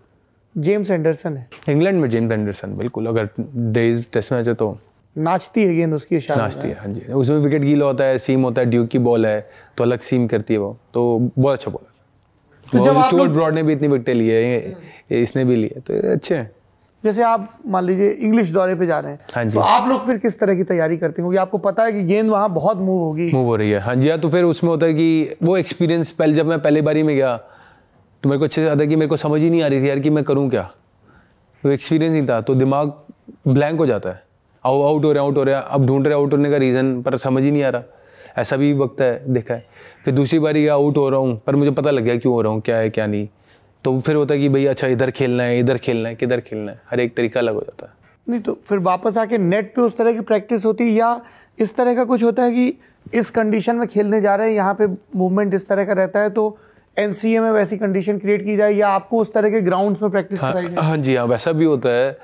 जेम्स 0.58 0.89
एंडरसन 0.91 1.38
है। 1.38 1.47
इंग्लैंड 1.70 2.02
में 2.02 2.10
जेम्स 2.10 2.32
एंडरसन 2.32 2.78
बिल्कुल। 2.78 3.08
अगर 3.08 3.30
डेज़ 3.56 4.10
टेस्ट 4.14 4.34
मैच 4.34 4.47
है 4.47 4.54
तो। 4.54 4.78
नाचती 5.18 5.64
है 5.64 5.76
गेंद 5.76 5.93
उसकी 5.93 6.16
इशारा 6.18 6.41
नाचती 6.41 6.68
है 6.68 6.74
हाँ 6.74 6.93
जी। 6.93 7.14
उसमें 7.14 7.38
विकेट 7.38 7.62
गीला 7.62 7.86
होता 7.86 8.04
है 8.04 8.18
सीम 8.18 8.41
होता 8.43 8.62
है 8.62 8.70
ड्यूक 8.70 8.88
की 8.88 9.00
बॉल 9.00 9.26
है 9.26 9.50
तो 9.78 9.84
अलग 9.84 10.00
सीम 10.00 10.28
करती 10.28 10.54
है 10.54 10.60
वो। 10.60 10.78
तो 10.93 11.32
बहुत 11.38 11.58
अच्छा 11.58 11.72
बॉलर 11.72 12.78
तो 12.80 12.86
जब 12.86 12.97
आप 12.97 13.14
ब्रॉड 13.14 13.56
ने 13.56 13.64
भी 13.64 13.74
इतनी 13.74 13.88
विकटें 13.88 14.14
ली 14.14 14.28
है 14.30 14.43
ये- 14.43 14.74
ये 15.12 15.22
इसने 15.22 15.45
भी 15.45 15.56
ली 15.56 15.72
है 15.76 15.82
तो 15.82 16.12
अच्छे 16.14 16.36
हैं। 16.36 16.52
जैसे 17.04 17.24
आप 17.24 17.60
मान 17.68 17.84
लीजिए 17.84 18.10
इंग्लिश 18.10 18.50
दौरे 18.52 18.76
पे 18.76 18.86
जा 18.86 19.00
रहे 19.00 19.12
हैं 19.12 19.20
हाँ 19.36 19.43
जी। 19.45 19.52
तो 19.52 19.60
आप 19.60 19.89
लोग 19.89 20.06
फिर 20.06 20.18
किस 20.18 20.39
तरह 20.39 20.56
की 20.56 20.64
तैयारी 20.64 20.97
करते 20.97 21.22
हैं 21.22 21.38
आपको 21.38 21.58
पता 21.58 21.84
है 21.84 21.91
कि 21.91 22.04
गेंद 22.04 22.30
वहाँ 22.30 22.54
बहुत 22.54 22.78
मूव 22.78 23.00
होगी। 23.00 23.32
मूव 23.34 23.45
हो 23.45 23.56
रही 23.56 23.72
है 23.72 23.80
हाँ 23.80 23.95
जी। 23.95 24.10
हाँ 24.10 24.20
तो 24.20 24.30
फिर 24.30 24.43
उसमें 24.43 24.72
होता 24.72 24.86
है 24.86 24.93
कि 24.93 25.36
वो 25.43 25.58
एक्सपीरियंस 25.58 26.12
पहले 26.12 26.34
जब 26.34 26.45
मैं 26.45 26.60
पहली 26.62 26.82
बारी 26.82 27.04
में 27.04 27.16
गया 27.16 27.39
तो 28.24 28.30
मेरे 28.30 28.40
को 28.40 28.46
अच्छे 28.46 28.62
से 28.62 28.70
आता 28.70 28.86
कि 28.86 28.96
मेरे 28.96 29.10
को 29.10 29.18
समझ 29.18 29.42
ही 29.42 29.50
नहीं 29.50 29.62
आ 29.64 29.68
रही 29.68 29.82
थी 29.82 29.90
यार 29.90 30.00
कि 30.00 30.10
मैं 30.10 30.24
करूँ 30.24 30.50
क्या। 30.50 30.62
वो 31.64 31.72
एक्सपीरियंस 31.72 32.14
नहीं 32.14 32.26
था 32.28 32.40
तो 32.42 32.56
दिमाग 32.56 32.94
ब्लैंक 33.48 33.80
हो 33.80 33.86
जाता 33.86 34.10
है। 34.10 34.24
आउट 34.64 34.86
आउट 34.86 35.06
हो 35.06 35.12
रहे 35.12 35.24
आउट 35.24 35.38
हो 35.38 35.44
रहे, 35.44 35.56
अब 35.56 35.86
ढूंढ 35.86 36.08
रहे 36.08 36.16
आउट 36.16 36.34
होने 36.34 36.50
का 36.52 36.58
रीज़न 36.58 37.02
पर 37.02 37.18
समझ 37.18 37.44
ही 37.44 37.52
नहीं 37.52 37.64
आ 37.64 37.70
रहा। 37.70 37.84
ऐसा 38.38 38.58
भी 38.58 38.72
वक्त 38.74 39.02
है, 39.02 39.24
देखा 39.28 39.54
है। 39.54 39.66
फिर 40.06 40.14
दूसरी 40.14 40.40
बारी 40.40 40.62
गया 40.64 40.74
आउट 40.74 40.98
हो 40.98 41.10
रहा 41.10 41.20
हूँ, 41.20 41.40
पर 41.48 41.56
मुझे 41.56 41.72
पता 41.72 41.92
लग 41.92 42.04
गया 42.04 42.16
क्यों 42.18 42.34
हो 42.34 42.42
रहा 42.42 42.54
हूँ, 42.54 42.62
क्या 42.62 42.78
है, 42.78 42.90
क्या 42.90 43.08
नहीं। 43.08 43.28
तो 43.86 44.00
फिर 44.00 44.16
होता 44.16 44.34
है 44.34 44.40
कि 44.40 44.50
भाई 44.50 44.66
अच्छा 44.66 44.88
इधर 44.88 45.12
खेलना 45.12 45.44
है, 45.44 45.60
इधर 45.60 45.78
खेलना 45.78 46.10
है, 46.10 46.16
किधर 46.16 46.40
खेलना 46.42 46.72
है, 46.72 46.82
हर 46.92 47.00
एक 47.00 47.16
तरीका 47.18 47.40
अलग 47.40 47.54
हो 47.54 47.62
जाता 47.62 47.86
है। 47.86 47.98
नहीं 48.28 48.42
तो 48.42 48.58
फिर 48.70 48.80
वापस 48.80 49.18
आके 49.18 49.38
नेट 49.38 49.74
पे 49.76 49.82
उस 49.82 49.98
तरह 49.98 50.14
की 50.14 50.20
प्रैक्टिस 50.22 50.66
होती 50.66 50.84
है, 50.84 50.92
या 50.92 51.22
इस 51.60 51.76
तरह 51.76 51.96
का 51.96 52.04
कुछ 52.04 52.24
होता 52.24 52.44
है 52.44 52.52
कि 52.52 52.74
इस 53.14 53.30
कंडीशन 53.30 53.76
में 53.76 53.88
खेलने 53.88 54.22
जा 54.22 54.36
रहे 54.36 54.48
हैं, 54.48 54.56
यहाँ 54.56 54.74
पे 54.74 54.88
मूवमेंट 55.16 55.54
इस 55.54 55.68
तरह 55.68 55.86
का 55.86 55.94
रहता 55.94 56.20
है 56.20 56.30
तो 56.30 56.58
एनसीए 56.98 57.40
में 57.40 57.50
वैसी 57.52 57.78
कंडीशन 57.78 58.18
क्रिएट 58.20 58.44
की 58.46 58.56
जाए 58.58 58.74
या 58.74 58.88
आपको 58.90 59.20
उस 59.22 59.34
तरह 59.34 59.50
के 59.50 59.62
ग्राउंड्स 59.62 60.02
में 60.02 60.12
प्रैक्टिस 60.12 60.42
हाँ, 60.42 60.52
कराई 60.52 60.68
जाए? 60.68 60.86
हाँ 60.86 60.98
जी 60.98 61.16
हाँ 61.16 61.26
वैसा 61.26 61.52
भी 61.52 61.66
होता 61.66 61.90
है 61.90 62.18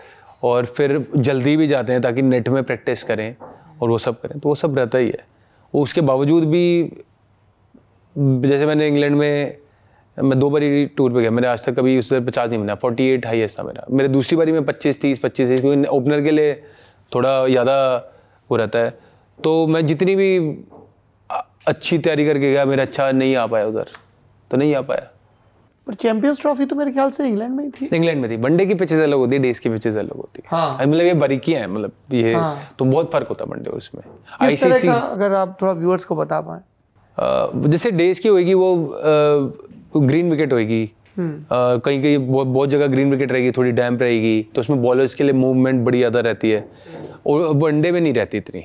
और 0.44 0.66
फिर 0.68 1.06
जल्दी 1.18 1.56
भी 1.58 1.68
जाते 1.68 1.94
हैं 1.94 2.02
ताकि 2.02 2.22
नेट 2.22 2.50
में 2.50 2.64
प्रैक्टिस 2.64 3.04
करें 3.04 3.36
और 3.82 3.90
वो 3.90 3.98
सब 3.98 4.20
करें 4.22 4.40
तो 4.40 4.50
वो 4.50 4.56
सब 4.56 4.78
रहता 4.78 4.98
ही 4.98 5.08
है। 5.08 5.26
वो 5.74 5.82
उसके 5.84 6.02
बावजूद 6.04 6.44
भी 6.50 6.92
जैसे 8.16 8.66
मैंने 8.66 8.88
इंग्लैंड 8.88 9.16
में 9.16 9.58
मैं 10.18 10.40
दो 10.40 10.50
बारी 10.50 10.86
टूर 10.98 11.14
पे 11.14 11.22
गया 11.22 11.32
मैंने 11.32 11.48
आज 11.48 11.66
तक 11.66 11.76
कभी 11.76 11.98
उस 12.00 12.14
पचास 12.14 12.50
नहीं 12.50 12.60
बना 12.60 12.76
फोर्टी 12.76 13.08
एट 13.10 13.26
हाइएस्ट 13.26 13.60
था 13.60 13.64
मेरा। 13.64 13.86
मेरे 13.92 14.10
दूसरी 14.10 14.38
बारी 14.38 14.52
में 14.52 14.66
पच्चीस 14.66 15.02
तीस 15.02 15.20
पच्चीस 15.20 15.50
तीस 15.50 15.62
क्योंकि 15.62 15.88
ओपनर 15.88 16.22
के 16.22 16.32
लिए 16.32 16.54
थोड़ा 17.12 17.48
ज़्यादा 17.48 17.76
वो 18.50 18.58
रहता 18.58 18.80
है। 18.80 18.98
तो 19.40 19.68
मैं 19.68 19.86
जितनी 19.88 20.16
भी 20.16 20.38
अच्छी 21.68 21.98
तैयारी 21.98 22.26
करके 22.26 22.52
गया 22.52 22.66
मेरा 22.66 22.84
अच्छा 22.84 23.12
नहीं 23.12 23.36
आ 23.36 23.46
पाया 23.48 23.68
उधर। 23.68 23.90
तो 24.52 24.58
नहीं 24.58 24.76
आ 24.76 24.82
पाया। 24.82 25.12
पर 25.88 25.94
चैंपियंस 25.94 26.40
ट्रॉफी 26.42 26.66
तो 26.66 26.76
मेरे 26.76 26.92
ख्याल 26.92 27.10
से 27.12 27.28
इंग्लैंड 27.28 27.56
में 27.56 27.64
ही 27.64 27.70
थी। 27.72 27.90
इंग्लैंड 27.96 28.22
में 28.22 28.30
थी। 28.32 28.38
वनडे 28.38 28.66
की 28.66 28.76
पिचेस 28.76 29.00
अलग 29.00 29.18
होती 29.18 29.36
है 29.36 29.42
डेज़ 29.42 29.60
की 29.62 29.70
पिचेस 29.70 29.98
अलग 29.98 30.12
होती। 30.12 30.42
है। 30.44 30.50
हाँ। 30.52 30.78
मतलब 30.82 31.02
ये 31.02 31.14
बारीकियाँ 31.16 31.60
हैं 31.62 31.68
मतलब 31.68 31.92
ये 32.14 32.34
हाँ। 32.34 32.58
तो 32.80 32.86
बहुत 32.86 33.12
फ़र्क 33.12 33.28
होता 33.28 33.46
है 33.46 33.52
वनडे 33.52 33.70
और 33.70 33.78
इसमें। 33.78 34.04
आईसीसी 34.42 34.88
अगर 34.88 35.34
आप 35.34 35.58
थोड़ा 35.62 35.74
व्यूअर्स 35.74 36.06
को 36.06 36.16
बता 36.16 36.40
पाए? 36.42 36.62
जैसे 37.68 37.92
डेज़ 37.92 38.22
की 38.22 38.30
होगी 38.30 38.54
वो 38.54 38.76
ग्रीन 39.98 40.32
विकेट 40.32 40.54
होगी। 40.54 40.86
कहीं 41.20 42.02
कहीं 42.02 42.18
बहुत 42.20 42.48
बहुत 42.48 42.70
जगह 42.70 42.88
ग्रीन 42.88 43.12
विकेट 43.12 43.32
रहेगी 43.32 43.52
थोड़ी 43.52 43.72
डैम्प 43.72 44.02
रहेगी 44.02 44.42
तो 44.56 44.62
उसमें 44.62 44.82
बॉलर्स 44.82 45.14
के 45.14 45.24
लिए 45.24 45.34
मूवमेंट 45.34 45.84
बड़ी 45.86 45.98
ज़्यादा 45.98 46.20
रहती 46.20 46.50
है। 46.52 46.68
और 47.28 47.42
वनडे 47.58 47.92
में 47.92 48.00
नहीं 48.02 48.14
रहती 48.14 48.38
इतनी 48.38 48.62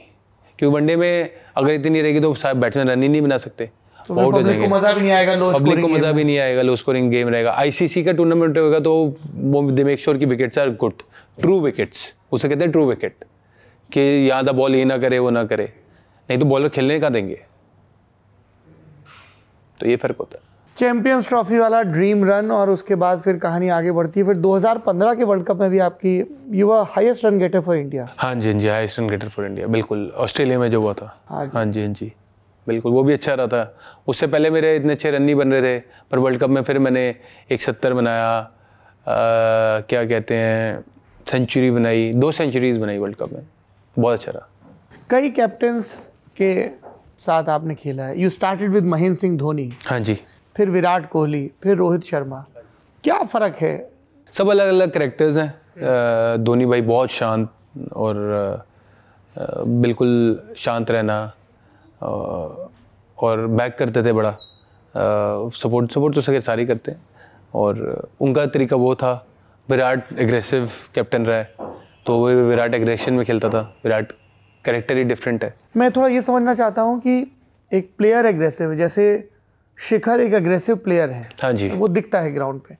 क्योंकि 0.58 0.74
वनडे 0.76 0.96
में 0.96 1.30
अगर 1.56 1.70
इतनी 1.70 2.00
रहेगी 2.00 2.20
तो 2.20 2.32
बैट्समैन 2.54 2.88
रन 2.88 3.02
ही 3.02 3.08
नहीं 3.08 3.22
बना 3.22 3.36
सकते। 3.38 3.70
तो 4.10 4.30
पब्लिक 4.30 4.60
को 4.60 4.66
मज़ा 4.68 4.92
भी 4.92 5.00
नहीं 5.00 5.12
आएगा 5.12 5.34
लो 5.34 5.50
पब्लिक 5.52 5.80
को 5.80 5.88
मज़ा 5.88 6.12
भी 6.12 6.24
नहीं 6.24 6.38
आएगा 6.38 6.62
लो 6.62 6.76
स्कोरिंग 6.76 7.10
गेम 7.10 7.28
रहेगा। 7.28 7.50
आईसीसी 7.52 8.02
का 8.04 8.12
टूर्नामेंट 8.12 8.58
होगा 8.58 8.80
तो 8.80 8.94
वो 9.34 9.62
दे 9.72 9.84
मेक 9.84 10.00
श्योर 10.00 10.18
की 10.18 10.26
wickets 10.26 10.58
are 10.58 10.70
good 10.76 11.02
true 11.40 11.60
wickets 11.60 12.14
उसे 12.32 12.48
कहते 12.48 12.64
हैं 12.64 12.72
ट्रू 12.72 12.86
विकेट 12.88 13.24
कि 13.90 14.00
यहाँ 14.00 14.44
दा 14.44 14.52
बॉल 14.52 14.74
ये 14.76 14.84
ना 14.84 14.96
करे 14.98 15.18
वो 15.18 15.30
ना 15.30 15.44
करे। 15.44 15.72
नहीं 16.28 16.38
तो 16.38 16.46
बॉलर 16.46 16.68
खेलने 16.68 16.98
का 17.00 17.08
देंगे? 17.10 17.38
तो 19.78 19.86
ये 19.86 19.96
फ़र्क 19.96 20.16
होता 20.20 20.38
है। 20.38 20.48
चैंपियंस 20.76 21.28
ट्रॉफी 21.28 21.58
वाला 21.58 21.80
ड्रीम 21.82 22.24
रन 22.24 22.50
और 22.50 22.70
उसके 22.70 22.94
बाद 22.94 23.20
फिर 23.20 23.36
कहानी 23.38 23.68
आगे 23.68 23.92
बढ़ती 23.92 24.20
है। 24.20 24.26
फिर 24.26 24.36
2015 24.36 25.14
के 25.14 25.24
वर्ल्ड 25.24 25.44
कप 25.46 25.60
में 25.60 25.70
भी 25.70 25.78
आपकी 25.80 26.16
you 26.58 26.70
are 26.70 26.86
highest 26.90 27.24
run 27.24 27.38
getter 27.38 27.60
for 27.60 27.76
India 27.76 28.08
हाँ 28.18 28.34
जी 28.34 28.50
हाँ 28.50 28.58
जी 28.60 28.68
highest 28.68 28.98
run 29.00 29.08
getter 29.08 29.28
for 29.28 29.46
India 29.46 29.66
बिल्कुल। 29.66 30.10
ऑस्ट्रेलिया 30.16 30.58
में 30.58 30.70
जो 30.70 30.80
हुआ 30.80 30.92
था। 30.92 31.16
हाँ 31.28 31.44
जी। 31.44 31.50
हाँ 31.54 31.64
जी 31.66 31.80
हाँ 31.80 31.92
जी। 31.92 32.12
बिल्कुल 32.66 32.92
वो 32.92 33.02
भी 33.02 33.12
अच्छा 33.12 33.34
रहा 33.34 33.46
था। 33.46 33.76
उससे 34.08 34.26
पहले 34.26 34.50
मेरे 34.50 34.74
इतने 34.76 34.92
अच्छे 34.92 35.10
रन 35.10 35.22
नहीं 35.22 35.34
बन 35.34 35.52
रहे 35.52 35.62
थे 35.62 35.78
पर 36.10 36.18
वर्ल्ड 36.18 36.40
कप 36.40 36.50
में 36.50 36.62
फिर 36.62 36.78
मैंने 36.78 37.14
एक 37.52 37.62
सत्तर 37.62 37.94
बनाया 37.94 38.28
आ, 38.30 38.50
क्या 39.80 40.04
कहते 40.04 40.34
हैं 40.34 40.84
सेंचुरी 41.26 41.70
बनाई 41.70 42.12
दो 42.14 42.30
सेंचुरीज 42.32 42.78
बनाई 42.78 42.98
वर्ल्ड 42.98 43.16
कप 43.16 43.32
में। 43.32 43.46
बहुत 43.96 44.18
अच्छा 44.18 44.32
रहा। 44.32 44.48
कई 45.10 45.30
कैप्टन्स 45.30 45.94
के 46.36 46.68
साथ 47.18 47.48
आपने 47.48 47.74
खेला 47.74 48.04
है। 48.04 48.20
You 48.20 48.30
started 48.30 48.70
with 48.70 48.84
Mahendra 48.84 49.18
Singh 49.18 49.36
Dhoni 49.38 49.72
हाँ 49.86 49.98
जी। 50.00 50.14
फिर 50.56 50.70
विराट 50.70 51.08
कोहली 51.10 51.50
फिर 51.62 51.76
रोहित 51.76 52.04
शर्मा। 52.04 52.44
क्या 53.04 53.22
फ़र्क 53.24 53.56
है? 53.60 53.90
सब 54.32 54.48
अलग 54.50 54.68
अलग 54.68 54.90
करेक्टर्स 54.90 55.36
हैं 55.36 56.44
धोनी 56.44 56.66
भाई 56.66 56.80
बहुत 56.82 57.10
शांत 57.10 57.48
और 57.92 58.64
बिल्कुल 59.36 60.10
शांत 60.56 60.90
रहना 60.90 61.32
और 62.02 63.46
बैक 63.48 63.76
करते 63.78 64.02
थे 64.02 64.12
बड़ा। 64.12 64.36
सपोर्ट 64.94 65.90
सपोर्ट 65.92 66.14
तो 66.14 66.20
सके 66.20 66.40
सारे 66.40 66.64
करते 66.66 66.90
हैं। 66.90 67.02
और 67.54 68.08
उनका 68.20 68.46
तरीका 68.46 68.76
वो 68.76 68.94
था 68.94 69.12
विराट 69.68 70.12
एग्रेसिव 70.18 70.70
कैप्टन 70.94 71.26
रहा 71.26 71.38
है 71.38 71.54
तो 72.06 72.16
वो 72.18 72.28
विराट 72.48 72.74
एग्रेशन 72.74 73.14
में 73.14 73.24
खेलता 73.26 73.48
था। 73.48 73.60
विराट 73.84 74.12
करेक्टर 74.64 74.96
ही 74.96 75.04
डिफरेंट 75.04 75.44
है। 75.44 75.54
मैं 75.76 75.90
थोड़ा 75.92 76.08
ये 76.08 76.22
समझना 76.22 76.54
चाहता 76.54 76.82
हूँ 76.82 76.98
कि 77.00 77.20
एक 77.72 77.90
प्लेयर 77.98 78.26
एग्रेसिव 78.26 78.70
है 78.70 78.76
जैसे 78.76 79.28
शिखर 79.78 80.20
एक 80.20 80.34
एग्रेसिव 80.34 80.76
प्लेयर 80.76 81.10
है 81.10 81.28
हाँ 81.42 81.52
जी। 81.52 81.68
वो 81.68 81.88
दिखता 81.88 82.20
है 82.20 82.32
ग्राउंड 82.32 82.60
पे। 82.60 82.76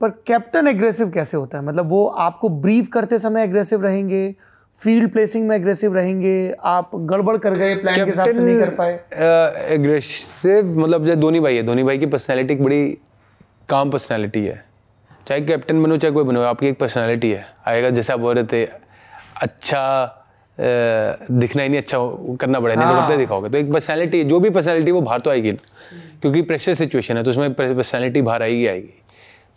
पर 0.00 0.10
कैप्टन 0.26 0.68
एग्रेसिव 0.68 1.10
कैसे 1.10 1.36
होता 1.36 1.58
है? 1.58 1.64
मतलब 1.64 1.88
वो 1.90 2.06
आपको 2.06 2.48
ब्रीफ 2.48 2.88
करते 2.88 3.18
समय 3.18 3.42
एग्रेसिव 3.42 3.82
रहेंगे 3.82 4.34
फ़ील्ड 4.80 5.10
प्लेसिंग 5.12 5.46
में 5.48 5.54
एग्रेसिव 5.56 5.94
रहेंगे 5.94 6.54
आप 6.66 6.90
गड़बड़ 6.94 7.36
कर 7.36 7.54
गए 7.54 7.74
प्लान 7.76 8.04
के 8.04 8.12
साथ 8.12 8.24
से 8.24 8.40
नहीं 8.40 8.58
कर 8.58 8.70
पाए। 8.74 8.92
एग्रेसिव 9.74 10.78
मतलब 10.78 11.04
जैसे 11.06 11.20
धोनी 11.20 11.40
भाई 11.40 11.56
है 11.56 11.62
धोनी 11.62 11.82
भाई 11.84 11.98
की 11.98 12.06
पर्सनैलिटी 12.06 12.54
एक 12.54 12.62
बड़ी 12.62 12.86
काम 13.68 13.90
पर्सनैलिटी 13.90 14.44
है। 14.44 14.62
चाहे 15.26 15.40
कैप्टन 15.40 15.82
बनो 15.82 15.96
चाहे 15.96 16.12
कोई 16.14 16.24
बनो 16.24 16.42
आपकी 16.42 16.66
एक 16.66 16.78
पर्सनैलिटी 16.78 17.30
है। 17.30 17.44
आएगा 17.66 17.90
जैसे 17.90 18.12
आप 18.12 18.20
बोल 18.20 18.34
रहे 18.34 18.44
थे 18.52 18.64
अच्छा 19.42 20.14
दिखना 20.58 21.62
ही 21.62 21.68
नहीं 21.68 21.78
अच्छा 21.78 21.98
करना 22.40 22.60
पड़ेगा 22.60 22.80
नहीं 22.80 22.94
तो 22.94 23.00
कब 23.00 23.10
तक 23.10 23.18
दिखाओगे। 23.18 23.48
तो 23.48 23.58
एक 23.58 23.72
पर्सनैलिटी 23.72 24.22
जो 24.24 24.40
भी 24.40 24.50
पर्सनैलिटी 24.50 24.90
वो 24.90 25.00
बाहर 25.00 25.20
तो 25.20 25.30
आएगी 25.30 25.52
क्योंकि 25.52 26.42
प्रेशर 26.42 26.74
सिचुएशन 26.74 27.16
है 27.16 27.22
तो 27.22 27.30
उसमें 27.30 27.54
पर्सनैलिटी 27.54 28.22
बाहर 28.22 28.42
आएगी 28.42 28.66
आएगी। 28.66 28.97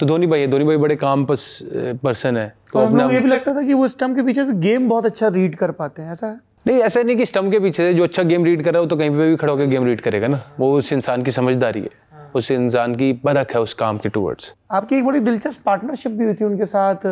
तो 0.02 0.06
धोनी 0.06 0.28
भाई 0.28 0.40
है 0.40 0.48
धोनी 0.48 0.66
भाई 0.66 0.78
बड़े 0.78 0.96
काम 0.96 1.26
पर्सन 1.26 2.38
है। 2.38 2.48
तो 2.74 2.80
हम 2.80 3.12
ये 3.12 3.20
भी 3.20 3.30
लगता 3.30 3.54
था 3.56 3.62
कि 3.62 3.74
वो 3.74 3.88
स्टम्प 3.88 4.16
के 4.16 4.24
पीछे 4.24 4.46
से 4.46 4.54
गेम 4.60 4.88
बहुत 4.90 5.06
अच्छा 5.06 5.28
रीड 5.28 5.56
कर 5.56 5.72
पाते 5.72 6.02
हैं 6.02 6.12
ऐसा 6.12 6.28
है? 6.28 6.40
नहीं 6.68 6.80
ऐसा 6.80 7.02
नहीं 7.02 7.16
कि 7.18 7.26
स्टम्प 7.26 7.52
के 7.52 7.60
पीछे 7.60 7.84
से 7.84 7.94
जो 7.94 8.04
अच्छा 8.04 8.24
गेम 8.24 8.46
रीड 8.46 8.64
कर 8.64 8.74
रहा 8.74 8.82
हो 8.82 8.88
तो 8.88 8.98
कहीं 8.98 9.10
पे 9.10 9.30
भी 9.30 9.36
खड़ा 9.36 9.52
होकर 9.52 9.66
गेम 9.66 9.86
रीड 9.86 10.02
करेगा 10.02 10.28
ना। 10.28 10.42
वो 10.60 10.72
उस 10.78 10.92
इंसान 10.94 11.22
की 11.22 11.32
समझदारी 11.32 11.82
है। 11.82 11.90
उस 12.36 12.50
इंसान 12.52 12.96
की 12.96 13.12
परख 13.24 13.54
है 13.56 13.62
उस 13.62 13.74
काम 13.74 13.98
के 13.98 14.10
टूवर्ड्स 14.10 14.54
आपकी 14.72 14.96
एक 14.96 15.06
बड़ी 15.06 15.20
दिलचस्प 15.20 15.62
पार्टनरशिप 15.66 16.12
भी 16.12 16.26
हुई 16.26 16.34
थी 16.34 16.46
उनके 16.46 16.66
साथ 16.66 17.08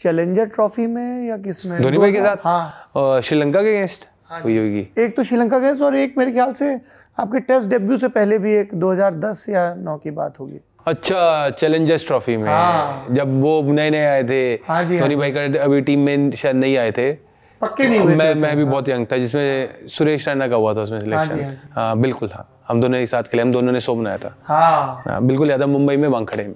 चैलेंजर 0.00 0.46
ट्रॉफी 0.46 0.86
में 0.86 1.26
या 1.28 1.36
किसमें? 1.38 1.80
धोनी 1.82 1.98
भाई 1.98 2.12
के 2.12 2.22
साथ? 2.22 2.36
हाँ। 2.44 3.20
श्रीलंका 3.22 3.62
के 3.62 3.68
अगेंस्ट 3.68 4.06
हुई 4.44 4.58
होगी। 4.58 4.88
एक 4.98 5.16
तो 5.16 5.22
श्रीलंका 5.22 5.58
गए 5.58 5.74
और 5.84 5.96
एक 5.96 6.18
मेरे 6.18 6.32
ख्याल 6.32 6.52
से 6.52 6.74
आपके 7.18 7.40
टेस्ट 7.40 7.68
डेब्यू 7.68 7.96
से 7.96 8.08
पहले 8.10 8.38
भी 8.38 8.54
एक 8.54 8.74
2010 8.74 9.48
या 9.48 9.74
9 9.76 9.96
की 9.98 10.10
बात 10.12 10.40
होगी। 10.40 10.60
अच्छा 10.86 11.50
चैलेंजर्स 11.50 12.06
ट्रॉफी 12.06 12.36
में। 12.36 12.48
हाँ। 12.48 13.06
जब 13.10 13.40
वो 13.42 13.62
नए 13.62 13.90
नए 13.90 14.04
आए 14.06 14.22
थे 14.24 14.42
हाँ 14.66 14.82
जी, 14.84 14.98
हाँ 14.98 15.02
धोनी 15.02 15.16
भाई 15.16 15.30
का 15.32 15.62
अभी 15.64 15.80
टीम 15.80 16.00
में 16.00 16.30
शायद 16.32 16.56
नहीं 16.56 16.76
आए 16.76 16.92
थे। 16.92 17.12
पक्के 17.60 17.86
नहीं 17.88 18.00
हुए 18.00 18.14
मैं 18.14 18.34
मैं 18.34 18.56
भी 18.56 18.64
बहुत 18.64 18.88
यंग 18.88 19.06
था 19.12 19.16
जिसमें 19.18 19.88
सुरेश 19.88 20.28
रैना 20.28 20.48
का 20.48 20.56
हुआ 20.56 20.74
था 20.74 20.82
उसमें 20.82 20.98
हाँ 20.98 21.24
सिलेक्शन 21.24 21.44
हाँ 21.44 21.70
हाँ 21.74 21.98
बिल्कुल 21.98 22.30
हाँ। 22.34 22.48
हम 22.68 22.80
दोनों 22.80 23.00
एक 23.00 23.08
साथ 23.08 23.22
खेले 23.22 23.42
हम 23.42 23.52
दोनों 23.52 23.72
ने 23.72 23.80
शो 23.80 23.94
बनाया 23.94 24.18
था। 24.18 24.34
हाँ। 24.44 25.02
हाँ 25.06 25.22
बिल्कुल 25.22 25.50
याद 25.50 25.60
है 25.60 25.66
मुंबई 25.66 25.96
में 25.96 26.08
वांगखड़े 26.08 26.44
में। 26.44 26.54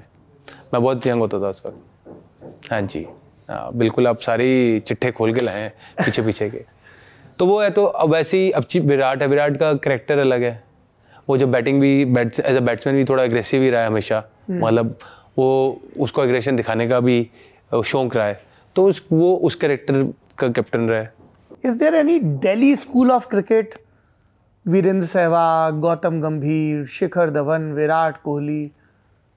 मैं 0.75 0.83
बहुत 0.83 1.07
यंग 1.07 1.21
होता 1.21 1.41
था 1.41 1.49
उस 1.49 1.63
वक्त। 1.67 2.73
हाँ 2.73 2.81
जी। 2.83 3.07
हाँ 3.49 3.71
बिल्कुल 3.75 4.07
आप 4.09 4.19
सारी 4.19 4.81
चिट्ठे 4.81 5.11
खोल 5.11 5.35
के 5.35 5.41
लाए 5.41 5.61
हैं 5.61 5.73
पीछे 6.05 6.23
पीछे 6.23 6.51
के। 6.51 6.65
तो 7.39 7.47
वो 7.47 7.61
है 7.61 7.71
तो 7.71 7.85
अब 7.85 8.13
वैसे 8.13 8.39
ही 8.39 8.51
अब 8.51 8.65
विराट 8.77 9.23
है 9.23 9.29
विराट 9.29 9.57
का 9.57 9.73
करेक्टर 9.75 10.19
अलग 10.19 10.43
है। 10.43 10.63
वो 11.29 11.37
जो 11.39 11.47
बैटिंग 11.47 11.81
भी 11.81 12.05
बैट 12.05 12.39
एज 12.41 12.57
अ 12.57 12.61
बैट्समैन 12.61 12.97
भी 12.97 13.05
थोड़ा 13.05 13.23
एग्रेसिव 13.25 13.63
ही 13.63 13.71
रहा 13.71 13.81
है 13.83 13.87
हमेशा। 13.87 14.23
मतलब 14.51 14.97
वो 15.39 15.49
उसको 15.99 16.25
एग्रेशन 16.25 16.57
दिखाने 16.57 16.89
का 16.89 17.01
भी 17.01 17.31
शौक 17.85 18.17
रहा 18.17 18.27
है। 18.27 18.41
तो 18.77 18.85
उस 18.87 19.05
वो 19.13 19.35
उस 19.37 19.55
करेक्टर 19.55 20.03
का 20.39 20.49
कैप्टन 20.49 20.89
रहा 20.89 20.99
है। 20.99 21.13
Is 21.65 21.79
there 21.79 21.95
any 21.95 22.19
Delhi 22.21 22.75
school 22.77 23.11
of 23.11 23.29
cricket 23.29 23.75
Virender 24.67 25.07
Sehwag 25.07 25.79
Gautam 25.81 26.21
Gambhir 26.21 26.85
Shikhar 26.89 27.31
Dhawan 27.31 27.73
Virat 27.73 28.21
Kohli 28.23 28.65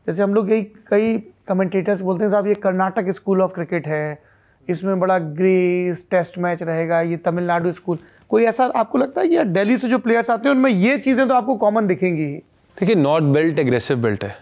जैसे 0.08 0.24
हम 0.24 0.34
लोग 0.34 0.52
यही 0.52 0.62
कई 0.90 1.18
कमेंटेटर्स 1.48 2.02
बोलते 2.02 2.24
हैं 2.24 2.30
साहब 2.32 2.48
ये 2.48 2.54
कर्नाटक 2.56 3.10
स्कूल 3.12 3.42
ऑफ़ 3.42 3.54
क्रिकेट 3.54 3.88
है। 3.88 4.22
इसमें 4.68 5.00
बड़ा 5.00 5.18
ग्रेस 5.20 6.06
टेस्ट 6.12 6.38
मैच 6.38 6.64
रहेगा। 6.64 7.00
ये 7.02 7.18
तमिलनाडु 7.18 7.72
स्कूल 7.72 7.98
कोई 8.30 8.44
ऐसा 8.46 8.66
आपको 8.76 8.98
लगता 8.98 9.22
है 9.22 9.28
कि 9.28 9.36
यार 9.36 9.46
दिल्ली 9.46 9.78
से 9.78 9.88
जो 9.90 9.98
प्लेयर्स 10.00 10.30
आते 10.30 10.50
हैं 10.50 10.56
उनमें 10.56 10.70
ये 10.72 10.98
चीज़ें 10.98 11.28
तो 11.28 11.34
आपको 11.34 11.56
कॉमन 11.56 11.88
दिखेंगी? 11.88 12.24
ही 12.24 12.34
देखिए 12.78 12.96
नॉर्थ 12.96 13.24
बेल्ट 13.34 13.60
एग्रेसिव 13.60 13.98
बेल्ट 14.02 14.24
है। 14.24 14.36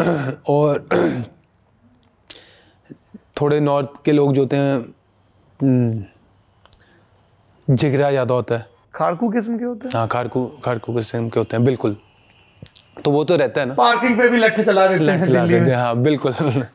और 0.48 0.86
थोड़े 3.40 3.60
नॉर्थ 3.60 4.02
के 4.04 4.12
लोग 4.12 4.32
जो 4.34 4.40
होते 4.42 4.56
हैं 4.56 4.76
हम्म, 5.60 6.04
जिगरा 7.68 8.10
ज़्यादा 8.10 8.34
होता 8.34 8.54
है। 8.54 8.66
खारकू 8.94 9.28
किस्म 9.30 9.58
के 9.58 9.64
होते 9.64 9.88
हैं? 9.88 9.92
हाँ 9.94 10.06
खारकू 10.08 10.44
खारकू 10.64 10.94
किस्म 10.94 11.28
के 11.28 11.40
होते 11.40 11.56
हैं 11.56 11.64
बिल्कुल। 11.64 11.96
तो 13.04 13.10
वो 13.10 13.24
तो 13.24 13.36
रहता 13.36 13.60
है 13.60 13.66
ना। 13.66 13.74
पार्किंग 13.74 14.16
पे 14.18 14.28
भी 14.28 14.38
लट्ठे 14.38 14.62
चला 14.64 14.86
देते 14.88 15.04
हैं 15.04 15.24
चला 15.24 15.46
देते 15.46 15.70
हैं 15.70 15.76
हाँ 15.76 15.96
बिल्कुल। 16.02 16.32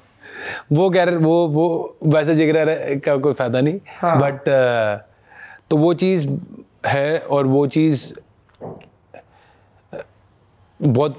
वो 0.72 0.90
कह 0.90 1.04
रहे 1.04 1.16
वो 1.16 1.48
वो 1.48 1.66
वैसे 2.04 2.36
जिगरा 2.36 2.64
का 3.06 3.16
कोई 3.18 3.34
फ़ायदा 3.34 3.62
नहीं। 3.62 3.80
हाँ। 4.02 4.18
बट 4.22 4.50
तो 5.72 5.78
वो 5.78 5.94
चीज़ 5.94 6.28
है 6.86 7.18
और 7.20 7.48
वो 7.48 7.66
चीज़ 7.68 8.14
बहुत 10.80 11.18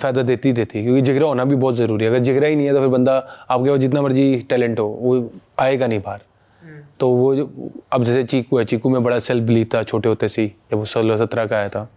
फ़ायदा 0.00 0.22
देती 0.22 0.52
देती 0.52 0.78
है 0.78 0.84
क्योंकि 0.84 1.02
जिगरा 1.02 1.26
होना 1.26 1.44
भी 1.44 1.56
बहुत 1.56 1.74
ज़रूरी 1.74 2.04
है। 2.04 2.10
अगर 2.10 2.18
जिगरा 2.20 2.48
ही 2.48 2.56
नहीं 2.56 2.66
है 2.66 2.72
तो 2.72 2.80
फिर 2.80 2.88
बंदा 2.88 3.16
आपके 3.50 3.70
पास 3.70 3.78
जितना 3.80 4.02
मर्ज़ी 4.02 4.36
टैलेंट 4.50 4.80
हो 4.80 4.86
वो 4.86 5.30
आएगा 5.58 5.86
नहीं 5.86 6.00
बाहर। 6.00 6.20
तो 7.00 7.08
वो 7.10 7.34
जो 7.36 7.70
अब 7.92 8.04
जैसे 8.04 8.22
चीकू 8.24 8.58
है 8.58 8.64
चीकू 8.64 8.90
में 8.90 9.02
बड़ा 9.04 9.18
सेल्फ 9.18 9.44
बिलीव 9.46 9.66
था 9.74 9.82
छोटे 9.82 10.08
होते 10.08 10.28
से 10.28 10.42
ही 10.42 10.48
जब 10.70 10.78
वो 10.78 10.84
सोलह 10.84 11.16
सत्रह 11.16 11.46
का 11.46 11.56
आया 11.56 11.68
था 11.68 11.88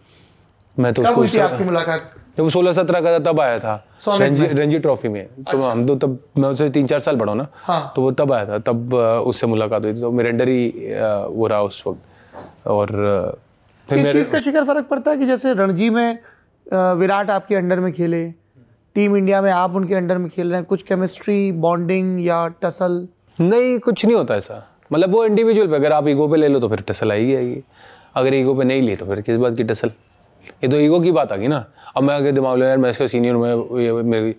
मैं 0.78 0.94
तो 0.94 1.02
उसको 1.02 1.22
आपकी 1.42 1.64
मुलाकात? 1.64 2.12
जब 2.40 2.44
वो 2.44 2.50
सोलह 2.50 2.74
सत्रह 2.74 3.02
का 3.02 3.12
था 3.12 3.20
तब 3.22 3.40
आया 3.42 3.58
था। 3.60 3.74
रणजी 4.10 4.46
रणजी 4.48 4.78
ट्रॉफी 4.80 5.08
में। 5.08 5.26
तो 5.28 5.44
अच्छा। 5.48 5.72
हम 5.72 5.86
तो 5.88 5.96
तब 5.96 6.18
मैं 6.38 6.50
उससे 6.50 6.70
तीन 6.70 6.88
चार 6.88 7.00
साल 7.00 7.16
बड़ा 7.16 7.34
ना। 7.34 7.48
हाँ। 7.64 7.92
तो 7.96 8.02
वो 8.02 8.12
तब 8.12 8.32
आया 8.34 8.46
था। 8.46 8.60
तब 8.68 8.94
उससे 9.28 9.48
मुलाकात 9.48 9.84
हुई 9.86 9.94
थी। 9.94 10.02
तो 10.02 10.12
मेरे 10.12 10.30
अंडर 10.30 10.50
ही 10.50 10.68
वो 11.30 11.48
रहा 11.48 11.62
उस 11.62 11.84
वक्त। 11.88 12.68
और 12.68 12.88
फिर 13.90 13.98
किस 13.98 14.12
चीज़ 14.12 14.32
का 14.32 14.40
शिखर 14.40 14.66
फ़र्क 14.66 14.86
पड़ता 14.88 15.12
है 15.12 15.18
कि 15.18 15.26
जैसे 15.26 15.54
रणजी 15.54 15.90
में 15.90 16.18
विराट 16.98 17.30
आपके 17.32 17.56
अंडर 17.56 17.80
में 17.80 17.92
खेले 17.94 18.26
टीम 18.96 19.18
इंडिया 19.18 19.42
में 19.42 19.52
आप 19.52 19.76
उनके 19.76 19.96
अंडर 19.96 20.18
में 20.18 20.30
खेल 20.30 20.48
रहे 20.50 20.58
हैं 20.58 20.66
कुछ 20.66 20.84
केमिस्ट्री 20.84 21.52
बॉन्डिंग 21.64 22.26
या 22.26 22.48
टसल 22.64 23.08
नहीं 23.40 23.78
कुछ 23.80 24.06
नहीं 24.06 24.16
होता 24.16 24.36
ऐसा। 24.36 24.66
मतलब 24.94 25.12
वो 25.12 25.26
इंडिविजुअल 25.26 25.68
पे 25.68 25.76
अगर 25.76 25.94
आप 25.94 26.08
ईगो 26.08 26.28
पे 26.28 26.38
ले 26.38 26.48
लो 26.48 26.60
तो 26.60 26.70
फिर 26.70 26.82
टसल 26.88 27.12
आएगी 27.12 27.36
आएगी। 27.36 27.64
अगर 28.16 28.34
ईगो 28.34 28.54
पे 28.56 28.64
नहीं 28.64 28.82
ली 28.82 28.96
तो 28.96 29.06
फिर 29.06 29.22
किस 29.22 29.38
बात 29.38 29.58
की 29.58 29.64
टसल 29.64 29.92
ये 30.62 30.70
तो 30.70 30.80
ईगो 30.80 31.00
की 31.00 31.12
बात 31.12 31.32
आ 31.32 31.36
गई 31.36 31.48
ना। 31.48 31.66
अब 31.98 32.04
मैं 32.04 32.16
अगर 32.16 32.32
दिमाग 32.32 32.58
लो 32.58 32.66
यार 32.66 32.78
मैं 32.78 32.90
इसका 32.90 33.08
सीनियर 33.08 33.36
हूँ 33.36 33.82
ये 33.82 33.92
मेरी 33.94 34.36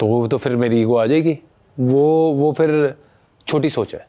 तो 0.00 0.06
वो 0.06 0.26
तो 0.26 0.38
फिर 0.38 0.56
मेरी 0.56 0.80
ईगो 0.82 0.96
आ 0.96 1.06
जाएगी। 1.06 1.38
वो 1.76 2.32
वो 2.32 2.52
फिर 2.52 2.94
छोटी 3.46 3.70
सोच 3.70 3.94
है। 3.94 4.06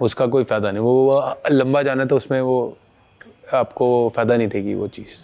उसका 0.00 0.26
कोई 0.26 0.44
फ़ायदा 0.44 0.70
नहीं। 0.70 0.82
वो 0.82 0.92
वो 1.04 1.34
लंबा 1.50 1.82
जाना 1.82 2.04
तो 2.04 2.16
उसमें 2.16 2.40
वो 2.40 2.76
आपको 3.54 3.86
फ़ायदा 4.16 4.36
नहीं 4.36 4.48
देगी 4.48 4.74
वो 4.74 4.88
चीज़। 4.88 5.16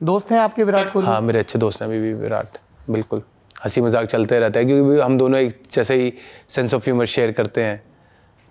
दोस्त 0.00 0.30
हैं 0.32 0.38
आपके 0.38 0.64
विराट 0.64 0.92
कोहली? 0.92 1.08
हाँ 1.08 1.20
मेरे 1.20 1.38
अच्छे 1.38 1.58
दोस्त 1.58 1.82
हैं 1.82 1.88
अभी 1.88 2.00
भी 2.00 2.12
विराट। 2.14 2.58
बिल्कुल। 2.90 3.22
हँसी 3.64 3.80
मज़ाक 3.80 4.06
चलते 4.06 4.38
रहता 4.38 4.60
है 4.60 4.66
क्योंकि 4.66 5.00
हम 5.00 5.18
दोनों 5.18 5.40
एक 5.40 5.62
जैसे 5.72 5.94
ही 5.94 6.12
सेंस 6.48 6.74
ऑफ़ 6.74 6.84
ह्यूमर 6.84 7.06
शेयर 7.06 7.32
करते 7.32 7.62
हैं। 7.62 7.82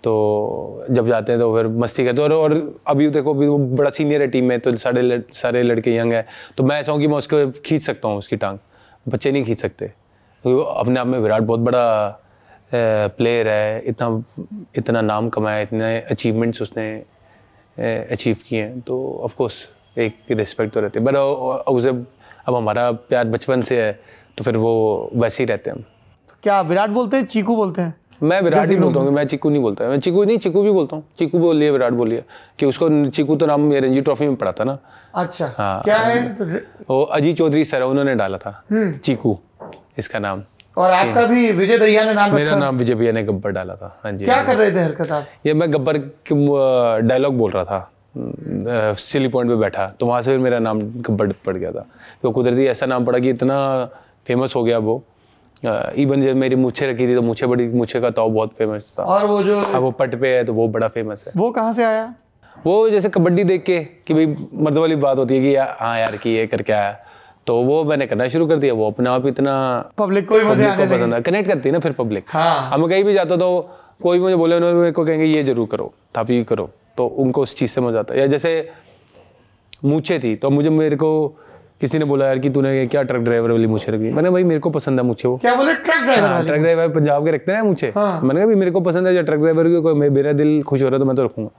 तो 0.06 0.86
जब 0.90 1.06
जाते 1.08 1.32
हैं 1.32 1.40
तो 1.40 1.54
फिर 1.56 1.66
मस्ती 1.82 2.04
करते 2.04 2.22
हैं। 2.22 2.28
और 2.28 2.34
और 2.34 2.74
अभी 2.86 3.08
देखो 3.10 3.34
अभी 3.34 3.46
वो 3.48 3.58
बड़ा 3.58 3.90
सीनियर 3.90 4.22
है 4.22 4.28
टीम 4.28 4.44
में 4.44 4.58
तो 4.60 4.74
सारे 4.76 5.02
लड़, 5.02 5.20
सारे 5.32 5.62
लड़के 5.62 5.96
यंग 5.96 6.12
हैं। 6.12 6.24
तो 6.56 6.64
मैं 6.64 6.78
ऐसा 6.80 6.92
हूँ 6.92 7.00
कि 7.00 7.06
मैं 7.06 7.16
उसको 7.16 7.50
खींच 7.60 7.82
सकता 7.82 8.08
हूँ 8.08 8.18
उसकी 8.18 8.36
टांग। 8.36 8.58
बच्चे 9.06 9.32
नहीं 9.32 9.44
खींच 9.44 9.58
सकते। 9.58 9.90
वो 10.44 10.58
अपने 10.60 11.00
आप 11.00 11.06
में 11.06 11.18
विराट 11.18 11.42
बहुत 11.42 11.60
बड़ा 11.60 12.20
प्लेयर 12.72 13.48
है। 13.48 13.82
इतना 13.86 14.22
इतना 14.76 15.00
नाम 15.02 15.28
कमाया 15.28 15.60
इतने 15.60 15.98
अचीवमेंट्स 16.00 16.62
उसने 16.62 16.88
अचीव 18.12 18.36
किए 18.48 18.62
हैं। 18.62 18.80
तो 18.80 19.02
ऑफकोर्स 19.24 19.68
एक 19.98 20.16
रिस्पेक्ट 20.30 20.74
तो 20.74 20.80
रहती 20.80 21.00
है। 21.00 21.04
बट 21.06 21.16
उसे 21.16 21.90
अब 21.90 22.54
हमारा 22.54 22.90
प्यार 22.92 23.28
बचपन 23.28 23.62
से 23.62 23.82
है 23.82 23.92
तो 24.38 24.44
फिर 24.44 24.56
वो 24.56 24.74
वैसे 25.14 25.42
ही 25.42 25.46
रहते 25.46 25.70
हैं 25.70 25.76
हम। 25.76 25.84
क्या 26.42 26.60
विराट 26.62 26.90
बोलते 26.90 27.16
हैं 27.16 27.26
चीकू 27.26 27.56
बोलते 27.56 27.82
हैं? 27.82 27.94
मैं 28.22 28.40
विराट 28.42 28.68
ही 28.68 28.76
बोलता 28.76 29.00
हूँ 29.00 29.10
मैं 29.12 29.24
चिकू 29.26 29.50
नहीं 29.50 29.62
बोलता। 29.62 29.88
मैं 29.88 29.98
चिकू 30.00 30.24
नहीं 30.24 30.38
चिकू 30.38 30.62
भी 30.62 30.70
बोलता 30.72 30.96
हूँ। 30.96 31.04
चिकू 31.18 31.38
बोल 31.38 31.56
लिया 31.56 31.72
विराट 31.72 31.92
बोल 31.92 32.08
लिया 32.08 32.22
कि 32.58 32.66
उसको 32.66 32.88
चिकू 33.10 33.36
तो 33.36 33.46
नाम 33.46 33.72
ये 33.72 33.80
रणजी 33.80 34.00
ट्रॉफी 34.00 34.26
में 34.26 34.36
पड़ा 34.36 34.52
था 34.52 34.64
ना। 34.64 34.78
अच्छा 35.14 35.52
हाँ। 35.58 35.82
क्या 35.82 35.98
है? 35.98 36.20
वो 36.90 37.02
अजीत 37.02 37.36
चौधरी 37.38 37.64
सर 37.64 37.82
उन्होंने 37.82 38.14
डाला 38.14 38.38
था। 38.38 38.62
चीकू 38.72 39.38
इसका 39.98 40.18
नाम। 40.18 40.42
और 40.76 40.92
आपका 40.92 41.24
भी 41.26 41.50
विजय 41.52 41.78
दहिया 41.78 42.04
ने 42.04 42.14
नाम 42.14 42.34
मेरा 42.34 42.54
नाम 42.56 42.76
विजय 42.76 42.94
भैया 42.94 43.12
ने 43.12 43.22
गब्बर 43.24 43.50
डाला 43.50 43.74
था। 43.74 43.98
हाँ 44.04 44.12
जी 44.12 44.24
क्या 44.24 44.42
कर 44.44 44.56
रहे 44.56 44.72
थे 44.72 44.80
हरकत 44.80 45.12
आप? 45.12 45.26
ये 45.46 45.54
मैं 45.54 45.72
गब्बर 45.72 45.98
डायलॉग 47.02 47.36
बोल 47.38 47.50
रहा 47.50 47.64
था। 47.64 48.94
सिली 48.96 49.28
पॉइंट 49.28 49.50
पे 49.50 49.56
बैठा 49.56 49.86
तो 50.00 50.06
वहाँ 50.06 50.20
से 50.22 50.30
फिर 50.30 50.38
मेरा 50.40 50.58
नाम 50.58 50.80
गब्बर 50.80 51.32
पड़ 51.46 51.56
गया 51.56 51.70
था। 51.72 51.86
तो 52.22 52.30
कुदरती 52.30 52.66
ऐसा 52.66 52.86
नाम 52.86 53.04
पड़ा 53.04 53.18
कि 53.18 53.30
इतना 53.30 53.58
फ़ेमस 54.26 54.56
हो 54.56 54.62
गया 54.64 54.78
वो। 54.78 55.02
इवन 55.64 56.22
जब 56.22 56.36
मेरी 56.36 56.56
मूछे 56.56 56.86
रखी 56.86 57.06
थी 57.08 57.14
तो 57.14 57.22
मूछे 57.22 57.46
बड़ी 57.46 57.66
मूछे 57.70 58.00
का 58.00 58.10
ताव 58.10 58.30
बहुत 58.30 58.52
फ़ेमस 58.54 58.94
था। 58.98 59.02
और 59.04 59.26
वो 59.26 59.42
जो 59.42 59.58
अब 59.60 59.82
वो 59.82 59.90
पट 59.92 60.14
पे 60.20 60.36
है 60.36 60.44
तो 60.44 60.54
वो 60.54 60.68
बड़ा 60.68 60.88
फ़ेमस 60.88 61.24
है। 61.26 61.32
वो 61.36 61.50
कहाँ 61.50 61.72
से 61.72 61.84
आया? 61.84 62.14
वो 62.56 62.88
जैसे 62.90 63.08
कबड्डी 63.08 63.44
देख 63.44 63.62
के 63.64 63.78
कि 64.06 64.14
भाई 64.14 64.26
मर्द 64.54 64.78
वाली 64.78 64.96
बात 64.98 65.18
होती 65.18 65.36
है 65.36 65.40
कि 65.40 65.54
या, 65.56 65.76
हाँ 65.80 65.98
यार 65.98 66.16
कि 66.16 66.30
ये 66.30 66.46
करके 66.46 66.72
आया 66.72 66.96
तो 67.46 67.56
वो 67.62 67.82
मैंने 67.84 68.06
करना 68.06 68.26
शुरू 68.28 68.46
कर 68.46 68.58
दिया। 68.58 68.74
वो 68.74 68.90
अपने 68.90 69.10
आप 69.10 69.26
इतना 69.26 69.54
पब्लिक 69.98 70.28
को 70.28 70.38
ही 70.38 70.44
मज़े 70.44 70.66
आने 70.66 70.84
लगे। 70.84 70.96
पसंद 70.96 71.14
है। 71.14 71.20
कनेक्ट 71.22 71.48
करती 71.48 71.68
है 71.68 71.72
ना 71.72 71.78
फिर 71.78 71.92
पब्लिक 71.98 72.24
हाँ। 72.28 72.70
अब 72.72 72.80
मैं 72.80 72.88
कहीं 72.88 73.04
भी 73.04 73.14
जाता 73.14 73.36
तो 73.36 73.48
कोई 74.02 74.18
मुझे 74.18 74.36
बोले 74.36 74.56
उन्होंने 74.56 74.78
मेरे 74.78 74.92
को 74.92 75.04
कहेंगे 75.04 75.24
ये 75.24 75.42
ज़रूर 75.44 75.68
करो 75.70 75.92
थापी 76.16 76.42
करो। 76.44 76.68
तो 76.96 77.06
उनको 77.06 77.42
उस 77.42 77.54
चीज़ 77.56 77.70
से 77.70 77.80
मज़ा 77.80 77.98
आता 77.98 78.14
है। 78.14 78.20
या 78.20 78.26
जैसे 78.26 78.68
मूछे 79.84 80.18
थी 80.18 80.34
तो 80.36 80.50
मुझे 80.50 80.70
मेरे 80.72 80.96
को 80.96 81.10
किसी 81.80 81.98
ने 81.98 82.04
बोला 82.04 82.26
यार 82.26 82.38
कि 82.38 82.50
तूने 82.50 82.86
क्या 82.86 83.02
ट्रक 83.02 83.20
ड्राइवर 83.20 83.50
वाली 83.50 83.66
मूछे 83.66 83.92
रखी? 83.92 84.12
मैंने 84.12 84.30
भाई 84.30 84.44
मेरे 84.44 84.60
को 84.60 84.70
पसंद 84.70 85.00
है 85.00 85.04
मूछे 85.06 85.28
वो। 85.28 85.36
क्या 85.36 85.54
बोले? 85.54 85.74
ट्रक 85.74 86.02
ड्राइवर 86.02 86.28
हाँ, 86.28 86.44
ट्रक 86.46 86.60
ड्राइवर 86.60 86.88
पंजाब 86.88 87.24
के 87.24 87.30
रखते 87.30 87.52
हैं 87.52 87.62
मुझे। 87.62 87.92
हाँ। 87.96 88.20
मैंने 88.22 88.40
कहा 88.40 88.54
मेरे 88.56 88.70
को 88.70 88.80
पसंद 88.80 89.06
है 89.06 89.14
या 89.14 89.22
ट्रक 89.22 89.38
ड्राइवर 89.38 89.68
की 89.68 89.80
कोई 89.80 90.08
मेरा 90.10 90.32
दिल 90.32 90.62
खुश 90.62 90.82
हो 90.82 90.88
रहा 90.88 90.94
है 90.94 90.98
तो 90.98 91.04
मैं 91.04 91.16
तो 91.16 91.24
रखूँगा। 91.24 91.50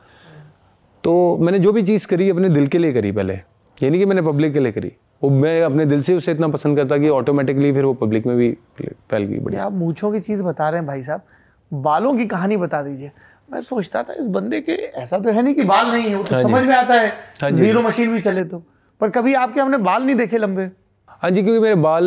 तो 1.03 1.37
मैंने 1.41 1.59
जो 1.59 1.71
भी 1.71 1.81
चीज़ 1.81 2.07
करी 2.07 2.29
अपने 2.29 2.49
दिल 2.49 2.67
के 2.67 2.77
लिए 2.77 2.93
करी 2.93 3.11
पहले। 3.11 3.33
ये 3.33 3.89
नहीं 3.89 3.99
कि 3.99 4.05
मैंने 4.05 4.21
पब्लिक 4.21 4.53
के 4.53 4.59
लिए 4.59 4.71
करी। 4.71 4.91
वो 5.23 5.29
मैं 5.29 5.61
अपने 5.61 5.85
दिल 5.85 6.01
से 6.01 6.15
उसे 6.15 6.31
इतना 6.31 6.47
पसंद 6.47 6.77
करता 6.77 6.97
कि 6.97 7.09
ऑटोमेटिकली 7.09 7.71
फिर 7.73 7.85
वो 7.85 7.93
पब्लिक 7.93 8.25
में 8.25 8.35
भी 8.37 8.49
फैल 8.81 9.23
गई 9.23 9.39
बढ़िया। 9.39 9.61
ये 9.61 9.65
आप 9.65 9.73
मूछों 9.73 10.11
की 10.11 10.19
चीज़ 10.19 10.43
बता 10.43 10.69
रहे 10.69 10.79
हैं 10.79 10.87
भाई 10.87 11.03
साहब। 11.03 11.21
बालों 11.71 12.15
की 12.17 12.25
कहानी 12.25 12.57
बता 12.57 12.81
दीजिए। 12.81 13.11
मैं 13.51 13.61
सोचता 13.61 14.03
था 14.03 14.13
इस 14.13 14.25
बंदे 14.27 14.61
के 14.61 14.71
ऐसा 14.71 15.19
तो 15.19 15.31
है 15.31 15.41
नहीं 15.41 15.55
कि 15.55 15.63
बाल 15.63 15.91
नहीं 15.91 16.09
है 16.09 16.15
वो 16.15 16.23
तो 16.23 16.41
समझ 16.41 16.63
में 16.63 16.75
आता 16.75 16.93
हाँ। 16.93 17.03
है 17.43 17.51
ज़ीरो 17.51 17.81
मशीन 17.81 18.13
भी 18.13 18.21
चले 18.21 18.43
तो। 18.43 18.63
पर 19.01 19.09
कभी 19.09 19.33
आपके 19.35 19.59
हमने 19.59 19.77
बाल 19.79 20.03
नहीं 20.03 20.15
देखे 20.15 20.37
लंबे? 20.37 20.69
हाँ 21.21 21.29
जी 21.31 21.41
क्योंकि 21.43 21.59
मेरे 21.61 21.75
बाल 21.75 22.05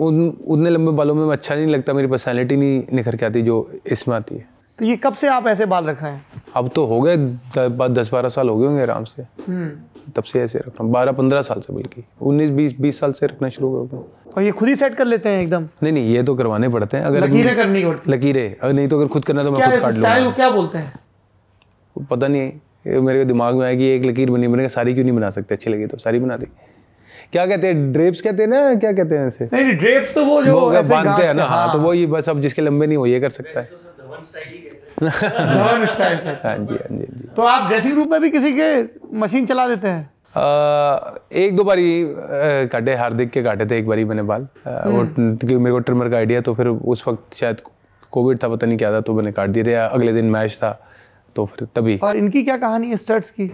उन 0.00 0.28
उतने 0.46 0.70
लंबे 0.70 0.92
बालों 0.92 1.14
में 1.14 1.32
अच्छा 1.32 1.54
नहीं 1.54 1.66
लगता 1.66 1.92
मेरी 1.94 2.08
पर्सनैलिटी 2.08 2.56
नहीं 2.56 2.82
निखर 2.92 3.16
के 3.16 3.26
आती 3.26 3.42
जो 3.42 3.56
इसमें 3.86 4.16
आती 4.16 4.34
है। 4.34 4.48
तो 4.78 4.84
ये 4.84 4.96
कब 4.96 5.14
से 5.14 5.28
आप 5.28 5.46
ऐसे 5.46 5.66
बाल 5.66 5.84
रख 5.84 6.02
रहे 6.02 6.12
हैं? 6.12 6.24
अब 6.56 6.68
तो 6.74 6.84
हो 6.86 7.00
गए 7.00 7.16
दस 7.90 8.10
बारह 8.12 8.28
साल 8.28 8.48
हो 8.48 8.56
गए 8.58 8.66
होंगे 8.66 8.82
आराम 8.82 9.04
से। 9.04 9.22
तब 10.16 10.24
से 10.24 10.40
ऐसे 10.42 10.58
रख 10.58 10.66
रहा 10.66 10.84
हूँ 10.84 10.92
बारह 10.92 11.12
पंद्रह 11.12 11.42
साल 11.42 11.60
से 11.60 11.72
बल्कि। 11.72 12.04
उन्नीस 12.22 12.50
बीस 12.50 12.78
बीस 12.80 13.00
साल 13.00 13.12
से 13.12 13.26
रखना 13.26 13.48
शुरू 13.48 13.68
हो 13.68 13.84
गया। 13.84 14.02
और 14.30 14.42
ये 14.42 14.50
खुद 14.52 14.68
ही 14.68 14.76
सेट 14.76 14.94
कर 14.94 15.04
लेते 15.04 15.28
हैं 15.28 15.42
एकदम? 15.42 15.68
नहीं 15.82 15.92
नहीं 15.92 16.14
ये 16.14 16.22
तो 16.22 16.34
करवाने 16.34 16.68
पड़ते 16.68 16.96
हैं 16.96 17.04
अगर 17.04 17.24
लकीरें 17.24 17.54
करनी 17.56 17.84
पड़ती 17.84 18.12
लकीरें 18.12 18.56
अगर 18.56 18.72
नहीं 18.72 18.88
तो 18.88 18.96
अगर 18.96 19.08
खुद 19.08 19.24
करना 19.24 19.44
तो 19.44 19.50
मैं 19.50 19.60
खुद 19.62 19.80
काट 19.80 19.94
लूँगा। 19.94 20.30
क्या 20.30 20.50
बोलते 20.50 20.78
हैं? 20.78 20.92
पता 22.10 22.28
नहीं 22.28 22.52
मेरे 22.84 23.24
दिमाग 23.24 23.54
में 23.54 23.64
आया 23.66 23.74
कि 23.74 23.86
एक 23.86 24.04
लकीर 24.04 24.30
बनी 24.30 24.46
मैंने 24.46 24.62
कहा 24.62 24.68
सारी 24.70 24.94
क्यों 24.94 25.04
नहीं 25.04 25.14
बना 25.16 25.30
सकते? 25.30 25.54
अच्छी 25.54 25.70
लगी 25.70 25.86
तो 25.86 25.96
सारी 25.98 26.18
बना 26.18 26.36
दी। 26.36 26.46
क्या 27.32 27.44
कहते 27.46 27.66
हैं 27.66 27.92
ड्रेप्स 27.92 28.20
कहते 28.20 28.42
हैं 28.42 28.50
ना? 28.50 28.74
क्या 28.74 28.92
कहते 28.92 29.14
हैं 29.14 29.26
ऐसे? 29.26 29.48
नहीं 29.52 29.72
ड्रेप्स 29.72 30.14
तो 30.14 30.24
वो 30.24 30.42
जो 30.44 30.58
वो 30.60 30.72
ऐसे 30.74 30.94
बांधते 30.94 31.22
हैं 31.22 31.34
ना? 31.34 31.44
हाँ 31.44 31.72
तो 31.72 31.78
वो 31.78 31.92
ये 31.94 32.06
बस 32.06 32.28
अब 32.28 32.40
जिसके 32.40 32.62
लंबे 32.62 32.86
नहीं 32.86 32.98
हो 32.98 33.06
ये 33.06 33.20
कर 33.20 33.30
सकता 33.30 33.60
है। 33.60 33.68
का 35.02 35.08
हाँ 35.08 35.78
जी 35.78 35.84
हाँ 36.44 36.56
जी 36.58 36.74
हाँ 36.74 36.96
जी। 36.96 37.28
तो 37.36 37.42
आप 37.42 37.68
ड्रेसिंग 37.68 37.94
रूम 37.96 38.10
में 38.10 38.20
भी 38.20 38.30
किसी 38.30 38.52
के 38.52 38.82
मशीन 39.18 39.46
चला 39.46 39.66
देते 39.68 39.88
हैं? 39.88 40.10
आ, 40.36 40.40
एक 41.32 41.56
दो 41.56 41.64
बारी 41.64 42.04
काटे 42.72 42.94
हार्दिक 42.94 43.30
के 43.30 43.42
काटे 43.42 43.66
थे 43.66 43.78
एक 43.78 43.86
बारी 43.86 44.04
मैंने 44.04 44.22
बाल। 44.22 44.42
वो 44.42 45.04
क्योंकि 45.16 45.56
मेरे 45.56 45.72
को 45.72 45.78
ट्रिमर 45.78 46.08
का 46.08 46.16
आइडिया 46.16 46.40
तो 46.40 46.54
फिर 46.54 46.68
उस 46.68 47.06
वक्त 47.08 47.36
शायद 47.36 47.60
कोविड 48.12 48.42
था 48.42 48.48
पता 48.48 48.66
नहीं 48.66 48.78
क्या 48.78 48.92
था 48.92 49.00
तो 49.00 49.14
मैंने 49.14 49.32
काट 49.32 49.50
दिए 49.50 49.64
थे। 49.64 49.74
अगले 49.74 50.12
दिन 50.12 50.30
मैच 50.30 50.56
था 50.56 50.70
तो 51.36 51.44
फिर 51.46 51.68
तभी। 51.74 51.96
और 51.98 52.16
इनकी 52.16 52.42
क्या 52.42 52.56
कहानी 52.56 52.86
है 52.86 52.96
स्टर्ट्स 52.96 53.30
की? 53.30 53.50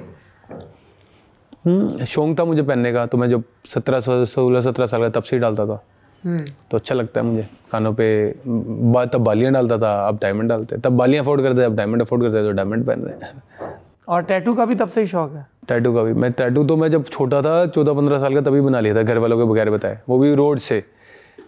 हम्म, 1.65 2.05
शौक 2.05 2.39
था 2.39 2.45
मुझे 2.45 2.63
पहनने 2.63 2.93
का 2.93 3.05
तो 3.07 3.19
मैं 3.19 3.29
जब 3.29 3.43
सत्रह 3.67 4.01
सोलह 4.27 4.61
सत्रह 4.61 4.87
साल 4.87 5.03
का 5.03 5.09
तब 5.11 5.23
से 5.23 5.37
ही 5.37 5.41
डालता 5.41 5.67
था। 5.67 5.83
हम्म। 6.25 6.45
तो 6.71 6.77
अच्छा 6.77 6.95
लगता 6.95 7.21
है 7.21 7.27
मुझे 7.27 7.47
कानों 7.73 7.93
पे 7.95 8.07
बा, 8.47 9.05
तब 9.07 9.21
बालियाँ 9.21 9.53
डालता 9.53 9.79
था 9.79 9.93
अब 10.09 10.19
डायमंड 10.23 10.49
डालते 10.49 10.77
तब 10.77 10.97
बालियाँ 10.97 11.25
अफोर्ड 11.25 11.43
करते 11.43 11.63
अब 11.63 11.77
डायमंड 11.77 12.03
अफोर्ड 12.03 12.23
करते 12.23 12.43
तो 12.45 12.53
डायमंड 12.53 12.87
पहन 12.87 13.01
रहे 13.01 13.15
हैं। 13.17 13.75
और 14.09 14.23
टैटू 14.23 14.55
का 14.55 14.65
भी 14.67 14.75
तब 14.75 14.89
से 14.89 15.01
ही 15.01 15.07
शौक 15.07 15.33
है? 15.33 15.47
टैटू 15.69 15.93
का 15.95 16.03
भी। 16.03 16.13
मैं 16.15 16.31
टैटू 16.33 16.65
तो 16.65 16.77
मैं 16.77 16.91
जब 16.91 17.05
छोटा 17.07 17.41
था 17.43 17.67
चौदह 17.67 17.93
पंद्रह 17.93 18.21
साल 18.21 18.35
का 18.35 18.41
तभी 18.41 18.61
बना 18.61 18.81
लिया 18.81 18.95
था 18.95 19.03
घर 19.03 19.19
वालों 19.19 19.39
के 19.39 19.45
बगैर 19.45 19.71
बताए। 19.71 19.99
वो 20.09 20.19
भी 20.19 20.35
रोड 20.35 20.59
से। 20.59 20.83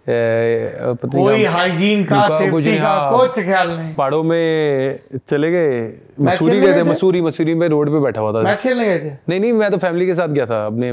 कोई 0.08 1.44
हाइजीन 1.44 2.04
का 2.04 2.26
सेफ्टी 2.28 2.76
का 2.78 2.84
हाँ। 2.84 3.18
कुछ 3.18 3.34
ख्याल 3.36 3.70
नहीं। 3.70 3.94
पहाड़ों 3.94 4.22
में 4.22 4.98
चले 5.28 5.50
गए 5.50 5.92
मसूरी 6.20 6.60
गए 6.60 6.72
थे? 6.74 6.82
मसूरी 6.82 7.20
मसूरी 7.22 7.54
में 7.54 7.66
रोड 7.68 7.90
पे 7.92 8.00
बैठा 8.00 8.20
हुआ 8.20 8.32
था। 8.32 8.42
मैच 8.42 8.60
खेलने 8.60 8.84
गए 8.84 8.98
थे? 8.98 9.12
नहीं 9.28 9.40
नहीं 9.40 9.52
मैं 9.52 9.70
तो 9.70 9.78
फैमिली 9.78 10.06
के 10.06 10.14
साथ 10.14 10.28
गया 10.28 10.46
था 10.46 10.64
अपने 10.66 10.90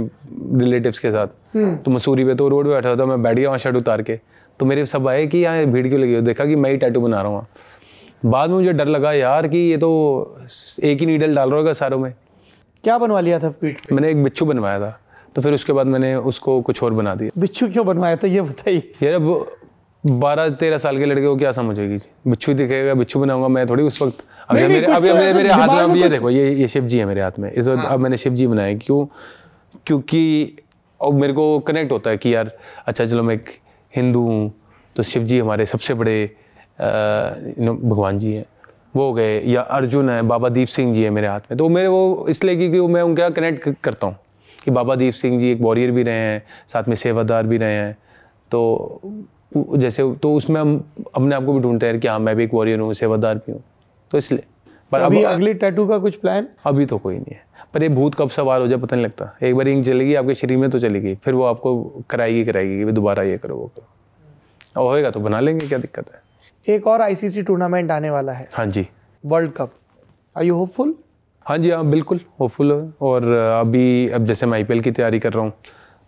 रिलेटिव्स 0.60 1.00
के 1.00 1.12
साथ। 1.12 1.28
तो 1.86 1.92
मसूरी 1.92 2.26
पे 2.26 2.36
तो 2.36 2.48
रोड 2.50 2.66
पे 2.66 2.72
बैठा 2.72 2.90
हुआ 2.90 2.98
था 2.98 3.06
मैं 3.06 3.22
बैठ 3.24 3.36
गया 3.38 3.48
वहाँ 3.48 3.60
शर्ट 3.60 3.76
उतार 3.76 4.02
के। 4.02 4.20
तो 4.60 4.66
मेरे 4.66 4.86
सब 4.86 5.08
आए 5.08 5.26
कि 5.28 5.38
यहाँ 5.38 5.66
भीड़ 5.68 5.88
क्यों 5.88 6.02
लगी 6.02 6.16
हो? 6.16 6.22
देखा 6.22 6.46
कि 6.46 6.56
मैं 6.56 6.72
ही 6.72 6.78
टैटू 6.78 7.02
बना 7.02 7.22
रहा 7.22 7.32
हूँ 7.32 7.48
बाद 8.26 8.50
में 8.50 8.56
मुझे 8.58 8.74
डर 8.74 8.88
लगा 8.88 9.12
यार 9.14 9.48
कि 9.48 9.58
ये 9.58 9.78
तो 9.78 9.90
एक 10.84 11.00
ही 11.00 11.06
नीडल 11.06 11.36
डाल 11.36 11.50
रहा 11.50 11.60
होगा 11.60 11.74
सारों 11.74 12.00
में। 12.00 12.14
क्या 12.84 12.98
बनवा 12.98 13.20
लिया 13.20 13.40
था 13.40 13.50
पीठ 13.52 13.80
पे? 13.80 13.96
मैंने 13.96 14.10
एक 14.10 14.24
बिच्छू 14.24 14.46
बनवाया 14.46 14.80
था। 14.80 15.00
तो 15.36 15.42
फिर 15.42 15.54
उसके 15.54 15.74
बाद 15.74 15.88
मैंने 15.88 16.16
उसको 16.16 16.62
कुछ 16.62 16.84
और 16.84 16.94
बना 16.94 17.16
दिया। 17.16 17.40
बिच्छू 17.42 17.68
क्यों 17.70 17.86
बनवाया 17.86 18.16
था 18.16 18.28
ये 18.28 18.42
बताइए। 18.42 18.92
यार 19.04 19.14
अब 19.14 19.46
बारह 20.04 20.50
तेरह 20.52 20.78
साल 20.78 20.98
के 20.98 21.06
लड़के 21.06 21.26
को 21.26 21.36
क्या 21.36 21.52
समझेगी 21.52 21.98
जी 21.98 22.10
बिच्छू 22.28 22.54
दिखेगा 22.54 22.94
बिच्छू 22.94 23.20
बनाऊँगा 23.20 23.48
मैं 23.48 23.66
थोड़ी 23.70 23.84
उस 23.84 24.02
वक्त। 24.02 24.24
अभी 24.50 24.60
नहीं, 24.60 24.70
मेरे 24.70 24.88
अभी 24.88 25.10
तो 25.10 25.16
मेरे, 25.16 25.34
मेरे 25.34 25.50
हाथ 25.50 25.68
में 25.68 25.76
अब 25.76 25.96
ये 25.96 26.10
देखो 26.10 26.30
ये 26.30 26.54
ये 26.54 26.68
शिव 26.68 26.88
जी 26.88 26.98
है 27.00 27.06
मेरे 27.06 27.22
हाथ 27.22 27.40
में। 27.40 27.52
इस 27.52 27.68
वक्त 27.68 27.86
अब 27.86 28.00
मैंने 28.00 28.18
शिव 28.18 28.34
जी 28.34 28.48
बनाए 28.48 28.76
क्यों? 28.76 29.06
क्योंकि 29.86 30.58
और 31.00 31.14
मेरे 31.14 31.34
को 31.34 31.60
कनेक्ट 31.60 31.92
होता 31.92 32.10
है 32.10 32.18
कि 32.18 32.34
यार 32.36 32.52
अच्छा 32.88 33.06
चलो 33.06 33.24
मैं 33.24 33.36
एक 33.36 33.50
हिंदू 33.94 34.22
हूँ 34.22 34.52
तो 34.96 35.04
शिव 35.04 35.24
जी 35.24 35.40
हमारे 35.40 35.66
सबसे 35.66 35.94
बड़े 35.94 36.22
यू 36.22 37.66
नो 37.66 37.74
भगवान 37.76 38.20
जी 38.20 38.34
हैं। 38.34 38.46
वो 38.96 39.08
हो 39.08 39.14
गए 39.14 39.40
या 39.46 39.62
अर्जुन 39.62 40.10
है 40.10 40.22
बाबा 40.24 40.50
दीप 40.50 40.68
सिंह 40.68 40.94
जी 40.94 41.04
है 41.04 41.10
मेरे 41.10 41.28
हाथ 41.28 41.40
में। 41.52 41.58
तो 41.58 41.70
मेरे 41.70 41.88
वो 41.88 42.26
इसलिए 42.30 42.56
क्योंकि 42.56 42.94
मैं 42.94 43.02
उनका 43.02 43.30
कनेक्ट 43.30 43.70
करता 43.84 44.08
हूँ। 44.08 44.16
कि 44.66 44.72
बाबा 44.72 44.96
दीप 44.96 45.14
सिंह 45.14 45.40
जी 45.40 45.52
एक 45.52 45.62
वॉरियर 45.62 45.92
भी 45.92 46.04
रहे 46.04 46.16
हैं 46.16 46.44
साथ 46.68 46.88
में 46.88 46.96
सेवादार 46.96 47.48
भी 47.48 47.58
रहे 47.58 47.74
हैं। 47.74 47.98
तो 48.52 49.02
जैसे 49.56 50.04
तो 50.14 50.34
उसमें 50.36 50.60
हम 50.62 50.76
अपने 51.16 51.36
आप 51.36 51.46
को 51.46 51.54
भी 51.54 51.60
ढूंढते 51.60 51.88
हैं 51.88 52.00
कि 52.00 52.08
हाँ 52.08 52.20
मैं 52.20 52.36
भी 52.36 52.44
एक 52.44 52.54
वॉरियर 52.54 52.80
हूँ 52.80 52.94
सेवादार 52.94 53.36
भी 53.38 53.52
हूँ। 53.52 53.64
तो 54.12 54.18
इसलिए 54.18 54.44
पर 54.92 55.02
अभी 55.02 55.24
अब 55.24 55.32
अगली 55.32 55.54
टैटू 55.56 55.88
का 55.88 55.98
कुछ 55.98 56.16
प्लान 56.16 56.48
अभी 56.66 56.86
तो 56.86 56.98
कोई 56.98 57.16
नहीं 57.16 57.36
है। 57.36 57.44
पर 57.74 57.84
ये 57.84 57.90
भूत 57.90 58.16
कब 58.16 58.30
सवार 58.30 58.62
हो 58.62 58.68
जाए 58.68 58.80
पता 58.80 58.96
नहीं 58.96 59.06
लगता। 59.06 59.32
एक 59.44 59.56
बार 59.56 59.68
इंक 59.68 59.86
चलेगी 59.86 60.16
आपके 60.16 60.36
शरीर 60.36 60.58
में 60.58 60.70
तो 60.70 60.80
चलेगी 60.80 61.16
फिर 61.16 61.34
वो 61.34 61.44
आपको 61.44 62.04
कराएगी 62.10 62.44
कराएगी 62.46 62.84
कि 62.86 62.92
दोबारा 62.92 63.24
ये 63.24 63.38
करो 63.38 63.56
वो 63.58 63.72
करो। 63.76 64.82
और 64.82 64.90
होएगा 64.90 65.12
तो 65.12 65.20
बना 65.20 65.40
लेंगे 65.40 65.68
क्या 65.68 65.80
दिक्कत 65.80 66.12
है? 66.14 66.22
एक 66.68 66.88
और 66.88 67.02
आईसीसी 67.02 67.42
टूर्नामेंट 67.44 67.92
आने 67.92 68.10
वाला 68.10 68.32
है। 68.32 68.48
हाँ 68.54 68.66
जी। 68.66 68.88
World 69.24 69.52
cup 69.52 69.74
are 70.36 70.44
you 70.44 70.56
hopeful 70.56 70.94
हाँ 71.46 71.58
जी 71.58 71.70
हाँ 71.70 71.86
बिल्कुल 71.86 72.20
होपफुल 72.40 72.72
और 73.02 73.24
अभी 73.32 74.08
अब 74.10 74.26
जैसे 74.26 74.46
मैं 74.46 74.64
आई 74.70 74.80
की 74.80 74.92
तैयारी 74.92 75.20
कर 75.20 75.34
रहा 75.34 75.44
हूँ 75.44 75.54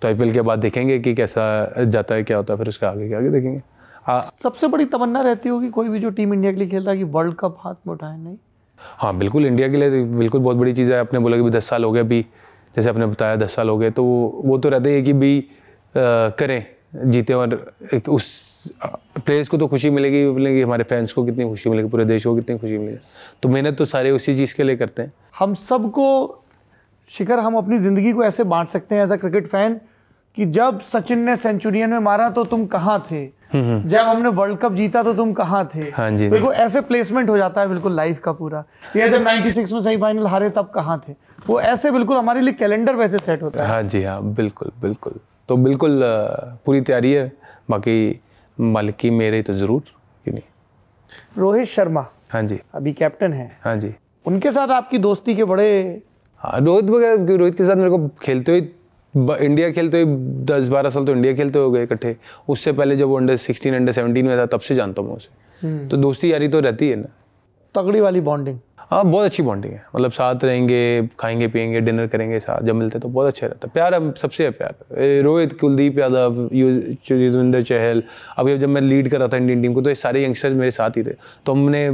तो 0.01 0.07
आईपीएल 0.07 0.34
के 0.34 0.41
बाद 0.41 0.59
देखेंगे 0.59 0.97
कि 0.99 1.14
कैसा 1.15 1.84
जाता 1.84 2.15
है 2.15 2.23
क्या 2.23 2.38
होता 2.38 2.53
है 2.53 2.57
फिर 2.57 2.68
उसका 2.68 2.89
आगे 2.89 3.07
के 3.09 3.15
आगे 3.15 3.30
देखेंगे। 3.30 3.61
हाँ 4.05 4.19
सबसे 4.43 4.68
बड़ी 4.68 4.85
तमन्ना 4.85 5.22
रहती 5.22 5.49
होगी 5.49 5.69
कोई 5.69 5.89
भी 5.89 5.99
जो 5.99 6.09
टीम 6.09 6.34
इंडिया 6.34 6.51
के 6.51 6.57
लिए 6.57 6.68
खेल 6.68 6.84
रहा 6.84 6.91
है 6.91 6.97
कि 6.97 7.03
वर्ल्ड 7.03 7.35
कप 7.39 7.57
हाथ 7.59 7.76
में 7.88 7.93
उठाए 7.93 8.18
नहीं? 8.18 8.38
हाँ 8.80 9.18
बिल्कुल 9.18 9.45
इंडिया 9.45 9.68
के 9.68 9.77
लिए 9.77 9.89
तो 9.89 10.18
बिल्कुल 10.18 10.41
बहुत 10.41 10.57
बड़ी 10.57 10.73
चीज़ 10.73 10.91
है। 10.93 10.99
आपने 10.99 11.19
बोला 11.19 11.38
कि 11.38 11.43
भी 11.43 11.49
दस 11.49 11.69
साल 11.69 11.84
हो 11.84 11.91
गए 11.91 11.99
अभी 11.99 12.22
जैसे 12.76 12.89
आपने 12.89 13.05
बताया 13.05 13.35
दस 13.35 13.55
साल 13.55 13.69
हो 13.69 13.77
गए 13.77 13.91
तो 13.91 14.03
वो 14.45 14.57
तो 14.57 14.69
रहते 14.69 14.93
हैं 14.95 15.03
कि 15.03 15.14
भी 15.14 15.39
अ, 15.39 15.45
करें। 15.95 16.65
जीते 16.93 17.34
और 17.34 17.53
एक 17.93 18.09
उस 18.09 18.72
प्लेयर्स 18.76 19.49
को 19.49 19.57
तो 19.57 19.68
खुशी 19.68 19.89
मिलेगी 19.89 20.23
मिलेगी 20.26 20.61
हमारे 20.61 20.84
फैंस 20.84 21.14
को 21.14 21.23
कितनी 21.26 21.45
खुशी 21.49 21.69
मिलेगी 21.69 21.89
पूरे 21.89 22.05
देश 22.05 22.26
को 22.26 22.35
कितनी 22.35 22.57
खुशी 22.57 22.77
मिलेगी। 22.77 22.97
तो 23.43 23.49
मेहनत 23.49 23.77
तो 23.77 23.85
सारे 23.85 24.11
उसी 24.11 24.35
चीज़ 24.38 24.55
के 24.55 24.64
लिए 24.64 24.76
करते 24.76 25.01
हैं। 25.01 25.14
हम 25.39 25.53
सबको 25.53 26.07
शिखर 27.09 27.39
हम 27.39 27.55
अपनी 27.55 27.77
ज़िंदगी 27.77 28.14
को 28.14 28.23
ऐसे 28.23 28.43
बांट 28.43 28.69
सकते 28.69 28.95
हैं 28.95 29.03
एज 29.03 29.11
अ 29.11 29.15
क्रिकेट 29.15 29.47
फ़ैन 29.47 29.80
कि 30.38 30.45
जब 30.45 30.80
सचिन 30.80 31.19
ने 31.19 31.35
सेंचुरियन 31.35 31.89
में 31.89 31.99
मारा 31.99 32.30
तो 32.30 32.43
तुम 32.43 32.65
कहाँ 32.65 32.99
थे? 33.11 33.26
जब 33.55 33.99
हमने 33.99 34.30
वर्ल्ड 34.30 34.57
कप 34.57 34.73
जीता 34.73 35.03
तो 35.03 35.14
तुम 35.14 35.31
कहाँ 35.34 35.64
थे? 35.76 35.89
हाँ 35.91 36.09
जी। 36.09 36.27
बिल्कुल 36.30 36.53
ऐसे 36.53 36.81
प्लेसमेंट 36.81 37.30
हो 37.30 37.38
जाता 37.38 37.61
है 37.61 37.68
बिल्कुल 37.69 37.95
लाइफ 37.95 38.19
का 38.19 38.31
पूरा। 38.31 38.64
या 38.95 39.07
जब 39.07 39.22
96 39.22 39.72
में 39.73 39.80
सही 39.81 39.97
फाइनल 39.97 40.27
हारे 40.27 40.49
तब 40.49 40.72
कहाँ 40.76 41.01
थे? 41.07 41.14
वो 41.47 41.59
ऐसे 41.61 41.91
बिल्कुल 41.91 42.18
हमारे 42.18 42.41
लिए 42.41 42.53
कैलेंडर 42.53 42.95
वैसे 42.95 43.19
सेट 43.19 43.43
होता 43.43 43.64
है। 43.64 43.69
हाँ 43.69 43.81
जी 43.84 44.03
हाँ 44.03 44.22
बिल्कुल 44.34 44.72
बिल्कुल। 44.81 45.19
तो 45.49 45.57
बिल्कुल 45.57 46.02
पूरी 46.65 46.82
तैयारी 46.82 47.11
है। 47.11 47.32
बाकी 47.69 48.19
मालिक 48.57 49.06
मेरे 49.14 49.41
तो 49.41 49.53
ज़रूर 49.53 49.82
कि 50.26 50.32
नहीं। 50.32 50.44
रोहित 51.38 51.68
शर्मा। 51.68 52.06
हाँ 52.32 52.41
जी। 52.44 52.60
अभी 52.76 52.94
कैप्टन 52.94 53.34
है। 53.34 53.52
हाँ 53.64 53.76
जी। 53.76 53.94
उनके 54.26 54.52
साथ 54.52 54.68
आपकी 54.72 54.98
दोस्ती 54.99 55.36
के 55.36 55.44
बड़े 55.44 56.02
हाँ 56.41 56.60
रोहित 56.60 56.90
वगैरह 56.90 57.36
रोहित 57.38 57.56
के 57.57 57.64
साथ 57.64 57.76
मेरे 57.76 57.90
को 57.90 58.07
खेलते 58.22 58.52
हुए 58.52 59.38
इंडिया 59.38 59.69
खेलते 59.72 60.02
हुए 60.02 60.15
दस 60.45 60.68
बारह 60.69 60.90
साल 60.90 61.06
तो 61.06 61.11
इंडिया 61.11 61.34
खेलते 61.34 61.60
हो 61.60 61.69
गए 61.72 61.84
इकट्ठे। 61.84 62.15
उससे 62.49 62.72
पहले 62.74 62.95
जब 62.95 63.07
वो 63.07 63.18
अंडर 63.18 63.36
सिक्सटीन 63.38 63.76
अंडर 63.76 63.91
सेवनटीन 63.91 64.26
में 64.26 64.38
था 64.38 64.45
तब 64.45 64.60
से 64.60 64.76
जानता 64.76 65.02
हूँ 65.02 65.10
मैं 65.10 65.18
उसे। 65.18 65.88
तो 65.88 65.98
दोस्ती 65.98 66.32
यारी 66.32 66.48
तो 66.48 66.60
रहती 66.60 66.90
है 66.90 66.95
ना। 66.95 67.07
तगड़ी 67.76 68.02
वाली 68.02 68.22
बॉन्डिंग 68.22 68.60
हाँ 68.91 69.03
बहुत 69.05 69.26
अच्छी 69.26 69.43
बॉन्डिंग 69.43 69.73
है। 69.73 69.84
मतलब 69.95 70.11
साथ 70.11 70.43
रहेंगे 70.43 71.07
खाएँगे 71.19 71.47
पियेंगे 71.47 71.80
डिनर 71.81 72.07
करेंगे 72.07 72.39
साथ 72.39 72.61
जब 72.64 72.76
मिलते 72.76 72.99
तो 72.99 73.09
बहुत 73.09 73.27
अच्छा 73.27 73.47
रहता 73.47 73.68
है। 73.68 73.72
प्यार 73.73 74.14
सबसे 74.18 74.43
है 74.43 74.51
प्यार। 74.51 75.22
रोहित 75.23 75.59
कुलदीप 75.59 75.97
यादव 75.99 76.49
युजवेंद्र 76.53 77.61
चहल। 77.61 78.03
अभी 78.38 78.57
जब 78.57 78.69
मैं 78.69 78.81
लीड 78.81 79.09
कर 79.11 79.19
रहा 79.19 79.27
था 79.27 79.38
इंडियन 79.38 79.61
टीम 79.61 79.73
को 79.73 79.81
तो 79.81 79.89
ये 79.89 79.95
सारे 79.95 80.23
यंगस्टर्स 80.26 80.55
मेरे 80.55 80.72
साथ 80.72 80.97
ही 80.97 81.03
थे। 81.03 81.15
तो 81.45 81.53
हमने 81.53 81.89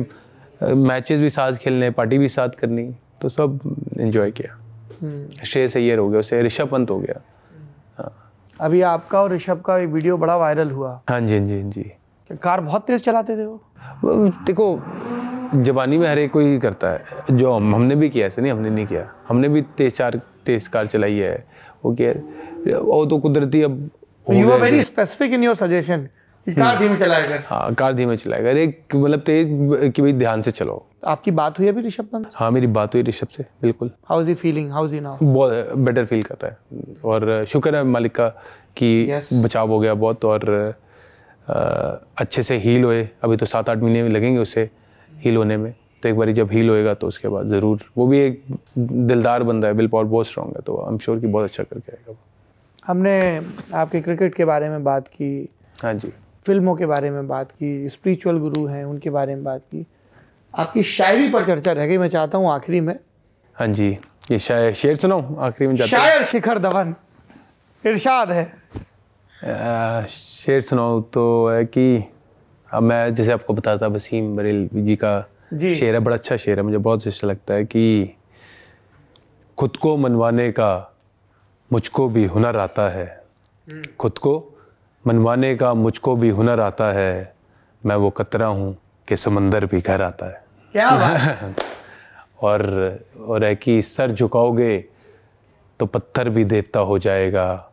मैचेस 0.64 1.20
भी 1.20 1.30
साथ 1.30 1.54
खेलने 1.54 1.90
पार्टी 1.92 2.18
भी 2.18 2.28
साथ 2.30 2.50
करनी 2.60 2.90
तो 3.22 3.30
सब 3.30 3.60
इन्जॉय 4.00 4.32
किया। 4.32 5.44
श्रेयस 5.44 5.78
अय्यर 5.78 6.00
हो 6.00 6.10
गया 6.10 6.20
उसे 6.20 6.42
ऋषभ 6.42 6.70
पंत 6.70 6.92
हो 6.92 7.00
गया। 7.00 7.22
अभी 8.60 8.82
आपका 8.84 9.22
और 9.22 9.34
ऋषभ 9.34 9.62
का 9.62 9.76
वीडियो 9.76 10.18
बड़ा 10.18 10.36
वायरल 10.38 10.72
हुआ। 10.72 11.00
हाँ 11.10 11.20
जी 11.22 11.38
हाँ 11.38 11.48
जी 11.48 11.62
हाँ 11.62 11.70
जी। 11.72 11.92
कार 12.42 12.62
बहुत 12.62 12.86
तेज 12.88 13.02
चलाते 13.02 13.38
थे 13.38 13.46
वो 13.46 13.62
देखो 14.46 14.76
जवानी 15.56 15.98
में 15.98 16.08
हर 16.08 16.20
एक 16.20 16.32
कोई 16.32 16.58
करता 16.60 16.90
है। 16.90 17.38
जो 17.38 17.52
हम 17.54 17.76
हमने 17.76 17.96
भी 17.96 18.10
किया 18.10 18.28
ऐसे 18.28 18.42
नहीं 18.42 18.52
हमने 18.52 18.70
नहीं 18.70 18.86
किया। 18.88 19.08
हमने 19.30 19.50
भी 19.50 19.62
तेज 19.78 19.94
चार 19.96 20.20
तेज 20.46 20.68
कार 20.68 20.86
चलाई 20.88 21.18
है। 21.18 21.36
वो 21.86 21.94
किया 21.96 22.80
वो 22.80 23.06
तो 23.06 23.18
कुदरती 23.20 23.62
अब 23.62 23.90
you 24.32 24.52
are 24.52 24.60
very 24.60 24.82
specific 24.84 25.34
in 25.34 25.44
your 25.44 25.56
suggestion 25.56 26.08
car 26.48 26.78
धीमे 26.80 26.98
चलाया 26.98 27.28
कर 27.28 27.44
हाँ 27.48 27.74
कार 27.76 27.94
धीमे 27.94 28.16
चलाएगा 28.18 28.50
अरे 28.50 28.66
मतलब 28.96 29.20
तेज 29.26 29.48
कि 29.96 30.02
भाई 30.02 30.14
ध्यान 30.14 30.42
से 30.42 30.52
चलो। 30.52 30.86
आपकी 31.08 31.32
बात 31.32 31.60
हुई 31.60 31.68
अभी 31.68 31.82
ऋषभ 31.82 32.06
पंत 32.14 32.30
हाँ 32.36 32.50
मेरी 32.52 32.68
बात 32.78 32.94
हुई 32.96 33.04
ऋषभ 33.04 33.28
से 33.28 33.46
बिल्कुल। 33.62 33.92
How 34.10 34.22
is 34.22 34.30
he 34.30 34.36
feeling 34.36 34.72
how 34.72 34.86
is 34.86 34.94
he 34.94 35.00
now 35.00 35.18
बहुत 35.24 35.74
बेटर 35.78 36.06
फील 36.06 36.24
कर 36.24 36.36
रहा 36.44 36.52
है। 36.52 36.58
और 37.06 37.46
शुक्र 37.48 37.76
है 37.76 37.84
मालिक 37.84 38.16
का 38.16 38.28
कि 38.78 38.90
Yes. 39.12 39.34
बचाव 39.44 39.70
हो 39.72 39.80
गया 39.80 39.94
बहुत 39.94 40.26
और 40.26 40.50
अ, 41.48 41.54
अच्छे 42.18 42.44
से 42.44 42.58
हील 42.58 42.84
होए। 42.84 43.08
अभी 43.24 43.36
तो 43.36 43.46
सात 43.46 43.70
आठ 43.70 43.78
महीने 43.78 44.08
लगेंगे 44.10 44.40
उसे। 44.40 44.70
हील 45.24 45.38
होने 45.38 45.58
में। 45.58 45.74
तो 46.04 46.10
एक 46.10 46.16
बार 46.18 46.32
जब 46.32 46.52
हील 46.52 46.70
होएगा 46.70 46.94
तो 46.94 47.08
उसके 47.08 47.28
बाद 47.28 47.48
ज़रूर 47.48 47.84
वो 47.98 48.08
भी 48.08 48.20
एक 48.20 48.44
दिलदार 48.78 49.44
बंदा 49.44 49.68
है 49.68 49.74
बिल 49.74 49.88
बहुत 49.88 50.28
स्ट्रॉन्ग 50.28 50.56
है 50.56 50.62
तो 50.62 50.78
आई 50.82 50.92
एम 50.92 50.98
श्योर 50.98 51.20
कि 51.20 51.28
बहुत 51.28 51.44
अच्छा 51.44 51.64
करके 51.64 51.92
आएगा 51.92 52.16
हमने 52.88 53.16
आपके 53.74 54.02
क्रिकेट 54.02 54.36
के 54.36 54.46
बारे 54.46 54.70
में 54.70 54.84
बात 54.84 55.08
की 55.08 55.50
हाँ 55.84 55.94
जी। 55.94 56.12
फ़िल्मों 56.46 56.76
के 56.76 56.86
बारे 56.86 57.10
में 57.12 57.28
बात 57.28 57.52
की 57.52 57.90
स्पिरिचुअल 57.90 58.38
गुरु 58.38 58.66
हैं 58.66 58.84
उनके 58.86 59.10
बारे 59.10 59.36
में 59.36 59.44
बात 59.44 59.62
की। 59.72 59.86
आपकी 60.54 60.84
शायरी 60.84 61.30
पर 61.30 61.46
चर्चा 61.46 61.72
रह 61.72 61.88
गई 61.88 61.98
मैं 61.98 62.10
चाहता 62.10 62.38
हूँ 62.38 62.52
आखिरी 62.52 62.80
में। 62.82 62.98
हाँ 63.58 63.68
जी 63.68 63.90
ये 64.32 64.40
शायद 64.40 64.74
शेर 64.74 64.96
सुनाऊँ 64.96 65.38
आखिरी 65.40 65.68
में 65.68 65.76
जाते 65.76 65.90
शायर 65.90 66.24
शिखर 66.24 66.60
धवन 66.60 66.94
इरशाद 67.84 68.32
है। 68.32 68.44
अ, 68.44 70.06
शेर 70.10 70.62
सुनाऊँ 70.62 71.02
तो 71.14 71.26
है 71.50 71.64
कि 71.66 72.04
मैं 72.80 73.14
जैसे 73.16 73.32
आपको 73.32 73.54
बताया 73.54 73.78
था 73.78 73.88
वसीम 73.88 74.36
बरेल 74.36 74.70
जी 74.76 74.96
का 74.96 75.30
जी। 75.54 75.76
शेर 75.76 75.94
है 75.94 76.00
बड़ा 76.00 76.16
अच्छा 76.16 76.36
शेर 76.38 76.58
है। 76.58 76.64
मुझे 76.64 76.78
बहुत 76.78 77.08
अच्छा 77.08 77.28
लगता 77.28 77.54
है 77.54 77.66
कि 77.66 78.16
खुद 79.58 79.78
को 79.78 79.98
मनवाने 79.98 80.52
का 80.52 80.94
मुझको 81.74 82.10
भी 82.10 82.26
हुनर 82.26 82.58
आता 82.58 82.90
है। 82.90 83.24
खुद 84.00 84.18
को 84.18 84.58
मनवाने 85.08 85.56
का 85.56 85.74
मुझको 85.74 86.16
भी 86.16 86.30
हुनर 86.30 86.60
आता 86.60 86.92
है। 86.92 87.36
मैं 87.86 87.96
वो 87.96 88.10
कतरा 88.10 88.48
हूँ 88.48 88.78
कि 89.08 89.16
समंदर 89.16 89.66
भी 89.66 89.82
घर 89.82 90.02
आता 90.02 90.26
है। 90.26 90.44
क्या 90.72 90.90
बात। 90.92 91.56
और 92.42 93.00
और 93.28 93.44
है 93.44 93.56
कि 93.56 93.82
सर 93.82 94.12
झुकाओगे 94.12 94.86
तो 95.80 95.86
पत्थर 95.86 96.30
भी 96.30 96.46
देवता 96.46 96.80
हो 96.80 97.00
जाएगा। 97.00 97.72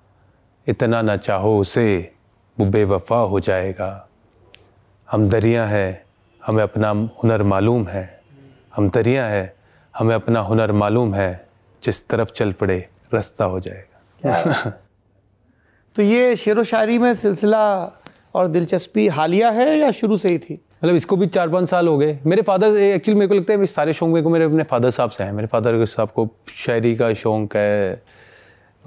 इतना 0.68 1.02
ना 1.02 1.16
चाहो 1.16 1.59
उसे 1.59 2.12
वो 2.60 2.66
बेवफा 2.66 3.16
हो 3.16 3.40
जाएगा। 3.40 4.09
हम 5.10 5.28
दरिया 5.28 5.64
हैं 5.66 6.02
हमें 6.46 6.62
अपना 6.62 6.88
हुनर 6.90 7.42
मालूम 7.42 7.86
है। 7.88 8.20
हम 8.76 8.90
दरिया 8.90 9.26
हैं 9.26 9.52
हमें 9.98 10.14
अपना 10.14 10.40
हुनर 10.40 10.72
मालूम 10.72 11.14
है 11.14 11.48
जिस 11.84 12.08
तरफ़ 12.08 12.32
चल 12.32 12.52
पड़े 12.52 12.88
रास्ता 13.14 13.44
हो 13.44 13.60
जाएगा। 13.60 14.70
तो 15.96 16.02
ये 16.02 16.36
शेर 16.36 16.58
व 16.58 16.64
शायरी 16.64 16.98
में 16.98 17.14
सिलसिला 17.14 17.92
और 18.34 18.48
दिलचस्पी 18.48 19.08
हालिया 19.08 19.50
है 19.50 19.78
या 19.78 19.90
शुरू 19.90 20.16
से 20.16 20.28
ही 20.28 20.38
थी? 20.38 20.60
मतलब 20.84 20.94
इसको 20.94 21.16
भी 21.16 21.26
चार 21.26 21.48
पाँच 21.48 21.68
साल 21.68 21.88
हो 21.88 21.98
गए। 21.98 22.18
मेरे 22.26 22.42
फादर 22.42 22.66
एक्चुअली 22.66 23.18
मेरे 23.18 23.28
को 23.28 23.34
लगता 23.34 23.52
है 23.52 23.62
इस 23.62 23.74
सारे 23.74 23.92
शौक 23.92 24.08
मेरे 24.08 24.22
को 24.22 24.30
मेरे 24.30 24.44
अपने 24.44 24.62
फादर 24.62 24.90
साहब 24.90 25.10
से 25.10 25.24
हैं। 25.24 25.32
मेरे 25.32 25.46
फादर 25.46 25.84
साहब 25.84 26.08
को 26.08 26.28
शायरी 26.48 26.96
का 26.96 27.12
शौक 27.14 27.56
है 27.56 28.02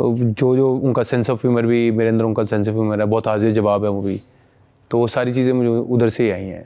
जो 0.02 0.56
जो 0.56 0.74
उनका 0.76 1.04
सेंस 1.04 1.30
ऑफ़ 1.30 1.40
ह्यूमर 1.40 1.66
भी 1.66 1.92
मेरे 1.92 2.10
अंदर 2.10 2.24
उनका 2.24 2.44
सेंस 2.44 2.70
ऑफ़ 2.70 2.76
ह्यूमर 2.76 3.00
है 3.00 3.06
बहुत 3.06 3.28
हाजिर 3.28 3.52
जवाब 3.52 3.84
है 3.84 3.90
वो 3.90 4.02
भी। 4.02 4.22
तो 4.94 4.98
वो 5.00 5.06
सारी 5.08 5.34
चीज़ें 5.34 5.54
मुझे 5.54 5.70
उधर 5.70 6.10
से 6.10 6.24
ही 6.24 6.30
आई 6.32 6.44
हैं। 6.46 6.66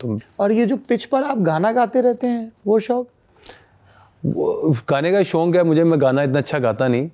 तो 0.00 0.18
और 0.40 0.52
ये 0.52 0.64
जो 0.66 0.76
पिच 0.88 1.04
पर 1.04 1.22
आप 1.24 1.38
गाना 1.42 1.70
गाते 1.72 2.00
रहते 2.00 2.26
हैं 2.26 2.52
वो 2.66 2.78
शौक? 2.78 3.08
वो 4.22 4.76
गाने 4.88 5.10
का 5.12 5.22
शौक 5.22 5.56
है 5.56 5.64
मुझे 5.64 5.84
मैं 5.84 6.00
गाना 6.00 6.22
इतना 6.22 6.38
अच्छा 6.38 6.58
गाता 6.58 6.88
नहीं। 6.88 7.08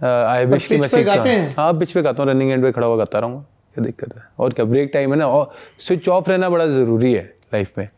आई 0.00 0.44
विश 0.46 0.66
कि 0.66 0.76
मैसेज 0.76 0.80
मैं 0.80 0.88
सीखता 0.88 1.16
गाते 1.16 1.30
हैं? 1.30 1.54
हाँ? 1.56 1.72
पिच 1.72 1.92
पे 1.92 2.02
गाता 2.02 2.22
हूँ 2.22 2.30
रनिंग 2.30 2.50
एंड 2.50 2.62
पे 2.62 2.72
खड़ा 2.72 2.86
हुआ 2.86 2.96
गाता 2.96 3.18
रहूँगा 3.18 3.40
क्या 3.74 3.84
दिक्कत 3.84 4.16
है? 4.16 4.22
और 4.38 4.52
क्या 4.52 4.64
ब्रेक 4.64 4.90
टाइम 4.94 5.12
है 5.12 5.18
ना 5.18 5.26
और 5.28 5.50
स्विच 5.80 6.08
ऑफ़ 6.08 6.30
रहना 6.30 6.50
बड़ा 6.50 6.66
ज़रूरी 6.66 7.12
है 7.12 7.24
लाइफ 7.54 7.78
में। 7.78 7.88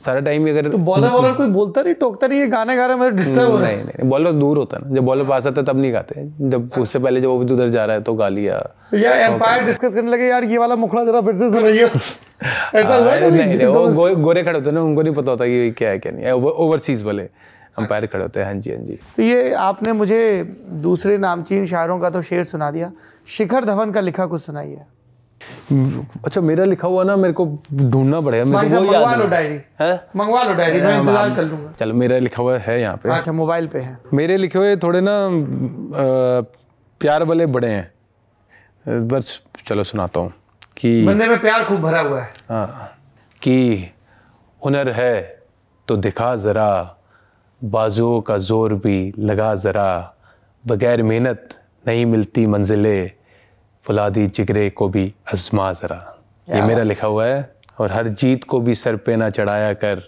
सारा 0.00 0.20
टाइम 0.20 0.46
ही 0.46 0.50
अगर 0.50 0.68
तो 0.70 0.78
बॉलर 0.78 1.08
वॉलर 1.08 1.32
कोई 1.32 1.46
बोलता 1.50 1.82
नहीं 1.82 1.94
टोकता 1.94 2.26
नहीं 2.26 2.40
ये 2.40 2.46
गाने 2.46 2.76
गा 2.76 2.86
रहे 2.86 2.96
मेरे 2.96 3.16
डिस्टर्ब 3.16 3.50
हो 3.50 3.58
रहा 3.58 3.68
है। 3.68 3.76
नहीं 3.76 3.84
नहीं 3.84 4.08
बॉलर 4.10 4.32
दूर 4.32 4.58
होता 4.58 4.78
ना। 4.78 4.94
जब 4.96 5.04
बॉलर 5.04 5.24
पास 5.24 5.46
आता 5.46 5.60
है 5.60 5.66
तब 5.66 5.78
नहीं 5.78 5.92
गाते। 5.92 6.24
जब 6.50 6.70
उससे 6.78 6.98
पहले 6.98 7.20
जब 7.20 7.28
वो 7.28 7.38
उधर 7.40 7.68
जा 7.68 7.84
रहा 7.84 7.96
है 7.96 8.02
तो 8.02 8.14
गा 8.14 8.28
लिया 8.28 8.54
या 8.94 9.14
एम्पायर 9.26 9.64
डिस्कस 9.64 9.94
करने 9.94 10.10
लगे 10.10 10.24
यार 10.24 10.44
ये 10.44 10.58
वाला 10.58 10.76
मुखड़ा 10.76 11.04
जरा 11.04 11.20
फिर 11.20 11.34
से 11.34 11.48
सुनाइए। 11.52 11.84
ऐसा 12.74 12.94
हुआ 12.96 13.10
हाँ, 13.10 13.30
नहीं 13.30 13.66
वो 13.66 14.14
गोरे 14.16 14.42
खड़े 14.42 14.58
होते 14.58 14.70
हैं 14.70 14.74
ना 14.76 14.82
उनको 14.82 15.02
नहीं 15.02 15.14
पता 15.14 15.30
होता 15.30 15.46
कि 15.46 15.52
ये 15.52 15.70
क्या 15.70 15.90
है 15.90 15.98
क्या 15.98 16.12
नहीं 16.12 16.24
है। 16.24 16.34
ओवरसीज 16.34 17.02
वाले 17.02 17.22
अंपायर 17.78 18.06
खड़े 18.06 18.22
होते 18.22 18.40
हैं 18.40 18.46
हाँ 18.46 18.54
जी 18.54 18.70
हाँ 18.70 18.82
जी। 18.84 18.98
तो 19.16 19.22
ये 19.22 19.52
आपने 19.52 19.92
मुझे 19.92 20.20
दूसरे 20.84 21.16
नामचीन 21.18 21.64
शायरों 21.66 21.98
का 22.00 22.10
तो 22.10 22.22
शेर 22.22 22.44
सुना 22.44 22.70
दिया। 22.70 22.92
शिखर 23.28 23.64
धवन 23.64 23.92
का 23.92 24.00
लिखा 24.00 24.26
कुछ 24.26 24.42
सुनाइए। 24.42 24.78
अच्छा 26.24 26.40
मेरा 26.40 26.64
लिखा 26.64 26.88
हुआ 26.88 27.02
ना 27.04 27.16
मेरे 27.16 27.32
को 27.32 27.44
ढूंढना 27.72 28.20
पड़ेगा 28.20 28.44
मेरे 28.44 28.68
को 28.68 28.82
मंगवा 28.82 29.14
लो 29.14 29.26
डायरी 29.28 29.60
है। 29.80 29.94
मंगवा 30.16 30.42
लो 30.44 30.54
डायरी 30.54 30.80
मैं 30.80 30.98
इंतज़ार 31.00 31.34
कर 31.34 31.44
लूँगा। 31.44 31.72
चलो 31.72 31.94
मेरा 31.94 32.18
लिखा 32.18 32.42
हुआ 32.42 32.56
है 32.58 32.80
यहाँ 32.80 32.96
पे। 32.96 33.10
अच्छा 33.10 33.32
मोबाइल 33.32 33.66
पे 33.66 33.78
है। 33.78 33.98
मेरे 34.14 34.36
लिखे 34.36 34.58
हुए 34.58 34.76
थोड़े 34.76 35.00
ना 35.00 35.16
प्यार 37.00 37.24
वाले 37.24 37.46
बड़े 37.48 37.68
हैं। 37.68 39.08
बस 39.08 39.40
चलो 39.66 39.84
सुनाता 39.84 40.20
हूँ 40.20 40.32
कि 40.76 41.04
बंदे 41.06 41.26
में 41.26 41.40
प्यार 41.40 41.64
खूब 41.64 41.80
भरा 41.80 42.00
हुआ 42.00 42.20
है। 42.20 42.30
हाँ, 42.50 42.92
कि 43.42 43.90
हुनर 44.62 44.90
है 44.92 45.14
तो 45.88 45.96
दिखा 45.98 46.34
ज़रा 46.36 46.70
बाजुओं 47.62 48.20
का 48.20 48.36
ज़ोर 48.38 48.74
भी 48.76 49.12
लगा 49.18 49.54
ज़रा। 49.56 50.12
बगैर 50.64 51.02
मेहनत 51.02 51.48
नहीं 51.86 52.06
मिलती 52.06 52.46
मंजिलें 52.46 53.10
फुलादी 53.86 54.26
जिगरे 54.26 54.70
को 54.70 54.88
भी 54.88 55.14
आजमा 55.32 55.72
ज़रा। 55.72 56.18
ये 56.54 56.62
मेरा 56.62 56.82
लिखा 56.82 57.06
हुआ 57.06 57.26
है 57.26 57.54
और 57.78 57.92
हर 57.92 58.08
जीत 58.08 58.44
को 58.44 58.60
भी 58.60 58.74
सर 58.74 58.96
पे 58.96 59.16
ना 59.16 59.30
चढ़ाया 59.30 59.72
कर 59.72 60.02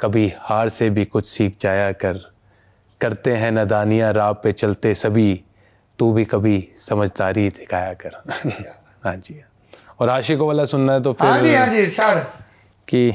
कभी 0.00 0.32
हार 0.38 0.68
से 0.68 0.90
भी 0.90 1.04
कुछ 1.04 1.26
सीख 1.26 1.56
जाया 1.60 1.92
कर। 1.92 2.32
करते 3.00 3.36
हैं 3.36 3.52
नदानियाँ 3.52 4.12
राह 4.12 4.32
पे 4.32 4.52
चलते 4.52 4.94
सभी 4.94 5.44
तू 5.98 6.12
भी 6.12 6.24
कभी 6.24 6.68
समझदारी 6.78 7.48
दिखाया 7.48 7.92
कर। 7.92 8.22
हाँ 9.04 9.16
जी। 9.16 9.40
और 10.00 10.08
आशिकों 10.08 10.46
वाला 10.46 10.64
सुनना 10.64 10.92
है 10.92 11.02
तो 11.02 11.12
फिर 11.12 11.28
हाँ 11.28 11.40
जी 11.40 11.54
हाँ 11.54 11.66
जी 11.66 11.78
इरशाद। 11.78 12.16
कि 12.88 13.12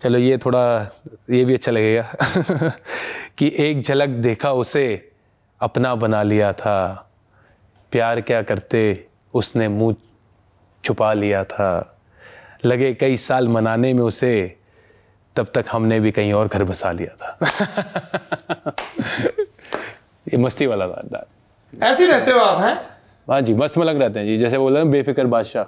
चलो 0.00 0.18
ये 0.18 0.38
थोड़ा 0.38 0.90
ये 1.30 1.44
भी 1.44 1.54
अच्छा 1.54 1.72
लगेगा। 1.72 2.12
कि 3.38 3.52
एक 3.58 3.82
झलक 3.82 4.08
देखा 4.08 4.52
उसे 4.52 5.12
अपना 5.60 5.94
बना 5.94 6.22
लिया 6.22 6.52
था। 6.52 7.02
प्यार 7.92 8.20
क्या 8.20 8.42
करते 8.42 9.05
उसने 9.36 9.68
मुँह 9.68 9.94
छुपा 10.84 11.12
लिया 11.12 11.44
था। 11.44 11.68
लगे 12.64 12.94
कई 12.94 13.16
साल 13.16 13.48
मनाने 13.48 13.92
में 13.94 14.02
उसे 14.02 14.56
तब 15.36 15.46
तक 15.54 15.64
हमने 15.72 16.00
भी 16.00 16.10
कहीं 16.10 16.32
और 16.32 16.48
घर 16.48 16.64
बसा 16.64 16.92
लिया 16.92 17.14
था। 17.16 17.38
ये 20.26 20.36
मस्ती 20.36 20.66
वाला 20.66 20.88
था 20.88 21.26
ऐसे 21.82 22.04
ही 22.04 22.10
रहते 22.10 22.30
हो 22.30 22.38
आप 22.38 22.62
हैं? 22.62 22.74
हाँ 23.30 23.40
जी 23.40 23.54
मस्त 23.54 23.78
मलक 23.78 23.96
रहते 23.96 24.20
हैं 24.20 24.26
जी। 24.26 24.36
जैसे 24.36 24.58
बोला 24.58 24.84
ना 24.84 24.90
बेफिक्र 24.90 25.24
बादशाह। 25.26 25.64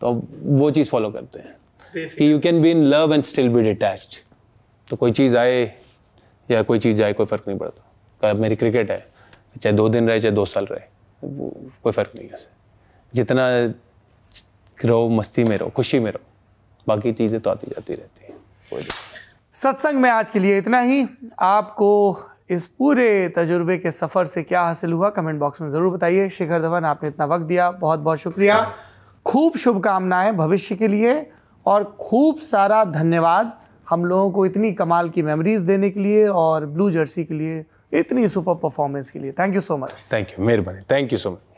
तो 0.00 0.12
वो 0.42 0.70
चीज़ 0.70 0.90
फॉलो 0.90 1.10
करते 1.10 1.38
हैं। 1.38 1.54
कि 2.08 2.32
you 2.32 2.38
can 2.38 2.62
be 2.62 2.70
in 2.70 2.84
love 2.84 3.14
and 3.14 3.22
still 3.22 3.48
be 3.48 3.62
detached 3.62 4.18
तो 4.88 4.96
कोई 4.96 5.12
चीज़ 5.12 5.36
आए 5.36 5.72
या 6.50 6.62
कोई 6.62 6.78
चीज़ 6.78 6.96
जाए 6.96 7.12
कोई 7.12 7.26
फ़र्क 7.26 7.44
नहीं 7.48 7.58
पड़ता। 7.58 8.32
मेरी 8.34 8.56
क्रिकेट 8.56 8.90
है 8.90 9.06
चाहे 9.62 9.72
दो 9.76 9.88
दिन 9.88 10.08
रहे 10.08 10.20
चाहे 10.20 10.34
दो 10.34 10.44
साल 10.44 10.66
रहे 10.66 10.80
कोई 11.82 11.92
फ़र्क 11.92 12.12
नहीं 12.16 12.28
है 12.28 12.55
जितना 13.12 13.48
रहो 14.78 15.08
मस्ती 15.08 15.44
में 15.44 15.56
रहो 15.56 15.68
खुशी 15.76 15.98
में 16.00 16.10
रहो 16.10 16.24
बाकी 16.86 17.12
चीज़ें 17.12 17.40
तो 17.40 17.50
आती 17.50 17.66
जाती 17.66 17.92
रहती 17.92 18.26
हैं 18.26 18.84
सत्संग 19.54 19.98
में 19.98 20.08
आज 20.10 20.30
के 20.30 20.38
लिए 20.38 20.58
इतना 20.58 20.80
ही। 20.80 21.06
आपको 21.40 21.88
इस 22.50 22.66
पूरे 22.68 23.28
तजुर्बे 23.36 23.76
के 23.78 23.90
सफ़र 23.90 24.26
से 24.26 24.42
क्या 24.42 24.62
हासिल 24.62 24.92
हुआ 24.92 25.08
कमेंट 25.10 25.38
बॉक्स 25.40 25.60
में 25.60 25.68
ज़रूर 25.70 25.92
बताइए। 25.92 26.28
शिखर 26.30 26.62
धवन 26.62 26.84
आपने 26.84 27.08
इतना 27.08 27.26
वक्त 27.26 27.44
दिया 27.44 27.70
बहुत 27.72 28.00
बहुत 28.00 28.18
शुक्रिया। 28.18 28.60
खूब 29.26 29.56
शुभकामनाएँ 29.56 30.32
भविष्य 30.34 30.76
के 30.76 30.88
लिए 30.88 31.14
और 31.66 31.84
खूब 32.00 32.38
सारा 32.40 32.84
धन्यवाद 32.84 33.52
हम 33.86 34.04
लोगों 34.04 34.30
को 34.30 34.46
इतनी 34.46 34.72
कमाल 34.74 35.08
की 35.08 35.22
मेमोरीज 35.22 35.60
देने 35.62 35.90
के 35.90 36.00
लिए 36.00 36.26
और 36.28 36.66
ब्लू 36.66 36.90
जर्सी 36.90 37.24
के 37.24 37.34
लिए 37.34 37.64
इतनी 37.92 38.28
सुपर 38.28 38.54
परफॉर्मेंस 38.54 39.10
के 39.10 39.18
लिए। 39.18 39.32
Thank 39.32 39.54
you 39.54 39.60
so 39.60 39.76
much 39.76 40.04
thank 40.12 40.28
you 40.30 40.44
मेहरबानी। 40.44 40.80
Thank 40.90 41.12
you 41.12 41.18
so 41.18 41.30
much 41.30 41.55